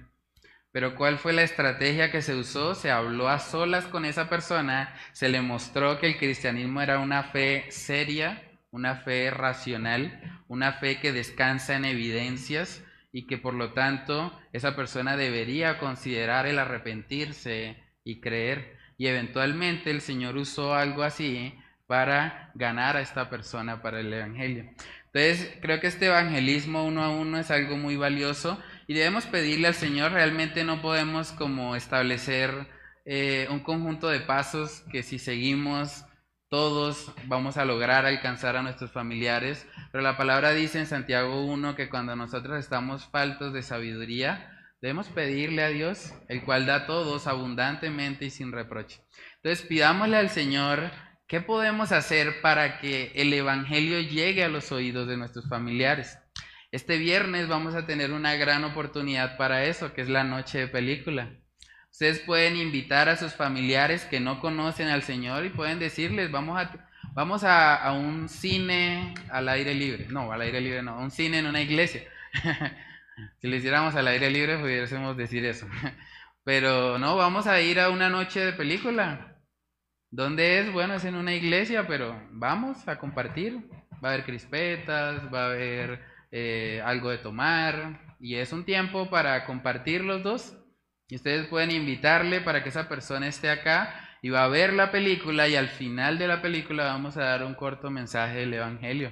Pero 0.73 0.93
¿cuál 0.93 1.19
fue 1.19 1.31
la 1.31 1.43
estrategia 1.43 2.11
que 2.11 2.21
se 2.21 2.35
usó? 2.35 2.75
Se 2.75 2.91
habló 2.91 3.29
a 3.29 3.39
solas 3.39 3.85
con 3.85 4.03
esa 4.03 4.27
persona, 4.27 4.93
se 5.13 5.29
le 5.29 5.41
mostró 5.41 5.99
que 5.99 6.07
el 6.07 6.17
cristianismo 6.17 6.81
era 6.81 6.99
una 6.99 7.23
fe 7.23 7.63
seria, 7.69 8.43
una 8.71 8.97
fe 8.97 9.31
racional, 9.31 10.43
una 10.49 10.73
fe 10.73 10.99
que 10.99 11.13
descansa 11.13 11.77
en 11.77 11.85
evidencias 11.85 12.83
y 13.13 13.25
que 13.25 13.37
por 13.37 13.53
lo 13.53 13.71
tanto 13.71 14.37
esa 14.51 14.75
persona 14.75 15.15
debería 15.15 15.79
considerar 15.79 16.45
el 16.45 16.59
arrepentirse 16.59 17.81
y 18.03 18.19
creer. 18.19 18.75
Y 18.97 19.07
eventualmente 19.07 19.91
el 19.91 20.01
Señor 20.01 20.35
usó 20.35 20.75
algo 20.75 21.03
así 21.03 21.57
para 21.87 22.51
ganar 22.53 22.97
a 22.97 23.01
esta 23.01 23.29
persona 23.29 23.81
para 23.81 24.01
el 24.01 24.11
Evangelio. 24.11 24.69
Entonces, 25.13 25.57
creo 25.61 25.79
que 25.79 25.87
este 25.87 26.07
evangelismo 26.07 26.85
uno 26.85 27.03
a 27.03 27.09
uno 27.09 27.37
es 27.37 27.51
algo 27.51 27.77
muy 27.77 27.95
valioso 27.97 28.59
y 28.87 28.95
debemos 28.95 29.25
pedirle 29.27 29.67
al 29.67 29.75
Señor, 29.75 30.11
realmente 30.11 30.63
no 30.63 30.81
podemos 30.81 31.31
como 31.31 31.75
establecer 31.75 32.67
eh, 33.05 33.47
un 33.51 33.59
conjunto 33.59 34.09
de 34.09 34.21
pasos 34.21 34.83
que 34.91 35.03
si 35.03 35.19
seguimos 35.19 36.05
todos 36.49 37.11
vamos 37.25 37.57
a 37.57 37.65
lograr 37.65 38.05
alcanzar 38.05 38.55
a 38.55 38.61
nuestros 38.61 38.91
familiares, 38.91 39.67
pero 39.91 40.03
la 40.03 40.17
palabra 40.17 40.51
dice 40.51 40.79
en 40.79 40.85
Santiago 40.85 41.45
1 41.45 41.75
que 41.75 41.89
cuando 41.89 42.15
nosotros 42.15 42.59
estamos 42.59 43.05
faltos 43.05 43.53
de 43.53 43.63
sabiduría, 43.63 44.51
debemos 44.81 45.07
pedirle 45.07 45.63
a 45.63 45.69
Dios, 45.69 46.13
el 46.27 46.43
cual 46.43 46.65
da 46.65 46.85
todos 46.85 47.25
abundantemente 47.25 48.25
y 48.25 48.29
sin 48.29 48.51
reproche. 48.51 49.01
Entonces 49.37 49.65
pidámosle 49.65 50.17
al 50.17 50.29
Señor 50.29 50.91
qué 51.33 51.41
podemos 51.41 51.91
hacer 51.91 52.41
para 52.41 52.77
que 52.77 53.11
el 53.15 53.33
Evangelio 53.33 53.99
llegue 54.01 54.43
a 54.43 54.49
los 54.49 54.71
oídos 54.71 55.07
de 55.07 55.17
nuestros 55.17 55.49
familiares. 55.49 56.19
Este 56.71 56.99
viernes 56.99 57.47
vamos 57.47 57.73
a 57.73 57.87
tener 57.87 58.11
una 58.11 58.35
gran 58.35 58.63
oportunidad 58.63 59.35
para 59.35 59.63
eso, 59.63 59.95
que 59.95 60.01
es 60.01 60.09
la 60.09 60.23
noche 60.23 60.59
de 60.59 60.67
película. 60.67 61.31
Ustedes 61.91 62.19
pueden 62.19 62.55
invitar 62.55 63.09
a 63.09 63.17
sus 63.17 63.33
familiares 63.33 64.05
que 64.05 64.19
no 64.19 64.39
conocen 64.39 64.89
al 64.89 65.01
Señor 65.01 65.43
y 65.43 65.49
pueden 65.49 65.79
decirles, 65.79 66.29
vamos 66.29 66.61
a, 66.61 66.87
vamos 67.15 67.43
a, 67.43 67.91
un 67.93 68.29
cine 68.29 69.15
al 69.31 69.49
aire 69.49 69.73
libre. 69.73 70.05
No, 70.09 70.31
al 70.31 70.41
aire 70.41 70.61
libre 70.61 70.83
no, 70.83 70.99
un 70.99 71.09
cine 71.09 71.39
en 71.39 71.47
una 71.47 71.61
iglesia. 71.61 72.03
si 73.41 73.47
lo 73.47 73.55
hiciéramos 73.55 73.95
al 73.95 74.07
aire 74.07 74.29
libre 74.29 74.59
pudiésemos 74.59 75.17
decir 75.17 75.43
eso. 75.47 75.67
Pero 76.43 76.99
no, 76.99 77.15
vamos 77.15 77.47
a 77.47 77.59
ir 77.59 77.79
a 77.79 77.89
una 77.89 78.11
noche 78.11 78.39
de 78.39 78.53
película. 78.53 79.32
¿Dónde 80.15 80.59
es? 80.59 80.71
Bueno, 80.71 80.93
es 80.93 81.05
en 81.05 81.15
una 81.15 81.33
iglesia, 81.33 81.87
pero 81.87 82.15
vamos 82.29 82.87
a 82.87 82.99
compartir. 82.99 83.67
Va 83.93 84.09
a 84.09 84.13
haber 84.13 84.25
crispetas, 84.25 85.33
va 85.33 85.45
a 85.45 85.47
haber 85.47 86.03
eh, 86.31 86.83
algo 86.85 87.09
de 87.09 87.17
tomar 87.17 88.15
y 88.19 88.35
es 88.35 88.53
un 88.53 88.63
tiempo 88.63 89.09
para 89.09 89.43
compartir 89.47 90.01
los 90.03 90.21
dos 90.21 90.55
y 91.07 91.15
ustedes 91.15 91.47
pueden 91.47 91.71
invitarle 91.71 92.41
para 92.41 92.61
que 92.61 92.69
esa 92.69 92.87
persona 92.87 93.27
esté 93.27 93.49
acá 93.49 94.07
y 94.21 94.29
va 94.29 94.43
a 94.43 94.49
ver 94.49 94.73
la 94.73 94.91
película 94.91 95.47
y 95.47 95.55
al 95.55 95.69
final 95.69 96.19
de 96.19 96.27
la 96.27 96.43
película 96.43 96.83
vamos 96.83 97.17
a 97.17 97.23
dar 97.23 97.43
un 97.43 97.55
corto 97.55 97.89
mensaje 97.89 98.35
del 98.35 98.53
Evangelio 98.53 99.11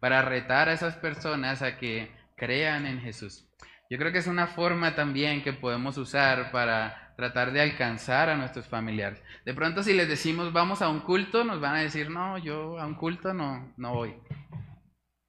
para 0.00 0.20
retar 0.20 0.68
a 0.68 0.72
esas 0.72 0.96
personas 0.96 1.62
a 1.62 1.78
que 1.78 2.10
crean 2.36 2.86
en 2.86 3.00
Jesús. 3.00 3.48
Yo 3.88 3.98
creo 3.98 4.10
que 4.10 4.18
es 4.18 4.26
una 4.26 4.48
forma 4.48 4.96
también 4.96 5.44
que 5.44 5.52
podemos 5.52 5.96
usar 5.96 6.50
para 6.50 7.09
tratar 7.20 7.52
de 7.52 7.60
alcanzar 7.60 8.30
a 8.30 8.36
nuestros 8.36 8.66
familiares. 8.66 9.22
De 9.44 9.52
pronto 9.52 9.82
si 9.82 9.92
les 9.92 10.08
decimos 10.08 10.54
vamos 10.54 10.80
a 10.80 10.88
un 10.88 11.00
culto, 11.00 11.44
nos 11.44 11.60
van 11.60 11.76
a 11.76 11.80
decir, 11.80 12.08
no, 12.08 12.38
yo 12.38 12.80
a 12.80 12.86
un 12.86 12.94
culto 12.94 13.34
no, 13.34 13.74
no 13.76 13.92
voy. 13.92 14.14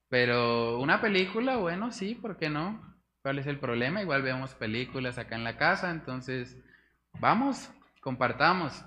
Pero 0.07 0.79
una 0.79 1.01
película, 1.01 1.57
bueno, 1.57 1.91
sí, 1.91 2.15
¿por 2.15 2.37
qué 2.37 2.49
no? 2.49 2.81
¿Cuál 3.21 3.39
es 3.39 3.47
el 3.47 3.59
problema? 3.59 4.01
Igual 4.01 4.21
vemos 4.21 4.55
películas 4.55 5.17
acá 5.17 5.35
en 5.35 5.43
la 5.43 5.57
casa, 5.57 5.91
entonces 5.91 6.57
vamos, 7.19 7.69
compartamos, 7.99 8.85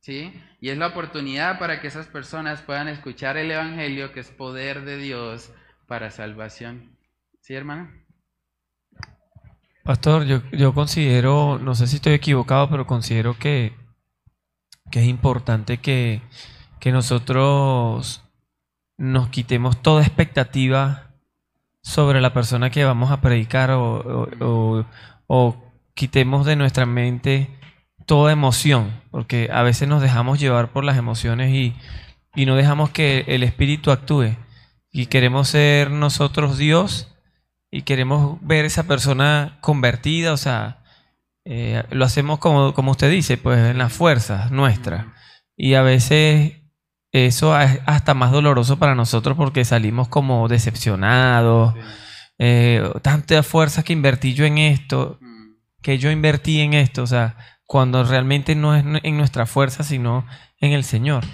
¿sí? 0.00 0.32
Y 0.60 0.70
es 0.70 0.78
la 0.78 0.88
oportunidad 0.88 1.58
para 1.58 1.82
que 1.82 1.88
esas 1.88 2.06
personas 2.06 2.62
puedan 2.62 2.88
escuchar 2.88 3.36
el 3.36 3.50
Evangelio, 3.50 4.12
que 4.12 4.20
es 4.20 4.30
poder 4.30 4.86
de 4.86 4.96
Dios 4.96 5.52
para 5.86 6.10
salvación. 6.10 6.96
¿Sí, 7.42 7.54
hermano? 7.54 8.05
Pastor, 9.86 10.24
yo, 10.24 10.42
yo 10.50 10.74
considero, 10.74 11.60
no 11.62 11.76
sé 11.76 11.86
si 11.86 11.96
estoy 11.96 12.14
equivocado, 12.14 12.68
pero 12.68 12.88
considero 12.88 13.38
que, 13.38 13.72
que 14.90 15.00
es 15.00 15.06
importante 15.06 15.78
que, 15.78 16.22
que 16.80 16.90
nosotros 16.90 18.24
nos 18.98 19.28
quitemos 19.28 19.80
toda 19.82 20.02
expectativa 20.02 21.14
sobre 21.82 22.20
la 22.20 22.32
persona 22.32 22.70
que 22.70 22.84
vamos 22.84 23.12
a 23.12 23.20
predicar 23.20 23.70
o, 23.70 24.76
quitemos 25.94 26.44
de 26.46 26.56
nuestra 26.56 26.84
mente 26.84 27.48
toda 28.06 28.32
emoción, 28.32 28.90
porque 29.12 29.50
a 29.52 29.62
veces 29.62 29.86
nos 29.86 30.02
dejamos 30.02 30.40
llevar 30.40 30.72
por 30.72 30.82
las 30.82 30.96
emociones 30.96 31.54
y, 31.54 31.76
no 32.44 32.56
dejamos 32.56 32.90
que 32.90 33.24
el 33.28 33.44
Espíritu 33.44 33.92
actúe. 33.92 34.36
Y 34.90 35.06
queremos 35.06 35.48
ser 35.48 35.92
nosotros 35.92 36.58
Dios 36.58 37.15
y 37.70 37.82
queremos 37.82 38.38
ver 38.42 38.64
esa 38.64 38.84
persona 38.84 39.58
convertida, 39.60 40.32
o 40.32 40.36
sea, 40.36 40.82
eh, 41.44 41.84
lo 41.90 42.04
hacemos 42.04 42.38
como, 42.38 42.74
como 42.74 42.92
usted 42.92 43.10
dice, 43.10 43.36
pues 43.36 43.58
en 43.58 43.78
las 43.78 43.92
fuerzas 43.92 44.50
nuestras. 44.50 45.06
Y 45.56 45.74
a 45.74 45.82
veces 45.82 46.54
eso 47.12 47.58
es 47.58 47.80
hasta 47.86 48.14
más 48.14 48.32
doloroso 48.32 48.78
para 48.78 48.94
nosotros 48.94 49.36
porque 49.36 49.64
salimos 49.64 50.08
como 50.08 50.48
decepcionados. 50.48 51.74
Eh, 52.38 52.82
tanta 53.02 53.42
fuerza 53.42 53.82
que 53.82 53.92
invertí 53.92 54.34
yo 54.34 54.44
en 54.44 54.58
esto, 54.58 55.18
mm. 55.20 55.54
que 55.82 55.98
yo 55.98 56.10
invertí 56.10 56.60
en 56.60 56.74
esto, 56.74 57.02
o 57.02 57.06
sea, 57.06 57.36
cuando 57.64 58.04
realmente 58.04 58.54
no 58.54 58.74
es 58.76 58.84
en 59.02 59.16
nuestra 59.16 59.46
fuerza, 59.46 59.82
sino 59.82 60.26
en 60.60 60.72
el 60.72 60.84
Señor. 60.84 61.24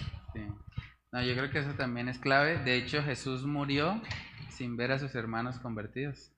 No, 1.13 1.23
yo 1.23 1.35
creo 1.35 1.51
que 1.51 1.59
eso 1.59 1.73
también 1.73 2.09
es 2.09 2.19
clave. 2.19 2.59
De 2.59 2.77
hecho, 2.77 3.03
Jesús 3.03 3.45
murió 3.45 4.01
sin 4.63 4.77
ver 4.77 4.93
a 4.93 5.01
sus 5.01 5.13
hermanos 5.17 5.59
convertidos. 5.59 6.31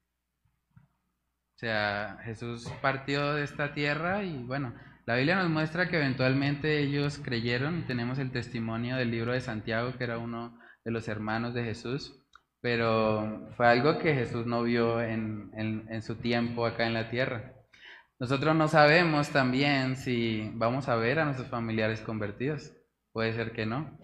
O 0.77 1.59
sea, 1.59 2.17
Jesús 2.25 2.67
partió 2.81 3.35
de 3.35 3.45
esta 3.45 3.75
tierra 3.75 4.23
y 4.23 4.43
bueno, 4.45 4.75
la 5.05 5.17
Biblia 5.17 5.37
nos 5.37 5.51
muestra 5.51 5.91
que 5.91 5.99
eventualmente 5.99 6.79
ellos 6.79 7.21
creyeron 7.23 7.81
y 7.81 7.83
tenemos 7.83 8.19
el 8.19 8.33
testimonio 8.33 8.97
del 8.97 9.11
libro 9.11 9.35
de 9.35 9.43
Santiago, 9.43 9.93
que 9.99 10.05
era 10.05 10.17
uno 10.17 10.59
de 10.87 10.91
los 10.91 11.07
hermanos 11.07 11.53
de 11.53 11.65
Jesús, 11.65 12.19
pero 12.63 13.51
fue 13.59 13.67
algo 13.67 13.99
que 13.99 14.15
Jesús 14.15 14.47
no 14.47 14.63
vio 14.63 15.03
en, 15.03 15.51
en 15.55 16.01
su 16.01 16.15
tiempo 16.15 16.65
acá 16.65 16.87
en 16.87 16.95
la 16.95 17.11
tierra. 17.11 17.53
Nosotros 18.19 18.57
no 18.57 18.69
sabemos 18.69 19.29
también 19.33 19.97
si 19.97 20.51
vamos 20.55 20.89
a 20.89 20.97
ver 20.97 21.19
a 21.19 21.27
nuestros 21.27 21.51
familiares 21.51 22.01
convertidos. 22.01 22.73
Puede 23.13 23.35
ser 23.35 23.53
que 23.53 23.67
no. 23.67 23.99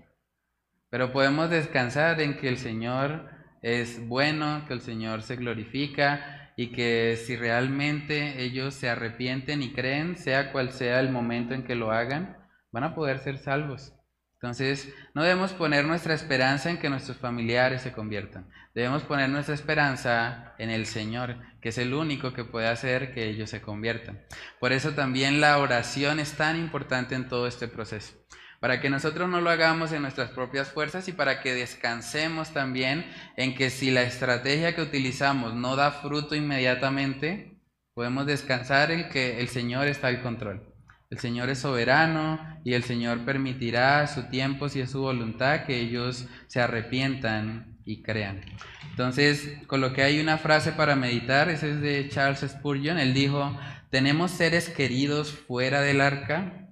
Pero 0.90 1.10
podemos 1.10 1.48
descansar 1.48 2.20
en 2.20 2.36
que 2.36 2.50
el 2.50 2.58
Señor 2.58 3.39
es 3.62 4.06
bueno, 4.06 4.64
que 4.66 4.74
el 4.74 4.80
Señor 4.80 5.22
se 5.22 5.36
glorifica 5.36 6.52
y 6.56 6.68
que 6.68 7.16
si 7.16 7.36
realmente 7.36 8.42
ellos 8.42 8.74
se 8.74 8.88
arrepienten 8.88 9.62
y 9.62 9.72
creen, 9.72 10.16
sea 10.16 10.52
cual 10.52 10.72
sea 10.72 11.00
el 11.00 11.10
momento 11.10 11.54
en 11.54 11.64
que 11.64 11.74
lo 11.74 11.90
hagan, 11.90 12.36
van 12.72 12.84
a 12.84 12.94
poder 12.94 13.18
ser 13.18 13.38
salvos. 13.38 13.94
Entonces, 14.34 14.92
no 15.14 15.22
debemos 15.22 15.52
poner 15.52 15.84
nuestra 15.84 16.14
esperanza 16.14 16.70
en 16.70 16.78
que 16.78 16.88
nuestros 16.88 17.18
familiares 17.18 17.82
se 17.82 17.92
conviertan. 17.92 18.48
Debemos 18.74 19.02
poner 19.02 19.28
nuestra 19.28 19.54
esperanza 19.54 20.54
en 20.56 20.70
el 20.70 20.86
Señor, 20.86 21.36
que 21.60 21.68
es 21.68 21.78
el 21.78 21.92
único 21.92 22.32
que 22.32 22.44
puede 22.44 22.68
hacer 22.68 23.12
que 23.12 23.28
ellos 23.28 23.50
se 23.50 23.60
conviertan. 23.60 24.22
Por 24.58 24.72
eso 24.72 24.92
también 24.92 25.42
la 25.42 25.58
oración 25.58 26.20
es 26.20 26.32
tan 26.38 26.58
importante 26.58 27.14
en 27.14 27.28
todo 27.28 27.46
este 27.46 27.68
proceso 27.68 28.14
para 28.60 28.80
que 28.80 28.90
nosotros 28.90 29.28
no 29.28 29.40
lo 29.40 29.50
hagamos 29.50 29.90
en 29.92 30.02
nuestras 30.02 30.30
propias 30.30 30.70
fuerzas 30.70 31.08
y 31.08 31.12
para 31.12 31.40
que 31.40 31.54
descansemos 31.54 32.52
también 32.52 33.06
en 33.36 33.54
que 33.54 33.70
si 33.70 33.90
la 33.90 34.02
estrategia 34.02 34.74
que 34.74 34.82
utilizamos 34.82 35.54
no 35.54 35.76
da 35.76 35.90
fruto 35.90 36.34
inmediatamente, 36.34 37.58
podemos 37.94 38.26
descansar 38.26 38.90
en 38.90 39.08
que 39.08 39.40
el 39.40 39.48
Señor 39.48 39.88
está 39.88 40.08
al 40.08 40.22
control. 40.22 40.74
El 41.08 41.18
Señor 41.18 41.48
es 41.48 41.60
soberano 41.60 42.38
y 42.62 42.74
el 42.74 42.84
Señor 42.84 43.24
permitirá 43.24 44.02
a 44.02 44.06
su 44.06 44.24
tiempo, 44.24 44.68
si 44.68 44.80
es 44.80 44.90
su 44.90 45.00
voluntad, 45.00 45.64
que 45.64 45.80
ellos 45.80 46.26
se 46.46 46.60
arrepientan 46.60 47.78
y 47.84 48.02
crean. 48.02 48.42
Entonces, 48.90 49.56
coloqué 49.66 50.02
ahí 50.02 50.20
una 50.20 50.38
frase 50.38 50.72
para 50.72 50.94
meditar, 50.96 51.48
esa 51.48 51.66
es 51.66 51.80
de 51.80 52.08
Charles 52.10 52.40
Spurgeon. 52.46 52.98
Él 52.98 53.14
dijo, 53.14 53.58
tenemos 53.90 54.30
seres 54.30 54.68
queridos 54.68 55.32
fuera 55.32 55.80
del 55.80 56.02
arca 56.02 56.69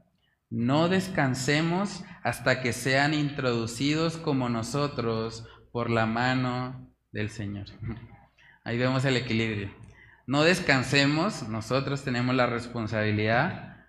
no 0.51 0.89
descansemos 0.89 2.05
hasta 2.23 2.61
que 2.61 2.73
sean 2.73 3.15
introducidos 3.15 4.17
como 4.17 4.49
nosotros 4.49 5.47
por 5.73 5.91
la 5.91 6.07
mano 6.07 6.91
del 7.13 7.31
Señor. 7.31 7.67
Ahí 8.65 8.79
vemos 8.79 9.05
el 9.05 9.17
equilibrio. 9.17 9.71
No 10.27 10.43
descansemos, 10.43 11.49
nosotros 11.49 12.05
tenemos 12.05 12.35
la 12.35 12.47
responsabilidad, 12.47 13.87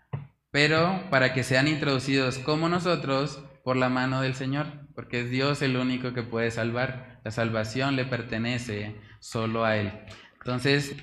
pero 0.52 1.10
para 1.10 1.34
que 1.34 1.44
sean 1.44 1.68
introducidos 1.68 2.38
como 2.38 2.70
nosotros 2.70 3.44
por 3.64 3.76
la 3.76 3.90
mano 3.90 4.22
del 4.22 4.36
Señor, 4.36 4.68
porque 4.96 5.22
es 5.22 5.30
Dios 5.30 5.62
el 5.62 5.76
único 5.78 6.14
que 6.14 6.24
puede 6.24 6.50
salvar. 6.52 7.20
La 7.24 7.32
salvación 7.32 7.96
le 7.96 8.06
pertenece 8.06 8.96
solo 9.20 9.66
a 9.66 9.76
Él. 9.76 9.92
Entonces, 10.40 10.96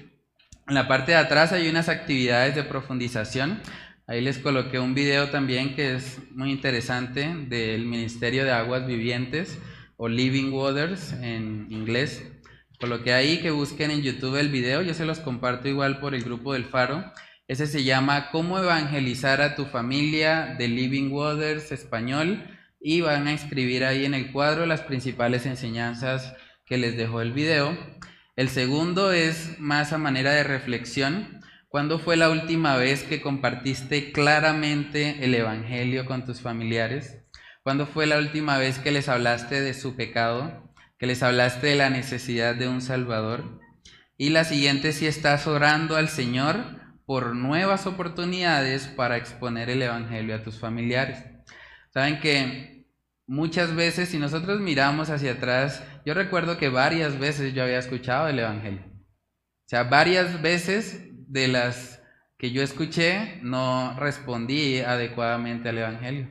en 0.69 0.75
la 0.75 0.89
parte 0.89 1.13
de 1.13 1.19
atrás 1.19 1.53
hay 1.53 1.69
unas 1.69 1.89
actividades 1.89 2.55
de 2.55 2.65
profundización 2.65 3.61
Ahí 4.09 4.21
les 4.21 4.39
coloqué 4.39 4.79
un 4.79 4.95
video 4.95 5.31
también 5.31 5.75
que 5.75 5.97
es 5.97 6.19
muy 6.31 6.53
interesante 6.53 7.29
del 7.49 7.87
Ministerio 7.87 8.45
de 8.45 8.53
Aguas 8.53 8.87
Vivientes 8.87 9.59
o 9.97 10.07
Living 10.07 10.53
Waters 10.53 11.13
en 11.15 11.67
inglés, 11.71 12.23
coloqué 12.79 13.13
ahí 13.13 13.39
que 13.39 13.51
busquen 13.51 13.91
en 13.91 14.03
YouTube 14.03 14.37
el 14.37 14.49
video, 14.49 14.81
yo 14.83 14.95
se 14.95 15.07
los 15.07 15.19
comparto 15.19 15.67
igual 15.67 15.99
por 15.99 16.15
el 16.15 16.23
grupo 16.23 16.53
del 16.53 16.67
Faro. 16.67 17.05
Ese 17.49 17.67
se 17.67 17.83
llama 17.83 18.31
Cómo 18.31 18.61
evangelizar 18.61 19.41
a 19.41 19.57
tu 19.57 19.65
familia 19.65 20.55
de 20.57 20.69
Living 20.69 21.11
Waters 21.11 21.73
español 21.73 22.45
y 22.81 23.01
van 23.01 23.27
a 23.27 23.33
escribir 23.33 23.85
ahí 23.85 24.05
en 24.05 24.15
el 24.15 24.31
cuadro 24.31 24.67
las 24.67 24.83
principales 24.83 25.47
enseñanzas 25.47 26.33
que 26.65 26.79
les 26.79 26.97
dejó 26.97 27.23
el 27.23 27.33
video. 27.33 27.77
El 28.37 28.51
segundo 28.51 29.11
es 29.11 29.59
más 29.59 29.93
a 29.93 29.99
manera 29.99 30.31
de 30.31 30.45
reflexión. 30.45 31.36
¿Cuándo 31.77 31.99
fue 31.99 32.17
la 32.17 32.31
última 32.31 32.79
vez 32.79 33.03
que 33.03 33.21
compartiste 33.21 34.11
claramente 34.11 35.23
el 35.23 35.35
Evangelio 35.35 36.07
con 36.07 36.25
tus 36.25 36.41
familiares? 36.41 37.19
¿Cuándo 37.63 37.85
fue 37.85 38.07
la 38.07 38.17
última 38.17 38.57
vez 38.57 38.79
que 38.79 38.91
les 38.91 39.11
hablaste 39.11 39.61
de 39.61 39.75
su 39.75 39.95
pecado? 39.95 40.73
¿Que 40.99 41.07
les 41.07 41.23
hablaste 41.23 41.67
de 41.67 41.75
la 41.75 41.91
necesidad 41.91 42.55
de 42.55 42.67
un 42.67 42.81
Salvador? 42.81 43.61
Y 44.17 44.31
la 44.31 44.45
siguiente, 44.45 44.95
si 44.95 45.07
estás 45.07 45.47
orando 45.47 45.97
al 45.97 46.09
Señor 46.09 46.65
por 47.05 47.37
nuevas 47.37 47.87
oportunidades 47.87 48.87
para 48.87 49.19
exponer 49.19 49.69
el 49.69 49.83
Evangelio 49.83 50.35
a 50.35 50.43
tus 50.43 50.59
familiares. 50.59 51.27
Saben 51.93 52.21
que 52.21 52.87
muchas 53.27 53.75
veces, 53.75 54.09
si 54.09 54.19
nosotros 54.19 54.61
miramos 54.61 55.11
hacia 55.11 55.33
atrás, 55.33 55.85
yo 56.07 56.15
recuerdo 56.15 56.57
que 56.57 56.71
varias 56.71 57.19
veces 57.19 57.53
yo 57.53 57.65
había 57.65 57.81
escuchado 57.81 58.29
el 58.29 58.39
Evangelio. 58.39 58.81
O 58.87 59.69
sea, 59.69 59.83
varias 59.83 60.41
veces 60.41 61.03
de 61.27 61.49
las 61.49 62.03
que 62.39 62.51
yo 62.51 62.63
escuché 62.63 63.39
no 63.43 63.99
respondí 63.99 64.81
adecuadamente 64.81 65.69
al 65.69 65.79
Evangelio. 65.79 66.29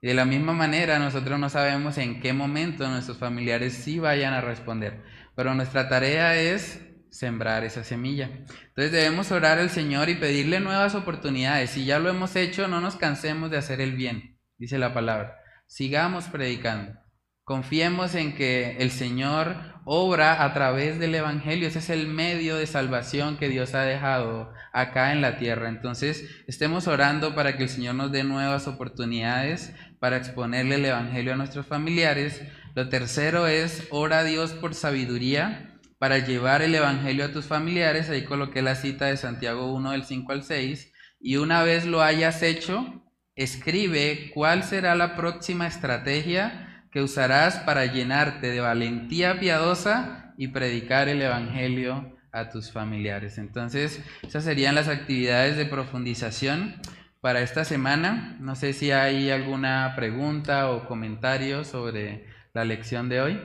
Y 0.00 0.08
de 0.08 0.14
la 0.14 0.24
misma 0.24 0.52
manera, 0.52 0.98
nosotros 0.98 1.38
no 1.38 1.48
sabemos 1.48 1.98
en 1.98 2.20
qué 2.20 2.32
momento 2.32 2.88
nuestros 2.88 3.18
familiares 3.18 3.74
sí 3.74 3.98
vayan 3.98 4.34
a 4.34 4.40
responder. 4.40 5.02
Pero 5.34 5.54
nuestra 5.54 5.88
tarea 5.88 6.36
es 6.36 6.80
sembrar 7.10 7.64
esa 7.64 7.82
semilla. 7.82 8.26
Entonces 8.26 8.92
debemos 8.92 9.32
orar 9.32 9.58
al 9.58 9.70
Señor 9.70 10.08
y 10.08 10.16
pedirle 10.16 10.60
nuevas 10.60 10.94
oportunidades. 10.94 11.70
Si 11.70 11.84
ya 11.84 11.98
lo 11.98 12.10
hemos 12.10 12.36
hecho, 12.36 12.68
no 12.68 12.80
nos 12.80 12.96
cansemos 12.96 13.50
de 13.50 13.56
hacer 13.56 13.80
el 13.80 13.92
bien, 13.92 14.38
dice 14.58 14.78
la 14.78 14.92
palabra. 14.92 15.38
Sigamos 15.66 16.26
predicando. 16.26 16.98
Confiemos 17.42 18.14
en 18.14 18.34
que 18.34 18.76
el 18.78 18.90
Señor 18.90 19.75
obra 19.88 20.42
a 20.42 20.52
través 20.52 20.98
del 20.98 21.14
Evangelio. 21.14 21.68
Ese 21.68 21.78
es 21.78 21.90
el 21.90 22.08
medio 22.08 22.56
de 22.56 22.66
salvación 22.66 23.36
que 23.38 23.48
Dios 23.48 23.72
ha 23.74 23.82
dejado 23.82 24.52
acá 24.72 25.12
en 25.12 25.20
la 25.20 25.38
tierra. 25.38 25.68
Entonces, 25.68 26.28
estemos 26.48 26.88
orando 26.88 27.36
para 27.36 27.56
que 27.56 27.62
el 27.62 27.68
Señor 27.68 27.94
nos 27.94 28.10
dé 28.10 28.24
nuevas 28.24 28.66
oportunidades 28.66 29.72
para 30.00 30.16
exponerle 30.16 30.74
el 30.74 30.84
Evangelio 30.84 31.32
a 31.32 31.36
nuestros 31.36 31.66
familiares. 31.66 32.42
Lo 32.74 32.88
tercero 32.88 33.46
es, 33.46 33.86
ora 33.90 34.18
a 34.18 34.24
Dios 34.24 34.50
por 34.54 34.74
sabiduría 34.74 35.78
para 35.98 36.18
llevar 36.18 36.62
el 36.62 36.74
Evangelio 36.74 37.24
a 37.24 37.32
tus 37.32 37.46
familiares. 37.46 38.10
Ahí 38.10 38.24
coloqué 38.24 38.62
la 38.62 38.74
cita 38.74 39.06
de 39.06 39.16
Santiago 39.16 39.72
1 39.72 39.92
del 39.92 40.04
5 40.04 40.32
al 40.32 40.42
6. 40.42 40.92
Y 41.20 41.36
una 41.36 41.62
vez 41.62 41.86
lo 41.86 42.02
hayas 42.02 42.42
hecho, 42.42 43.04
escribe 43.36 44.32
cuál 44.34 44.64
será 44.64 44.96
la 44.96 45.14
próxima 45.14 45.68
estrategia 45.68 46.65
que 46.96 47.02
usarás 47.02 47.58
para 47.58 47.84
llenarte 47.84 48.46
de 48.46 48.60
valentía 48.62 49.38
piadosa 49.38 50.32
y 50.38 50.48
predicar 50.48 51.10
el 51.10 51.20
Evangelio 51.20 52.16
a 52.32 52.48
tus 52.48 52.72
familiares. 52.72 53.36
Entonces, 53.36 54.02
esas 54.22 54.44
serían 54.44 54.74
las 54.74 54.88
actividades 54.88 55.58
de 55.58 55.66
profundización 55.66 56.80
para 57.20 57.42
esta 57.42 57.66
semana. 57.66 58.38
No 58.40 58.54
sé 58.54 58.72
si 58.72 58.92
hay 58.92 59.30
alguna 59.30 59.92
pregunta 59.94 60.70
o 60.70 60.88
comentario 60.88 61.64
sobre 61.64 62.28
la 62.54 62.64
lección 62.64 63.10
de 63.10 63.20
hoy. 63.20 63.42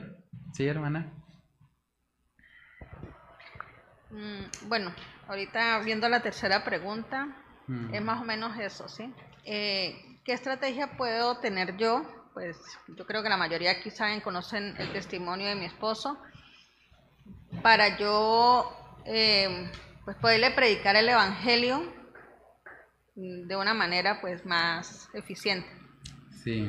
¿Sí, 0.54 0.66
hermana? 0.66 1.12
Mm, 4.12 4.70
bueno, 4.70 4.94
ahorita 5.28 5.80
viendo 5.80 6.08
la 6.08 6.22
tercera 6.22 6.64
pregunta, 6.64 7.28
mm. 7.68 7.96
es 7.96 8.02
más 8.02 8.22
o 8.22 8.24
menos 8.24 8.58
eso, 8.58 8.88
¿sí? 8.88 9.14
Eh, 9.44 10.22
¿Qué 10.24 10.32
estrategia 10.32 10.96
puedo 10.96 11.42
tener 11.42 11.76
yo 11.76 12.21
pues 12.34 12.58
yo 12.98 13.06
creo 13.06 13.24
que 13.24 13.30
la 13.30 13.38
mayoría 13.38 13.72
aquí 13.72 13.90
saben, 13.90 14.22
conocen 14.22 14.76
el 14.78 14.92
testimonio 14.92 15.48
de 15.48 15.56
mi 15.56 15.66
esposo, 15.66 16.18
para 17.62 17.98
yo 17.98 18.72
eh, 19.06 19.70
pues 20.06 20.18
poderle 20.18 20.52
predicar 20.52 20.96
el 20.96 21.10
Evangelio 21.10 21.94
de 23.16 23.56
una 23.56 23.74
manera 23.74 24.20
pues 24.22 24.46
más 24.46 25.10
eficiente. 25.14 25.68
Sí, 26.44 26.68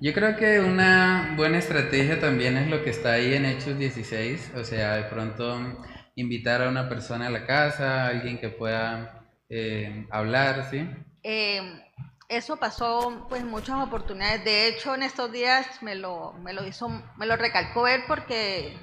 yo 0.00 0.12
creo 0.12 0.36
que 0.36 0.60
una 0.60 1.34
buena 1.36 1.58
estrategia 1.58 2.20
también 2.20 2.56
es 2.56 2.68
lo 2.68 2.84
que 2.84 2.90
está 2.90 3.12
ahí 3.12 3.34
en 3.34 3.44
Hechos 3.44 3.78
16, 3.78 4.52
o 4.56 4.64
sea, 4.64 4.96
de 4.96 5.04
pronto 5.04 5.58
invitar 6.14 6.62
a 6.62 6.68
una 6.68 6.88
persona 6.88 7.26
a 7.26 7.30
la 7.30 7.46
casa, 7.46 8.06
alguien 8.06 8.38
que 8.38 8.50
pueda 8.50 9.26
eh, 9.48 10.06
hablar, 10.10 10.68
¿sí? 10.70 10.88
Eh, 11.22 11.60
eso 12.30 12.56
pasó 12.56 13.26
pues 13.28 13.44
muchas 13.44 13.84
oportunidades. 13.84 14.44
De 14.44 14.68
hecho, 14.68 14.94
en 14.94 15.02
estos 15.02 15.32
días 15.32 15.82
me 15.82 15.96
lo, 15.96 16.32
me 16.34 16.52
lo 16.52 16.64
hizo, 16.64 16.88
me 17.16 17.26
lo 17.26 17.36
recalcó 17.36 17.88
él 17.88 18.04
porque 18.06 18.78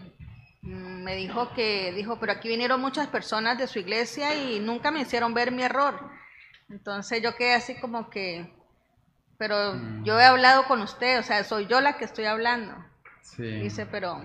mm, 0.64 1.04
me 1.04 1.16
dijo 1.16 1.54
que, 1.54 1.94
dijo, 1.94 2.20
pero 2.20 2.34
aquí 2.34 2.50
vinieron 2.50 2.82
muchas 2.82 3.08
personas 3.08 3.58
de 3.58 3.68
su 3.68 3.80
iglesia 3.80 4.36
y 4.36 4.60
nunca 4.60 4.92
me 4.92 5.00
hicieron 5.00 5.34
ver 5.34 5.54
mi 5.54 5.64
error. 5.64 5.98
Entonces 6.70 7.24
yo 7.24 7.38
quedé 7.38 7.54
así 7.54 7.76
como 7.76 8.10
que, 8.10 8.54
pero 9.38 9.76
mm. 9.76 10.04
yo 10.04 10.20
he 10.20 10.26
hablado 10.26 10.66
con 10.68 10.82
usted, 10.82 11.18
o 11.18 11.24
sea, 11.24 11.42
soy 11.46 11.68
yo 11.68 11.80
la 11.80 11.98
que 11.98 12.04
estoy 12.04 12.26
hablando. 12.26 12.76
Dice, 13.38 13.86
pero 13.86 14.22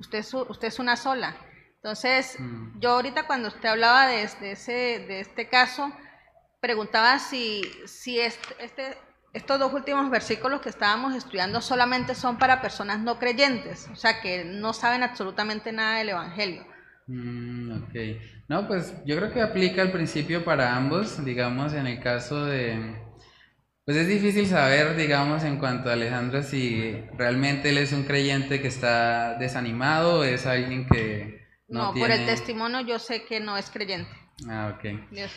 usted 0.00 0.18
es, 0.18 0.34
usted 0.34 0.68
es 0.68 0.78
una 0.80 0.96
sola. 0.96 1.36
Entonces, 1.76 2.40
mm. 2.40 2.80
yo 2.80 2.90
ahorita 2.90 3.28
cuando 3.28 3.48
usted 3.48 3.68
hablaba 3.68 4.08
de, 4.08 4.28
de, 4.40 4.52
ese, 4.52 4.72
de 4.72 5.20
este 5.20 5.48
caso, 5.48 5.92
preguntaba 6.64 7.18
si, 7.18 7.60
si 7.84 8.18
este, 8.18 8.96
estos 9.34 9.58
dos 9.58 9.70
últimos 9.74 10.10
versículos 10.10 10.62
que 10.62 10.70
estábamos 10.70 11.14
estudiando 11.14 11.60
solamente 11.60 12.14
son 12.14 12.38
para 12.38 12.62
personas 12.62 13.00
no 13.00 13.18
creyentes, 13.18 13.86
o 13.92 13.96
sea, 13.96 14.22
que 14.22 14.46
no 14.46 14.72
saben 14.72 15.02
absolutamente 15.02 15.72
nada 15.72 15.98
del 15.98 16.08
Evangelio. 16.08 16.64
Mm, 17.06 17.82
ok. 17.82 17.94
No, 18.48 18.66
pues 18.66 18.94
yo 19.04 19.14
creo 19.16 19.30
que 19.30 19.42
aplica 19.42 19.82
el 19.82 19.92
principio 19.92 20.42
para 20.42 20.74
ambos, 20.74 21.22
digamos, 21.22 21.74
en 21.74 21.86
el 21.86 22.00
caso 22.00 22.46
de... 22.46 22.96
Pues 23.84 23.98
es 23.98 24.08
difícil 24.08 24.46
saber, 24.46 24.96
digamos, 24.96 25.44
en 25.44 25.58
cuanto 25.58 25.90
a 25.90 25.92
Alejandro, 25.92 26.42
si 26.42 26.94
realmente 27.18 27.68
él 27.68 27.76
es 27.76 27.92
un 27.92 28.04
creyente 28.04 28.62
que 28.62 28.68
está 28.68 29.34
desanimado 29.34 30.20
o 30.20 30.24
es 30.24 30.46
alguien 30.46 30.86
que... 30.86 31.44
No, 31.68 31.92
por 31.92 32.10
el 32.10 32.24
testimonio 32.24 32.80
yo 32.80 32.98
sé 32.98 33.26
que 33.26 33.38
no 33.40 33.58
es 33.58 33.68
creyente. 33.68 34.23
Ah, 34.48 34.74
ok. 34.74 34.84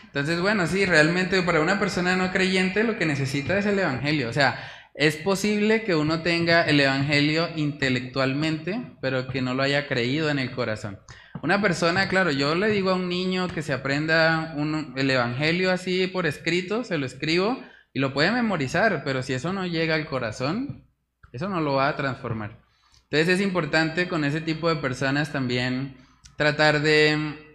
Entonces, 0.05 0.41
bueno, 0.41 0.67
sí, 0.67 0.85
realmente 0.85 1.41
para 1.43 1.61
una 1.61 1.79
persona 1.79 2.15
no 2.15 2.31
creyente 2.31 2.83
lo 2.83 2.97
que 2.97 3.05
necesita 3.05 3.57
es 3.57 3.65
el 3.65 3.79
Evangelio. 3.79 4.29
O 4.29 4.33
sea, 4.33 4.59
es 4.95 5.15
posible 5.17 5.83
que 5.83 5.95
uno 5.95 6.23
tenga 6.23 6.63
el 6.63 6.79
Evangelio 6.79 7.49
intelectualmente, 7.55 8.93
pero 9.01 9.27
que 9.27 9.41
no 9.41 9.53
lo 9.53 9.63
haya 9.63 9.87
creído 9.87 10.29
en 10.29 10.39
el 10.39 10.51
corazón. 10.51 10.99
Una 11.43 11.61
persona, 11.61 12.07
claro, 12.09 12.31
yo 12.31 12.55
le 12.55 12.69
digo 12.69 12.89
a 12.89 12.95
un 12.95 13.07
niño 13.07 13.47
que 13.47 13.61
se 13.61 13.73
aprenda 13.73 14.55
el 14.95 15.09
Evangelio 15.09 15.71
así 15.71 16.07
por 16.07 16.25
escrito, 16.25 16.83
se 16.83 16.97
lo 16.97 17.05
escribo 17.05 17.61
y 17.93 17.99
lo 17.99 18.13
puede 18.13 18.31
memorizar, 18.31 19.03
pero 19.03 19.21
si 19.21 19.33
eso 19.33 19.53
no 19.53 19.67
llega 19.67 19.93
al 19.93 20.07
corazón, 20.07 20.87
eso 21.31 21.47
no 21.47 21.61
lo 21.61 21.73
va 21.73 21.89
a 21.89 21.95
transformar. 21.95 22.59
Entonces 23.03 23.35
es 23.35 23.41
importante 23.41 24.07
con 24.07 24.25
ese 24.25 24.41
tipo 24.41 24.67
de 24.67 24.77
personas 24.77 25.31
también 25.31 25.97
tratar 26.37 26.81
de 26.81 27.46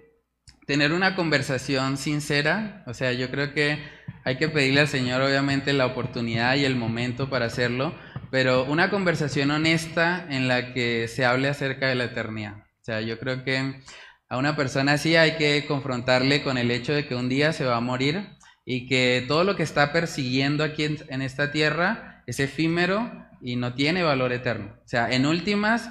tener 0.73 0.95
una 0.95 1.15
conversación 1.17 1.99
sincera, 1.99 2.83
o 2.87 2.95
sea, 2.95 3.13
yo 3.13 3.31
creo 3.31 3.53
que 3.53 3.79
hay 4.25 4.39
que 4.39 4.49
pedirle 4.49 4.81
al 4.81 4.89
Señor 4.89 5.21
obviamente 5.21 5.75
la 5.75 5.85
oportunidad 5.85 6.57
y 6.57 6.65
el 6.65 6.77
momento 6.77 7.29
para 7.29 7.45
hacerlo, 7.45 7.95
pero 8.31 8.65
una 8.65 8.89
conversación 8.89 9.51
honesta 9.51 10.27
en 10.31 10.49
la 10.49 10.73
que 10.73 11.09
se 11.09 11.27
hable 11.27 11.49
acerca 11.51 11.89
de 11.89 11.95
la 11.95 12.05
eternidad. 12.05 12.55
O 12.57 12.85
sea, 12.85 13.03
yo 13.03 13.19
creo 13.19 13.45
que 13.45 13.83
a 14.31 14.39
una 14.39 14.57
persona 14.57 14.95
así 14.95 15.15
hay 15.15 15.37
que 15.37 15.67
confrontarle 15.69 16.43
con 16.43 16.57
el 16.57 16.71
hecho 16.71 16.95
de 16.95 17.07
que 17.07 17.17
un 17.17 17.29
día 17.29 17.53
se 17.53 17.67
va 17.67 17.77
a 17.77 17.81
morir 17.81 18.31
y 18.65 18.87
que 18.87 19.27
todo 19.29 19.45
lo 19.45 19.57
que 19.57 19.65
está 19.65 19.93
persiguiendo 19.93 20.65
aquí 20.65 20.85
en, 20.85 21.21
esta 21.21 21.53
tierra 21.53 22.25
es 22.27 22.41
efímero 22.41 23.13
y 23.43 23.57
no 23.57 23.75
tiene 23.75 24.03
valor 24.05 24.33
eterno. 24.33 24.73
O 24.83 24.89
sea, 24.89 25.11
en 25.11 25.27
últimas, 25.27 25.91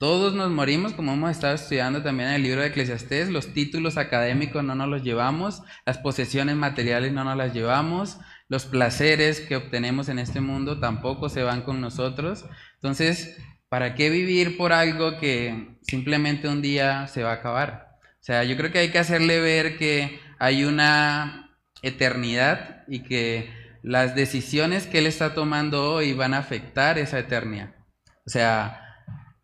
todos 0.00 0.32
nos 0.32 0.50
morimos, 0.50 0.94
como 0.94 1.12
hemos 1.12 1.30
estado 1.30 1.54
estudiando 1.54 2.02
también 2.02 2.30
en 2.30 2.36
el 2.36 2.42
libro 2.42 2.62
de 2.62 2.68
Eclesiastés, 2.68 3.28
los 3.28 3.52
títulos 3.52 3.98
académicos 3.98 4.64
no 4.64 4.74
nos 4.74 4.88
los 4.88 5.02
llevamos, 5.02 5.62
las 5.84 5.98
posesiones 5.98 6.56
materiales 6.56 7.12
no 7.12 7.22
nos 7.22 7.36
las 7.36 7.52
llevamos, 7.52 8.16
los 8.48 8.64
placeres 8.64 9.42
que 9.42 9.56
obtenemos 9.56 10.08
en 10.08 10.18
este 10.18 10.40
mundo 10.40 10.80
tampoco 10.80 11.28
se 11.28 11.42
van 11.42 11.60
con 11.60 11.82
nosotros. 11.82 12.46
Entonces, 12.76 13.36
¿para 13.68 13.94
qué 13.94 14.08
vivir 14.08 14.56
por 14.56 14.72
algo 14.72 15.18
que 15.18 15.76
simplemente 15.82 16.48
un 16.48 16.62
día 16.62 17.06
se 17.06 17.22
va 17.22 17.32
a 17.32 17.34
acabar? 17.34 17.98
O 18.14 18.24
sea, 18.24 18.42
yo 18.44 18.56
creo 18.56 18.72
que 18.72 18.78
hay 18.78 18.88
que 18.88 19.00
hacerle 19.00 19.38
ver 19.40 19.76
que 19.76 20.18
hay 20.38 20.64
una 20.64 21.58
eternidad 21.82 22.84
y 22.88 23.02
que 23.02 23.52
las 23.82 24.14
decisiones 24.14 24.86
que 24.86 25.00
él 25.00 25.06
está 25.06 25.34
tomando 25.34 25.92
hoy 25.92 26.14
van 26.14 26.32
a 26.32 26.38
afectar 26.38 26.98
esa 26.98 27.18
eternidad. 27.18 27.74
O 28.24 28.30
sea, 28.30 28.89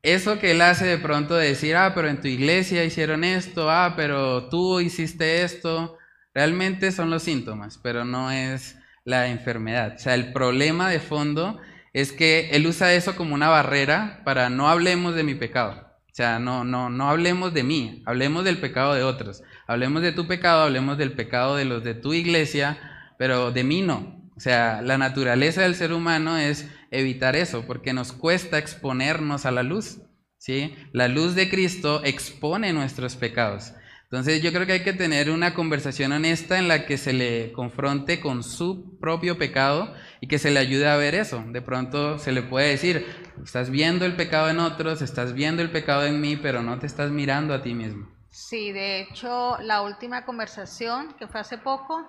eso 0.07 0.39
que 0.39 0.53
él 0.53 0.63
hace 0.63 0.87
de 0.87 0.99
pronto 0.99 1.35
de 1.35 1.49
decir, 1.49 1.75
ah, 1.77 1.93
pero 1.95 2.09
en 2.09 2.21
tu 2.21 2.29
iglesia 2.29 2.85
hicieron 2.85 3.25
esto, 3.25 3.71
ah, 3.71 3.95
pero 3.97 4.49
tú 4.49 4.81
hiciste 4.81 5.43
esto, 5.43 5.99
realmente 6.33 6.93
son 6.93 7.11
los 7.11 7.25
síntomas, 7.25 7.79
pero 7.83 8.05
no 8.05 8.31
es 8.31 8.79
la 9.05 9.29
enfermedad. 9.29 9.95
O 9.97 9.99
sea, 9.99 10.15
el 10.15 10.33
problema 10.33 10.89
de 10.91 11.01
fondo 11.01 11.61
es 11.93 12.13
que 12.13 12.51
él 12.53 12.67
usa 12.67 12.95
eso 12.95 13.17
como 13.17 13.35
una 13.35 13.49
barrera 13.49 14.23
para 14.25 14.49
no 14.49 14.69
hablemos 14.69 15.15
de 15.15 15.25
mi 15.25 15.35
pecado. 15.35 15.87
O 15.99 16.15
sea, 16.17 16.39
no, 16.39 16.65
no, 16.65 16.89
no 16.89 17.11
hablemos 17.11 17.53
de 17.53 17.63
mí, 17.63 18.03
hablemos 18.07 18.45
del 18.45 18.59
pecado 18.59 18.95
de 18.95 19.03
otros. 19.03 19.43
Hablemos 19.67 20.03
de 20.03 20.13
tu 20.13 20.27
pecado, 20.27 20.63
hablemos 20.63 20.99
del 20.99 21.13
pecado 21.13 21.57
de 21.57 21.65
los 21.65 21.83
de 21.83 21.95
tu 21.95 22.15
iglesia, 22.15 22.79
pero 23.19 23.51
de 23.51 23.65
mí 23.65 23.83
no. 23.83 24.16
O 24.37 24.41
sea, 24.41 24.83
la 24.83 24.99
naturaleza 24.99 25.63
del 25.63 25.75
ser 25.75 25.93
humano 25.93 26.37
es 26.37 26.69
evitar 26.91 27.37
eso, 27.37 27.65
porque 27.67 27.93
nos 27.93 28.13
cuesta 28.13 28.59
exponernos 28.59 29.47
a 29.47 29.51
la 29.51 29.63
luz. 29.63 29.99
¿sí? 30.39 30.77
La 30.93 31.09
luz 31.09 31.35
de 31.35 31.49
Cristo 31.49 32.03
expone 32.05 32.73
nuestros 32.73 33.17
pecados. 33.17 33.73
Entonces 34.05 34.41
yo 34.41 34.53
creo 34.53 34.67
que 34.67 34.73
hay 34.75 34.85
que 34.85 34.93
tener 34.93 35.31
una 35.31 35.53
conversación 35.53 36.13
honesta 36.13 36.59
en 36.59 36.69
la 36.69 36.87
que 36.87 36.97
se 36.97 37.13
le 37.13 37.51
confronte 37.51 38.21
con 38.21 38.45
su 38.45 38.97
propio 39.01 39.37
pecado 39.37 39.93
y 40.21 40.29
que 40.29 40.39
se 40.39 40.53
le 40.53 40.61
ayude 40.61 40.89
a 40.89 40.97
ver 40.97 41.17
eso. 41.17 41.43
De 41.49 41.61
pronto 41.61 42.21
se 42.21 42.31
le 42.31 42.43
puede 42.43 42.69
decir, 42.69 43.05
estás 43.43 43.69
viendo 43.71 44.05
el 44.05 44.15
pecado 44.15 44.49
en 44.49 44.61
otros, 44.61 45.03
estás 45.03 45.33
viendo 45.33 45.61
el 45.61 45.73
pecado 45.73 46.05
en 46.05 46.21
mí, 46.21 46.37
pero 46.37 46.63
no 46.63 46.79
te 46.79 46.87
estás 46.87 47.11
mirando 47.11 47.53
a 47.53 47.63
ti 47.63 47.75
mismo. 47.75 48.09
Sí, 48.31 48.71
de 48.71 49.01
hecho, 49.01 49.57
la 49.61 49.83
última 49.83 50.25
conversación 50.25 51.15
que 51.19 51.27
fue 51.27 51.41
hace 51.41 51.59
poco, 51.59 52.09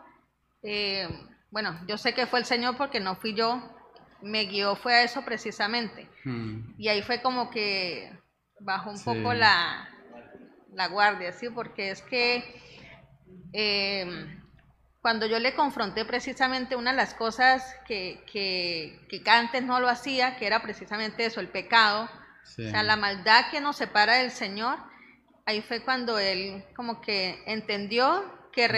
eh, 0.61 1.07
bueno, 1.51 1.79
yo 1.87 1.97
sé 1.97 2.13
que 2.13 2.27
fue 2.27 2.39
el 2.39 2.45
Señor 2.45 2.77
porque 2.77 2.99
no 2.99 3.15
fui 3.15 3.33
yo, 3.33 3.61
me 4.21 4.45
guió 4.45 4.75
fue 4.75 4.95
a 4.95 5.03
eso 5.03 5.23
precisamente. 5.23 6.09
Hmm. 6.23 6.73
Y 6.77 6.87
ahí 6.87 7.01
fue 7.01 7.21
como 7.21 7.49
que 7.49 8.11
bajó 8.59 8.91
un 8.91 9.03
poco 9.03 9.33
la, 9.33 9.89
la, 10.73 10.87
guardia, 10.87 11.31
¿sí? 11.31 11.49
Porque 11.49 11.91
es 11.91 12.01
que 12.01 12.43
em, 13.53 14.41
cuando 15.01 15.25
yo 15.25 15.39
le 15.39 15.53
confronté 15.53 16.05
precisamente 16.05 16.75
una 16.75 16.91
de 16.91 16.97
las 16.97 17.13
cosas 17.13 17.75
que, 17.87 18.23
que, 18.31 18.99
que 19.09 19.29
antes 19.29 19.63
no 19.63 19.79
lo 19.79 19.87
hacía, 19.87 20.37
que 20.37 20.47
era 20.47 20.61
precisamente 20.61 21.25
eso, 21.25 21.39
el 21.39 21.49
pecado, 21.49 22.09
o 22.43 22.45
sea, 22.45 22.81
la 22.81 22.95
maldad 22.95 23.51
que 23.51 23.61
nos 23.61 23.75
separa 23.77 24.15
del 24.15 24.31
Señor, 24.31 24.79
ahí 25.45 25.61
fue 25.61 25.83
cuando 25.83 26.17
él 26.17 26.63
como 26.75 27.01
que 27.01 27.43
entendió 27.45 28.23
que 28.51 28.67
hmm. 28.67 28.71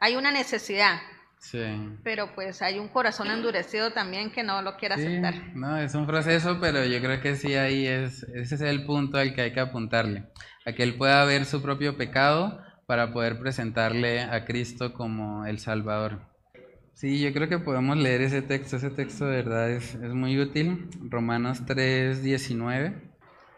Hay 0.00 0.16
una 0.16 0.30
necesidad. 0.30 1.00
Sí. 1.38 1.62
Pero 2.02 2.34
pues 2.34 2.62
hay 2.62 2.78
un 2.78 2.88
corazón 2.88 3.30
endurecido 3.30 3.92
también 3.92 4.32
que 4.32 4.42
no 4.42 4.60
lo 4.62 4.76
quiere 4.76 4.96
aceptar. 4.96 5.34
No, 5.54 5.78
es 5.78 5.94
un 5.94 6.06
proceso, 6.06 6.58
pero 6.60 6.84
yo 6.84 7.00
creo 7.00 7.20
que 7.20 7.36
sí 7.36 7.54
ahí 7.54 7.86
es, 7.86 8.24
ese 8.34 8.56
es 8.56 8.60
el 8.60 8.84
punto 8.84 9.18
al 9.18 9.34
que 9.34 9.42
hay 9.42 9.52
que 9.52 9.60
apuntarle, 9.60 10.24
a 10.66 10.72
que 10.72 10.82
él 10.82 10.96
pueda 10.96 11.24
ver 11.24 11.44
su 11.44 11.62
propio 11.62 11.96
pecado 11.96 12.60
para 12.86 13.12
poder 13.12 13.38
presentarle 13.38 14.22
a 14.22 14.44
Cristo 14.44 14.92
como 14.94 15.46
el 15.46 15.58
Salvador. 15.58 16.20
Sí, 16.94 17.20
yo 17.20 17.32
creo 17.32 17.48
que 17.48 17.60
podemos 17.60 17.96
leer 17.96 18.22
ese 18.22 18.42
texto, 18.42 18.76
ese 18.76 18.90
texto 18.90 19.26
de 19.26 19.36
verdad 19.36 19.70
es, 19.70 19.94
es 19.94 20.12
muy 20.14 20.40
útil, 20.40 20.90
Romanos 21.02 21.64
3, 21.64 22.24
19. 22.24 23.12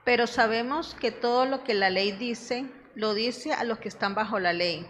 Pero 0.05 0.27
sabemos 0.27 0.95
que 0.95 1.11
todo 1.11 1.47
lo 1.47 1.65
que 1.65 1.73
la 1.73 1.89
ley 1.89 2.13
dice, 2.13 2.67
lo 2.95 3.15
dice 3.15 3.55
a 3.55 3.65
los 3.65 3.79
que 3.79 3.89
están 3.89 4.15
bajo 4.15 4.39
la 4.39 4.53
ley 4.53 4.87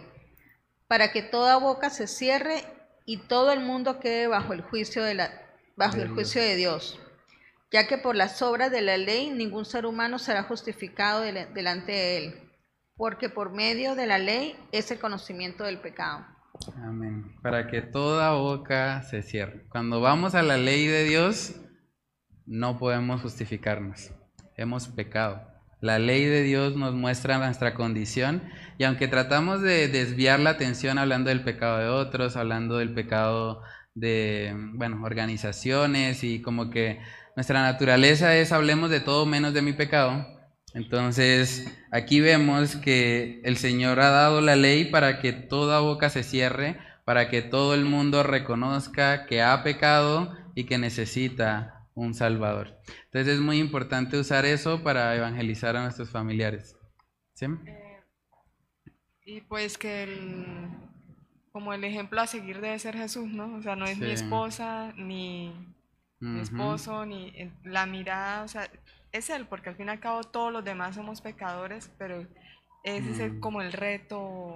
para 0.91 1.13
que 1.13 1.21
toda 1.21 1.55
boca 1.55 1.89
se 1.89 2.05
cierre 2.05 2.65
y 3.05 3.15
todo 3.15 3.53
el 3.53 3.61
mundo 3.61 4.01
quede 4.01 4.27
bajo 4.27 4.51
el 4.51 4.59
juicio 4.59 5.01
de, 5.05 5.13
la, 5.13 5.31
bajo 5.77 5.95
el 5.95 6.09
juicio 6.09 6.41
de 6.41 6.57
Dios, 6.57 6.99
ya 7.71 7.87
que 7.87 7.97
por 7.97 8.13
las 8.13 8.41
obras 8.41 8.71
de 8.71 8.81
la 8.81 8.97
ley 8.97 9.29
ningún 9.29 9.63
ser 9.63 9.85
humano 9.85 10.19
será 10.19 10.43
justificado 10.43 11.21
delante 11.21 11.93
de 11.93 12.17
él, 12.17 12.51
porque 12.97 13.29
por 13.29 13.53
medio 13.53 13.95
de 13.95 14.05
la 14.05 14.17
ley 14.17 14.57
es 14.73 14.91
el 14.91 14.99
conocimiento 14.99 15.63
del 15.63 15.79
pecado. 15.79 16.25
Amén. 16.83 17.37
Para 17.41 17.67
que 17.67 17.81
toda 17.81 18.33
boca 18.33 19.01
se 19.03 19.23
cierre. 19.23 19.65
Cuando 19.69 20.01
vamos 20.01 20.35
a 20.35 20.41
la 20.41 20.57
ley 20.57 20.87
de 20.87 21.05
Dios, 21.05 21.55
no 22.45 22.77
podemos 22.77 23.21
justificarnos. 23.21 24.11
Hemos 24.57 24.89
pecado. 24.89 25.50
La 25.81 25.97
ley 25.97 26.25
de 26.25 26.43
Dios 26.43 26.75
nos 26.75 26.93
muestra 26.93 27.39
nuestra 27.39 27.73
condición 27.73 28.43
y 28.77 28.83
aunque 28.83 29.07
tratamos 29.07 29.61
de 29.61 29.87
desviar 29.87 30.39
la 30.39 30.51
atención 30.51 30.99
hablando 30.99 31.29
del 31.29 31.43
pecado 31.43 31.79
de 31.79 31.87
otros, 31.87 32.37
hablando 32.37 32.77
del 32.77 32.93
pecado 32.93 33.63
de, 33.95 34.53
bueno, 34.75 35.03
organizaciones 35.03 36.23
y 36.23 36.39
como 36.41 36.69
que 36.69 36.99
nuestra 37.35 37.63
naturaleza 37.63 38.35
es 38.37 38.51
hablemos 38.51 38.91
de 38.91 38.99
todo 38.99 39.25
menos 39.25 39.55
de 39.55 39.63
mi 39.63 39.73
pecado. 39.73 40.27
Entonces, 40.75 41.67
aquí 41.91 42.21
vemos 42.21 42.75
que 42.75 43.41
el 43.43 43.57
Señor 43.57 43.99
ha 44.01 44.09
dado 44.09 44.39
la 44.39 44.55
ley 44.55 44.85
para 44.85 45.19
que 45.19 45.33
toda 45.33 45.79
boca 45.79 46.09
se 46.09 46.23
cierre, 46.23 46.77
para 47.05 47.27
que 47.29 47.41
todo 47.41 47.73
el 47.73 47.85
mundo 47.85 48.21
reconozca 48.21 49.25
que 49.25 49.41
ha 49.41 49.63
pecado 49.63 50.37
y 50.53 50.65
que 50.65 50.77
necesita 50.77 51.80
un 51.93 52.13
Salvador. 52.13 52.79
Entonces 53.05 53.35
es 53.35 53.39
muy 53.39 53.59
importante 53.59 54.17
usar 54.17 54.45
eso 54.45 54.83
para 54.83 55.15
evangelizar 55.15 55.75
a 55.75 55.83
nuestros 55.83 56.09
familiares. 56.09 56.77
¿Sí? 57.33 57.45
Eh, 57.45 58.03
y 59.25 59.41
pues 59.41 59.77
que 59.77 60.03
el, 60.03 60.45
como 61.51 61.73
el 61.73 61.83
ejemplo 61.83 62.21
a 62.21 62.27
seguir 62.27 62.61
debe 62.61 62.77
ser 62.79 62.95
Jesús, 62.97 63.27
¿no? 63.27 63.55
O 63.55 63.61
sea, 63.61 63.75
no 63.75 63.85
es 63.85 63.97
mi 63.97 64.11
esposa, 64.11 64.93
ni 64.97 65.53
mi 66.19 66.39
esposo, 66.39 67.05
ni 67.05 67.33
la 67.63 67.85
mirada, 67.85 68.43
o 68.43 68.47
sea, 68.47 68.69
es 69.11 69.29
Él, 69.29 69.47
porque 69.47 69.69
al 69.69 69.75
fin 69.75 69.87
y 69.87 69.89
al 69.89 69.99
cabo 69.99 70.23
todos 70.23 70.53
los 70.53 70.63
demás 70.63 70.95
somos 70.95 71.21
pecadores, 71.21 71.91
pero 71.97 72.27
ese 72.83 73.25
es 73.25 73.33
mm. 73.33 73.39
como 73.39 73.61
el 73.61 73.73
reto, 73.73 74.53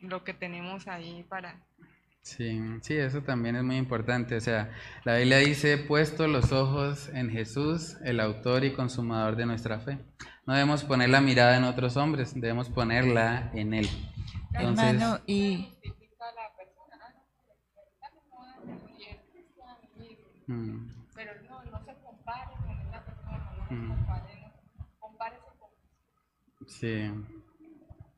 lo 0.00 0.24
que 0.24 0.34
tenemos 0.34 0.88
ahí 0.88 1.24
para 1.28 1.67
Sí, 2.28 2.60
sí, 2.82 2.94
eso 2.94 3.22
también 3.22 3.56
es 3.56 3.64
muy 3.64 3.78
importante. 3.78 4.36
O 4.36 4.40
sea, 4.40 4.70
la 5.04 5.16
Biblia 5.16 5.38
dice, 5.38 5.78
puesto 5.78 6.28
los 6.28 6.52
ojos 6.52 7.08
en 7.14 7.30
Jesús, 7.30 7.96
el 8.04 8.20
autor 8.20 8.64
y 8.64 8.74
consumador 8.74 9.34
de 9.34 9.46
nuestra 9.46 9.80
fe. 9.80 9.98
No 10.44 10.52
debemos 10.52 10.84
poner 10.84 11.08
la 11.08 11.22
mirada 11.22 11.56
en 11.56 11.64
otros 11.64 11.96
hombres, 11.96 12.38
debemos 12.38 12.68
ponerla 12.68 13.50
en 13.54 13.72
Él. 13.72 13.88
Hermano, 14.52 15.20
y... 15.26 15.74
Pero 21.14 21.32
no, 21.48 21.64
no 21.64 21.84
se 21.84 21.94
compare 21.94 22.52
con 22.66 22.86
una 22.88 23.04
persona, 23.04 23.52
no 23.56 23.68
se 23.68 23.74
mm. 23.74 23.88
compare, 23.88 24.52
compárese 24.98 25.46
con 25.58 26.68
Sí. 26.68 27.10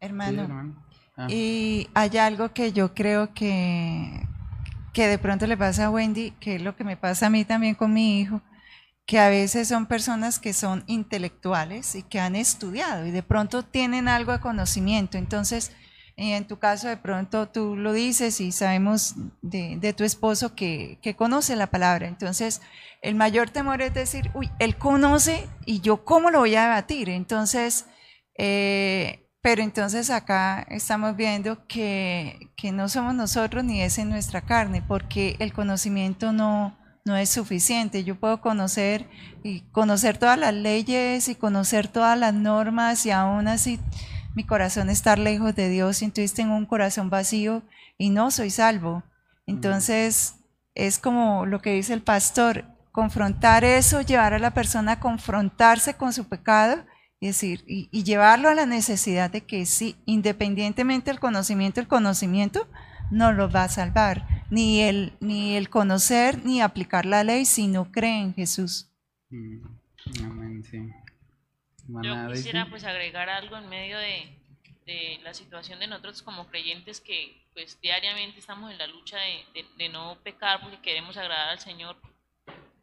Hermano, 0.01 0.33
sí, 0.33 0.41
hermano. 0.41 0.90
Y 1.29 1.89
hay 1.95 2.17
algo 2.19 2.53
que 2.53 2.73
yo 2.73 2.95
creo 2.95 3.35
que, 3.35 4.27
que 4.93 5.07
de 5.07 5.19
pronto 5.19 5.47
le 5.47 5.57
pasa 5.57 5.87
a 5.87 5.91
Wendy, 5.91 6.33
que 6.33 6.57
es 6.57 6.63
lo 6.63 6.77
que 6.77 6.85
me 6.85 6.97
pasa 6.97 7.27
a 7.27 7.31
mí 7.31 7.45
también 7.45 7.75
con 7.75 7.93
mi 7.93 8.21
hijo, 8.21 8.43
que 9.07 9.19
a 9.19 9.29
veces 9.29 9.69
son 9.69 9.87
personas 9.87 10.39
que 10.39 10.53
son 10.53 10.85
intelectuales 10.87 11.95
y 11.95 12.03
que 12.05 12.21
han 12.21 12.37
estudiado 12.37 13.07
y 13.07 13.11
de 13.11 13.23
pronto 13.23 13.65
tienen 13.65 14.09
algo 14.09 14.33
de 14.33 14.41
conocimiento. 14.41 15.19
Entonces, 15.19 15.73
en 16.17 16.47
tu 16.47 16.59
caso, 16.59 16.87
de 16.87 16.97
pronto 16.97 17.49
tú 17.49 17.77
lo 17.77 17.93
dices 17.93 18.41
y 18.41 18.53
sabemos 18.53 19.15
de, 19.41 19.79
de 19.81 19.93
tu 19.95 20.05
esposo 20.05 20.55
que, 20.55 20.99
que, 21.03 21.17
conoce 21.17 21.57
la 21.57 21.69
palabra. 21.69 22.09
Entonces, 22.09 22.61
el 23.01 23.15
mayor 23.15 23.49
temor 23.51 23.81
es 23.81 23.95
decir, 23.95 24.31
uy, 24.35 24.51
él 24.59 24.77
conoce 24.77 25.49
y 25.65 25.81
yo 25.81 26.05
cómo 26.05 26.31
lo 26.31 26.41
voy 26.41 26.55
a 26.57 26.65
debatir. 26.65 27.09
Entonces, 27.09 27.87
eh, 28.37 29.30
pero 29.43 29.63
entonces 29.63 30.11
acá 30.11 30.67
estamos 30.69 31.17
viendo 31.17 31.67
que, 31.67 32.51
no 32.73 32.89
somos 32.89 33.15
nosotros 33.15 33.65
ni 33.65 33.81
es 33.81 33.99
en 33.99 34.11
nuestra 34.11 34.43
carne, 34.43 34.83
porque 34.87 35.37
el 35.39 35.53
conocimiento 35.53 36.33
no, 36.33 36.77
no 37.07 37.17
es 37.17 37.31
suficiente. 37.31 38.05
Yo 38.05 38.21
puedo 38.21 38.43
conocer 38.43 39.09
y 39.43 39.61
conocer 39.73 40.19
todas 40.19 40.39
las 40.39 40.53
leyes 40.53 41.29
y 41.29 41.35
conocer 41.35 41.89
todas 41.89 42.19
las 42.19 42.35
normas 42.35 43.07
y 43.07 43.11
aún 43.11 43.49
así 43.49 43.81
mi 44.35 44.45
corazón 44.45 44.91
estar 44.91 45.19
lejos 45.19 45.55
de 45.57 45.71
Dios 45.71 46.03
y 46.03 46.05
entonces 46.05 46.35
tengo 46.35 46.55
un 46.55 46.67
corazón 46.67 47.09
vacío 47.09 47.63
y 47.97 48.11
no 48.11 48.31
soy 48.31 48.51
salvo. 48.51 49.03
Entonces 49.47 50.35
es 50.75 50.99
como 50.99 51.47
lo 51.47 51.61
que 51.63 51.73
dice 51.73 51.95
el 51.95 52.03
pastor, 52.03 52.65
confrontar 52.93 53.65
eso, 53.65 54.03
llevar 54.03 54.35
a 54.35 54.39
la 54.39 54.53
persona 54.53 54.93
a 54.93 55.01
confrontarse 55.01 55.95
con 55.95 56.13
su 56.13 56.29
pecado 56.29 56.85
y 57.21 57.27
decir, 57.27 57.63
y, 57.67 57.89
llevarlo 58.03 58.49
a 58.49 58.55
la 58.55 58.65
necesidad 58.65 59.31
de 59.31 59.43
que 59.43 59.67
sí, 59.67 59.95
independientemente 60.07 61.11
del 61.11 61.21
conocimiento, 61.21 61.79
el 61.79 61.87
conocimiento 61.87 62.67
no 63.11 63.33
lo 63.33 63.51
va 63.51 63.65
a 63.65 63.69
salvar, 63.69 64.27
ni 64.51 64.81
el, 64.81 65.13
ni 65.21 65.55
el 65.57 65.69
conocer 65.69 66.45
ni 66.45 66.63
aplicar 66.63 67.05
la 67.05 67.23
ley 67.23 67.45
si 67.45 67.67
no 67.67 67.93
cree 67.93 68.23
en 68.23 68.35
Jesús. 68.35 68.91
Mm, 69.29 69.61
amén, 70.25 70.65
sí. 70.65 70.79
Yo 72.03 72.33
quisiera 72.33 72.71
pues 72.71 72.85
agregar 72.85 73.29
algo 73.29 73.57
en 73.57 73.69
medio 73.69 73.99
de, 73.99 74.39
de, 74.87 75.19
la 75.23 75.35
situación 75.35 75.79
de 75.81 75.89
nosotros 75.89 76.23
como 76.23 76.47
creyentes 76.47 77.01
que 77.01 77.37
pues 77.53 77.79
diariamente 77.83 78.39
estamos 78.39 78.71
en 78.71 78.79
la 78.79 78.87
lucha 78.87 79.19
de, 79.19 79.67
de, 79.77 79.89
no 79.89 80.17
pecar 80.23 80.61
porque 80.61 80.81
queremos 80.81 81.17
agradar 81.17 81.51
al 81.51 81.59
Señor, 81.59 81.97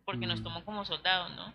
porque 0.06 0.28
nos 0.28 0.42
mm. 0.42 0.44
tomó 0.44 0.66
como 0.66 0.86
soldados, 0.86 1.34
¿no? 1.36 1.54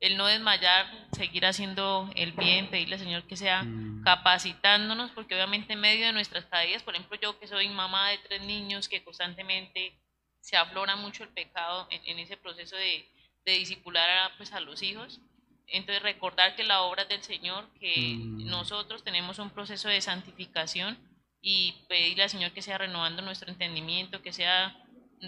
El 0.00 0.16
no 0.16 0.26
desmayar, 0.26 0.86
seguir 1.12 1.46
haciendo 1.46 2.10
el 2.14 2.32
bien, 2.32 2.68
pedirle 2.68 2.96
al 2.96 3.00
Señor 3.00 3.22
que 3.24 3.36
sea 3.36 3.62
mm. 3.62 4.02
capacitándonos, 4.04 5.10
porque 5.12 5.34
obviamente 5.34 5.72
en 5.72 5.80
medio 5.80 6.06
de 6.06 6.12
nuestras 6.12 6.44
caídas, 6.46 6.82
por 6.82 6.94
ejemplo 6.94 7.18
yo 7.20 7.38
que 7.38 7.46
soy 7.46 7.68
mamá 7.68 8.10
de 8.10 8.18
tres 8.18 8.42
niños, 8.42 8.88
que 8.88 9.02
constantemente 9.02 9.98
se 10.40 10.56
aflora 10.56 10.96
mucho 10.96 11.24
el 11.24 11.30
pecado 11.30 11.88
en, 11.90 12.18
ese 12.18 12.36
proceso 12.36 12.76
de, 12.76 13.08
de 13.46 13.52
disipular 13.52 14.08
a, 14.10 14.36
pues, 14.36 14.52
a 14.52 14.60
los 14.60 14.82
hijos, 14.82 15.20
entonces 15.66 16.02
recordar 16.02 16.54
que 16.54 16.64
la 16.64 16.82
obra 16.82 17.06
del 17.06 17.22
Señor, 17.22 17.66
que 17.80 18.16
mm. 18.18 18.46
nosotros 18.46 19.04
tenemos 19.04 19.38
un 19.38 19.50
proceso 19.50 19.88
de 19.88 20.00
santificación 20.00 20.98
y 21.40 21.84
pedirle 21.88 22.24
al 22.24 22.30
Señor 22.30 22.52
que 22.52 22.62
sea 22.62 22.78
renovando 22.78 23.22
nuestro 23.22 23.50
entendimiento, 23.50 24.22
que 24.22 24.32
sea 24.32 24.76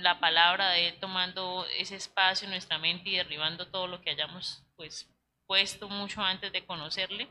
la 0.02 0.20
palabra 0.20 0.70
de 0.70 0.89
Él 0.89 0.98
tomando 1.01 1.66
ese 1.78 1.97
espacio 1.97 2.47
en 2.47 2.52
nuestra 2.52 2.78
mente 2.78 3.10
y 3.10 3.16
derribando 3.16 3.66
todo 3.68 3.86
lo 3.86 4.01
que 4.01 4.10
hayamos 4.10 4.62
pues 4.77 5.09
puesto 5.47 5.89
mucho 5.89 6.23
antes 6.23 6.52
de 6.52 6.64
conocerle, 6.64 7.28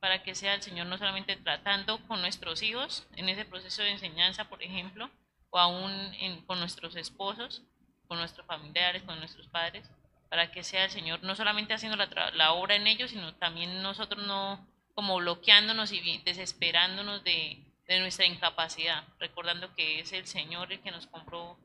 para 0.00 0.22
que 0.22 0.34
sea 0.34 0.54
el 0.54 0.62
Señor 0.62 0.86
no 0.86 0.96
solamente 0.96 1.36
tratando 1.36 1.98
con 2.06 2.20
nuestros 2.20 2.62
hijos 2.62 3.06
en 3.16 3.28
ese 3.28 3.44
proceso 3.44 3.82
de 3.82 3.90
enseñanza, 3.90 4.48
por 4.48 4.62
ejemplo, 4.62 5.10
o 5.50 5.58
aún 5.58 6.12
con 6.46 6.60
nuestros 6.60 6.96
esposos, 6.96 7.62
con 8.06 8.18
nuestros 8.18 8.46
familiares, 8.46 9.02
con 9.02 9.18
nuestros 9.18 9.48
padres, 9.48 9.90
para 10.28 10.50
que 10.50 10.62
sea 10.62 10.84
el 10.84 10.90
Señor 10.90 11.22
no 11.22 11.34
solamente 11.34 11.74
haciendo 11.74 11.96
la, 11.96 12.52
obra 12.52 12.76
en 12.76 12.86
ellos, 12.86 13.10
sino 13.10 13.34
también 13.34 13.82
nosotros 13.82 14.26
no 14.26 14.66
como 14.94 15.16
bloqueándonos 15.16 15.92
y 15.92 16.18
desesperándonos 16.18 17.22
de, 17.24 17.62
de 17.86 18.00
nuestra 18.00 18.26
incapacidad, 18.26 19.04
recordando 19.18 19.74
que 19.74 20.00
es 20.00 20.12
el 20.12 20.26
Señor 20.26 20.72
el 20.72 20.80
que 20.80 20.90
nos 20.90 21.06
compró 21.06 21.58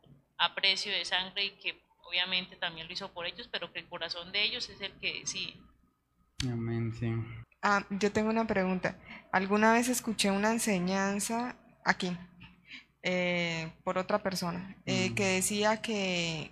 a 0.43 0.53
precio 0.53 0.91
de 0.91 1.05
sangre 1.05 1.45
y 1.45 1.51
que 1.51 1.81
obviamente 2.05 2.57
también 2.57 2.87
lo 2.87 2.93
hizo 2.93 3.11
por 3.13 3.25
ellos, 3.25 3.47
pero 3.51 3.71
que 3.71 3.79
el 3.79 3.87
corazón 3.87 4.31
de 4.31 4.43
ellos 4.43 4.67
es 4.69 4.81
el 4.81 4.91
que 4.99 5.19
decide. 5.19 5.55
Amén, 6.51 6.93
sí. 6.99 7.13
Ah, 7.61 7.85
yo 7.89 8.11
tengo 8.11 8.29
una 8.29 8.45
pregunta. 8.45 8.97
Alguna 9.31 9.71
vez 9.71 9.87
escuché 9.87 10.29
una 10.31 10.51
enseñanza 10.51 11.55
aquí 11.85 12.15
eh, 13.01 13.71
por 13.85 13.97
otra 13.97 14.21
persona 14.21 14.75
eh, 14.85 15.09
mm. 15.09 15.15
que 15.15 15.25
decía 15.25 15.81
que 15.81 16.51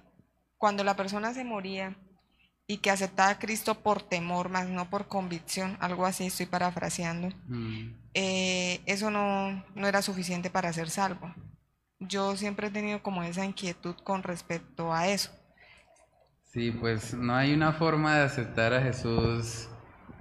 cuando 0.58 0.86
la 0.86 0.96
persona 0.96 1.34
se 1.34 1.44
moría 1.44 1.98
y 2.68 2.78
que 2.78 2.92
aceptaba 2.92 3.32
a 3.32 3.40
Cristo 3.40 3.84
por 3.84 4.02
temor, 4.02 4.48
más 4.48 4.70
no 4.70 4.90
por 4.90 5.10
convicción, 5.10 5.78
algo 5.82 6.06
así 6.06 6.28
estoy 6.28 6.46
parafraseando, 6.46 7.28
mm. 7.48 7.94
eh, 8.14 8.82
eso 8.86 9.12
no, 9.12 9.66
no 9.76 9.88
era 9.88 10.02
suficiente 10.02 10.50
para 10.50 10.72
ser 10.72 10.90
salvo 10.90 11.34
yo 12.02 12.36
siempre 12.36 12.68
he 12.68 12.72
tenido 12.72 13.02
como 13.04 13.24
esa 13.24 13.46
inquietud 13.46 13.96
con 14.04 14.24
respecto 14.24 14.94
a 14.94 15.08
eso. 15.08 15.32
Sí, 16.52 16.72
pues 16.72 17.14
no 17.14 17.36
hay 17.36 17.54
una 17.54 17.72
forma 17.72 18.18
de 18.18 18.24
aceptar 18.26 18.74
a 18.74 18.82
Jesús. 18.82 19.70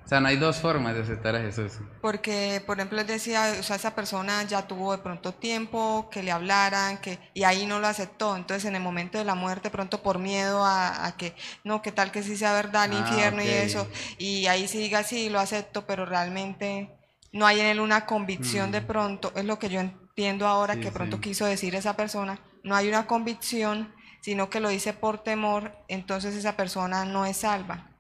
O 0.05 0.09
sea, 0.11 0.21
no 0.21 0.29
hay 0.29 0.37
dos 0.37 0.57
formas 0.59 0.95
de 0.95 1.03
aceptar 1.03 1.37
a 1.37 1.41
Jesús. 1.41 1.73
Porque, 2.01 2.63
por 2.67 2.79
ejemplo, 2.79 3.01
él 3.01 3.07
decía, 3.07 3.55
o 3.59 3.63
sea, 3.63 3.77
esa 3.77 3.95
persona 3.95 4.43
ya 4.43 4.67
tuvo 4.67 4.93
de 4.93 4.99
pronto 4.99 5.33
tiempo 5.33 6.09
que 6.11 6.23
le 6.23 6.33
hablaran, 6.33 6.99
que 6.99 7.19
y 7.33 7.45
ahí 7.45 7.65
no 7.67 7.81
lo 7.81 7.87
aceptó. 7.87 8.37
Entonces, 8.37 8.65
en 8.65 8.77
el 8.77 8.83
momento 8.83 9.19
de 9.19 9.25
la 9.25 9.35
muerte, 9.35 9.71
pronto 9.71 10.03
por 10.03 10.19
miedo 10.19 10.65
a, 10.65 11.15
que, 11.17 11.35
no, 11.65 11.81
que 11.81 11.93
tal 11.93 12.11
que 12.11 12.23
sí 12.23 12.37
sea 12.37 12.53
verdad 12.53 12.87
el 12.87 12.97
ah, 12.97 12.99
infierno 13.01 13.43
y 13.43 13.49
eso, 13.49 13.89
y 14.19 14.47
ahí 14.47 14.69
sí 14.69 14.79
diga, 14.79 15.03
sí, 15.05 15.31
lo 15.31 15.39
acepto, 15.39 15.87
pero 15.87 16.07
realmente 16.07 16.91
no 17.33 17.47
hay 17.47 17.61
en 17.61 17.67
él 17.67 17.81
una 17.81 18.07
convicción 18.07 18.73
de 18.73 18.81
mm. 18.81 18.87
pronto, 18.87 19.33
es 19.37 19.45
lo 19.45 19.59
que 19.59 19.69
yo 19.69 19.81
entiendo 19.81 20.10
ahora 20.47 20.81
que 20.81 20.91
pronto 20.91 21.21
quiso 21.21 21.47
decir 21.47 21.75
esa 21.75 21.97
persona, 21.97 22.41
no 22.63 22.75
hay 22.75 22.89
una 22.89 23.07
convicción, 23.07 23.95
sino 24.21 24.51
que 24.51 24.61
lo 24.61 24.69
dice 24.69 24.93
por 24.93 25.23
temor, 25.23 25.73
entonces 25.89 26.35
esa 26.35 26.57
persona 26.57 27.05
no 27.05 27.27
es 27.27 27.39
salva. 27.39 27.91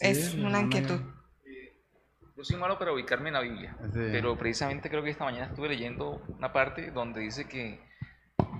es 0.00 0.34
una 0.34 0.60
inquietud. 0.60 1.00
Yo 2.36 2.44
soy 2.44 2.56
malo 2.56 2.78
para 2.78 2.92
ubicarme 2.92 3.28
en 3.28 3.34
la 3.34 3.40
Biblia, 3.40 3.76
pero 3.92 4.36
precisamente 4.36 4.88
creo 4.88 5.02
que 5.02 5.10
esta 5.10 5.24
mañana 5.24 5.46
estuve 5.46 5.68
leyendo 5.68 6.22
una 6.28 6.52
parte 6.52 6.90
donde 6.90 7.20
dice 7.20 7.46
que 7.46 7.80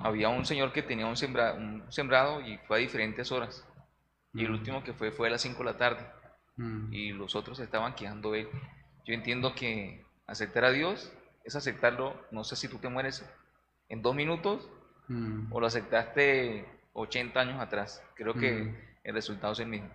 había 0.02 0.28
un 0.28 0.44
señor 0.44 0.72
que 0.72 0.82
tenía 0.82 1.06
un, 1.06 1.16
un 1.56 1.92
sembrado 1.92 2.40
y 2.40 2.58
fue 2.58 2.76
a 2.76 2.80
diferentes 2.80 3.32
horas. 3.32 3.66
Y 4.34 4.44
el 4.44 4.50
mm. 4.50 4.54
último 4.54 4.84
que 4.84 4.92
fue 4.92 5.10
fue 5.10 5.28
a 5.28 5.32
las 5.32 5.42
5 5.42 5.58
de 5.58 5.64
la 5.64 5.76
tarde. 5.76 6.06
Mm. 6.56 6.92
Y 6.92 7.12
los 7.12 7.34
otros 7.34 7.58
estaban 7.60 7.94
quejando 7.94 8.32
de 8.32 8.40
él. 8.40 8.48
Yo 9.04 9.14
entiendo 9.14 9.54
que 9.54 10.04
aceptar 10.26 10.64
a 10.64 10.70
Dios 10.70 11.12
es 11.44 11.56
aceptarlo, 11.56 12.14
no 12.30 12.44
sé 12.44 12.56
si 12.56 12.68
tú 12.68 12.78
te 12.78 12.88
mueres 12.88 13.24
en 13.88 14.02
dos 14.02 14.14
minutos 14.14 14.68
mm. 15.08 15.52
o 15.52 15.60
lo 15.60 15.66
aceptaste 15.66 16.66
80 16.92 17.40
años 17.40 17.60
atrás. 17.60 18.02
Creo 18.14 18.34
que 18.34 18.52
mm. 18.52 18.76
el 19.04 19.14
resultado 19.14 19.52
es 19.52 19.60
el 19.60 19.68
mismo. 19.68 19.90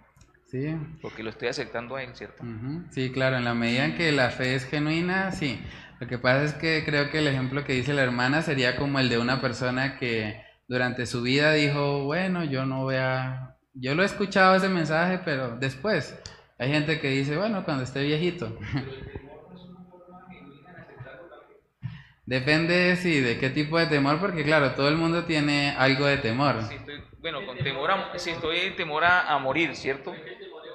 Sí. 0.45 0.75
Porque 1.01 1.23
lo 1.23 1.29
estoy 1.29 1.49
aceptando 1.49 1.97
a 1.97 2.03
él, 2.03 2.15
¿cierto? 2.15 2.43
Sí, 2.91 3.11
claro, 3.11 3.37
en 3.37 3.43
la 3.43 3.53
medida 3.53 3.85
en 3.85 3.95
que 3.95 4.11
la 4.13 4.29
fe 4.29 4.55
es 4.55 4.65
genuina, 4.65 5.31
sí. 5.31 5.59
Lo 5.99 6.07
que 6.07 6.17
pasa 6.17 6.43
es 6.43 6.53
que 6.53 6.83
creo 6.85 7.09
que 7.09 7.19
el 7.19 7.27
ejemplo 7.27 7.65
que 7.65 7.73
dice 7.73 7.93
la 7.93 8.03
hermana 8.03 8.41
sería 8.41 8.77
como 8.77 8.99
el 8.99 9.09
de 9.09 9.17
una 9.17 9.41
persona 9.41 9.97
que 9.97 10.41
durante 10.67 11.05
su 11.05 11.21
vida 11.21 11.51
dijo, 11.53 12.05
bueno, 12.05 12.43
yo 12.45 12.65
no 12.65 12.83
voy 12.83 12.95
a... 12.95 13.57
Yo 13.73 13.93
lo 13.93 14.03
he 14.03 14.05
escuchado 14.05 14.55
ese 14.55 14.69
mensaje, 14.69 15.19
pero 15.25 15.57
después, 15.57 16.17
hay 16.57 16.71
gente 16.71 16.99
que 16.99 17.09
dice, 17.09 17.37
bueno, 17.37 17.65
cuando 17.65 17.83
esté 17.83 18.03
viejito. 18.03 18.57
Depende, 22.27 22.97
sí, 22.97 23.21
de 23.21 23.39
qué 23.39 23.49
tipo 23.49 23.79
de 23.79 23.85
temor, 23.85 24.19
porque 24.19 24.43
claro, 24.43 24.73
todo 24.73 24.89
el 24.89 24.97
mundo 24.97 25.23
tiene 25.23 25.73
algo 25.77 26.05
de 26.05 26.17
temor. 26.17 26.57
bueno, 27.21 27.45
con 27.45 27.57
temor 27.57 27.89
si 28.17 28.31
estoy 28.31 28.57
en 28.59 28.75
temor 28.75 29.05
a, 29.05 29.39
morir, 29.39 29.73
¿cierto? 29.77 30.13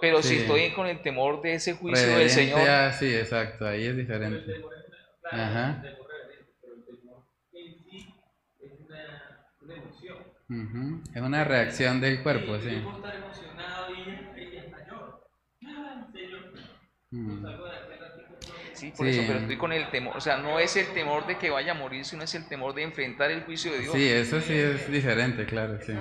Pero 0.01 0.23
si 0.23 0.37
estoy 0.37 0.71
con 0.71 0.87
el 0.87 1.03
temor 1.03 1.43
de 1.43 1.55
ese 1.55 1.75
juicio 1.75 2.17
del 2.17 2.31
Señor. 2.31 2.93
sí, 2.99 3.15
exacto, 3.15 3.69
ahí 3.69 3.85
es 3.85 3.95
diferente. 3.95 4.63
Ajá. 5.31 5.85
Es 11.15 11.23
una 11.23 11.45
reacción 11.45 12.01
del 12.01 12.23
cuerpo, 12.23 12.59
sí. 12.61 12.83
Mm. 17.11 17.45
Sí, 18.83 18.93
por 18.97 19.07
eso, 19.07 19.23
pero 19.25 19.39
estoy 19.39 19.57
con 19.57 19.73
el 19.73 19.89
temor, 19.93 20.17
o 20.17 20.21
sea, 20.21 20.39
no 20.39 20.59
es 20.59 20.75
el 20.75 20.89
temor 20.89 21.25
de 21.29 21.39
que 21.39 21.51
vaya 21.51 21.71
a 21.71 21.75
morir, 21.77 22.05
sino 22.05 22.25
es 22.25 22.35
el 22.35 22.49
temor 22.49 22.75
de 22.75 22.83
enfrentar 22.83 23.31
el 23.31 23.45
juicio 23.45 23.71
de 23.71 23.79
Dios. 23.79 23.93
Sí, 23.93 24.09
eso 24.09 24.41
sí 24.41 24.55
es 24.55 24.91
diferente, 24.91 25.47
claro, 25.47 25.79
sí. 25.87 25.93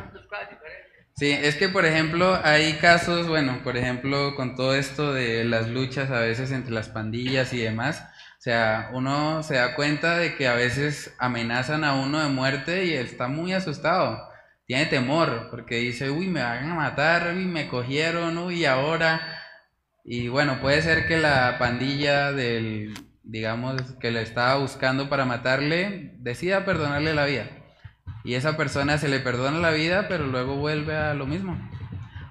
Sí, 1.15 1.31
es 1.31 1.57
que 1.57 1.69
por 1.69 1.85
ejemplo 1.85 2.39
hay 2.43 2.73
casos, 2.73 3.27
bueno, 3.27 3.61
por 3.63 3.77
ejemplo 3.77 4.35
con 4.35 4.55
todo 4.55 4.73
esto 4.73 5.13
de 5.13 5.43
las 5.43 5.67
luchas 5.67 6.09
a 6.09 6.21
veces 6.21 6.51
entre 6.51 6.71
las 6.71 6.89
pandillas 6.89 7.53
y 7.53 7.59
demás, 7.59 8.01
o 8.39 8.41
sea, 8.41 8.89
uno 8.93 9.43
se 9.43 9.57
da 9.57 9.75
cuenta 9.75 10.17
de 10.17 10.33
que 10.33 10.47
a 10.47 10.55
veces 10.55 11.15
amenazan 11.19 11.83
a 11.83 11.93
uno 11.93 12.19
de 12.19 12.29
muerte 12.29 12.85
y 12.85 12.93
está 12.95 13.27
muy 13.27 13.53
asustado, 13.53 14.27
tiene 14.65 14.87
temor, 14.87 15.49
porque 15.51 15.75
dice, 15.75 16.09
uy, 16.09 16.25
me 16.25 16.41
van 16.41 16.71
a 16.71 16.73
matar, 16.73 17.31
uy, 17.35 17.45
me 17.45 17.67
cogieron, 17.67 18.39
uy, 18.39 18.65
ahora 18.65 19.40
y 20.03 20.27
bueno, 20.27 20.59
puede 20.61 20.81
ser 20.81 21.07
que 21.07 21.17
la 21.17 21.57
pandilla 21.59 22.31
del, 22.31 22.93
digamos, 23.23 23.81
que 23.99 24.11
le 24.11 24.21
estaba 24.21 24.55
buscando 24.57 25.09
para 25.09 25.25
matarle, 25.25 26.13
decida 26.17 26.65
perdonarle 26.65 27.13
la 27.13 27.25
vida. 27.25 27.49
Y 28.23 28.35
esa 28.35 28.57
persona 28.57 28.97
se 28.97 29.09
le 29.09 29.19
perdona 29.19 29.59
la 29.59 29.71
vida, 29.71 30.07
pero 30.07 30.27
luego 30.27 30.55
vuelve 30.55 30.95
a 30.95 31.13
lo 31.13 31.25
mismo. 31.25 31.57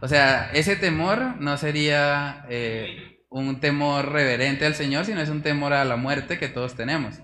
O 0.00 0.08
sea, 0.08 0.50
ese 0.52 0.76
temor 0.76 1.36
no 1.40 1.56
sería 1.56 2.44
eh, 2.48 3.20
un 3.28 3.60
temor 3.60 4.10
reverente 4.12 4.66
al 4.66 4.74
Señor, 4.74 5.04
sino 5.04 5.20
es 5.20 5.28
un 5.28 5.42
temor 5.42 5.72
a 5.72 5.84
la 5.84 5.96
muerte 5.96 6.38
que 6.38 6.48
todos 6.48 6.74
tenemos. 6.74 7.20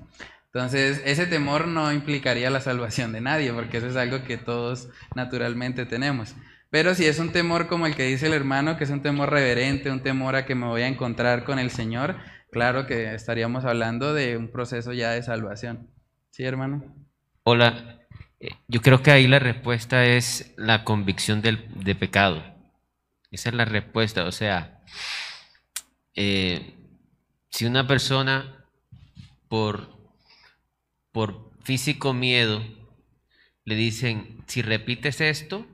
Entonces, 0.52 1.02
ese 1.04 1.26
temor 1.26 1.68
no 1.68 1.92
implicaría 1.92 2.50
la 2.50 2.60
salvación 2.60 3.12
de 3.12 3.20
nadie, 3.20 3.52
porque 3.52 3.78
eso 3.78 3.88
es 3.88 3.96
algo 3.96 4.24
que 4.24 4.38
todos 4.38 4.88
naturalmente 5.14 5.86
tenemos. 5.86 6.34
Pero 6.76 6.94
si 6.94 7.06
es 7.06 7.18
un 7.18 7.32
temor 7.32 7.68
como 7.68 7.86
el 7.86 7.96
que 7.96 8.02
dice 8.02 8.26
el 8.26 8.34
hermano, 8.34 8.76
que 8.76 8.84
es 8.84 8.90
un 8.90 9.00
temor 9.00 9.30
reverente, 9.30 9.90
un 9.90 10.02
temor 10.02 10.36
a 10.36 10.44
que 10.44 10.54
me 10.54 10.66
voy 10.66 10.82
a 10.82 10.88
encontrar 10.88 11.44
con 11.44 11.58
el 11.58 11.70
Señor, 11.70 12.18
claro 12.52 12.86
que 12.86 13.14
estaríamos 13.14 13.64
hablando 13.64 14.12
de 14.12 14.36
un 14.36 14.52
proceso 14.52 14.92
ya 14.92 15.12
de 15.12 15.22
salvación. 15.22 15.88
¿Sí, 16.28 16.44
hermano? 16.44 16.84
Hola, 17.44 18.00
eh, 18.40 18.50
yo 18.68 18.82
creo 18.82 19.02
que 19.02 19.10
ahí 19.10 19.26
la 19.26 19.38
respuesta 19.38 20.04
es 20.04 20.52
la 20.58 20.84
convicción 20.84 21.40
del, 21.40 21.66
de 21.82 21.94
pecado. 21.94 22.44
Esa 23.30 23.48
es 23.48 23.54
la 23.54 23.64
respuesta, 23.64 24.26
o 24.26 24.32
sea, 24.32 24.82
eh, 26.14 26.74
si 27.48 27.64
una 27.64 27.86
persona 27.86 28.66
por, 29.48 29.96
por 31.10 31.52
físico 31.62 32.12
miedo 32.12 32.62
le 33.64 33.76
dicen, 33.76 34.44
si 34.46 34.60
repites 34.60 35.22
esto, 35.22 35.66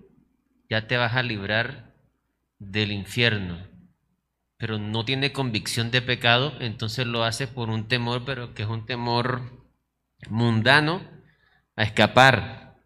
ya 0.73 0.87
te 0.87 0.97
vas 0.97 1.17
a 1.17 1.23
librar 1.23 1.93
del 2.59 2.93
infierno, 2.93 3.69
pero 4.57 4.79
no 4.79 5.05
tiene 5.05 5.31
convicción 5.31 5.91
de 5.91 6.01
pecado, 6.01 6.55
entonces 6.61 7.07
lo 7.07 7.25
hace 7.25 7.47
por 7.47 7.69
un 7.69 7.89
temor, 7.89 8.23
pero 8.25 8.55
que 8.55 8.63
es 8.63 8.71
un 8.71 8.87
temor 8.87 9.67
mundano 10.31 11.03
a 11.77 11.83
escapar, 11.83 12.79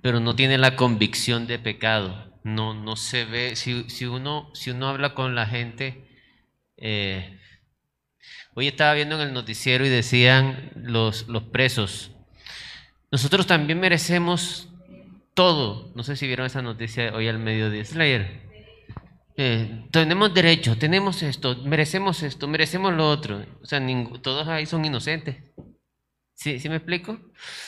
pero 0.00 0.18
no 0.18 0.34
tiene 0.34 0.58
la 0.58 0.74
convicción 0.74 1.46
de 1.46 1.60
pecado. 1.60 2.32
no, 2.42 2.74
no 2.74 2.96
se 2.96 3.26
ve, 3.26 3.54
si, 3.54 4.04
uno, 4.06 4.50
si 4.52 4.70
uno 4.70 4.88
habla 4.88 5.14
con 5.14 5.36
la 5.36 5.46
gente, 5.46 6.08
eh, 6.78 7.38
hoy 8.54 8.66
estaba 8.66 8.94
viendo 8.94 9.14
en 9.22 9.28
el 9.28 9.34
noticiero 9.34 9.86
y 9.86 9.88
decían 9.88 10.72
los, 10.74 11.28
los 11.28 11.44
presos, 11.44 12.10
nosotros 13.12 13.46
también 13.46 13.78
merecemos 13.78 14.71
todo. 15.34 15.92
No 15.94 16.02
sé 16.02 16.16
si 16.16 16.26
vieron 16.26 16.46
esa 16.46 16.62
noticia 16.62 17.14
hoy 17.14 17.28
al 17.28 17.38
mediodía. 17.38 17.84
Slayer. 17.84 18.42
Eh, 19.36 19.86
tenemos 19.90 20.34
derecho, 20.34 20.76
tenemos 20.76 21.22
esto, 21.22 21.56
merecemos 21.64 22.22
esto, 22.22 22.48
merecemos 22.48 22.92
lo 22.92 23.08
otro. 23.08 23.44
O 23.62 23.66
sea, 23.66 23.80
todos 24.20 24.48
ahí 24.48 24.66
son 24.66 24.84
inocentes. 24.84 25.36
¿Sí, 26.34 26.58
¿Sí 26.58 26.68
me 26.68 26.76
explico? 26.76 27.18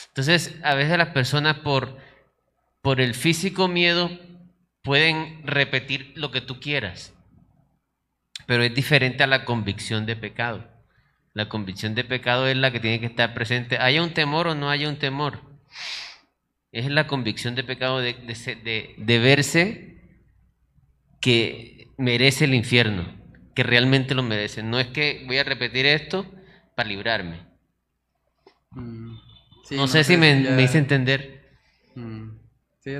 Entonces, 0.09 0.55
a 0.63 0.75
veces 0.75 0.97
las 0.97 1.09
personas 1.09 1.59
por, 1.59 1.97
por 2.81 3.01
el 3.01 3.13
físico 3.15 3.67
miedo 3.67 4.09
pueden 4.83 5.45
repetir 5.45 6.13
lo 6.15 6.29
que 6.29 6.41
tú 6.41 6.59
quieras, 6.59 7.13
pero 8.45 8.63
es 8.63 8.73
diferente 8.73 9.23
a 9.23 9.27
la 9.27 9.45
convicción 9.45 10.05
de 10.05 10.15
pecado. 10.15 10.69
La 11.33 11.49
convicción 11.49 11.95
de 11.95 12.03
pecado 12.03 12.47
es 12.47 12.55
la 12.55 12.71
que 12.71 12.79
tiene 12.79 12.99
que 12.99 13.07
estar 13.07 13.33
presente, 13.33 13.77
haya 13.77 14.03
un 14.03 14.13
temor 14.13 14.47
o 14.47 14.55
no 14.55 14.69
haya 14.69 14.87
un 14.87 14.97
temor. 14.97 15.41
Es 16.75 16.91
la 16.91 17.07
convicción 17.07 17.55
de 17.55 17.63
pecado 17.63 17.99
de, 17.99 18.13
de 18.97 19.19
verse 19.19 19.95
que 21.21 21.87
merece 21.97 22.43
el 22.43 22.53
infierno, 22.53 23.05
que 23.55 23.63
realmente 23.63 24.13
lo 24.13 24.23
merece. 24.23 24.61
No 24.61 24.77
es 24.77 24.87
que 24.87 25.23
voy 25.25 25.37
a 25.37 25.45
repetir 25.45 25.85
esto 25.85 26.29
para 26.75 26.89
librarme. 26.89 27.47
Mm. 28.71 29.15
no, 29.71 29.87
sé 29.87 30.03
si 30.03 30.17
me, 30.17 30.35
me 30.35 30.63
hice 30.63 30.77
entender. 30.77 31.49
Mm. 31.95 32.31
Sí. 32.81 32.91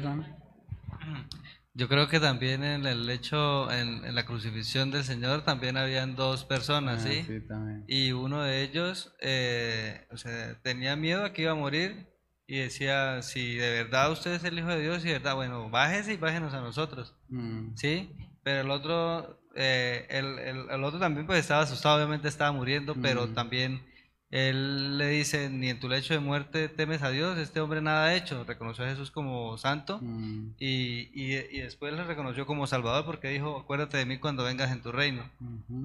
Yo 1.74 1.90
creo 1.90 2.08
que 2.08 2.22
también 2.22 2.64
en 2.64 2.86
el 2.86 3.10
hecho, 3.10 3.70
en, 3.70 4.16
la 4.16 4.26
crucifixión 4.26 4.90
del 4.90 5.04
Señor, 5.04 5.44
también 5.44 5.76
habían 5.76 6.16
dos 6.16 6.46
personas, 6.46 7.06
ah, 7.06 7.10
¿sí? 7.10 7.44
y 7.88 8.14
uno 8.14 8.42
de 8.42 8.64
ellos 8.64 9.14
eh, 9.20 10.08
o 10.12 10.16
sea, 10.16 10.58
tenía 10.62 10.96
miedo 10.96 11.26
a 11.26 11.34
que 11.34 11.42
iba 11.42 11.52
a 11.52 11.56
morir 11.56 12.15
y 12.48 12.58
decía, 12.58 13.22
si 13.22 13.56
de 13.56 13.84
verdad 13.84 14.12
usted 14.12 14.34
es 14.34 14.44
el 14.44 14.60
Hijo 14.60 14.68
de 14.68 14.82
Dios 14.82 15.04
y 15.04 15.08
de 15.08 15.14
verdad, 15.14 15.36
bueno, 15.36 15.70
bájese 15.70 16.14
y 16.14 16.18
bájenos 16.18 16.54
a 16.54 16.62
nosotros, 16.62 17.16
mm. 17.30 17.76
¿sí? 17.76 18.12
Pero 18.44 18.62
el 18.62 18.70
otro, 18.70 19.40
eh, 19.56 20.06
el, 20.10 20.40
el, 20.70 20.84
otro 20.84 21.00
también 21.00 21.26
pues 21.26 21.40
estaba 21.40 21.64
asustado, 21.64 21.96
obviamente 21.96 22.28
estaba 22.28 22.52
muriendo, 22.52 22.96
pero 23.02 23.26
mm. 23.26 23.34
también 23.34 23.82
él 24.30 24.98
le 24.98 25.08
dice, 25.08 25.50
ni 25.50 25.70
en 25.70 25.80
tu 25.80 25.88
lecho 25.88 26.14
de 26.14 26.20
muerte 26.20 26.68
temes 26.68 27.02
a 27.02 27.10
Dios, 27.10 27.38
este 27.38 27.62
hombre 27.62 27.82
nada 27.82 28.06
ha 28.06 28.16
hecho, 28.16 28.44
reconoció 28.44 28.84
a 28.84 28.90
Jesús 28.90 29.10
como 29.10 29.58
santo 29.58 30.00
mm. 30.02 30.56
y, 30.60 31.10
y, 31.14 31.62
después 31.62 31.94
le 31.94 32.04
reconoció 32.04 32.46
como 32.46 32.68
Salvador 32.68 33.06
porque 33.06 33.30
dijo, 33.30 33.58
acuérdate 33.58 33.98
de 33.98 34.06
mí 34.06 34.20
cuando 34.20 34.44
vengas 34.44 34.72
en 34.72 34.82
tu 34.82 34.92
reino. 34.92 35.24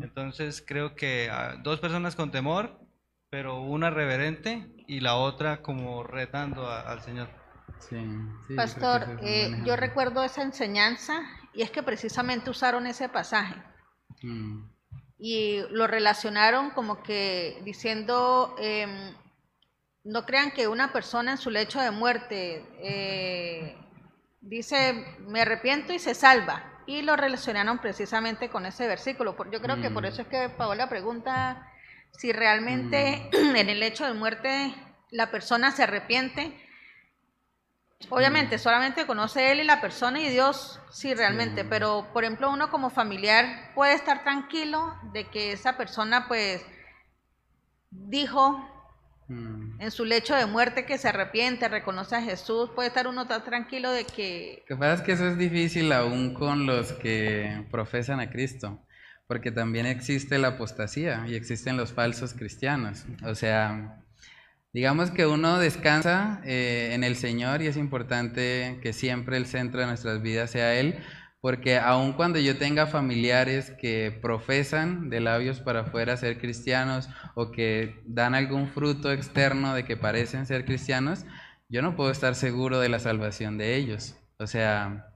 Entonces 0.03 0.63
creo 0.67 0.95
que 0.95 1.31
ah, 1.31 1.59
dos 1.63 1.81
personas 1.81 2.17
con 2.17 2.31
temor, 2.31 2.79
pero 3.31 3.63
una 3.63 3.91
reverente 3.91 4.69
y 4.87 5.01
la 5.01 5.17
otra 5.17 5.63
como 5.63 6.03
retando 6.03 6.69
al 6.69 7.01
Señor. 7.03 7.29
Pastor, 8.57 9.19
eh, 9.23 9.63
yo 9.65 9.77
recuerdo 9.77 10.23
esa 10.23 10.43
enseñanza 10.43 11.23
y 11.55 11.63
es 11.63 11.71
que 11.71 11.83
precisamente 11.83 12.51
usaron 12.51 12.87
ese 12.87 13.09
pasaje. 13.09 13.55
Mm 14.23 14.69
y 15.21 15.61
lo 15.71 15.87
relacionaron 15.87 16.71
como 16.71 17.03
que 17.03 17.61
diciendo, 17.63 18.57
em, 18.59 19.15
no 20.03 20.25
crean 20.25 20.51
que 20.51 20.67
una 20.67 20.93
persona 20.93 21.33
en 21.33 21.39
su 21.39 21.51
lecho 21.51 21.79
de 21.79 21.91
muerte 21.91 22.65
eh, 22.79 23.77
dice, 24.41 25.05
me 25.21 25.43
arrepiento 25.43 25.93
y 25.93 25.99
se 25.99 26.15
salva. 26.15 26.65
Y 26.87 27.03
lo 27.03 27.17
relacionaron 27.17 27.79
precisamente 27.79 28.49
con 28.49 28.65
ese 28.65 28.89
versículo. 28.89 29.37
Yo 29.53 29.61
creo 29.61 29.81
que 29.81 29.91
por 29.91 30.05
mm. 30.05 30.07
eso 30.07 30.23
es 30.23 30.29
que 30.29 30.49
Paola 30.49 30.89
pregunta 30.89 31.71
si 32.13 32.33
realmente 32.33 33.31
mm. 33.33 33.37
en 33.57 33.69
el 33.69 33.81
lecho 33.81 34.07
de 34.07 34.15
muerte 34.15 34.75
la 35.11 35.31
persona 35.31 35.73
se 35.73 35.83
arrepiente 35.83 36.55
Obviamente, 38.09 38.59
solamente 38.59 39.07
conoce 39.07 39.53
él 39.53 39.61
y 39.61 39.65
la 39.65 39.81
persona 39.81 40.21
y 40.21 40.31
Dios, 40.31 40.81
sí, 40.91 41.13
realmente, 41.15 41.65
pero 41.65 42.09
por 42.15 42.25
ejemplo 42.25 42.51
uno 42.51 42.71
como 42.71 42.89
familiar 42.89 43.73
puede 43.75 43.95
estar 43.95 44.25
tranquilo 44.25 44.95
de 45.13 45.29
que 45.29 45.53
esa 45.53 45.77
persona 45.77 46.27
pues 46.27 46.65
dijo 47.91 48.59
mm. 49.29 49.83
en 49.83 49.91
su 49.91 50.07
lecho 50.07 50.35
de 50.35 50.47
muerte 50.47 50.87
que 50.87 50.97
se 50.97 51.09
arrepiente, 51.09 51.69
reconoce 51.69 52.17
a 52.17 52.23
Jesús, 52.23 52.71
puede 52.75 52.89
estar 52.89 53.07
uno 53.07 53.27
tan 53.27 53.45
tranquilo 53.45 53.91
de 53.91 54.05
que... 54.05 54.65
Lo 54.69 54.77
que 54.77 54.81
pasa 54.81 54.95
es 54.95 55.03
que 55.03 55.13
eso 55.13 55.29
es 55.29 55.37
difícil 55.37 55.93
aún 55.93 56.33
con 56.33 56.65
los 56.65 56.93
que 56.93 57.67
profesan 57.71 58.19
a 58.19 58.31
Cristo, 58.31 58.81
porque 59.31 59.53
también 59.53 59.87
existe 59.87 60.39
la 60.39 60.49
apostasía 60.49 61.25
y 61.29 61.37
existen 61.37 61.77
los 61.77 61.93
falsos 61.93 62.35
cristianos, 62.35 63.07
o 63.25 63.37
sea 63.37 64.03
Digamos 64.73 65.13
que 65.13 65.27
uno 65.27 65.61
descansa 65.61 66.41
eh, 66.45 66.91
en 66.93 67.05
el 67.05 67.15
Señor 67.15 67.63
y 67.63 67.69
es 67.69 67.77
importante 67.77 68.81
que 68.83 68.93
siempre 68.93 69.37
el 69.37 69.47
centro 69.47 69.81
de 69.81 69.87
nuestras 69.87 70.21
vidas 70.21 70.51
sea 70.51 70.75
Él, 70.75 70.99
porque 71.41 71.79
aun 71.79 72.13
cuando 72.13 72.41
yo 72.41 72.57
tenga 72.59 72.87
familiares 72.87 73.73
que 73.81 74.17
profesan 74.23 75.11
de 75.11 75.21
labios 75.21 75.61
para 75.61 75.81
afuera 75.81 76.17
ser 76.17 76.39
cristianos 76.39 77.09
o 77.35 77.53
que 77.53 78.01
dan 78.07 78.35
algún 78.35 78.69
fruto 78.69 79.13
externo 79.13 79.75
de 79.75 79.85
que 79.85 79.97
parecen 79.97 80.47
ser 80.47 80.65
cristianos, 80.65 81.25
yo 81.69 81.83
no 81.83 81.95
puedo 81.95 82.11
estar 82.11 82.35
seguro 82.35 82.81
de 82.81 82.89
la 82.89 82.99
salvación 82.99 83.59
de 83.59 83.77
ellos. 83.77 84.17
O 84.39 84.47
sea, 84.47 85.10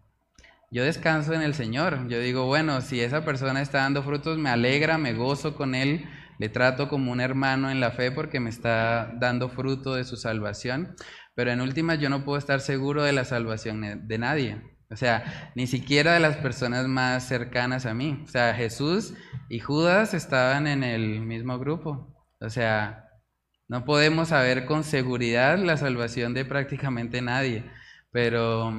yo 0.75 0.85
descanso 0.85 1.33
en 1.33 1.41
el 1.41 1.55
Señor. 1.55 2.09
Yo 2.09 2.19
digo, 2.19 2.45
bueno, 2.45 2.83
si 2.83 3.01
esa 3.01 3.25
persona 3.25 3.63
está 3.63 3.79
dando 3.79 4.03
frutos, 4.03 4.37
me 4.37 4.51
alegra, 4.51 4.99
me 4.99 5.15
gozo 5.15 5.55
con 5.55 5.75
Él 5.75 6.07
le 6.39 6.49
trato 6.49 6.89
como 6.89 7.13
un 7.13 7.21
hermano 7.21 7.71
en 7.71 7.81
la 7.81 7.93
fe 7.93 8.11
porque 8.11 8.41
me 8.41 8.51
está 8.51 9.13
dando 9.15 9.49
fruto 9.49 9.95
de 9.95 10.05
su 10.05 10.17
salvación, 10.17 10.97
pero 11.35 11.53
en 11.53 11.61
últimas 11.61 11.99
yo 12.01 12.09
no 12.09 12.25
puedo 12.25 12.39
estar 12.39 12.61
seguro 12.61 13.03
de 13.03 13.13
la 13.13 13.25
salvación 13.25 14.07
de 14.07 14.19
nadie. 14.19 14.63
O 14.91 14.97
sea, 14.97 15.53
ni 15.55 15.67
siquiera 15.67 16.15
de 16.15 16.21
las 16.21 16.37
personas 16.37 16.87
más 16.87 17.27
cercanas 17.27 17.87
a 17.87 17.95
mí. 17.95 18.23
O 18.25 18.29
sea, 18.29 18.55
Jesús 18.55 19.15
y 19.49 19.59
Judas 19.59 20.15
estaban 20.15 20.67
en 20.67 20.85
el 20.85 21.21
mismo 21.21 21.59
grupo. 21.59 22.15
O 22.41 22.51
sea, 22.51 23.09
no 23.67 23.85
podemos 23.85 24.29
saber 24.29 24.67
con 24.67 24.85
seguridad 24.85 25.59
la 25.59 25.77
salvación 25.77 26.35
de 26.35 26.45
prácticamente 26.45 27.23
nadie, 27.23 27.65
pero 28.13 28.71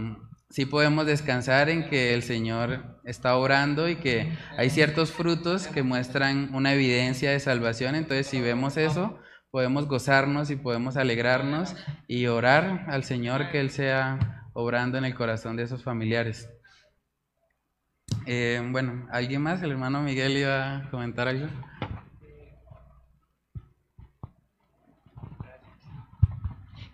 sí 0.49 0.65
podemos 0.65 1.05
descansar 1.05 1.69
en 1.69 1.89
que 1.89 2.13
el 2.13 2.23
Señor 2.23 2.99
está 3.03 3.35
orando 3.35 3.89
y 3.89 3.97
que 3.97 4.37
hay 4.57 4.69
ciertos 4.69 5.11
frutos 5.11 5.67
que 5.67 5.83
muestran 5.83 6.53
una 6.53 6.73
evidencia 6.73 7.31
de 7.31 7.39
salvación. 7.39 7.95
Entonces, 7.95 8.27
si 8.27 8.41
vemos 8.41 8.77
eso, 8.77 9.19
podemos 9.51 9.87
gozarnos 9.87 10.49
y 10.51 10.55
podemos 10.55 10.97
alegrarnos 10.97 11.75
y 12.07 12.27
orar 12.27 12.85
al 12.89 13.03
Señor 13.03 13.51
que 13.51 13.59
Él 13.59 13.69
sea 13.71 14.49
obrando 14.53 14.97
en 14.97 15.05
el 15.05 15.15
corazón 15.15 15.55
de 15.55 15.63
esos 15.63 15.83
familiares. 15.83 16.49
Eh, 18.25 18.61
bueno, 18.71 19.07
¿alguien 19.11 19.41
más? 19.41 19.61
El 19.61 19.71
hermano 19.71 20.01
Miguel 20.01 20.37
iba 20.37 20.77
a 20.77 20.89
comentar 20.89 21.27
algo. 21.27 21.47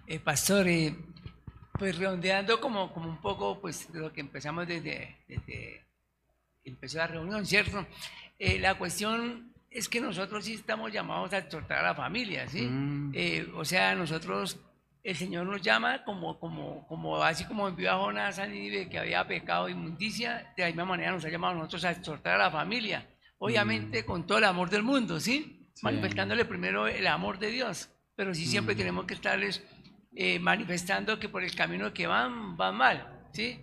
Eh, 0.07 0.19
pastor, 0.19 0.67
eh, 0.67 0.95
pues 1.81 1.97
redondeando 1.97 2.61
como, 2.61 2.93
como 2.93 3.09
un 3.09 3.19
poco 3.19 3.59
pues 3.59 3.91
de 3.91 4.01
lo 4.01 4.13
que 4.13 4.21
empezamos 4.21 4.67
desde, 4.67 5.17
desde 5.27 5.83
empezó 6.63 6.99
la 6.99 7.07
reunión, 7.07 7.43
¿cierto? 7.43 7.87
Eh, 8.37 8.59
la 8.59 8.75
cuestión 8.75 9.51
es 9.67 9.89
que 9.89 9.99
nosotros 9.99 10.45
sí 10.45 10.53
estamos 10.53 10.93
llamados 10.93 11.33
a 11.33 11.39
exhortar 11.39 11.79
a 11.79 11.87
la 11.87 11.95
familia, 11.95 12.47
¿sí? 12.47 12.67
Mm. 12.67 13.13
Eh, 13.15 13.51
o 13.55 13.65
sea, 13.65 13.95
nosotros, 13.95 14.59
el 15.03 15.15
Señor 15.15 15.47
nos 15.47 15.63
llama 15.63 16.03
como, 16.03 16.39
como, 16.39 16.85
como 16.85 17.23
así 17.23 17.45
como 17.45 17.67
envió 17.67 17.93
a 17.93 17.97
Jonás 17.97 18.37
a 18.37 18.45
Nínive 18.45 18.87
que 18.87 18.99
había 18.99 19.25
pecado 19.25 19.67
inmundicia, 19.67 20.53
de 20.55 20.61
la 20.61 20.67
misma 20.67 20.85
manera 20.85 21.13
nos 21.13 21.25
ha 21.25 21.29
llamado 21.29 21.53
a 21.53 21.57
nosotros 21.57 21.83
a 21.85 21.91
exhortar 21.93 22.35
a 22.35 22.43
la 22.43 22.51
familia, 22.51 23.09
obviamente 23.39 24.03
mm. 24.03 24.05
con 24.05 24.27
todo 24.27 24.37
el 24.37 24.43
amor 24.43 24.69
del 24.69 24.83
mundo, 24.83 25.19
¿sí? 25.19 25.67
Manifestándole 25.81 26.45
primero 26.45 26.85
el 26.85 27.07
amor 27.07 27.39
de 27.39 27.49
Dios, 27.49 27.89
pero 28.15 28.35
sí 28.35 28.45
siempre 28.45 28.75
mm. 28.75 28.77
tenemos 28.77 29.05
que 29.05 29.15
estarles 29.15 29.63
eh, 30.15 30.39
manifestando 30.39 31.17
que 31.19 31.29
por 31.29 31.43
el 31.43 31.55
camino 31.55 31.93
que 31.93 32.07
van, 32.07 32.57
van 32.57 32.75
mal, 32.75 33.27
¿sí? 33.33 33.59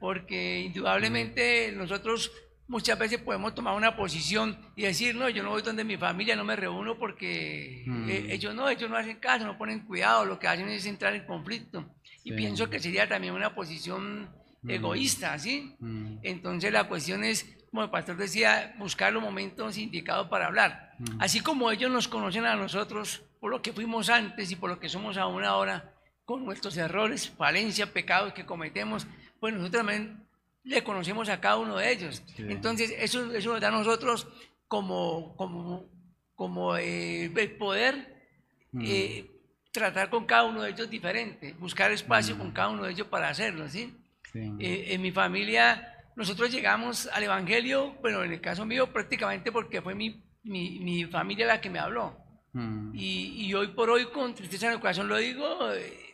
Porque 0.00 0.60
indudablemente 0.60 1.72
nosotros 1.72 2.32
muchas 2.70 2.98
veces 2.98 3.18
podemos 3.18 3.52
tomar 3.54 3.74
una 3.74 3.96
posición 3.96 4.56
y 4.76 4.82
decir, 4.82 5.14
no, 5.14 5.28
yo 5.28 5.42
no 5.42 5.50
voy 5.50 5.60
donde 5.60 5.82
mi 5.84 5.96
familia, 5.96 6.36
no 6.36 6.44
me 6.44 6.54
reúno 6.54 6.96
porque 6.96 7.82
mm. 7.84 8.08
eh, 8.08 8.26
ellos 8.30 8.54
no, 8.54 8.68
ellos 8.68 8.88
no 8.88 8.96
hacen 8.96 9.18
caso, 9.18 9.44
no 9.44 9.58
ponen 9.58 9.80
cuidado, 9.80 10.24
lo 10.24 10.38
que 10.38 10.46
hacen 10.46 10.68
es 10.68 10.86
entrar 10.86 11.14
en 11.14 11.26
conflicto. 11.26 11.84
Y 12.22 12.32
pienso 12.32 12.70
que 12.70 12.78
sería 12.78 13.08
también 13.08 13.34
una 13.34 13.54
posición 13.54 14.30
mm. 14.62 14.70
egoísta, 14.70 15.38
¿sí? 15.38 15.76
Entonces 16.22 16.72
la 16.72 16.84
cuestión 16.84 17.24
es, 17.24 17.44
como 17.70 17.82
el 17.82 17.90
pastor 17.90 18.16
decía, 18.16 18.74
buscar 18.78 19.12
los 19.12 19.22
momentos 19.22 19.76
indicados 19.76 20.28
para 20.28 20.46
hablar. 20.46 20.92
Así 21.18 21.40
como 21.40 21.70
ellos 21.70 21.90
nos 21.90 22.08
conocen 22.08 22.44
a 22.44 22.54
nosotros, 22.54 23.22
por 23.40 23.50
lo 23.50 23.62
que 23.62 23.72
fuimos 23.72 24.08
antes 24.10 24.50
y 24.50 24.56
por 24.56 24.70
lo 24.70 24.78
que 24.78 24.88
somos 24.88 25.16
aún 25.16 25.44
ahora, 25.44 25.94
con 26.24 26.44
nuestros 26.44 26.76
errores, 26.76 27.30
falencias, 27.30 27.88
pecados 27.88 28.32
que 28.34 28.46
cometemos, 28.46 29.06
pues 29.40 29.54
nosotros 29.54 29.80
también 29.80 30.24
le 30.62 30.84
conocemos 30.84 31.28
a 31.28 31.40
cada 31.40 31.56
uno 31.56 31.76
de 31.78 31.90
ellos. 31.90 32.22
Entonces, 32.36 32.94
eso, 32.98 33.32
eso 33.32 33.52
nos 33.52 33.60
da 33.60 33.68
a 33.68 33.72
nosotros 33.72 34.28
como, 34.68 35.34
como, 35.36 35.86
como 36.34 36.76
eh, 36.76 37.24
el 37.24 37.50
poder 37.56 38.28
mm. 38.72 38.82
eh, 38.84 39.30
tratar 39.72 40.10
con 40.10 40.26
cada 40.26 40.44
uno 40.44 40.62
de 40.62 40.70
ellos 40.70 40.90
diferente, 40.90 41.54
buscar 41.58 41.90
espacio 41.90 42.36
con 42.36 42.48
mm. 42.48 42.52
cada 42.52 42.68
uno 42.68 42.84
de 42.84 42.92
ellos 42.92 43.06
para 43.06 43.28
hacerlo, 43.28 43.68
¿sí? 43.68 43.96
Eh, 44.32 44.86
en 44.90 45.02
mi 45.02 45.10
familia, 45.10 45.96
nosotros 46.14 46.52
llegamos 46.52 47.08
al 47.08 47.24
Evangelio, 47.24 47.96
bueno, 48.00 48.22
en 48.22 48.32
el 48.32 48.40
caso 48.40 48.64
mío, 48.64 48.92
prácticamente 48.92 49.50
porque 49.50 49.82
fue 49.82 49.94
mi, 49.94 50.22
mi, 50.44 50.78
mi 50.78 51.04
familia 51.06 51.46
la 51.46 51.60
que 51.60 51.70
me 51.70 51.80
habló. 51.80 52.16
Mm. 52.52 52.92
Y, 52.94 53.46
y, 53.46 53.54
hoy 53.54 53.68
por 53.68 53.90
hoy, 53.90 54.06
con 54.06 54.34
tristeza 54.34 54.66
en 54.66 54.72
el 54.72 54.80
corazón 54.80 55.08
lo 55.08 55.16
digo, 55.16 55.58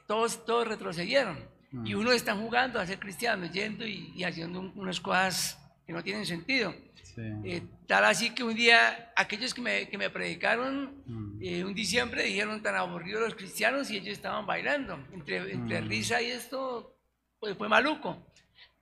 todos, 0.06 0.44
todos 0.44 0.68
retrocedieron. 0.68 1.38
Y 1.84 1.94
unos 1.94 2.14
están 2.14 2.40
jugando 2.40 2.80
a 2.80 2.86
ser 2.86 2.98
cristianos, 2.98 3.50
yendo 3.52 3.86
y, 3.86 4.24
haciendo 4.24 4.72
unas 4.76 5.00
cosas 5.00 5.58
que 5.86 5.92
no 5.92 6.02
tienen 6.02 6.24
sentido. 6.24 6.74
Eh, 7.18 7.62
tal 7.86 8.04
así 8.04 8.34
que 8.34 8.44
un 8.44 8.54
día 8.54 9.12
aquellos 9.16 9.54
que 9.54 9.62
me, 9.62 9.88
que 9.88 9.96
me 9.96 10.10
predicaron 10.10 11.02
mm. 11.06 11.38
eh, 11.40 11.64
un 11.64 11.72
diciembre 11.72 12.24
dijeron 12.24 12.62
tan 12.62 12.74
aburridos 12.74 13.22
los 13.22 13.34
cristianos 13.34 13.90
y 13.90 13.96
ellos 13.96 14.14
estaban 14.14 14.46
bailando. 14.46 14.98
Entre, 15.12 15.52
entre 15.52 15.80
mm. 15.80 15.88
risa 15.88 16.20
y 16.20 16.26
esto 16.26 16.94
pues 17.40 17.56
fue 17.56 17.68
maluco. 17.68 18.26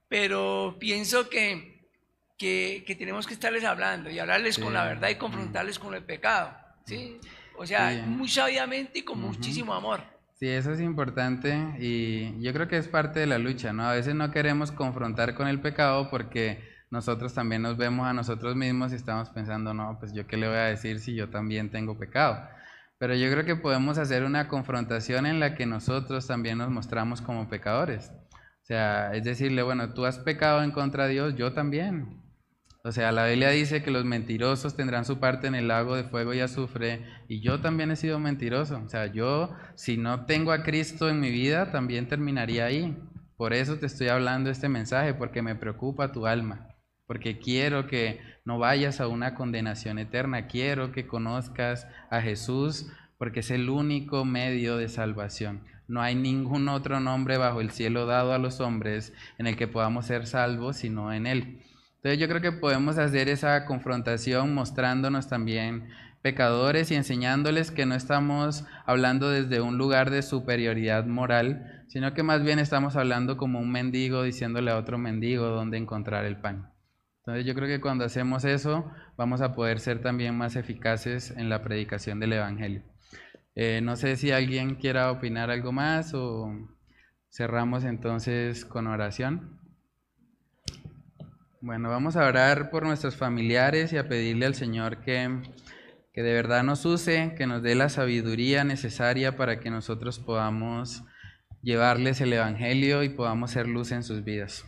Pero 0.07 0.75
pienso 0.79 1.29
que, 1.29 1.87
que, 2.37 2.83
que, 2.85 2.95
tenemos 2.95 3.25
que 3.25 3.33
estarles 3.33 3.63
hablando 3.63 4.09
y 4.09 4.19
hablarles 4.19 4.59
con 4.59 4.73
la 4.73 4.85
verdad 4.85 5.09
y 5.09 5.15
confrontarles 5.15 5.79
con 5.79 5.93
el 5.95 6.03
pecado. 6.03 6.55
¿sí? 6.85 7.19
O 7.57 7.65
sea, 7.65 8.03
muy 8.07 8.27
sabiamente 8.27 8.99
y 8.99 9.01
con 9.03 9.19
muchísimo 9.19 9.73
amor. 9.73 10.01
Sí, 10.35 10.47
eso 10.47 10.73
es 10.73 10.81
importante 10.81 11.75
y 11.79 12.41
yo 12.41 12.51
creo 12.51 12.67
que 12.67 12.77
es 12.77 12.89
parte 12.89 13.21
de 13.21 13.25
la 13.25 13.37
lucha, 13.37 13.71
¿no? 13.71 13.87
A 13.87 13.93
veces 13.93 14.15
no 14.15 14.31
queremos 14.31 14.71
confrontar 14.71 15.33
con 15.33 15.47
el 15.47 15.61
pecado 15.61 16.09
porque 16.09 16.61
nosotros 16.91 17.33
también 17.33 17.61
nos 17.61 17.77
vemos 17.77 18.05
a 18.05 18.13
nosotros 18.13 18.55
mismos 18.55 18.91
y 18.91 18.95
estamos 18.95 19.29
pensando, 19.29 19.73
no, 19.73 19.97
pues 19.97 20.13
yo 20.13 20.27
qué 20.27 20.35
le 20.35 20.47
voy 20.47 20.57
a 20.57 20.63
decir 20.63 20.99
si 20.99 21.15
yo 21.15 21.29
también 21.29 21.71
tengo 21.71 21.97
pecado. 21.97 22.49
Pero 22.97 23.15
yo 23.15 23.31
creo 23.31 23.45
que 23.45 23.55
podemos 23.55 23.97
hacer 23.97 24.23
una 24.23 24.47
confrontación 24.47 25.25
en 25.25 25.39
la 25.39 25.55
que 25.55 25.65
nosotros 25.65 26.27
también 26.27 26.57
nos 26.57 26.69
mostramos 26.69 27.21
como 27.21 27.49
pecadores. 27.49 28.11
O 28.65 28.65
sea, 28.65 29.13
es 29.13 29.23
decirle, 29.23 29.61
bueno, 29.63 29.93
tú 29.93 30.05
has 30.05 30.19
pecado 30.19 30.63
en 30.63 30.71
contra 30.71 31.05
de 31.05 31.13
Dios, 31.13 31.35
yo 31.35 31.53
también. 31.53 32.24
O 32.85 32.91
sea, 32.91 33.11
la 33.11 33.27
Biblia 33.27 33.49
dice 33.49 33.83
que 33.83 33.91
los 33.91 34.05
mentirosos 34.05 34.75
tendrán 34.75 35.03
su 35.03 35.19
parte 35.19 35.47
en 35.47 35.55
el 35.55 35.67
lago 35.67 35.95
de 35.95 36.03
fuego 36.03 36.33
y 36.33 36.39
azufre, 36.39 37.03
y 37.27 37.41
yo 37.41 37.59
también 37.59 37.91
he 37.91 37.95
sido 37.95 38.19
mentiroso. 38.19 38.79
O 38.85 38.87
sea, 38.87 39.07
yo, 39.07 39.53
si 39.75 39.97
no 39.97 40.25
tengo 40.25 40.51
a 40.53 40.63
Cristo 40.63 41.09
en 41.09 41.19
mi 41.19 41.31
vida, 41.31 41.71
también 41.71 42.07
terminaría 42.07 42.65
ahí. 42.65 42.97
Por 43.35 43.53
eso 43.53 43.77
te 43.77 43.87
estoy 43.87 44.07
hablando 44.07 44.49
este 44.49 44.69
mensaje, 44.69 45.13
porque 45.13 45.41
me 45.41 45.55
preocupa 45.55 46.11
tu 46.11 46.27
alma 46.27 46.75
porque 47.07 47.39
quiero 47.39 47.87
que 47.87 48.19
no 48.45 48.59
vayas 48.59 48.99
a 48.99 49.07
una 49.07 49.35
condenación 49.35 49.99
eterna, 49.99 50.47
quiero 50.47 50.91
que 50.91 51.07
conozcas 51.07 51.87
a 52.09 52.21
Jesús, 52.21 52.91
porque 53.17 53.41
es 53.41 53.51
el 53.51 53.69
único 53.69 54.25
medio 54.25 54.77
de 54.77 54.89
salvación. 54.89 55.63
No 55.87 56.01
hay 56.01 56.15
ningún 56.15 56.67
otro 56.67 56.99
nombre 56.99 57.37
bajo 57.37 57.61
el 57.61 57.69
cielo 57.69 58.07
dado 58.07 58.33
a 58.33 58.39
los 58.39 58.59
hombres 58.59 59.13
en 59.37 59.45
el 59.45 59.55
que 59.55 59.67
podamos 59.67 60.07
ser 60.07 60.25
salvos, 60.25 60.77
sino 60.77 61.13
en 61.13 61.27
Él. 61.27 61.61
Entonces 62.05 62.21
yo 62.21 62.27
creo 62.27 62.39
que 62.39 62.59
podemos 62.59 62.99
hacer 62.99 63.29
esa 63.29 63.65
confrontación 63.65 64.53
mostrándonos 64.53 65.27
también 65.27 65.89
pecadores 66.21 66.91
y 66.91 66.95
enseñándoles 66.95 67.71
que 67.71 67.87
no 67.87 67.95
estamos 67.95 68.63
hablando 68.85 69.31
desde 69.31 69.59
un 69.59 69.79
lugar 69.79 70.11
de 70.11 70.21
superioridad 70.21 71.07
moral, 71.07 71.83
sino 71.87 72.13
que 72.13 72.21
más 72.21 72.43
bien 72.43 72.59
estamos 72.59 72.95
hablando 72.95 73.37
como 73.37 73.59
un 73.59 73.71
mendigo 73.71 74.21
diciéndole 74.21 74.69
a 74.69 74.77
otro 74.77 74.99
mendigo 74.99 75.47
dónde 75.47 75.79
encontrar 75.79 76.25
el 76.25 76.39
pan. 76.39 76.71
Entonces 77.21 77.43
yo 77.43 77.55
creo 77.55 77.67
que 77.67 77.81
cuando 77.81 78.05
hacemos 78.05 78.45
eso 78.45 78.85
vamos 79.17 79.41
a 79.41 79.55
poder 79.55 79.79
ser 79.79 79.99
también 80.03 80.37
más 80.37 80.55
eficaces 80.55 81.31
en 81.31 81.49
la 81.49 81.63
predicación 81.63 82.19
del 82.19 82.33
Evangelio. 82.33 82.83
Eh, 83.55 83.81
no 83.81 83.95
sé 83.95 84.15
si 84.15 84.29
alguien 84.29 84.75
quiera 84.75 85.09
opinar 85.09 85.49
algo 85.49 85.71
más 85.71 86.13
o 86.13 86.51
cerramos 87.31 87.83
entonces 87.83 88.63
con 88.63 88.85
oración. 88.85 89.64
Bueno, 91.61 91.89
vamos 91.89 92.15
a 92.15 92.25
orar 92.25 92.69
por 92.69 92.83
nuestros 92.85 93.15
familiares 93.15 93.93
y 93.93 93.97
a 93.97 94.07
pedirle 94.07 94.45
al 94.45 94.55
Señor 94.55 94.97
que, 94.97 95.41
que 96.13 96.21
de 96.21 96.33
verdad 96.33 96.63
nos 96.63 96.85
use, 96.85 97.33
que 97.37 97.47
nos 97.47 97.63
dé 97.63 97.75
la 97.75 97.89
sabiduría 97.89 98.63
necesaria 98.63 99.37
para 99.37 99.59
que 99.59 99.71
nosotros 99.71 100.19
podamos 100.19 101.03
llevarles 101.61 102.19
el 102.21 102.33
Evangelio 102.33 103.03
y 103.03 103.09
podamos 103.09 103.51
ser 103.51 103.67
luz 103.67 103.91
en 103.91 104.03
sus 104.03 104.23
vidas. 104.23 104.65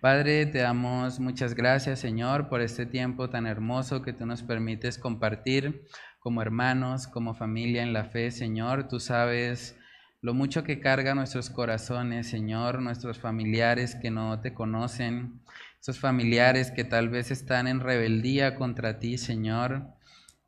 Padre, 0.00 0.46
te 0.46 0.58
damos 0.58 1.20
muchas 1.20 1.54
gracias, 1.54 2.00
Señor, 2.00 2.48
por 2.48 2.60
este 2.60 2.84
tiempo 2.84 3.30
tan 3.30 3.46
hermoso 3.46 4.02
que 4.02 4.12
tú 4.12 4.26
nos 4.26 4.42
permites 4.42 4.98
compartir 4.98 5.84
como 6.18 6.42
hermanos, 6.42 7.06
como 7.06 7.34
familia 7.34 7.82
en 7.82 7.92
la 7.92 8.04
fe, 8.04 8.32
Señor. 8.32 8.88
Tú 8.88 9.00
sabes 9.00 9.76
lo 10.20 10.34
mucho 10.34 10.64
que 10.64 10.80
carga 10.80 11.14
nuestros 11.14 11.48
corazones, 11.48 12.28
Señor, 12.28 12.82
nuestros 12.82 13.18
familiares 13.20 13.94
que 13.94 14.10
no 14.10 14.40
te 14.40 14.52
conocen, 14.52 15.40
esos 15.88 16.00
familiares 16.00 16.70
que 16.70 16.84
tal 16.84 17.08
vez 17.08 17.30
están 17.30 17.66
en 17.66 17.80
rebeldía 17.80 18.56
contra 18.56 18.98
ti, 18.98 19.16
Señor. 19.16 19.86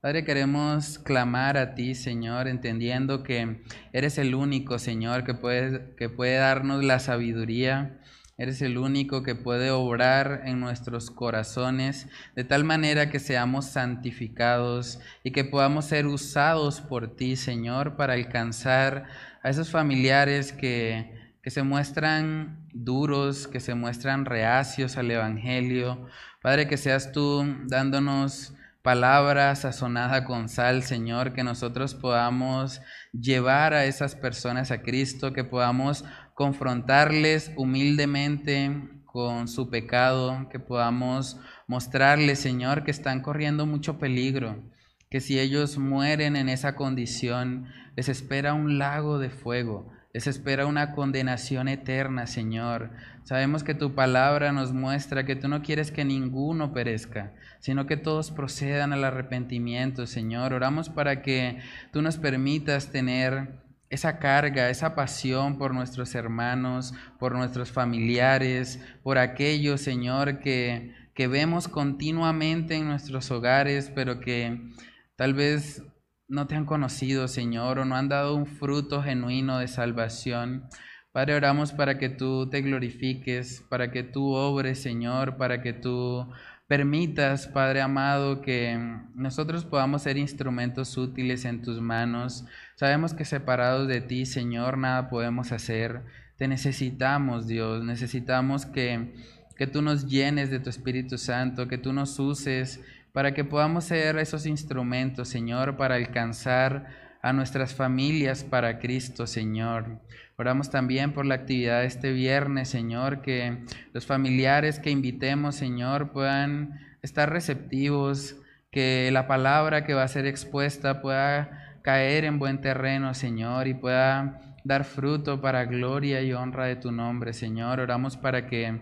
Padre, 0.02 0.22
queremos 0.22 0.98
clamar 0.98 1.56
a 1.56 1.74
ti, 1.74 1.94
Señor, 1.94 2.46
entendiendo 2.46 3.22
que 3.22 3.62
eres 3.94 4.18
el 4.18 4.34
único, 4.34 4.78
Señor, 4.78 5.24
que 5.24 5.32
puede, 5.32 5.94
que 5.96 6.10
puede 6.10 6.36
darnos 6.36 6.84
la 6.84 6.98
sabiduría 6.98 8.00
Eres 8.40 8.62
el 8.62 8.78
único 8.78 9.22
que 9.22 9.34
puede 9.34 9.70
obrar 9.70 10.44
en 10.46 10.60
nuestros 10.60 11.10
corazones 11.10 12.08
de 12.34 12.42
tal 12.42 12.64
manera 12.64 13.10
que 13.10 13.18
seamos 13.18 13.66
santificados 13.66 14.98
y 15.22 15.32
que 15.32 15.44
podamos 15.44 15.84
ser 15.84 16.06
usados 16.06 16.80
por 16.80 17.16
ti, 17.16 17.36
Señor, 17.36 17.96
para 17.96 18.14
alcanzar 18.14 19.04
a 19.42 19.50
esos 19.50 19.70
familiares 19.70 20.54
que, 20.54 21.19
que 21.42 21.50
se 21.50 21.62
muestran 21.62 22.66
duros, 22.72 23.48
que 23.48 23.60
se 23.60 23.74
muestran 23.74 24.24
reacios 24.24 24.96
al 24.96 25.10
Evangelio. 25.10 26.06
Padre, 26.42 26.68
que 26.68 26.76
seas 26.76 27.12
tú 27.12 27.44
dándonos 27.66 28.54
palabra 28.82 29.54
sazonada 29.56 30.24
con 30.24 30.48
sal, 30.48 30.82
Señor, 30.82 31.32
que 31.32 31.44
nosotros 31.44 31.94
podamos 31.94 32.80
llevar 33.12 33.74
a 33.74 33.84
esas 33.84 34.14
personas 34.14 34.70
a 34.70 34.82
Cristo, 34.82 35.32
que 35.32 35.44
podamos 35.44 36.04
confrontarles 36.34 37.52
humildemente 37.56 38.88
con 39.04 39.48
su 39.48 39.68
pecado, 39.68 40.48
que 40.50 40.60
podamos 40.60 41.38
mostrarles, 41.66 42.38
Señor, 42.38 42.84
que 42.84 42.90
están 42.90 43.20
corriendo 43.22 43.66
mucho 43.66 43.98
peligro, 43.98 44.62
que 45.10 45.20
si 45.20 45.38
ellos 45.38 45.76
mueren 45.76 46.36
en 46.36 46.48
esa 46.48 46.76
condición, 46.76 47.66
les 47.96 48.08
espera 48.08 48.54
un 48.54 48.78
lago 48.78 49.18
de 49.18 49.28
fuego, 49.28 49.92
les 50.12 50.26
espera 50.26 50.66
una 50.66 50.92
condenación 50.92 51.68
eterna, 51.68 52.26
Señor. 52.26 52.90
Sabemos 53.22 53.62
que 53.62 53.74
tu 53.74 53.94
palabra 53.94 54.50
nos 54.52 54.72
muestra 54.72 55.24
que 55.24 55.36
tú 55.36 55.46
no 55.48 55.62
quieres 55.62 55.92
que 55.92 56.04
ninguno 56.04 56.72
perezca, 56.72 57.32
sino 57.60 57.86
que 57.86 57.96
todos 57.96 58.32
procedan 58.32 58.92
al 58.92 59.04
arrepentimiento, 59.04 60.06
Señor. 60.06 60.52
Oramos 60.52 60.88
para 60.88 61.22
que 61.22 61.60
tú 61.92 62.02
nos 62.02 62.18
permitas 62.18 62.90
tener 62.90 63.60
esa 63.88 64.18
carga, 64.18 64.70
esa 64.70 64.94
pasión 64.96 65.58
por 65.58 65.74
nuestros 65.74 66.14
hermanos, 66.14 66.94
por 67.18 67.34
nuestros 67.34 67.70
familiares, 67.70 68.80
por 69.02 69.18
aquellos, 69.18 69.80
Señor, 69.80 70.40
que, 70.40 70.94
que 71.14 71.28
vemos 71.28 71.68
continuamente 71.68 72.74
en 72.74 72.88
nuestros 72.88 73.30
hogares, 73.30 73.92
pero 73.94 74.20
que 74.20 74.72
tal 75.16 75.34
vez 75.34 75.82
no 76.30 76.46
te 76.46 76.54
han 76.54 76.64
conocido, 76.64 77.26
Señor, 77.26 77.80
o 77.80 77.84
no 77.84 77.96
han 77.96 78.08
dado 78.08 78.36
un 78.36 78.46
fruto 78.46 79.02
genuino 79.02 79.58
de 79.58 79.66
salvación. 79.66 80.64
Padre, 81.10 81.34
oramos 81.34 81.72
para 81.72 81.98
que 81.98 82.08
tú 82.08 82.48
te 82.48 82.62
glorifiques, 82.62 83.64
para 83.68 83.90
que 83.90 84.04
tú 84.04 84.32
obres, 84.32 84.80
Señor, 84.80 85.36
para 85.36 85.60
que 85.60 85.72
tú 85.72 86.30
permitas, 86.68 87.48
Padre 87.48 87.80
amado, 87.80 88.42
que 88.42 88.78
nosotros 89.16 89.64
podamos 89.64 90.02
ser 90.02 90.18
instrumentos 90.18 90.96
útiles 90.96 91.44
en 91.44 91.62
tus 91.62 91.80
manos. 91.80 92.44
Sabemos 92.76 93.12
que 93.12 93.24
separados 93.24 93.88
de 93.88 94.00
ti, 94.00 94.24
Señor, 94.24 94.78
nada 94.78 95.10
podemos 95.10 95.50
hacer. 95.50 96.04
Te 96.36 96.46
necesitamos, 96.46 97.48
Dios. 97.48 97.82
Necesitamos 97.82 98.66
que, 98.66 99.16
que 99.56 99.66
tú 99.66 99.82
nos 99.82 100.06
llenes 100.06 100.48
de 100.48 100.60
tu 100.60 100.70
Espíritu 100.70 101.18
Santo, 101.18 101.66
que 101.66 101.76
tú 101.76 101.92
nos 101.92 102.20
uses 102.20 102.80
para 103.12 103.34
que 103.34 103.44
podamos 103.44 103.84
ser 103.84 104.18
esos 104.18 104.46
instrumentos, 104.46 105.28
Señor, 105.28 105.76
para 105.76 105.96
alcanzar 105.96 106.86
a 107.22 107.32
nuestras 107.32 107.74
familias 107.74 108.44
para 108.44 108.78
Cristo, 108.78 109.26
Señor. 109.26 110.00
Oramos 110.36 110.70
también 110.70 111.12
por 111.12 111.26
la 111.26 111.34
actividad 111.34 111.80
de 111.80 111.86
este 111.86 112.12
viernes, 112.12 112.68
Señor, 112.68 113.20
que 113.20 113.64
los 113.92 114.06
familiares 114.06 114.78
que 114.78 114.90
invitemos, 114.90 115.56
Señor, 115.56 116.12
puedan 116.12 116.80
estar 117.02 117.30
receptivos, 117.30 118.36
que 118.70 119.10
la 119.12 119.26
palabra 119.26 119.84
que 119.84 119.94
va 119.94 120.04
a 120.04 120.08
ser 120.08 120.26
expuesta 120.26 121.02
pueda 121.02 121.78
caer 121.82 122.24
en 122.24 122.38
buen 122.38 122.60
terreno, 122.60 123.12
Señor, 123.14 123.66
y 123.68 123.74
pueda 123.74 124.40
dar 124.64 124.84
fruto 124.84 125.40
para 125.40 125.64
gloria 125.64 126.22
y 126.22 126.32
honra 126.32 126.66
de 126.66 126.76
tu 126.76 126.92
nombre, 126.92 127.32
Señor. 127.32 127.80
Oramos 127.80 128.16
para 128.16 128.46
que 128.46 128.80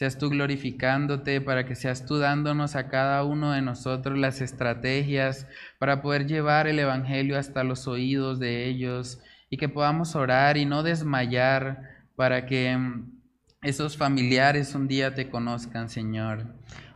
seas 0.00 0.16
tú 0.16 0.30
glorificándote, 0.30 1.42
para 1.42 1.66
que 1.66 1.74
seas 1.74 2.06
tú 2.06 2.16
dándonos 2.16 2.74
a 2.74 2.88
cada 2.88 3.22
uno 3.22 3.52
de 3.52 3.60
nosotros 3.60 4.16
las 4.16 4.40
estrategias 4.40 5.46
para 5.78 6.00
poder 6.00 6.26
llevar 6.26 6.66
el 6.68 6.78
Evangelio 6.78 7.38
hasta 7.38 7.64
los 7.64 7.86
oídos 7.86 8.38
de 8.38 8.66
ellos 8.66 9.20
y 9.50 9.58
que 9.58 9.68
podamos 9.68 10.16
orar 10.16 10.56
y 10.56 10.64
no 10.64 10.82
desmayar 10.82 11.82
para 12.16 12.46
que 12.46 12.74
mm, 12.74 13.12
esos 13.60 13.98
familiares 13.98 14.74
un 14.74 14.88
día 14.88 15.14
te 15.14 15.28
conozcan, 15.28 15.90
Señor. 15.90 16.46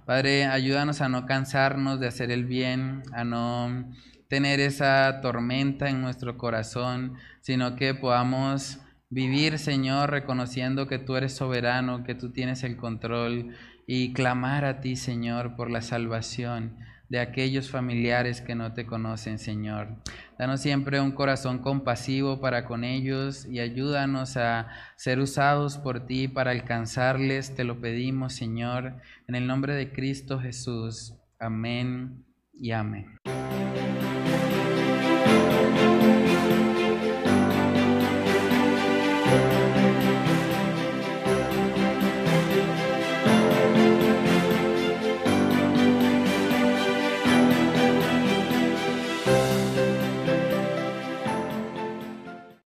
Padre, 0.07 0.47
ayúdanos 0.47 1.03
a 1.03 1.11
no 1.11 1.27
cansarnos 1.27 2.01
de 2.01 2.07
hacer 2.07 2.31
el 2.31 2.47
bien, 2.47 3.03
a 3.13 3.23
no 3.23 3.93
tener 4.29 4.61
esa 4.61 5.21
tormenta 5.21 5.91
en 5.91 6.01
nuestro 6.01 6.39
corazón, 6.39 7.19
sino 7.43 7.77
que 7.77 7.93
podamos 7.93 8.79
vivir, 9.11 9.59
Señor, 9.59 10.11
reconociendo 10.11 10.87
que 10.87 10.99
tú 10.99 11.17
eres 11.17 11.35
soberano, 11.35 12.05
que 12.05 12.15
tú 12.15 12.33
tienes 12.33 12.65
el 12.65 12.77
control 12.77 13.55
y 13.87 14.13
clamar 14.13 14.65
a 14.65 14.81
ti, 14.81 14.97
Señor, 14.97 15.57
por 15.57 15.71
la 15.71 15.83
salvación 15.83 16.77
de 17.09 17.21
aquellos 17.21 17.71
familiares 17.71 18.41
que 18.41 18.55
no 18.55 18.73
te 18.73 18.87
conocen, 18.87 19.39
Señor. 19.39 20.03
Danos 20.39 20.61
siempre 20.61 21.01
un 21.01 21.13
corazón 21.13 21.59
compasivo 21.59 22.41
para 22.41 22.65
con 22.65 22.83
ellos 22.83 23.47
y 23.47 23.61
ayúdanos 23.61 24.37
a 24.37 24.69
ser 24.97 25.21
usados 25.21 25.79
por 25.79 26.07
ti 26.07 26.29
para 26.29 26.51
alcanzarles. 26.51 27.55
Te 27.55 27.65
lo 27.65 27.81
pedimos, 27.81 28.35
Señor, 28.35 29.01
en 29.29 29.35
el 29.35 29.47
nombre 29.47 29.75
de 29.75 29.93
Cristo 29.93 30.41
Jesús. 30.41 31.15
Amén 31.39 32.25
y 32.53 32.73
amén. 32.73 33.19